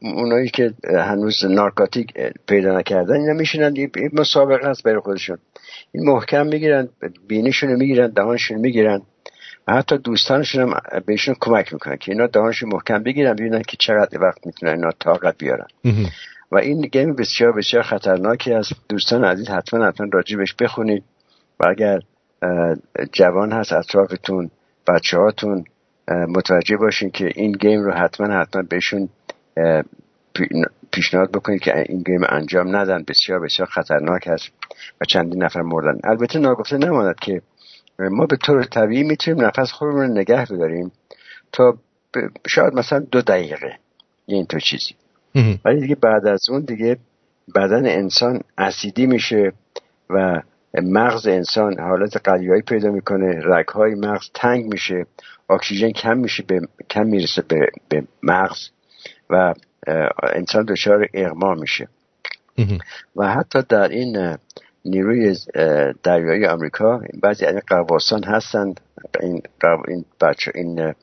اونایی 0.00 0.48
که 0.48 0.74
هنوز 0.84 1.44
نارکاتیک 1.44 2.12
پیدا 2.48 2.78
نکردن 2.78 3.14
اینا 3.14 3.32
میشینن 3.32 3.74
این 3.76 3.90
مسابقه 4.12 4.68
است 4.68 4.82
برای 4.82 5.00
خودشون. 5.00 5.38
این 5.92 6.04
محکم 6.04 6.46
می‌گیرن 6.46 6.88
بینیشون 7.28 7.70
رو 7.70 7.76
می‌گیرن 7.76 8.10
دهانشون 8.10 8.58
می‌گیرن. 8.58 9.02
حتی 9.68 9.98
دوستانشون 9.98 10.62
هم 10.62 10.80
بهشون 11.06 11.34
کمک 11.40 11.72
می‌کنن 11.72 11.96
که 11.96 12.12
اینا 12.12 12.26
دهانشون 12.26 12.68
محکم 12.72 13.02
بگیرن 13.02 13.32
ببینن 13.32 13.62
که 13.62 13.76
چقدر 13.80 14.22
وقت 14.22 14.46
می‌تونن 14.46 14.72
اینا 14.72 14.90
طاقت 14.90 15.38
بیارن. 15.38 15.66
و 16.52 16.56
این 16.56 16.80
گیم 16.80 17.14
بسیار 17.14 17.52
بسیار 17.52 17.82
خطرناکی 17.82 18.52
است. 18.52 18.72
دوستان 18.88 19.24
عزیز 19.24 19.48
حتما 19.48 19.86
حتما 19.86 20.06
راجبش 20.12 20.54
بخونید. 20.54 21.04
و 21.60 21.66
اگر 21.68 21.98
جوان 23.12 23.52
هست 23.52 23.72
اطرافتون 23.72 24.50
بچه 24.88 25.18
هاتون 25.18 25.64
متوجه 26.08 26.76
باشین 26.76 27.10
که 27.10 27.30
این 27.34 27.52
گیم 27.52 27.82
رو 27.82 27.92
حتما 27.92 28.40
حتما 28.40 28.62
بهشون 28.62 29.08
پیشنهاد 30.92 31.30
بکنید 31.32 31.60
که 31.60 31.84
این 31.88 32.02
گیم 32.02 32.20
انجام 32.28 32.76
ندن. 32.76 33.04
بسیار 33.08 33.40
بسیار 33.40 33.68
خطرناک 33.68 34.26
است 34.26 34.50
و 35.00 35.04
چندین 35.04 35.42
نفر 35.42 35.62
مردن. 35.62 35.98
البته 36.04 36.38
ناگفته 36.38 36.76
نماند 36.76 37.16
که 37.20 37.42
ما 37.98 38.26
به 38.26 38.36
طور 38.36 38.64
طبیعی 38.64 39.02
می‌تونیم 39.02 39.44
نفس 39.44 39.72
خودمون 39.72 40.00
رو 40.00 40.06
نگه 40.08 40.46
بداریم 40.50 40.92
تا 41.52 41.78
شاید 42.46 42.74
مثلا 42.74 42.98
دو 42.98 43.22
دقیقه. 43.22 43.78
یه 44.26 44.36
این 44.36 44.46
تو 44.46 44.60
چیزی 44.60 44.94
ولی 45.64 45.80
دیگه 45.80 45.94
بعد 45.94 46.26
از 46.26 46.48
اون 46.48 46.60
دیگه 46.60 46.96
بدن 47.54 47.86
انسان 47.86 48.40
اسیدی 48.58 49.06
میشه 49.06 49.52
و 50.10 50.40
مغز 50.82 51.26
انسان 51.26 51.80
حالت 51.80 52.28
قلیایی 52.28 52.62
پیدا 52.62 52.90
می‌کنه 52.90 53.40
رگهای 53.44 53.94
مغز 53.94 54.30
تنگ 54.34 54.64
میشه 54.64 55.06
اکسیژن 55.50 55.90
کم 55.90 56.18
میشه 56.18 56.42
به 56.42 56.60
کم 56.90 57.06
می‌رسه 57.06 57.42
به, 57.42 57.66
به 57.88 58.04
مغز 58.22 58.68
و 59.30 59.54
انسان 60.22 60.64
دچار 60.64 61.08
اغما 61.14 61.54
میشه. 61.54 61.88
و 63.16 63.34
حتی 63.34 63.62
در 63.68 63.88
این 63.88 64.36
نیروی 64.84 65.36
دریایی 66.02 66.46
آمریکا 66.46 67.00
بعضی 67.22 67.44
از 67.44 67.54
قواسان 67.68 68.24
هستن. 68.24 68.74
این 69.20 69.42
این 69.88 70.04
بچه 70.20 70.52
این 70.54 70.94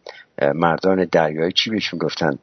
مردان 0.55 1.07
دریایی 1.11 1.51
چی 1.51 1.69
بهشون 1.69 1.99
گفتن؟ 1.99 2.39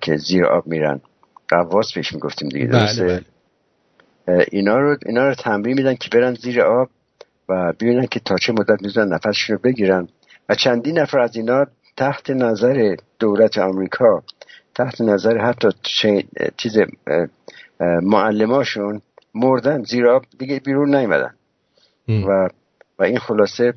که 0.00 0.16
زیر 0.16 0.44
آب 0.44 0.66
میرن. 0.66 1.00
قواس 1.48 1.92
بهش 1.92 2.12
می‌گفتیم 2.12 2.48
دیگه 2.48 2.66
درسته؟ 2.66 3.04
بله. 3.04 3.24
بله. 4.26 4.46
اینا 4.50 4.78
رو 4.78 4.96
اینا 5.06 5.28
رو 5.28 5.34
تمرین 5.34 5.76
میدن 5.76 5.94
که 5.94 6.08
برن 6.12 6.34
زیر 6.34 6.62
آب 6.62 6.88
و 7.48 7.72
ببینن 7.72 8.06
که 8.06 8.20
تا 8.20 8.36
چه 8.36 8.52
مدت 8.52 8.82
می‌تونن 8.82 9.12
نفسشون 9.12 9.56
رو 9.56 9.62
بگیرن. 9.62 10.08
و 10.48 10.54
چندین 10.54 10.98
نفر 10.98 11.18
از 11.18 11.36
اینا 11.36 11.66
تحت 11.96 12.30
نظر 12.30 12.96
دولت 13.18 13.58
آمریکا 13.58 14.22
تحت 14.74 15.00
نظر 15.00 15.38
حتی 15.38 15.68
چیز 16.56 16.78
معلماشون 18.02 19.02
مردن 19.34 19.82
زیرا 19.82 20.22
دیگه 20.38 20.60
بیرون 20.60 20.94
نیومدن. 20.94 21.34
و 22.08 22.48
و 22.98 23.02
این 23.02 23.18
خلاصه 23.18 23.74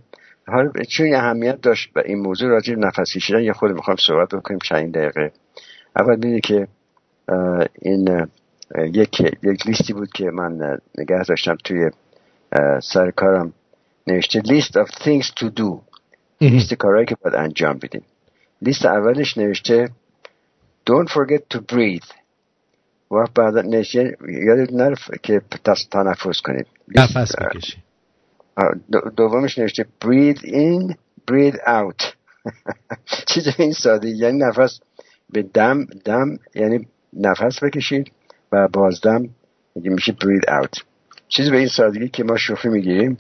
حالا 0.48 0.72
چون 0.90 1.14
اهمیت 1.14 1.62
داشت 1.62 1.92
و 1.96 2.02
این 2.06 2.20
موضوع 2.20 2.50
راجع 2.50 2.76
نفس 2.76 3.14
کشیدن 3.16 3.44
یه 3.44 3.54
خود 3.54 3.72
می‌خوام 3.72 3.98
صحبت 3.98 4.30
بکنیم 4.30 4.60
چند 4.64 4.94
دقیقه. 4.94 5.32
اول 5.96 6.16
ببینید 6.16 6.44
که 6.46 6.68
این 7.82 8.28
یک 8.76 9.22
یک 9.44 9.68
لیستی 9.68 9.94
بود 9.94 10.10
که 10.12 10.32
من 10.32 10.80
نگه 10.98 11.24
داشتم 11.24 11.56
توی 11.64 11.90
سر 12.82 13.12
کارم 13.12 13.54
نوشته 14.08 14.40
لیست 14.40 14.80
of 14.80 14.88
things 14.88 15.26
to 15.26 15.46
do. 15.60 15.82
لیست 16.42 16.74
کارهایی 16.74 17.06
که 17.06 17.16
باید 17.24 17.36
انجام 17.36 17.78
بدیم. 17.78 18.04
لیست 18.62 18.86
اولش 18.86 19.38
نوشته 19.38 19.90
don't 20.90 21.10
forget 21.10 21.58
to 21.58 21.60
breathe. 21.60 22.23
و 23.14 23.26
بعد 23.36 23.58
نشه 23.58 24.18
یادت 24.28 24.74
نرف 24.74 25.12
که 25.24 25.42
تنفس 25.92 26.42
کنید. 26.42 26.68
نفس 26.96 27.36
بکشی. 27.36 27.78
دومش 29.18 29.58
نوشته 29.58 29.86
breathe 30.06 30.40
in 30.40 30.96
breathe 31.32 31.58
out. 31.68 32.04
چیز 33.34 33.48
این 33.58 33.74
ساده 33.74 34.10
یعنی 34.10 34.38
نفس 34.38 34.80
به 35.30 35.42
دم 35.42 35.86
دم 36.06 36.38
یعنی 36.56 36.88
نفس 37.14 37.64
بکشید 37.64 38.12
و 38.52 38.68
بازدم 38.68 39.30
میشه 39.76 40.12
breathe 40.12 40.64
out. 40.64 40.84
چیزی 41.28 41.52
به 41.52 41.58
این 41.58 41.68
سادگی 41.68 42.10
که 42.10 42.24
ما 42.24 42.38
شوخی 42.38 42.70
می‌گیریم 42.70 43.18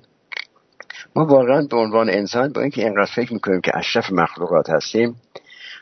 ما 1.15 1.25
واقعا 1.25 1.61
به 1.61 1.77
عنوان 1.77 2.09
انسان 2.09 2.51
با 2.51 2.61
اینکه 2.61 2.83
اینقدر 2.83 3.11
فکر 3.15 3.33
می‌کنیم 3.33 3.61
که 3.61 3.77
اشرف 3.77 4.11
مخلوقات 4.11 4.69
هستیم 4.69 5.15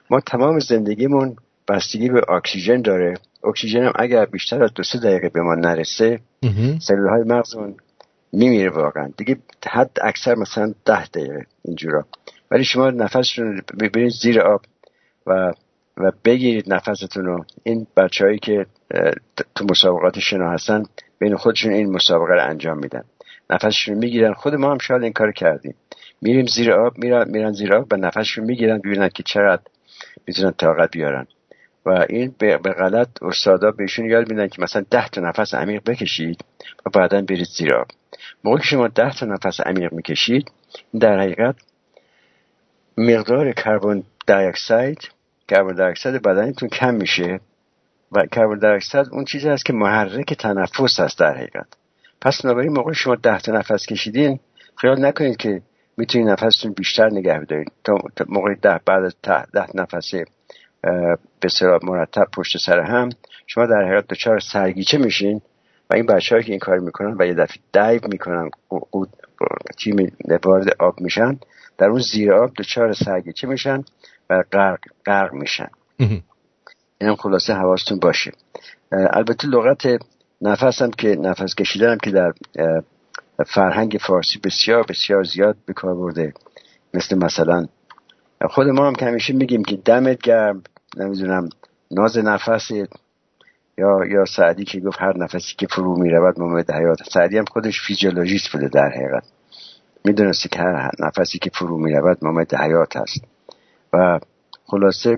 ما 0.09 0.19
تمام 0.19 0.59
زندگیمون 0.59 1.35
بستگی 1.67 2.09
به 2.09 2.31
اکسیژن 2.31 2.81
داره. 2.81 3.13
اکسیژن 3.43 3.83
هم 3.83 3.93
اگر 3.95 4.25
بیشتر 4.25 4.63
از 4.63 4.73
دو 4.73 4.83
سه 4.83 4.99
دقیقه 4.99 5.29
به 5.29 5.41
ما 5.41 5.55
نرسه 5.55 6.19
سلول 6.79 7.09
های 7.09 7.23
مغزمون 7.23 7.75
میمیره 8.33 8.69
واقعا. 8.69 9.11
دیگه 9.17 9.37
حد 9.69 9.91
اکثر 10.01 10.35
مثلا 10.35 10.73
ده 10.85 11.05
دقیقه 11.05 11.45
اینجورا. 11.65 12.05
ولی 12.51 12.63
شما 12.63 12.89
نفسشون 12.89 13.45
رو 13.45 13.61
ببینید 13.79 14.11
زیر 14.11 14.41
آب 14.41 14.61
و 15.27 15.53
و 15.97 16.11
بگیرید 16.25 16.73
نفستون 16.73 17.25
رو. 17.25 17.45
این 17.63 17.87
بچههایی 17.97 18.39
که 18.39 18.65
تو 19.55 19.65
مسابقات 19.69 20.19
شنا 20.19 20.51
هستن 20.51 20.83
بین 21.19 21.35
خودشون 21.35 21.73
این 21.73 21.91
مسابقه 21.91 22.33
رو 22.33 22.49
انجام 22.49 22.77
میدن. 22.77 23.03
نفسشون 23.49 23.97
می‌گیرن. 23.97 24.33
خود 24.33 24.55
ما 24.55 24.71
هم 24.71 24.77
شاید 24.77 25.03
این 25.03 25.13
کار 25.13 25.31
کردیم. 25.31 25.75
میریم 26.21 26.45
زیر 26.45 26.71
آب 26.71 26.97
میرن, 26.97 27.29
میرن 27.29 27.51
زیر 27.51 27.75
آب 27.75 27.87
و 27.91 27.95
نفسشون 27.95 28.45
می‌گیرن 28.45 28.77
ببینن 28.77 29.09
که 29.09 29.23
چقدر 29.23 29.61
می‌تونن 30.27 30.51
طاقت 30.51 30.91
بیارن. 30.91 31.27
و 31.85 32.05
این 32.09 32.35
به 32.39 32.57
غلط 32.57 33.23
استادا 33.23 33.71
بهشون 33.71 34.05
یاد 34.05 34.29
میدن 34.29 34.47
که 34.47 34.61
مثلا 34.61 34.85
ده 34.91 35.07
تا 35.07 35.21
نفس 35.21 35.53
عمیق 35.53 35.83
بکشید 35.83 36.45
و 36.85 36.89
بعدا 36.89 37.21
برید 37.21 37.47
زیر 37.57 37.73
آب 37.73 37.87
موقعی 38.43 38.63
شما 38.63 38.87
ده 38.87 39.13
تا 39.13 39.25
نفس 39.25 39.61
عمیق 39.61 39.93
می‌کشید 39.93 40.51
در 40.99 41.19
حقیقت 41.19 41.55
مقدار 42.97 43.51
carbon 43.51 44.03
dioxide 44.27 45.09
carbon 45.47 45.75
dioxide 45.75 46.21
بدنتون 46.21 46.69
کم 46.69 46.95
میشه 46.95 47.39
و 48.11 48.25
carbon 48.25 48.59
dioxide 48.59 49.07
اون 49.11 49.25
چیزی 49.25 49.49
هست 49.49 49.65
که 49.65 49.73
محرک 49.73 50.33
تنفس 50.33 50.99
هست 50.99 51.19
در 51.19 51.37
حقیقت. 51.37 51.67
پس 52.21 52.41
بنابراین 52.41 52.71
موقع 52.71 52.93
شما 52.93 53.15
ده 53.15 53.39
تا 53.39 53.51
نفس 53.51 53.85
کشیدین 53.85 54.39
خیال 54.75 55.05
نکنید 55.05 55.37
که 55.37 55.61
می‌تونید 55.97 56.27
نفستون 56.27 56.73
بیشتر 56.73 57.09
نگه 57.09 57.39
بدارید 57.39 57.71
تا 57.83 57.97
موقع 58.27 58.55
ده 58.61 58.79
بعد 58.85 59.13
ده, 59.23 59.45
ده 59.45 59.65
نفس 59.75 60.13
اه، 60.13 60.23
به 60.83 61.17
اصطلاح 61.43 61.79
مرتب 61.83 62.25
پشت 62.35 62.57
سر 62.57 62.79
هم. 62.79 63.09
شما 63.47 63.65
در 63.65 63.81
حقیقت 63.85 64.07
دچار 64.07 64.39
سرگیچه 64.39 64.97
میشین 64.97 65.41
و 65.89 65.95
این 65.95 66.05
بچه 66.05 66.43
که 66.43 66.51
این 66.51 66.59
کار 66.59 66.79
می‌کنن 66.79 67.15
و 67.19 67.25
یه 67.27 67.33
دفعه 67.33 67.57
dive 67.73 68.01
می‌کنن 68.07 68.49
قو- 68.69 68.85
قو- 68.91 69.05
چی 69.77 69.91
می- 69.91 70.11
وارد 70.45 70.75
آب 70.79 71.01
میشن 71.01 71.39
در 71.77 71.87
اون 71.87 71.99
زیر 71.99 72.33
آب 72.33 72.51
دچار 72.57 72.93
سرگیچه 72.93 73.47
میشن 73.47 73.83
و 74.29 74.43
غرق 74.51 74.79
غرق 75.05 75.33
میشن. 75.33 75.67
اینم 77.01 77.15
خلاصه 77.15 77.53
حواستون 77.53 77.99
باشه. 77.99 78.31
البته 78.91 79.47
لغت 79.47 79.83
نفس 80.41 80.81
هم 80.81 80.91
که 80.91 81.07
نفس 81.15 81.55
کشیدن 81.55 81.91
هم 81.91 81.97
که 81.97 82.11
در 82.11 82.33
فرهنگ 83.47 83.97
فارسی 84.01 84.39
بسیار 84.43 84.85
بسیار 84.89 85.23
زیاد 85.23 85.57
به 85.65 85.73
کار 85.73 85.95
برده 85.95 86.33
مثل 86.93 87.17
مثلا 87.17 87.65
خود 88.49 88.67
ما 88.67 88.87
هم 88.87 88.95
که 88.95 89.05
همیشه 89.05 89.33
میگیم 89.33 89.63
که 89.63 89.75
دمت 89.75 90.21
گرم 90.21 90.63
نمی‌دونم 90.97 91.49
ناز 91.91 92.17
نفس 92.17 92.71
یا 93.77 94.05
یا 94.05 94.25
سعدی 94.25 94.65
که 94.65 94.79
گفت 94.79 95.01
هر 95.01 95.17
نفسی 95.17 95.55
که 95.57 95.67
فرو 95.67 95.99
می‌رود 95.99 96.39
مومد 96.39 96.71
حیات. 96.71 96.97
سعدی 97.13 97.37
هم 97.37 97.45
خودش 97.45 97.81
فیزیولوژیست 97.87 98.51
بوده 98.51 98.67
در 98.67 98.89
حقیقت. 98.89 99.23
می‌دونسته 100.05 100.49
که 100.49 100.59
هر 100.59 100.91
نفسی 100.99 101.39
که 101.39 101.49
فرو 101.53 101.77
می‌رود 101.77 102.17
مومد 102.21 102.55
حیات 102.55 102.97
هست 102.97 103.23
و 103.93 104.19
خلاصه 104.65 105.17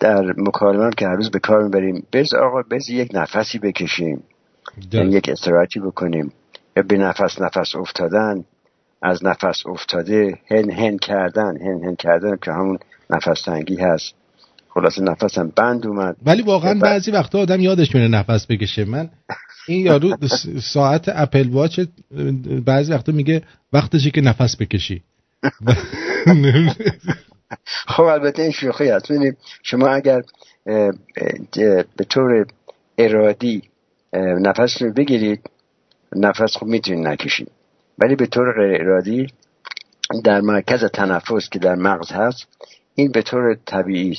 در 0.00 0.34
مکالمه 0.36 0.90
که 0.96 1.06
هر 1.06 1.16
روز 1.16 1.30
به 1.30 1.38
کار 1.38 1.62
می‌بریم 1.62 2.06
بز 2.12 2.34
آقا 2.34 2.62
بز 2.62 2.90
یک 2.90 3.10
نفسی 3.14 3.58
بکشیم. 3.58 4.22
یعنی 4.92 5.10
یک 5.10 5.28
استراحتی 5.28 5.80
بکنیم. 5.80 6.32
یا 6.76 6.82
به 6.82 6.98
نفس 6.98 7.40
نفس 7.40 7.76
افتادن 7.76 8.44
از 9.02 9.24
نفس 9.24 9.66
افتاده 9.66 10.38
هن 10.50 10.70
هن 10.70 10.98
کردن 10.98 11.56
هن 11.56 11.84
هن 11.84 11.96
کردن 11.96 12.36
که 12.36 12.52
همون 12.52 12.78
نفس 13.10 13.42
تنگی 13.42 13.76
هست. 13.76 14.14
خلاصه 14.68 15.02
نفسم 15.02 15.52
بند 15.56 15.86
اومد. 15.86 16.16
ولی 16.26 16.42
واقعا 16.42 16.74
بعضی 16.74 17.10
وقتا 17.10 17.38
آدم 17.38 17.60
یادش 17.60 17.94
میره 17.94 18.08
نفس 18.08 18.46
بکشه. 18.46 18.84
من 18.84 19.10
این 19.68 19.86
یارو 19.86 20.16
ساعت 20.74 21.08
اپل 21.08 21.48
واچ 21.48 21.80
بعضی 22.64 22.92
وقتا 22.92 23.12
میگه 23.12 23.42
وقتشه 23.72 24.10
که 24.10 24.20
نفس 24.20 24.56
بکشی. 24.56 25.02
خب 27.86 28.02
البته 28.02 28.42
این 28.42 28.52
شوخی 28.52 28.88
هست. 28.88 29.12
شما 29.62 29.88
اگر 29.88 30.22
به 31.96 32.04
طور 32.08 32.46
ارادی 32.98 33.62
نفس 34.40 34.82
رو 34.82 34.92
بگیرید 34.92 35.50
نفس 36.16 36.56
خب 36.56 36.66
می‌تونید 36.66 37.06
نکشید. 37.06 37.50
ولی 37.98 38.16
به 38.16 38.26
طور 38.26 38.52
غیر 38.52 38.82
ارادی 38.82 39.26
در 40.24 40.40
مرکز 40.40 40.84
تنفس 40.84 41.48
که 41.48 41.58
در 41.58 41.74
مغز 41.74 42.12
هست 42.12 42.46
این 42.98 43.12
به 43.12 43.22
طور 43.22 43.54
طبیعی 43.66 44.18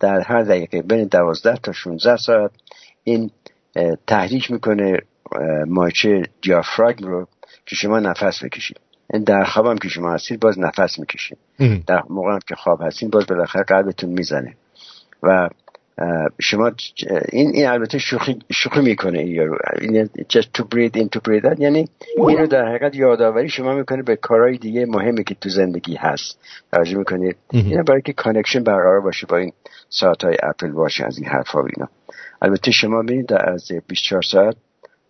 در 0.00 0.20
هر 0.20 0.42
دقیقه 0.42 0.82
بین 0.82 1.04
دوازده 1.04 1.56
تا 1.56 1.72
16 1.72 2.16
ساعت 2.16 2.50
این 3.04 3.30
تحریک 4.06 4.50
می‌کنه 4.50 4.98
اه، 5.32 5.64
مایچه 5.64 6.22
دیافراگم 6.42 7.06
رو 7.06 7.26
که 7.66 7.76
شما 7.76 8.00
نفس 8.00 8.44
بکشید. 8.44 8.80
این 9.12 9.22
در 9.22 9.44
خواب 9.44 9.66
هم 9.66 9.78
که 9.78 9.88
شما 9.88 10.12
هستید 10.12 10.40
باز 10.40 10.58
نفس 10.58 10.98
می‌کشید. 10.98 11.38
در 11.86 12.02
موقع 12.10 12.32
هم 12.32 12.38
که 12.48 12.54
خواب 12.54 12.82
هستین 12.82 13.10
باز 13.10 13.26
بالاخره 13.26 13.62
قلبتون 13.62 14.10
می‌زنه. 14.10 14.54
و 15.22 15.48
شما 16.40 16.72
این 17.32 17.50
این 17.54 17.66
البته 17.66 17.98
شوخی 17.98 18.38
شوخی 18.52 18.80
می‌کنه 18.80 19.18
این 19.18 19.34
یارو. 19.34 19.58
این 19.80 20.06
just 20.06 20.46
to 20.58 20.62
breathe 20.62 20.96
in 20.96 21.08
to 21.16 21.20
breathe 21.28 21.52
out. 21.52 21.60
یعنی 21.60 21.88
اینو 22.16 22.46
در 22.46 22.68
حقیقت 22.68 22.96
یادآوری 22.96 23.48
شما 23.48 23.74
می‌کنه 23.74 24.02
به 24.02 24.16
کارهای 24.16 24.58
دیگه 24.58 24.86
مهمی 24.86 25.24
که 25.24 25.34
تو 25.34 25.48
زندگی 25.48 25.94
هست. 25.94 26.38
توجه 26.72 26.98
می‌کنید 26.98 27.36
اینا 27.52 27.82
برای 27.82 28.02
که 28.02 28.12
connection 28.12 28.62
برقرار 28.62 29.00
باشه 29.00 29.26
با 29.26 29.36
این 29.36 29.52
ساعت 29.88 30.24
های 30.24 30.36
Apple 30.42 30.70
Watch 30.70 31.00
از 31.00 31.18
این 31.18 31.28
حرفا 31.28 31.62
و 31.62 31.66
اینا. 31.76 31.88
البته 32.42 32.70
شما 32.70 33.02
ببینید 33.02 33.26
در 33.26 33.50
از 33.50 33.68
24 33.88 34.22
ساعت 34.22 34.56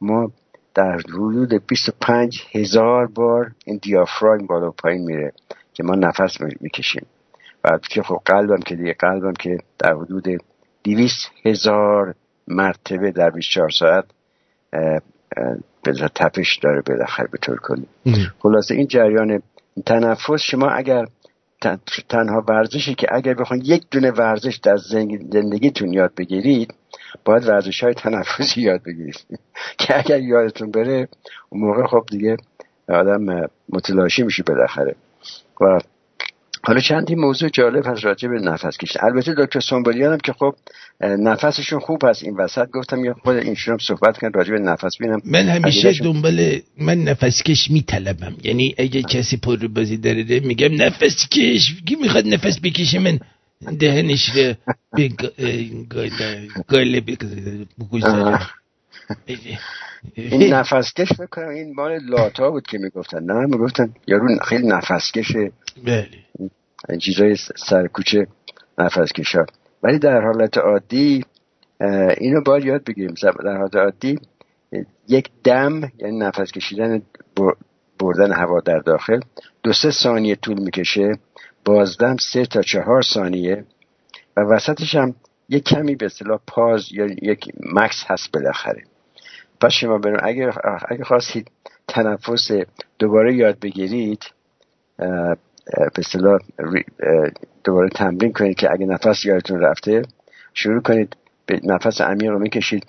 ما 0.00 0.32
در 0.74 0.92
حدود 0.92 1.66
25 1.66 2.42
هزار 2.52 3.06
بار 3.06 3.50
این 3.64 3.78
دیافراگم 3.82 4.46
بالا 4.46 4.68
و 4.68 4.74
پایین 4.82 5.04
میره 5.04 5.32
که 5.74 5.82
ما 5.82 5.94
نفس 5.94 6.40
می- 6.40 6.56
می‌کشیم. 6.60 7.06
و 7.64 7.78
که 7.90 8.02
خب 8.02 8.20
قلبم 8.24 8.60
که 8.60 8.76
دیگه 8.76 8.94
قلبم 8.98 9.32
که 9.32 9.58
در 9.78 9.94
حدود 9.94 10.28
200 10.84 11.30
هزار 11.44 12.14
مرتبه 12.48 13.10
در 13.10 13.30
24 13.30 13.70
ساعت 13.70 14.04
به 15.82 15.92
تپش 16.14 16.56
داره 16.62 16.82
بالاخره 16.86 17.28
به 17.32 17.38
طور 17.38 17.60
کلی. 17.62 17.86
خلاصه 18.38 18.74
این 18.74 18.86
جریان 18.86 19.42
تنفس 19.86 20.40
شما 20.42 20.68
اگر 20.68 21.06
تن- 21.60 21.80
تنها 22.08 22.44
ورزشی 22.48 22.94
که 22.94 23.06
اگر 23.10 23.34
بخواید 23.34 23.66
یک 23.68 23.82
دونه 23.90 24.10
ورزش 24.10 24.56
در 24.56 24.76
زندگیتون 25.30 25.92
یاد 25.92 26.14
بگیرید 26.16 26.74
باید 27.24 27.48
ورزش 27.48 27.82
های 27.84 27.94
تنفسی 27.94 28.60
یاد 28.62 28.82
بگیرید. 28.82 29.26
که 29.78 29.98
اگر 29.98 30.20
یادتون 30.20 30.70
بره 30.70 31.08
اون 31.48 31.60
موقع 31.60 31.86
خب 31.86 32.04
دیگه 32.10 32.36
آدم 32.88 33.48
متلاشی 33.68 34.22
میشه 34.22 34.42
بالاخره. 34.42 34.94
و 35.60 35.78
حالا 36.62 36.80
چندی 36.80 37.14
موضوع 37.14 37.48
جالب 37.48 37.86
هست 37.86 38.04
راجع 38.04 38.28
به 38.28 38.40
نفس 38.40 38.78
کشیدن. 38.78 39.06
البته 39.06 39.34
دکتر 39.38 39.60
سنبولیان 39.60 40.12
هم 40.12 40.18
که 40.18 40.32
خب 40.32 40.54
نفسشون 41.00 41.80
خوب 41.80 42.04
هست 42.04 42.24
این 42.24 42.36
وسط 42.36 42.70
گفتم 42.70 43.04
یا 43.04 43.14
خود 43.14 43.36
اینشون 43.36 43.72
هم 43.72 43.78
صحبت 43.78 44.18
کردن 44.18 44.32
راجع 44.32 44.52
به 44.52 44.58
نفس 44.58 44.96
بینم 44.98 45.20
من 45.24 45.48
همیشه 45.48 45.92
دنبال 45.92 46.58
من 46.78 46.98
نفس 46.98 47.42
کش 47.42 47.70
میطلبم. 47.70 48.36
یعنی 48.42 48.74
اگه 48.78 49.02
کسی 49.02 49.36
پر 49.36 49.56
بازی 49.56 49.96
داره 49.96 50.40
میگم 50.40 50.82
نفس 50.82 51.28
کش. 51.28 51.74
کی 51.88 51.96
می‌خواد 52.02 52.26
نفس 52.26 52.60
بکشه؟ 52.62 52.98
من 52.98 53.18
دهنش 53.78 54.30
رو 54.30 54.54
به 54.96 55.10
گاله 56.68 57.00
بگذارم 57.00 58.40
این 60.14 60.52
نفسکش 60.54 61.12
فکر 61.12 61.26
کنم 61.26 61.48
این 61.48 61.74
مال 61.74 61.98
لاتا 62.04 62.50
بود 62.50 62.66
که 62.66 62.78
می‌گفتن. 62.78 63.24
نه 63.24 63.46
می‌گفتن 63.46 63.94
یارو 64.06 64.38
خیلی 64.44 64.66
نفسکشه. 64.66 65.52
بله. 65.84 66.08
این 66.88 66.98
چیزای 66.98 67.36
سرکوچه 67.56 68.26
نفسکش 68.78 69.34
ها 69.34 69.46
ولی 69.82 69.98
در 69.98 70.20
حالت 70.20 70.58
عادی 70.58 71.24
اینو 72.18 72.42
باید 72.46 72.64
یاد 72.64 72.84
بگیریم. 72.84 73.14
در 73.22 73.56
حالت 73.56 73.76
عادی 73.76 74.18
یک 75.08 75.30
دم 75.44 75.80
یعنی 75.98 76.18
نفس 76.18 76.52
کشیدن 76.52 77.02
بر- 77.36 77.56
بردن 77.98 78.32
هوا 78.32 78.60
در 78.60 78.78
داخل 78.78 79.20
دو 79.62 79.72
سه 79.72 79.90
ثانیه 79.90 80.36
طول 80.36 80.58
می‌کشه. 80.62 81.12
بازدم 81.64 82.16
سه 82.16 82.46
تا 82.46 82.62
چهار 82.62 83.02
ثانیه. 83.02 83.64
و 84.36 84.40
وسطش 84.40 84.94
هم 84.94 85.14
یک 85.48 85.64
کمی 85.64 85.96
به 85.96 86.06
اصطلاح 86.06 86.40
پاز 86.46 86.92
یا 86.92 87.06
یک 87.06 87.44
مکس 87.60 88.04
هست 88.06 88.32
بالاخره. 88.32 88.82
پس 89.60 89.72
شما 89.72 89.98
بریم. 89.98 90.16
اگر 90.22 90.52
اگر 90.88 91.04
خواستید 91.04 91.50
تنفس 91.88 92.50
دوباره 92.98 93.34
یاد 93.34 93.58
بگیرید 93.58 94.22
به 95.66 95.98
اصطلاح 95.98 96.40
دوباره 97.64 97.88
تمرین 97.88 98.32
کنید 98.32 98.56
که 98.56 98.72
اگه 98.72 98.86
نفس 98.86 99.24
یادتون 99.24 99.60
رفته 99.60 100.02
شروع 100.54 100.82
کنید 100.82 101.16
به 101.46 101.60
نفس 101.64 102.00
عمیق 102.00 102.30
رو 102.30 102.38
می‌کشید. 102.38 102.86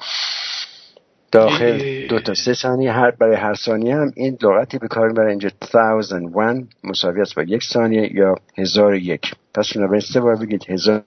داخل 1.32 2.08
دو 2.08 2.20
تا 2.20 2.34
سه 2.34 2.54
ثانیه 2.54 2.92
هر 2.92 3.12
برای 3.12 3.36
هر 3.36 3.54
ثانیه 3.54 3.96
هم 3.96 4.12
این 4.16 4.38
لغتی 4.42 4.78
به 4.78 4.88
کار 4.88 5.14
برای 5.14 5.30
اینجا 5.30 5.50
1001 5.74 6.66
مساوی 6.84 7.22
است 7.22 7.36
با 7.36 7.44
یک 7.44 7.64
ثانیه 7.74 8.16
یا 8.16 8.36
هزار 8.58 8.96
یک. 8.96 9.32
پس 9.54 9.74
بنابراین 9.76 10.02
سه 10.14 10.20
بار 10.20 10.36
بگید 10.36 10.70
هزار. 10.70 11.04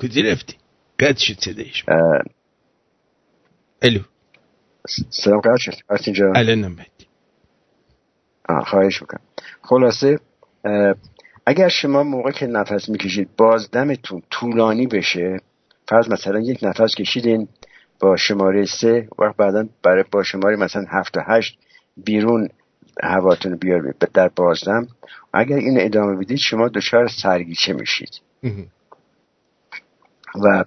کجا 0.00 0.22
رفتی 0.32 0.54
قد 0.98 1.16
شد 1.16 1.34
الو 3.84 4.00
سلام 5.10 5.40
قرد 5.40 5.56
شد 5.56 5.74
آرتین 5.88 6.14
جان 6.14 6.36
الان 6.36 6.64
اومد 6.64 6.86
آه، 8.48 8.64
خواهش 8.64 9.02
می‌کنم 9.02 9.20
خلاصه 9.62 10.20
اگر 11.46 11.68
شما 11.68 12.02
موقع 12.02 12.30
که 12.30 12.46
نفس 12.46 12.88
می‌کشید 12.88 13.28
بازدمتون 13.36 14.22
طولانی 14.30 14.86
بشه 14.86 15.40
فرض 15.88 16.08
مثلا 16.08 16.40
یک 16.40 16.58
نفس 16.62 16.94
کشیدین 16.94 17.48
با 18.00 18.16
شماره 18.16 18.66
سه 18.66 19.08
وقت 19.18 19.36
بعدا 19.36 19.68
برای 19.82 20.04
با 20.10 20.22
شماره 20.22 20.56
مثلا 20.56 20.84
هفت 20.88 21.16
و 21.16 21.20
هشت 21.26 21.58
بیرون 21.96 22.48
هواتون 23.02 23.56
بیار 23.56 23.94
در 24.14 24.28
بازدم 24.28 24.86
اگر 25.32 25.56
این 25.56 25.80
ادامه 25.80 26.16
بدید 26.16 26.38
شما 26.38 26.68
دچار 26.68 27.08
سرگیچه 27.08 27.72
میشید 27.72 28.20
و 30.34 30.64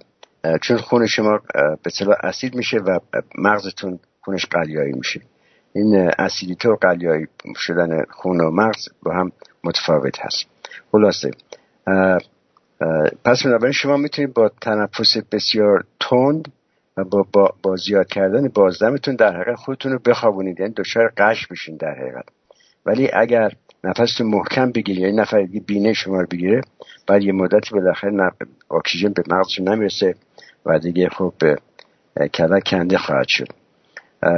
چون 0.62 0.76
خون 0.76 1.06
شما 1.06 1.40
به 1.54 1.78
اصطلاح 1.86 2.16
اسید 2.22 2.54
میشه 2.54 2.78
و 2.78 2.98
مغزتون 3.38 3.98
خونش 4.20 4.46
قلیایی 4.46 4.92
میشه. 4.92 5.20
این 5.72 6.10
اسیدیته 6.18 6.68
و 6.68 6.76
قلیایی 6.76 7.26
شدن 7.56 8.04
خون 8.10 8.40
و 8.40 8.50
مغز 8.50 8.88
با 9.02 9.12
هم 9.12 9.32
متفاوت 9.64 10.20
هست. 10.20 10.46
خلاصه 10.92 11.30
پس 13.24 13.42
بنابراین 13.44 13.72
شما 13.72 13.96
می‌تونید 13.96 14.34
با 14.34 14.50
تنفس 14.60 15.16
بسیار 15.32 15.84
تند 16.00 16.52
و 16.96 17.04
با, 17.04 17.26
با, 17.32 17.54
با 17.62 17.76
زیاد 17.76 18.06
کردن 18.06 18.48
بازدمتون 18.48 19.16
در 19.16 19.36
حقیقت 19.36 19.54
خودتون 19.54 19.92
رو 19.92 19.98
بخوابونید. 20.06 20.60
یعنی 20.60 20.72
دچار 20.76 21.12
قش 21.16 21.46
بشین 21.46 21.76
در 21.76 21.94
حقیقت. 21.94 22.24
ولی 22.86 23.10
اگر 23.12 23.52
نفستون 23.84 24.26
محکم 24.26 24.72
بگیرید 24.72 25.02
یعنی 25.02 25.16
نفر 25.16 25.46
بینه 25.66 25.92
شما 25.92 26.20
رو 26.20 26.26
بگیره 26.30 26.60
بعد 27.06 27.22
یه 27.22 27.32
مدتی 27.32 27.74
بالاخره 27.74 28.32
اکسیژن 28.70 29.12
به 29.12 29.22
مغزتون 29.30 29.68
نمی‌رسه. 29.68 30.14
و 30.66 30.78
دیگه 30.78 31.08
خب 31.08 31.34
اه، 32.16 32.28
کلک 32.28 32.64
کنده 32.64 32.98
خواهد 32.98 33.28
شد. 33.28 33.48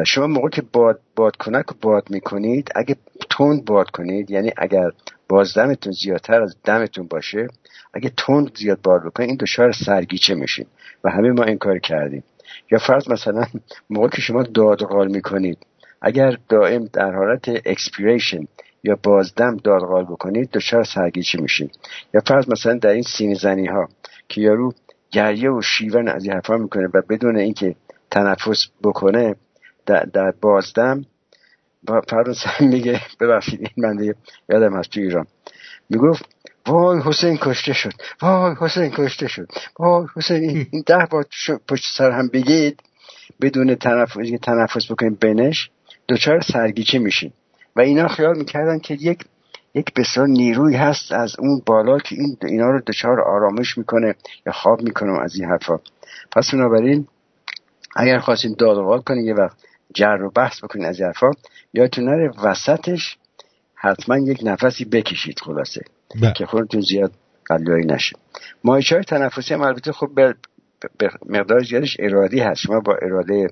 شما 0.06 0.26
موقع 0.26 0.48
که 0.48 0.62
باد 0.72 1.00
بادکنک 1.16 1.66
رو 1.66 1.76
باد 1.82 2.10
می‌کنید 2.10 2.70
اگه 2.74 2.96
تند 3.30 3.64
باد 3.64 3.90
کنید 3.90 4.30
یعنی 4.30 4.52
اگر 4.56 4.90
بازدمتون 5.28 5.92
زیادتر 5.92 6.42
از 6.42 6.56
دمتون 6.64 7.06
باشه 7.06 7.48
اگه 7.94 8.12
تند 8.16 8.56
زیاد 8.56 8.82
باد 8.82 9.04
بکنید 9.04 9.28
این 9.28 9.38
دچار 9.40 9.72
سرگیچه 9.72 10.34
میشین 10.34 10.66
و 11.04 11.10
همه 11.10 11.30
ما 11.30 11.44
این 11.44 11.58
کار 11.58 11.78
کردیم. 11.78 12.24
یا 12.70 12.78
فرض 12.78 13.10
مثلا 13.10 13.44
موقع 13.90 14.08
که 14.08 14.20
شما 14.20 14.42
داد 14.42 14.82
و 14.82 14.86
قال 14.86 15.08
می‌کنید 15.08 15.58
اگر 16.02 16.36
دائم 16.48 16.84
در 16.92 17.14
حالت 17.14 17.48
expiration 17.48 18.46
یا 18.84 18.98
بازدم 19.02 19.56
داد 19.56 19.82
و 19.82 19.86
قال 19.86 20.04
بکنید 20.04 20.50
دچار 20.50 20.84
سرگیچه 20.84 21.40
میشین. 21.40 21.70
یا 22.14 22.20
فرض 22.26 22.48
مثلا 22.48 22.74
در 22.74 22.90
این 22.90 23.02
سینه 23.02 23.34
زنی 23.34 23.66
ها 23.66 23.88
که 24.28 24.40
یارو 24.40 24.72
گریه 25.10 25.50
و 25.50 25.62
شیون 25.62 26.08
از 26.08 26.24
این 26.24 26.32
حرفا 26.32 26.56
می‌کنه 26.56 26.86
و 26.94 27.02
بدون 27.08 27.36
اینکه 27.36 27.76
تنفس 28.10 28.66
بکنه 28.84 29.34
در, 29.86 30.04
در 30.04 30.32
بازدم 30.40 31.04
با 31.82 32.02
مثلا 32.28 32.68
میگه 32.68 33.00
ببخشید 33.20 33.60
این 33.60 33.86
من 33.86 34.14
یادم 34.48 34.76
هست 34.76 34.90
تو 34.90 35.00
ایران. 35.00 35.26
می‌گفت 35.90 36.24
وای 36.66 37.00
حسین 37.04 37.38
کشته 37.42 37.72
شد 37.72 37.92
وای 38.22 38.54
حسین 38.60 38.90
کشته 38.90 39.28
شد 39.28 39.48
وای 39.78 40.06
حسین 40.16 40.42
این- 40.50 40.84
ده 40.86 41.06
بار 41.10 41.24
پشت 41.68 41.84
سر 41.96 42.10
هم 42.10 42.28
بگید 42.28 42.80
بدون 43.40 43.74
تنفس 43.74 44.16
تنفس 44.42 44.90
بکنید 44.92 45.20
بینش 45.20 45.70
دچار 46.08 46.40
سرگیچه 46.40 46.98
میشین. 46.98 47.32
و 47.76 47.80
اینا 47.80 48.08
خیال 48.08 48.38
می‌کردن 48.38 48.78
که 48.78 48.94
یک 48.94 49.24
یک 49.74 49.94
بسیار 49.94 50.26
نیروی 50.26 50.76
هست 50.76 51.12
از 51.12 51.36
اون 51.38 51.62
بالا 51.66 51.98
که 51.98 52.16
این 52.16 52.36
اینا 52.42 52.70
رو 52.70 52.80
دچار 52.86 53.20
آرامش 53.20 53.78
می‌کنه 53.78 54.14
یا 54.46 54.52
خواب 54.52 54.82
می‌کنه 54.82 55.20
از 55.22 55.34
این 55.34 55.48
حرفا. 55.48 55.78
پس 56.32 56.50
بنابراین 56.54 57.06
اگر 57.96 58.18
خواستین 58.18 58.54
داد 58.58 59.04
کنین 59.04 59.24
یه 59.24 59.34
وقت 59.34 59.56
جر 59.94 60.22
و 60.22 60.30
بحث 60.30 60.64
بکنین 60.64 60.86
از 60.86 60.98
این 60.98 61.06
حرفا. 61.06 61.30
یادتون 61.72 62.04
نره 62.04 62.30
وسطش 62.42 63.16
حتما 63.74 64.18
یک 64.18 64.40
نفسی 64.42 64.84
بکشید 64.84 65.40
خلاصه 65.40 65.80
بله. 66.20 66.32
که 66.32 66.46
خودتون 66.46 66.80
زیاد 66.80 67.12
قلیایی 67.46 67.86
نشه 67.86 68.16
مایچه 68.64 68.94
های 68.94 69.04
تنفسی 69.04 69.54
هم 69.54 69.60
البته 69.62 69.92
خب 69.92 70.10
به 70.14 70.34
به 70.98 71.10
مقدار 71.26 71.62
زیادش 71.62 71.96
ارادی 72.00 72.40
هست. 72.40 72.60
شما 72.60 72.80
با 72.80 72.96
اراده 73.02 73.50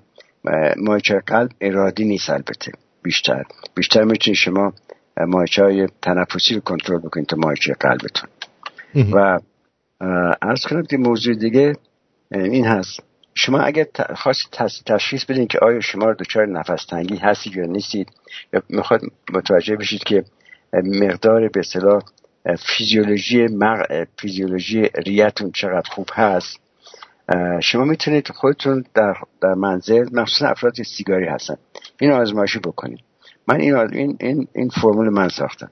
مایچه 0.77 1.23
قلب 1.27 1.51
ارادی 1.61 2.05
نیست 2.05 2.31
البته. 2.31 2.73
بیشتر. 3.03 3.45
بیشتر 3.75 4.05
می‌تونید 4.05 4.39
شما 4.39 4.73
مایچه 5.27 5.63
های 5.63 5.89
تنفسی 6.03 6.55
رو 6.55 6.61
کنترل 6.61 6.99
بکنید 6.99 7.27
تا 7.27 7.37
مایچه 7.37 7.75
قلبتون. 7.81 8.31
و 9.13 9.39
عرض 10.43 10.67
کنم 10.71 10.83
که 10.83 10.97
موضوع 10.97 11.35
دیگه 11.35 11.73
این 12.33 12.67
هست. 12.67 13.01
شما 13.35 13.59
اگر 13.59 13.87
خواستید 14.17 14.51
تشخیص 14.87 15.25
بدین 15.25 15.47
که 15.47 15.59
آیا 15.59 15.81
شما 15.81 16.05
رو 16.05 16.15
دچار 16.15 16.47
نفس 16.47 16.87
تنگی 16.87 17.17
هستید 17.17 17.57
یا 17.57 17.65
نیستید 17.65 18.09
یا 18.53 18.63
می‌خواد 18.69 19.01
متوجه 19.33 19.77
بشید 19.77 20.05
که 20.05 20.25
مقدار 20.73 21.49
به 21.49 21.61
اصطلاح 21.61 22.03
فیزیولوژی 22.59 23.47
مغ... 23.47 24.05
فیزیولوژی 24.19 24.83
ریتون 25.07 25.51
چقدر 25.53 25.91
خوب 25.91 26.09
هست 26.13 26.61
شما 27.63 27.85
می‌تونید 27.85 28.29
خودتون 28.29 28.85
در, 28.95 29.15
در 29.43 29.55
منزل 29.55 30.09
مخصوصا 30.13 30.49
افراد 30.49 30.83
سیگاری 30.83 31.27
هستن 31.27 31.57
این 32.01 32.11
آزمایشی 32.11 32.59
بکنید. 32.59 33.08
من 33.49 33.61
این 33.61 33.77
این 33.77 34.17
این, 34.21 34.49
این 34.53 34.69
فرمول 34.69 35.09
من 35.09 35.29
ساختم. 35.29 35.71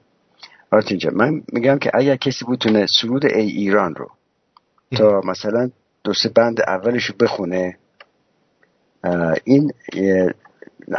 آرتین 0.71 0.97
جان، 0.97 1.13
من 1.15 1.43
میگم 1.53 1.77
که 1.77 1.91
اگر 1.93 2.15
کسی 2.15 2.45
بتونه 2.45 2.85
سرود 2.85 3.25
ای 3.25 3.49
ایران 3.49 3.95
رو 3.95 4.11
تا 4.97 5.21
مثلا 5.25 5.69
دو 6.03 6.13
سه 6.13 6.29
بند 6.29 6.61
اولش 6.67 7.05
رو 7.05 7.15
بخونه 7.19 7.77
این 9.43 9.73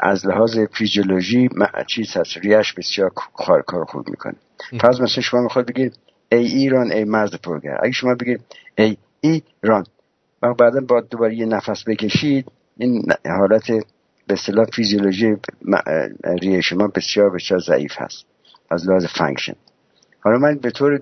از 0.03 0.27
لحاظ 0.27 0.59
فیزیولوژی 0.59 1.49
چیز 1.87 2.17
هست 2.17 2.37
ریش 2.37 2.73
بسیار 2.73 3.11
کار 3.35 3.63
کار 3.63 3.85
خوب 3.85 4.09
می‌کنه. 4.09 4.35
فرض 4.81 5.01
مثلا 5.01 5.23
شما 5.23 5.41
می‌خواد 5.41 5.67
بگید 5.67 5.99
ای 6.33 6.47
ایران 6.47 6.93
ای 6.93 7.05
مرز 7.05 7.35
پرگهر. 7.35 7.79
اگه 7.83 7.93
شما 7.93 8.15
بگید 8.15 8.41
ای 8.79 8.97
ایران 9.21 9.87
و 10.43 10.55
بعدا 10.55 10.81
با 10.81 11.01
دوباره 11.01 11.35
یه 11.35 11.47
نفس 11.47 11.85
بکشید 11.87 12.47
این 12.77 13.13
حالت 13.27 13.65
به 14.29 14.35
اصطلاح 14.35 14.67
فیزیولوژی 14.75 15.37
ریه 16.43 16.61
شما 16.61 16.89
بسیار 16.89 17.31
بسیار 17.31 17.61
ضعیف 17.61 17.93
هست 17.97 18.25
از 18.71 18.89
لحاظ 18.89 19.07
function 19.07 19.55
حالا 20.21 20.39
من 20.39 20.59
به 20.59 20.71
طور 20.71 21.01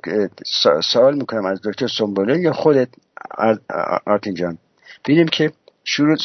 سوال 0.83 1.15
می‌کنم 1.15 1.47
از 1.47 1.61
دکتر 1.65 1.87
سنبوله 1.87 2.41
یا 2.41 2.53
خودت؟ 2.53 2.89
آر- 3.31 3.61
آر- 3.71 4.01
آرتین 4.07 4.35
جان. 4.35 4.59
ببینیم 5.05 5.29
که 5.29 5.53
شروع 5.85 6.17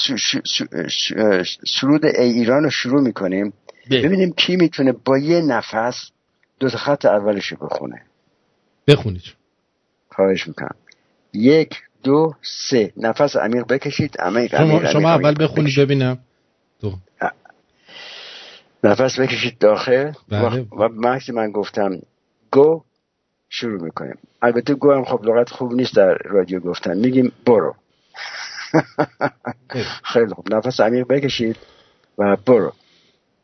سرود 1.66 2.06
ای 2.06 2.32
ایران 2.32 2.64
رو 2.64 2.70
شروع 2.70 3.02
می‌کنیم. 3.02 3.54
ببینیم 4.04 4.34
کی 4.34 4.56
می‌تونه 4.56 4.92
با 4.92 5.18
یه 5.18 5.42
نفس 5.42 6.10
دو 6.60 6.70
تا 6.70 6.78
خط 6.78 7.06
اولش 7.06 7.46
رو 7.48 7.58
بخونه. 7.68 8.02
بخونید. 8.88 9.22
خواهش 10.12 10.48
می‌کنم. 10.48 10.76
یک 11.34 11.82
دو 12.04 12.34
سه. 12.70 12.94
نفس 12.98 13.36
عمیق 13.36 13.68
بکشید. 13.68 14.16
عمیق 14.20 14.56
عمیق 14.56 14.70
شما, 14.70 14.78
عمیق 14.80 14.92
شما 14.92 15.12
عمیق. 15.12 15.26
اول 15.26 15.44
بخونید 15.44 15.80
ببینم. 15.80 16.18
دو 16.82 16.94
نفس 18.84 19.20
بکشید 19.20 19.58
داخل. 19.58 20.12
بله. 20.30 20.66
و, 20.72 20.90
مکس 20.94 21.30
من 21.30 21.52
گفتم 21.52 22.00
گو 22.52 22.84
شروع 23.50 23.82
می‌کنیم. 23.84 24.18
البته 24.42 24.74
گو 24.74 24.92
هم 24.92 25.06
خب 25.06 25.26
لغت 25.26 25.50
خوب 25.50 25.74
نیست 25.74 25.96
در 25.96 26.14
رادیو 26.14 26.60
گفتن. 26.60 26.98
میگیم 26.98 27.32
برو. 27.46 27.76
خیلی 30.14 30.34
خوب. 30.34 30.54
نفس 30.54 30.80
عمیق 30.80 31.08
بکشید 31.08 31.58
و 32.18 32.36
برو. 32.36 32.74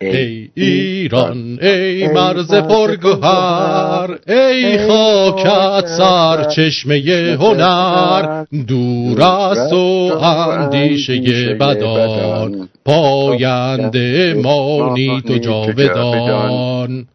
ای 0.02 0.50
ایران 0.54 1.60
ای 1.62 2.08
مرز 2.08 2.54
پرگوهر 2.54 4.18
ای 4.28 4.88
خاکت 4.88 5.88
سر 5.88 6.50
چشمه 6.50 6.98
هنر 7.40 8.46
دور 8.68 9.22
است 9.22 9.74
و 9.74 9.78
اندیشه 10.24 11.54
بدان. 11.54 12.70
پاینده 12.86 14.34
مانی 14.34 15.22
تو 15.28 15.38
جاودان 15.38 17.08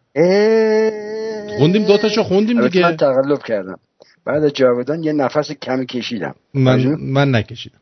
خوندیم 1.57 1.83
دوتاشو 1.83 2.23
خوندیم 2.23 2.57
البته 2.57 2.81
من 2.81 2.91
دیگه 2.91 2.97
تقلب 2.97 3.43
کردم. 3.43 3.79
بعد 4.25 4.49
جاودان 4.49 5.03
یه 5.03 5.13
نفس 5.13 5.51
کمی 5.51 5.85
کشیدم. 5.85 6.35
من, 6.53 6.95
من 6.99 7.35
نکشیدم. 7.35 7.79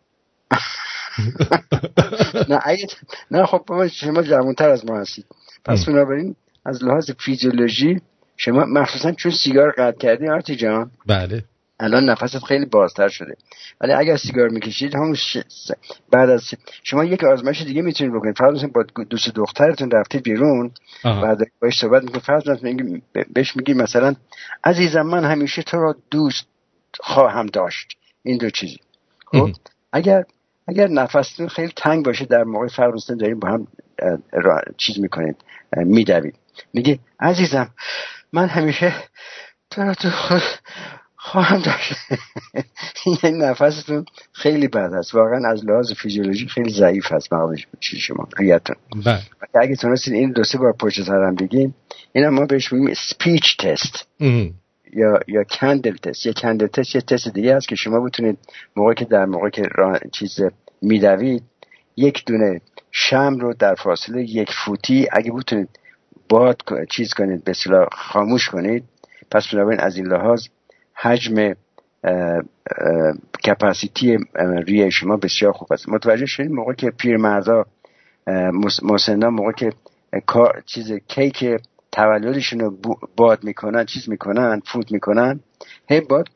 نه 2.50 2.60
اگه 2.64 2.88
نه 3.32 3.46
خب 3.46 3.64
بابا 3.68 3.88
شما 3.88 4.24
جوانتر 4.24 4.70
از 4.70 4.86
ما 4.86 5.00
هستید. 5.00 5.26
پس 5.66 5.86
بنابراین 5.86 6.36
از 6.66 6.84
لحاظ 6.84 7.12
فیزیولوژی 7.12 8.02
شما 8.38 8.66
مخصوصا 8.66 9.12
چون 9.12 9.32
سیگار 9.32 9.72
قطع 9.72 9.98
کردی 9.98 10.28
آرتی 10.28 10.56
جان. 10.56 10.92
بله. 11.06 11.44
الان 11.80 12.10
نفست 12.10 12.46
خیلی 12.46 12.66
بازتر 12.66 13.08
شده. 13.10 13.36
ولی 13.82 13.94
اگر 13.94 14.18
سیگار 14.18 14.50
می‌کشید 14.50 14.96
همون 14.96 15.18
بعد 16.12 16.30
از 16.30 16.44
شما 16.84 17.04
یک 17.06 17.24
آزمایش 17.24 17.62
دیگه 17.62 17.82
می‌تونید 17.82 18.14
بکنید. 18.14 18.38
فرض 18.38 18.66
با 18.74 18.84
دوست 19.10 19.30
دخترتون 19.30 19.92
رفتید 19.92 20.24
بیرون. 20.24 20.72
بعد 21.04 21.38
باش 21.62 21.80
صحبت 21.80 22.04
می‌کنید. 22.04 22.24
فرض 22.24 22.44
بهش 23.34 23.56
میگی 23.56 23.74
مثلا 23.74 24.16
عزیزم 24.64 25.02
من 25.02 25.26
همیشه 25.26 25.62
تو 25.62 25.78
را 25.78 25.96
دوست 26.12 26.46
خواهم 27.00 27.46
داشت. 27.46 27.98
این 28.24 28.38
دو 28.38 28.50
چیزی. 28.50 28.80
خب؟ 29.26 29.50
اگر 29.94 30.24
اگر 30.72 30.88
نفستون 30.88 31.48
خیلی 31.48 31.74
تنگ 31.76 32.06
باشه 32.06 32.26
در 32.26 32.44
موقع 32.44 32.68
فرق 32.68 32.94
داریم 33.20 33.40
با 33.40 33.50
هم 33.50 33.68
چیز 34.78 35.00
می‌کنید 35.00 35.36
میدوید 35.78 36.36
میگه 36.74 37.00
عزیزم 37.20 37.70
من 38.34 38.48
همیشه 38.48 38.94
تو 39.70 39.82
را 39.82 39.94
تو 39.94 40.10
خود 40.10 40.42
خواهم 41.16 41.62
داشت. 41.62 41.94
یعنی 43.24 43.38
نفستون 43.38 44.06
خیلی 44.32 44.68
بد 44.68 44.94
است. 44.94 45.16
واقعا 45.16 45.50
از 45.50 45.66
لحاظ 45.66 45.94
فیزیولوژی 45.94 46.48
خیلی 46.48 46.74
ضعیف 46.74 47.12
هست 47.12 47.34
مغز 47.34 47.60
چیز 47.80 48.00
شما 48.00 48.28
ریتون 48.38 48.76
بله. 49.06 49.22
اگه 49.54 49.76
تونستین 49.76 50.14
این 50.14 50.32
دو 50.32 50.44
سه 50.44 50.58
بار 50.58 50.74
پشت 50.74 51.04
سر 51.04 51.24
هم 51.24 51.36
بگیم 51.36 51.76
این 52.14 52.30
ما 52.30 52.46
بهش 52.46 52.74
میگیم 52.74 52.94
سپیچ 52.94 53.58
تست. 53.58 54.08
یا 54.94 55.20
یا 55.28 55.44
کندل 55.44 55.96
تست 55.96 56.26
یا 56.26 56.34
کندل 56.34 56.68
تست 56.68 56.96
یه 56.96 57.02
تست 57.02 57.28
دیگه 57.28 57.56
هست 57.56 57.68
که 57.68 57.76
شما 57.76 58.00
بتونید 58.00 58.38
موقعی 58.76 58.96
که 58.96 59.06
در 59.06 59.26
موقعی 59.26 59.52
که 59.52 59.64
چیز 60.12 60.40
میدوید 60.82 61.44
یک 61.96 62.26
دونه 62.26 62.62
شم 62.92 63.38
رو 63.40 63.54
در 63.54 63.76
فاصله 63.76 64.24
یک 64.24 64.52
فوتی 64.66 65.08
اگه 65.12 65.32
بتونید 65.32 65.70
باد 66.30 66.62
چیز 66.90 67.14
کنید 67.14 67.44
به 67.44 67.54
خاموش 67.92 68.50
کنید 68.50 68.84
پس 69.32 69.54
بنابراین 69.54 69.80
از 69.80 69.98
این 69.98 70.08
لحاظ 70.08 70.48
حجم 70.94 71.54
کپاسیتی 73.46 74.18
ریه 74.68 74.90
شما 74.90 75.18
بسیار 75.18 75.52
خوب 75.52 75.74
است. 75.74 75.90
متوجه 75.90 76.26
شدید 76.26 76.52
موقع 76.52 76.74
که 76.74 76.92
پیرمردا 76.92 77.66
مسنا 78.84 79.30
موقع 79.30 79.52
که 79.52 79.74
کار 80.26 80.64
چیز 80.66 80.92
کیک 80.92 81.46
تولدشون 81.92 82.60
رو 82.60 82.78
باد 83.16 83.44
می‌کنن 83.44 83.86
چیز 83.86 84.10
می‌کنن 84.10 84.62
فوت 84.66 84.92
می‌کنن 84.92 85.40
هی 85.90 86.02
باد 86.02 86.30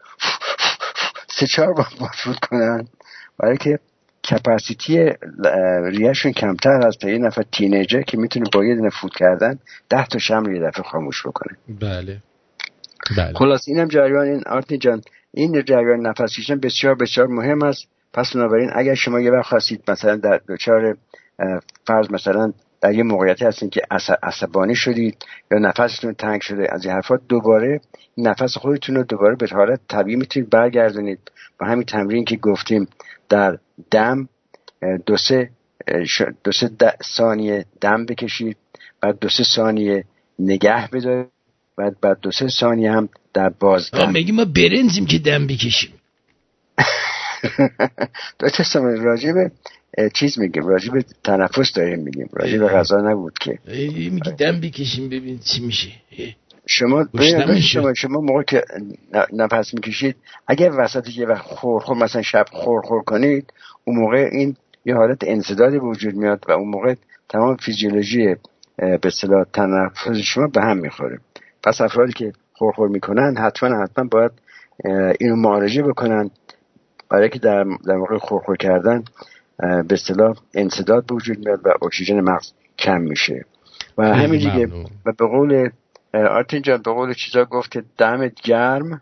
سه 1.35 1.47
چهار 1.47 1.73
بار 1.73 1.87
فوت 2.23 2.39
کنن. 2.39 2.87
برای 3.37 3.57
که 3.57 3.79
کپاسیتی 4.31 5.11
ریهشون 5.83 6.31
کمتر 6.31 6.87
از 6.87 6.97
یه 7.03 7.17
نفر 7.17 7.43
تینیجر 7.51 8.01
که 8.01 8.17
می‌تونه 8.17 8.45
با 8.53 8.65
یه 8.65 8.75
دونه 8.75 8.89
فوت 8.89 9.11
کردن 9.15 9.59
ده 9.89 10.07
تا 10.07 10.19
شم 10.19 10.43
رو 10.43 10.53
یه 10.53 10.61
دفعه 10.61 10.83
خاموش 10.83 11.27
بکنه. 11.27 11.57
بله. 11.81 12.17
بله. 13.17 13.33
خلاص 13.35 13.67
اینم 13.67 13.87
جریان 13.87 14.27
این 14.27 14.43
آرتین 14.45 14.79
جان. 14.79 15.01
این 15.31 15.63
جریان 15.63 16.07
نفس 16.07 16.35
کشیدن 16.37 16.59
بسیار 16.59 16.95
بسیار 16.95 17.27
مهم 17.27 17.63
است. 17.63 17.87
پس 18.13 18.35
بنابراین 18.35 18.69
اگر 18.73 18.95
شما 18.95 19.19
یه 19.19 19.31
وقت 19.31 19.45
خواستید 19.45 19.91
مثلا 19.91 20.15
در 20.15 20.41
دچار 20.47 20.97
فرض 21.87 22.11
مثلا 22.11 22.53
در 22.81 22.93
یه 22.93 23.03
موقعیتی 23.03 23.45
هستین 23.45 23.69
که 23.69 23.81
عص- 23.91 24.19
عصبانی 24.23 24.75
شدید 24.75 25.17
یا 25.51 25.57
نفستون 25.57 26.13
تنگ 26.13 26.41
شده 26.41 26.73
از 26.73 26.85
این 26.85 26.93
حرفات 26.93 27.21
دوباره 27.29 27.81
نفس 28.17 28.57
خودتون 28.57 28.95
رو 28.95 29.03
دوباره 29.03 29.35
به 29.35 29.47
حالت 29.51 29.79
طبیعی 29.87 30.17
می‌تونید 30.17 30.49
برگردونید. 30.49 31.19
با 31.59 31.67
همین 31.67 31.83
تمرین 31.83 32.25
که 32.25 32.35
گفتیم 32.35 32.87
در 33.29 33.57
دم 33.91 34.29
دو 35.05 35.17
سه 35.17 35.49
دو 36.43 36.51
سه 36.51 36.69
ثانیه 37.03 37.65
دم 37.81 38.05
بکشید 38.05 38.57
بعد 39.01 39.19
دو 39.19 39.29
سه 39.29 39.43
ثانیه 39.43 40.05
نگه 40.39 40.87
بدارید 40.87 41.29
بعد 41.77 41.99
بعد 42.01 42.19
دو 42.19 42.31
سه 42.31 42.47
ثانیه 42.47 42.91
هم 42.91 43.09
در 43.33 43.49
بازدم. 43.49 43.99
آه 43.99 44.11
میگی 44.11 44.31
ما 44.31 44.45
برنزیم 44.45 45.05
که 45.05 45.19
دم 45.19 45.47
بکشیم؟ 45.47 45.93
دو 48.39 48.49
تا 48.49 48.63
ثانیه 48.63 49.03
راجع 49.03 49.31
به 49.31 49.51
اه، 49.97 50.09
چیز 50.09 50.39
میگیم 50.39 50.67
راجع 50.67 50.91
به 50.91 51.05
تنفس 51.23 51.73
داریم 51.73 51.99
میگیم 51.99 52.29
راجع 52.33 52.57
به 52.57 52.67
غذا 52.67 53.01
نبود 53.01 53.33
که. 53.39 53.59
میگی 53.67 54.09
دم 54.19 54.59
بکشیم 54.61 55.09
ببین 55.09 55.39
چی 55.39 55.61
میشه. 55.61 55.91
شما. 56.67 57.05
شما 57.61 57.93
شما 57.93 58.21
موقع 58.21 58.43
که 58.43 58.63
نفس 59.33 59.73
می‌کشید 59.73 60.15
اگر 60.47 60.71
وسط 60.77 61.17
یه 61.17 61.27
وقت 61.27 61.41
خور 61.41 61.81
خور 61.81 61.97
مثلا 61.97 62.21
شب 62.21 62.45
خور 62.51 62.81
خور 62.81 63.03
کنید 63.03 63.53
اون 63.83 63.97
موقع 63.97 64.29
این 64.31 64.55
یه 64.85 64.95
حالت 64.95 65.17
انصدادی 65.21 65.79
به 65.79 65.85
وجود 65.85 66.15
میاد 66.15 66.43
و 66.47 66.51
اون 66.51 66.67
موقع 66.67 66.95
تمام 67.29 67.55
فیزیولوژی 67.55 68.35
به 68.77 68.99
اصطلاح 69.03 69.43
تنفس 69.53 70.17
شما 70.17 70.47
به 70.47 70.61
هم 70.61 70.77
می‌خوره 70.77 71.19
پس 71.63 71.81
افرادی 71.81 72.13
که 72.13 72.33
خور 72.53 72.71
خور 72.71 72.89
می‌کنن 72.89 73.37
حتما 73.37 73.83
حتما 73.83 74.05
باید 74.05 74.31
اینو 75.19 75.35
معالجه 75.35 75.83
بکنن 75.83 76.29
برای 77.09 77.29
که 77.29 77.39
در, 77.39 77.63
در 77.87 77.95
موقع 77.95 78.17
خورخور 78.17 78.57
کردن 78.57 79.03
به 79.59 79.93
اصطلاح 79.93 80.35
انسداد 80.53 81.05
به 81.05 81.15
وجود 81.15 81.37
میاد 81.37 81.59
و 81.65 81.85
اکسیژن 81.85 82.19
مغز 82.21 82.51
کم 82.79 83.01
میشه 83.01 83.45
و 83.97 84.03
همین 84.15 84.39
دیگه. 84.39 84.67
و 85.05 85.11
به 85.17 85.27
قول 85.27 85.69
آرتین 86.15 86.61
جان 86.61 86.81
به 86.81 86.91
قول 86.91 87.13
چیزا 87.13 87.45
گفت 87.45 87.71
که 87.71 87.83
دمت 87.97 88.41
گرم. 88.41 89.01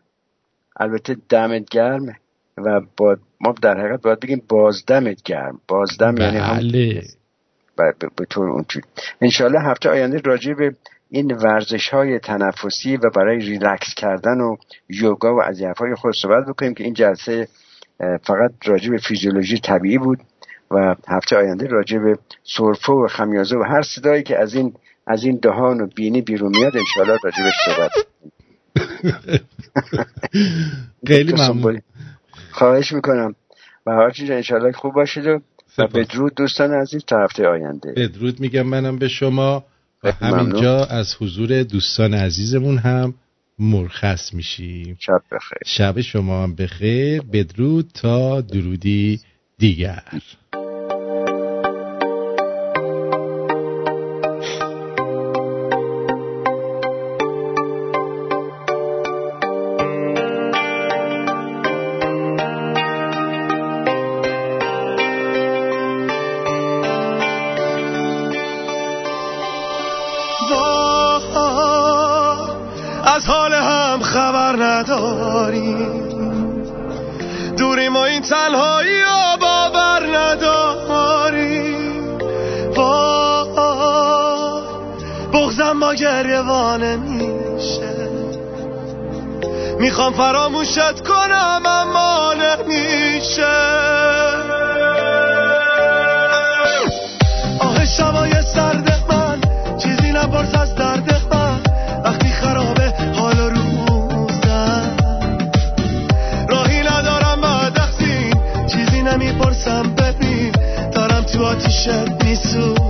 البته 0.79 1.17
دمت 1.29 1.69
گرم 1.69 2.15
و 2.57 2.81
با 2.97 3.17
ما 3.41 3.55
در 3.61 3.79
حقیقت 3.79 4.01
باید 4.01 4.19
بگیم 4.19 4.41
بازدمت 4.49 5.23
گرم. 5.23 5.59
بازدم 5.67 6.17
یعنی 6.17 6.37
هم 6.37 6.57
بله. 6.57 7.01
ب- 7.77 8.05
ب- 8.05 8.15
به 8.15 8.25
طور 8.25 8.49
اونجوری 8.49 8.85
انشالله 9.21 9.61
هفته 9.61 9.89
آینده 9.89 10.21
راجع 10.25 10.53
به 10.53 10.75
این 11.09 11.31
ورزش 11.31 11.89
های 11.89 12.19
تنفسی 12.19 12.97
و 12.97 13.09
برای 13.09 13.37
ریلکس 13.39 13.93
کردن 13.97 14.41
و 14.41 14.55
یوگا 14.89 15.35
و 15.35 15.41
از 15.41 15.61
حرفای 15.61 15.95
خود 15.95 16.13
صحبت 16.21 16.45
بکنیم 16.45 16.73
که 16.73 16.83
این 16.83 16.93
جلسه 16.93 17.47
فقط 17.99 18.51
راجع 18.65 18.89
به 18.89 18.97
فیزیولوژی 18.97 19.59
طبیعی 19.59 19.97
بود 19.97 20.19
و 20.71 20.95
هفته 21.07 21.37
آینده 21.37 21.67
راجع 21.67 21.97
به 21.97 22.17
سرفه 22.43 22.93
و 22.93 23.07
خمیازه 23.07 23.57
و 23.57 23.63
هر 23.63 23.81
صدایی 23.81 24.23
که 24.23 24.39
از 24.39 24.53
این 24.53 24.73
از 25.07 25.23
این 25.23 25.39
دهان 25.41 25.81
و 25.81 25.87
بینی 25.87 26.21
بیرون 26.21 26.57
میاد 26.57 26.73
انشالله 26.77 27.19
راجع 27.23 27.43
بهش 27.43 27.53
صحبت 27.65 27.91
خیلی 31.07 31.33
ممنون. 31.33 31.81
خواهش 32.51 32.91
می‌کنم. 32.91 33.35
و 33.85 33.91
هرچی 33.91 34.33
انشالله 34.33 34.71
خوب 34.71 34.93
باشید 34.93 35.27
و. 35.27 35.39
بدرود 35.77 36.35
دوستان 36.35 36.73
عزیز 36.73 37.05
تا 37.05 37.23
هفته 37.23 37.47
آینده. 37.47 37.91
بدرود 37.91 38.39
میگم 38.39 38.61
منم 38.61 38.97
به 38.97 39.07
شما 39.07 39.65
و. 40.03 40.11
همینجا 40.11 40.85
از 40.85 41.15
حضور 41.19 41.63
دوستان 41.63 42.13
عزیزمون 42.13 42.77
هم 42.77 43.13
مرخص 43.59 44.33
میشیم. 44.33 44.97
شب 44.99 45.21
بخیر. 45.31 45.57
شب 45.65 46.01
شما 46.01 46.43
هم 46.43 46.55
بخیر. 46.55 47.21
بدرود 47.21 47.91
تا 47.93 48.41
درودی 48.41 49.19
دیگر. 49.57 50.03
خبر 74.53 74.63
نداریم. 74.63 76.03
دوری 77.57 77.89
ما 77.89 78.05
این 78.05 78.21
تنهایی 78.21 79.01
و 79.01 79.37
باور 79.41 80.17
نداریم. 80.17 81.83
وای 82.75 83.43
بغزم 85.33 85.79
با 85.79 85.93
گریوانه 85.93 86.95
میشه. 86.95 88.09
می‌خوام 89.79 90.13
فراموشت 90.13 91.07
کنم 91.07 91.61
اما 91.65 92.33
نمیشه. 92.33 93.73
آتیشت 111.53 112.23
میسوزم 112.23 112.82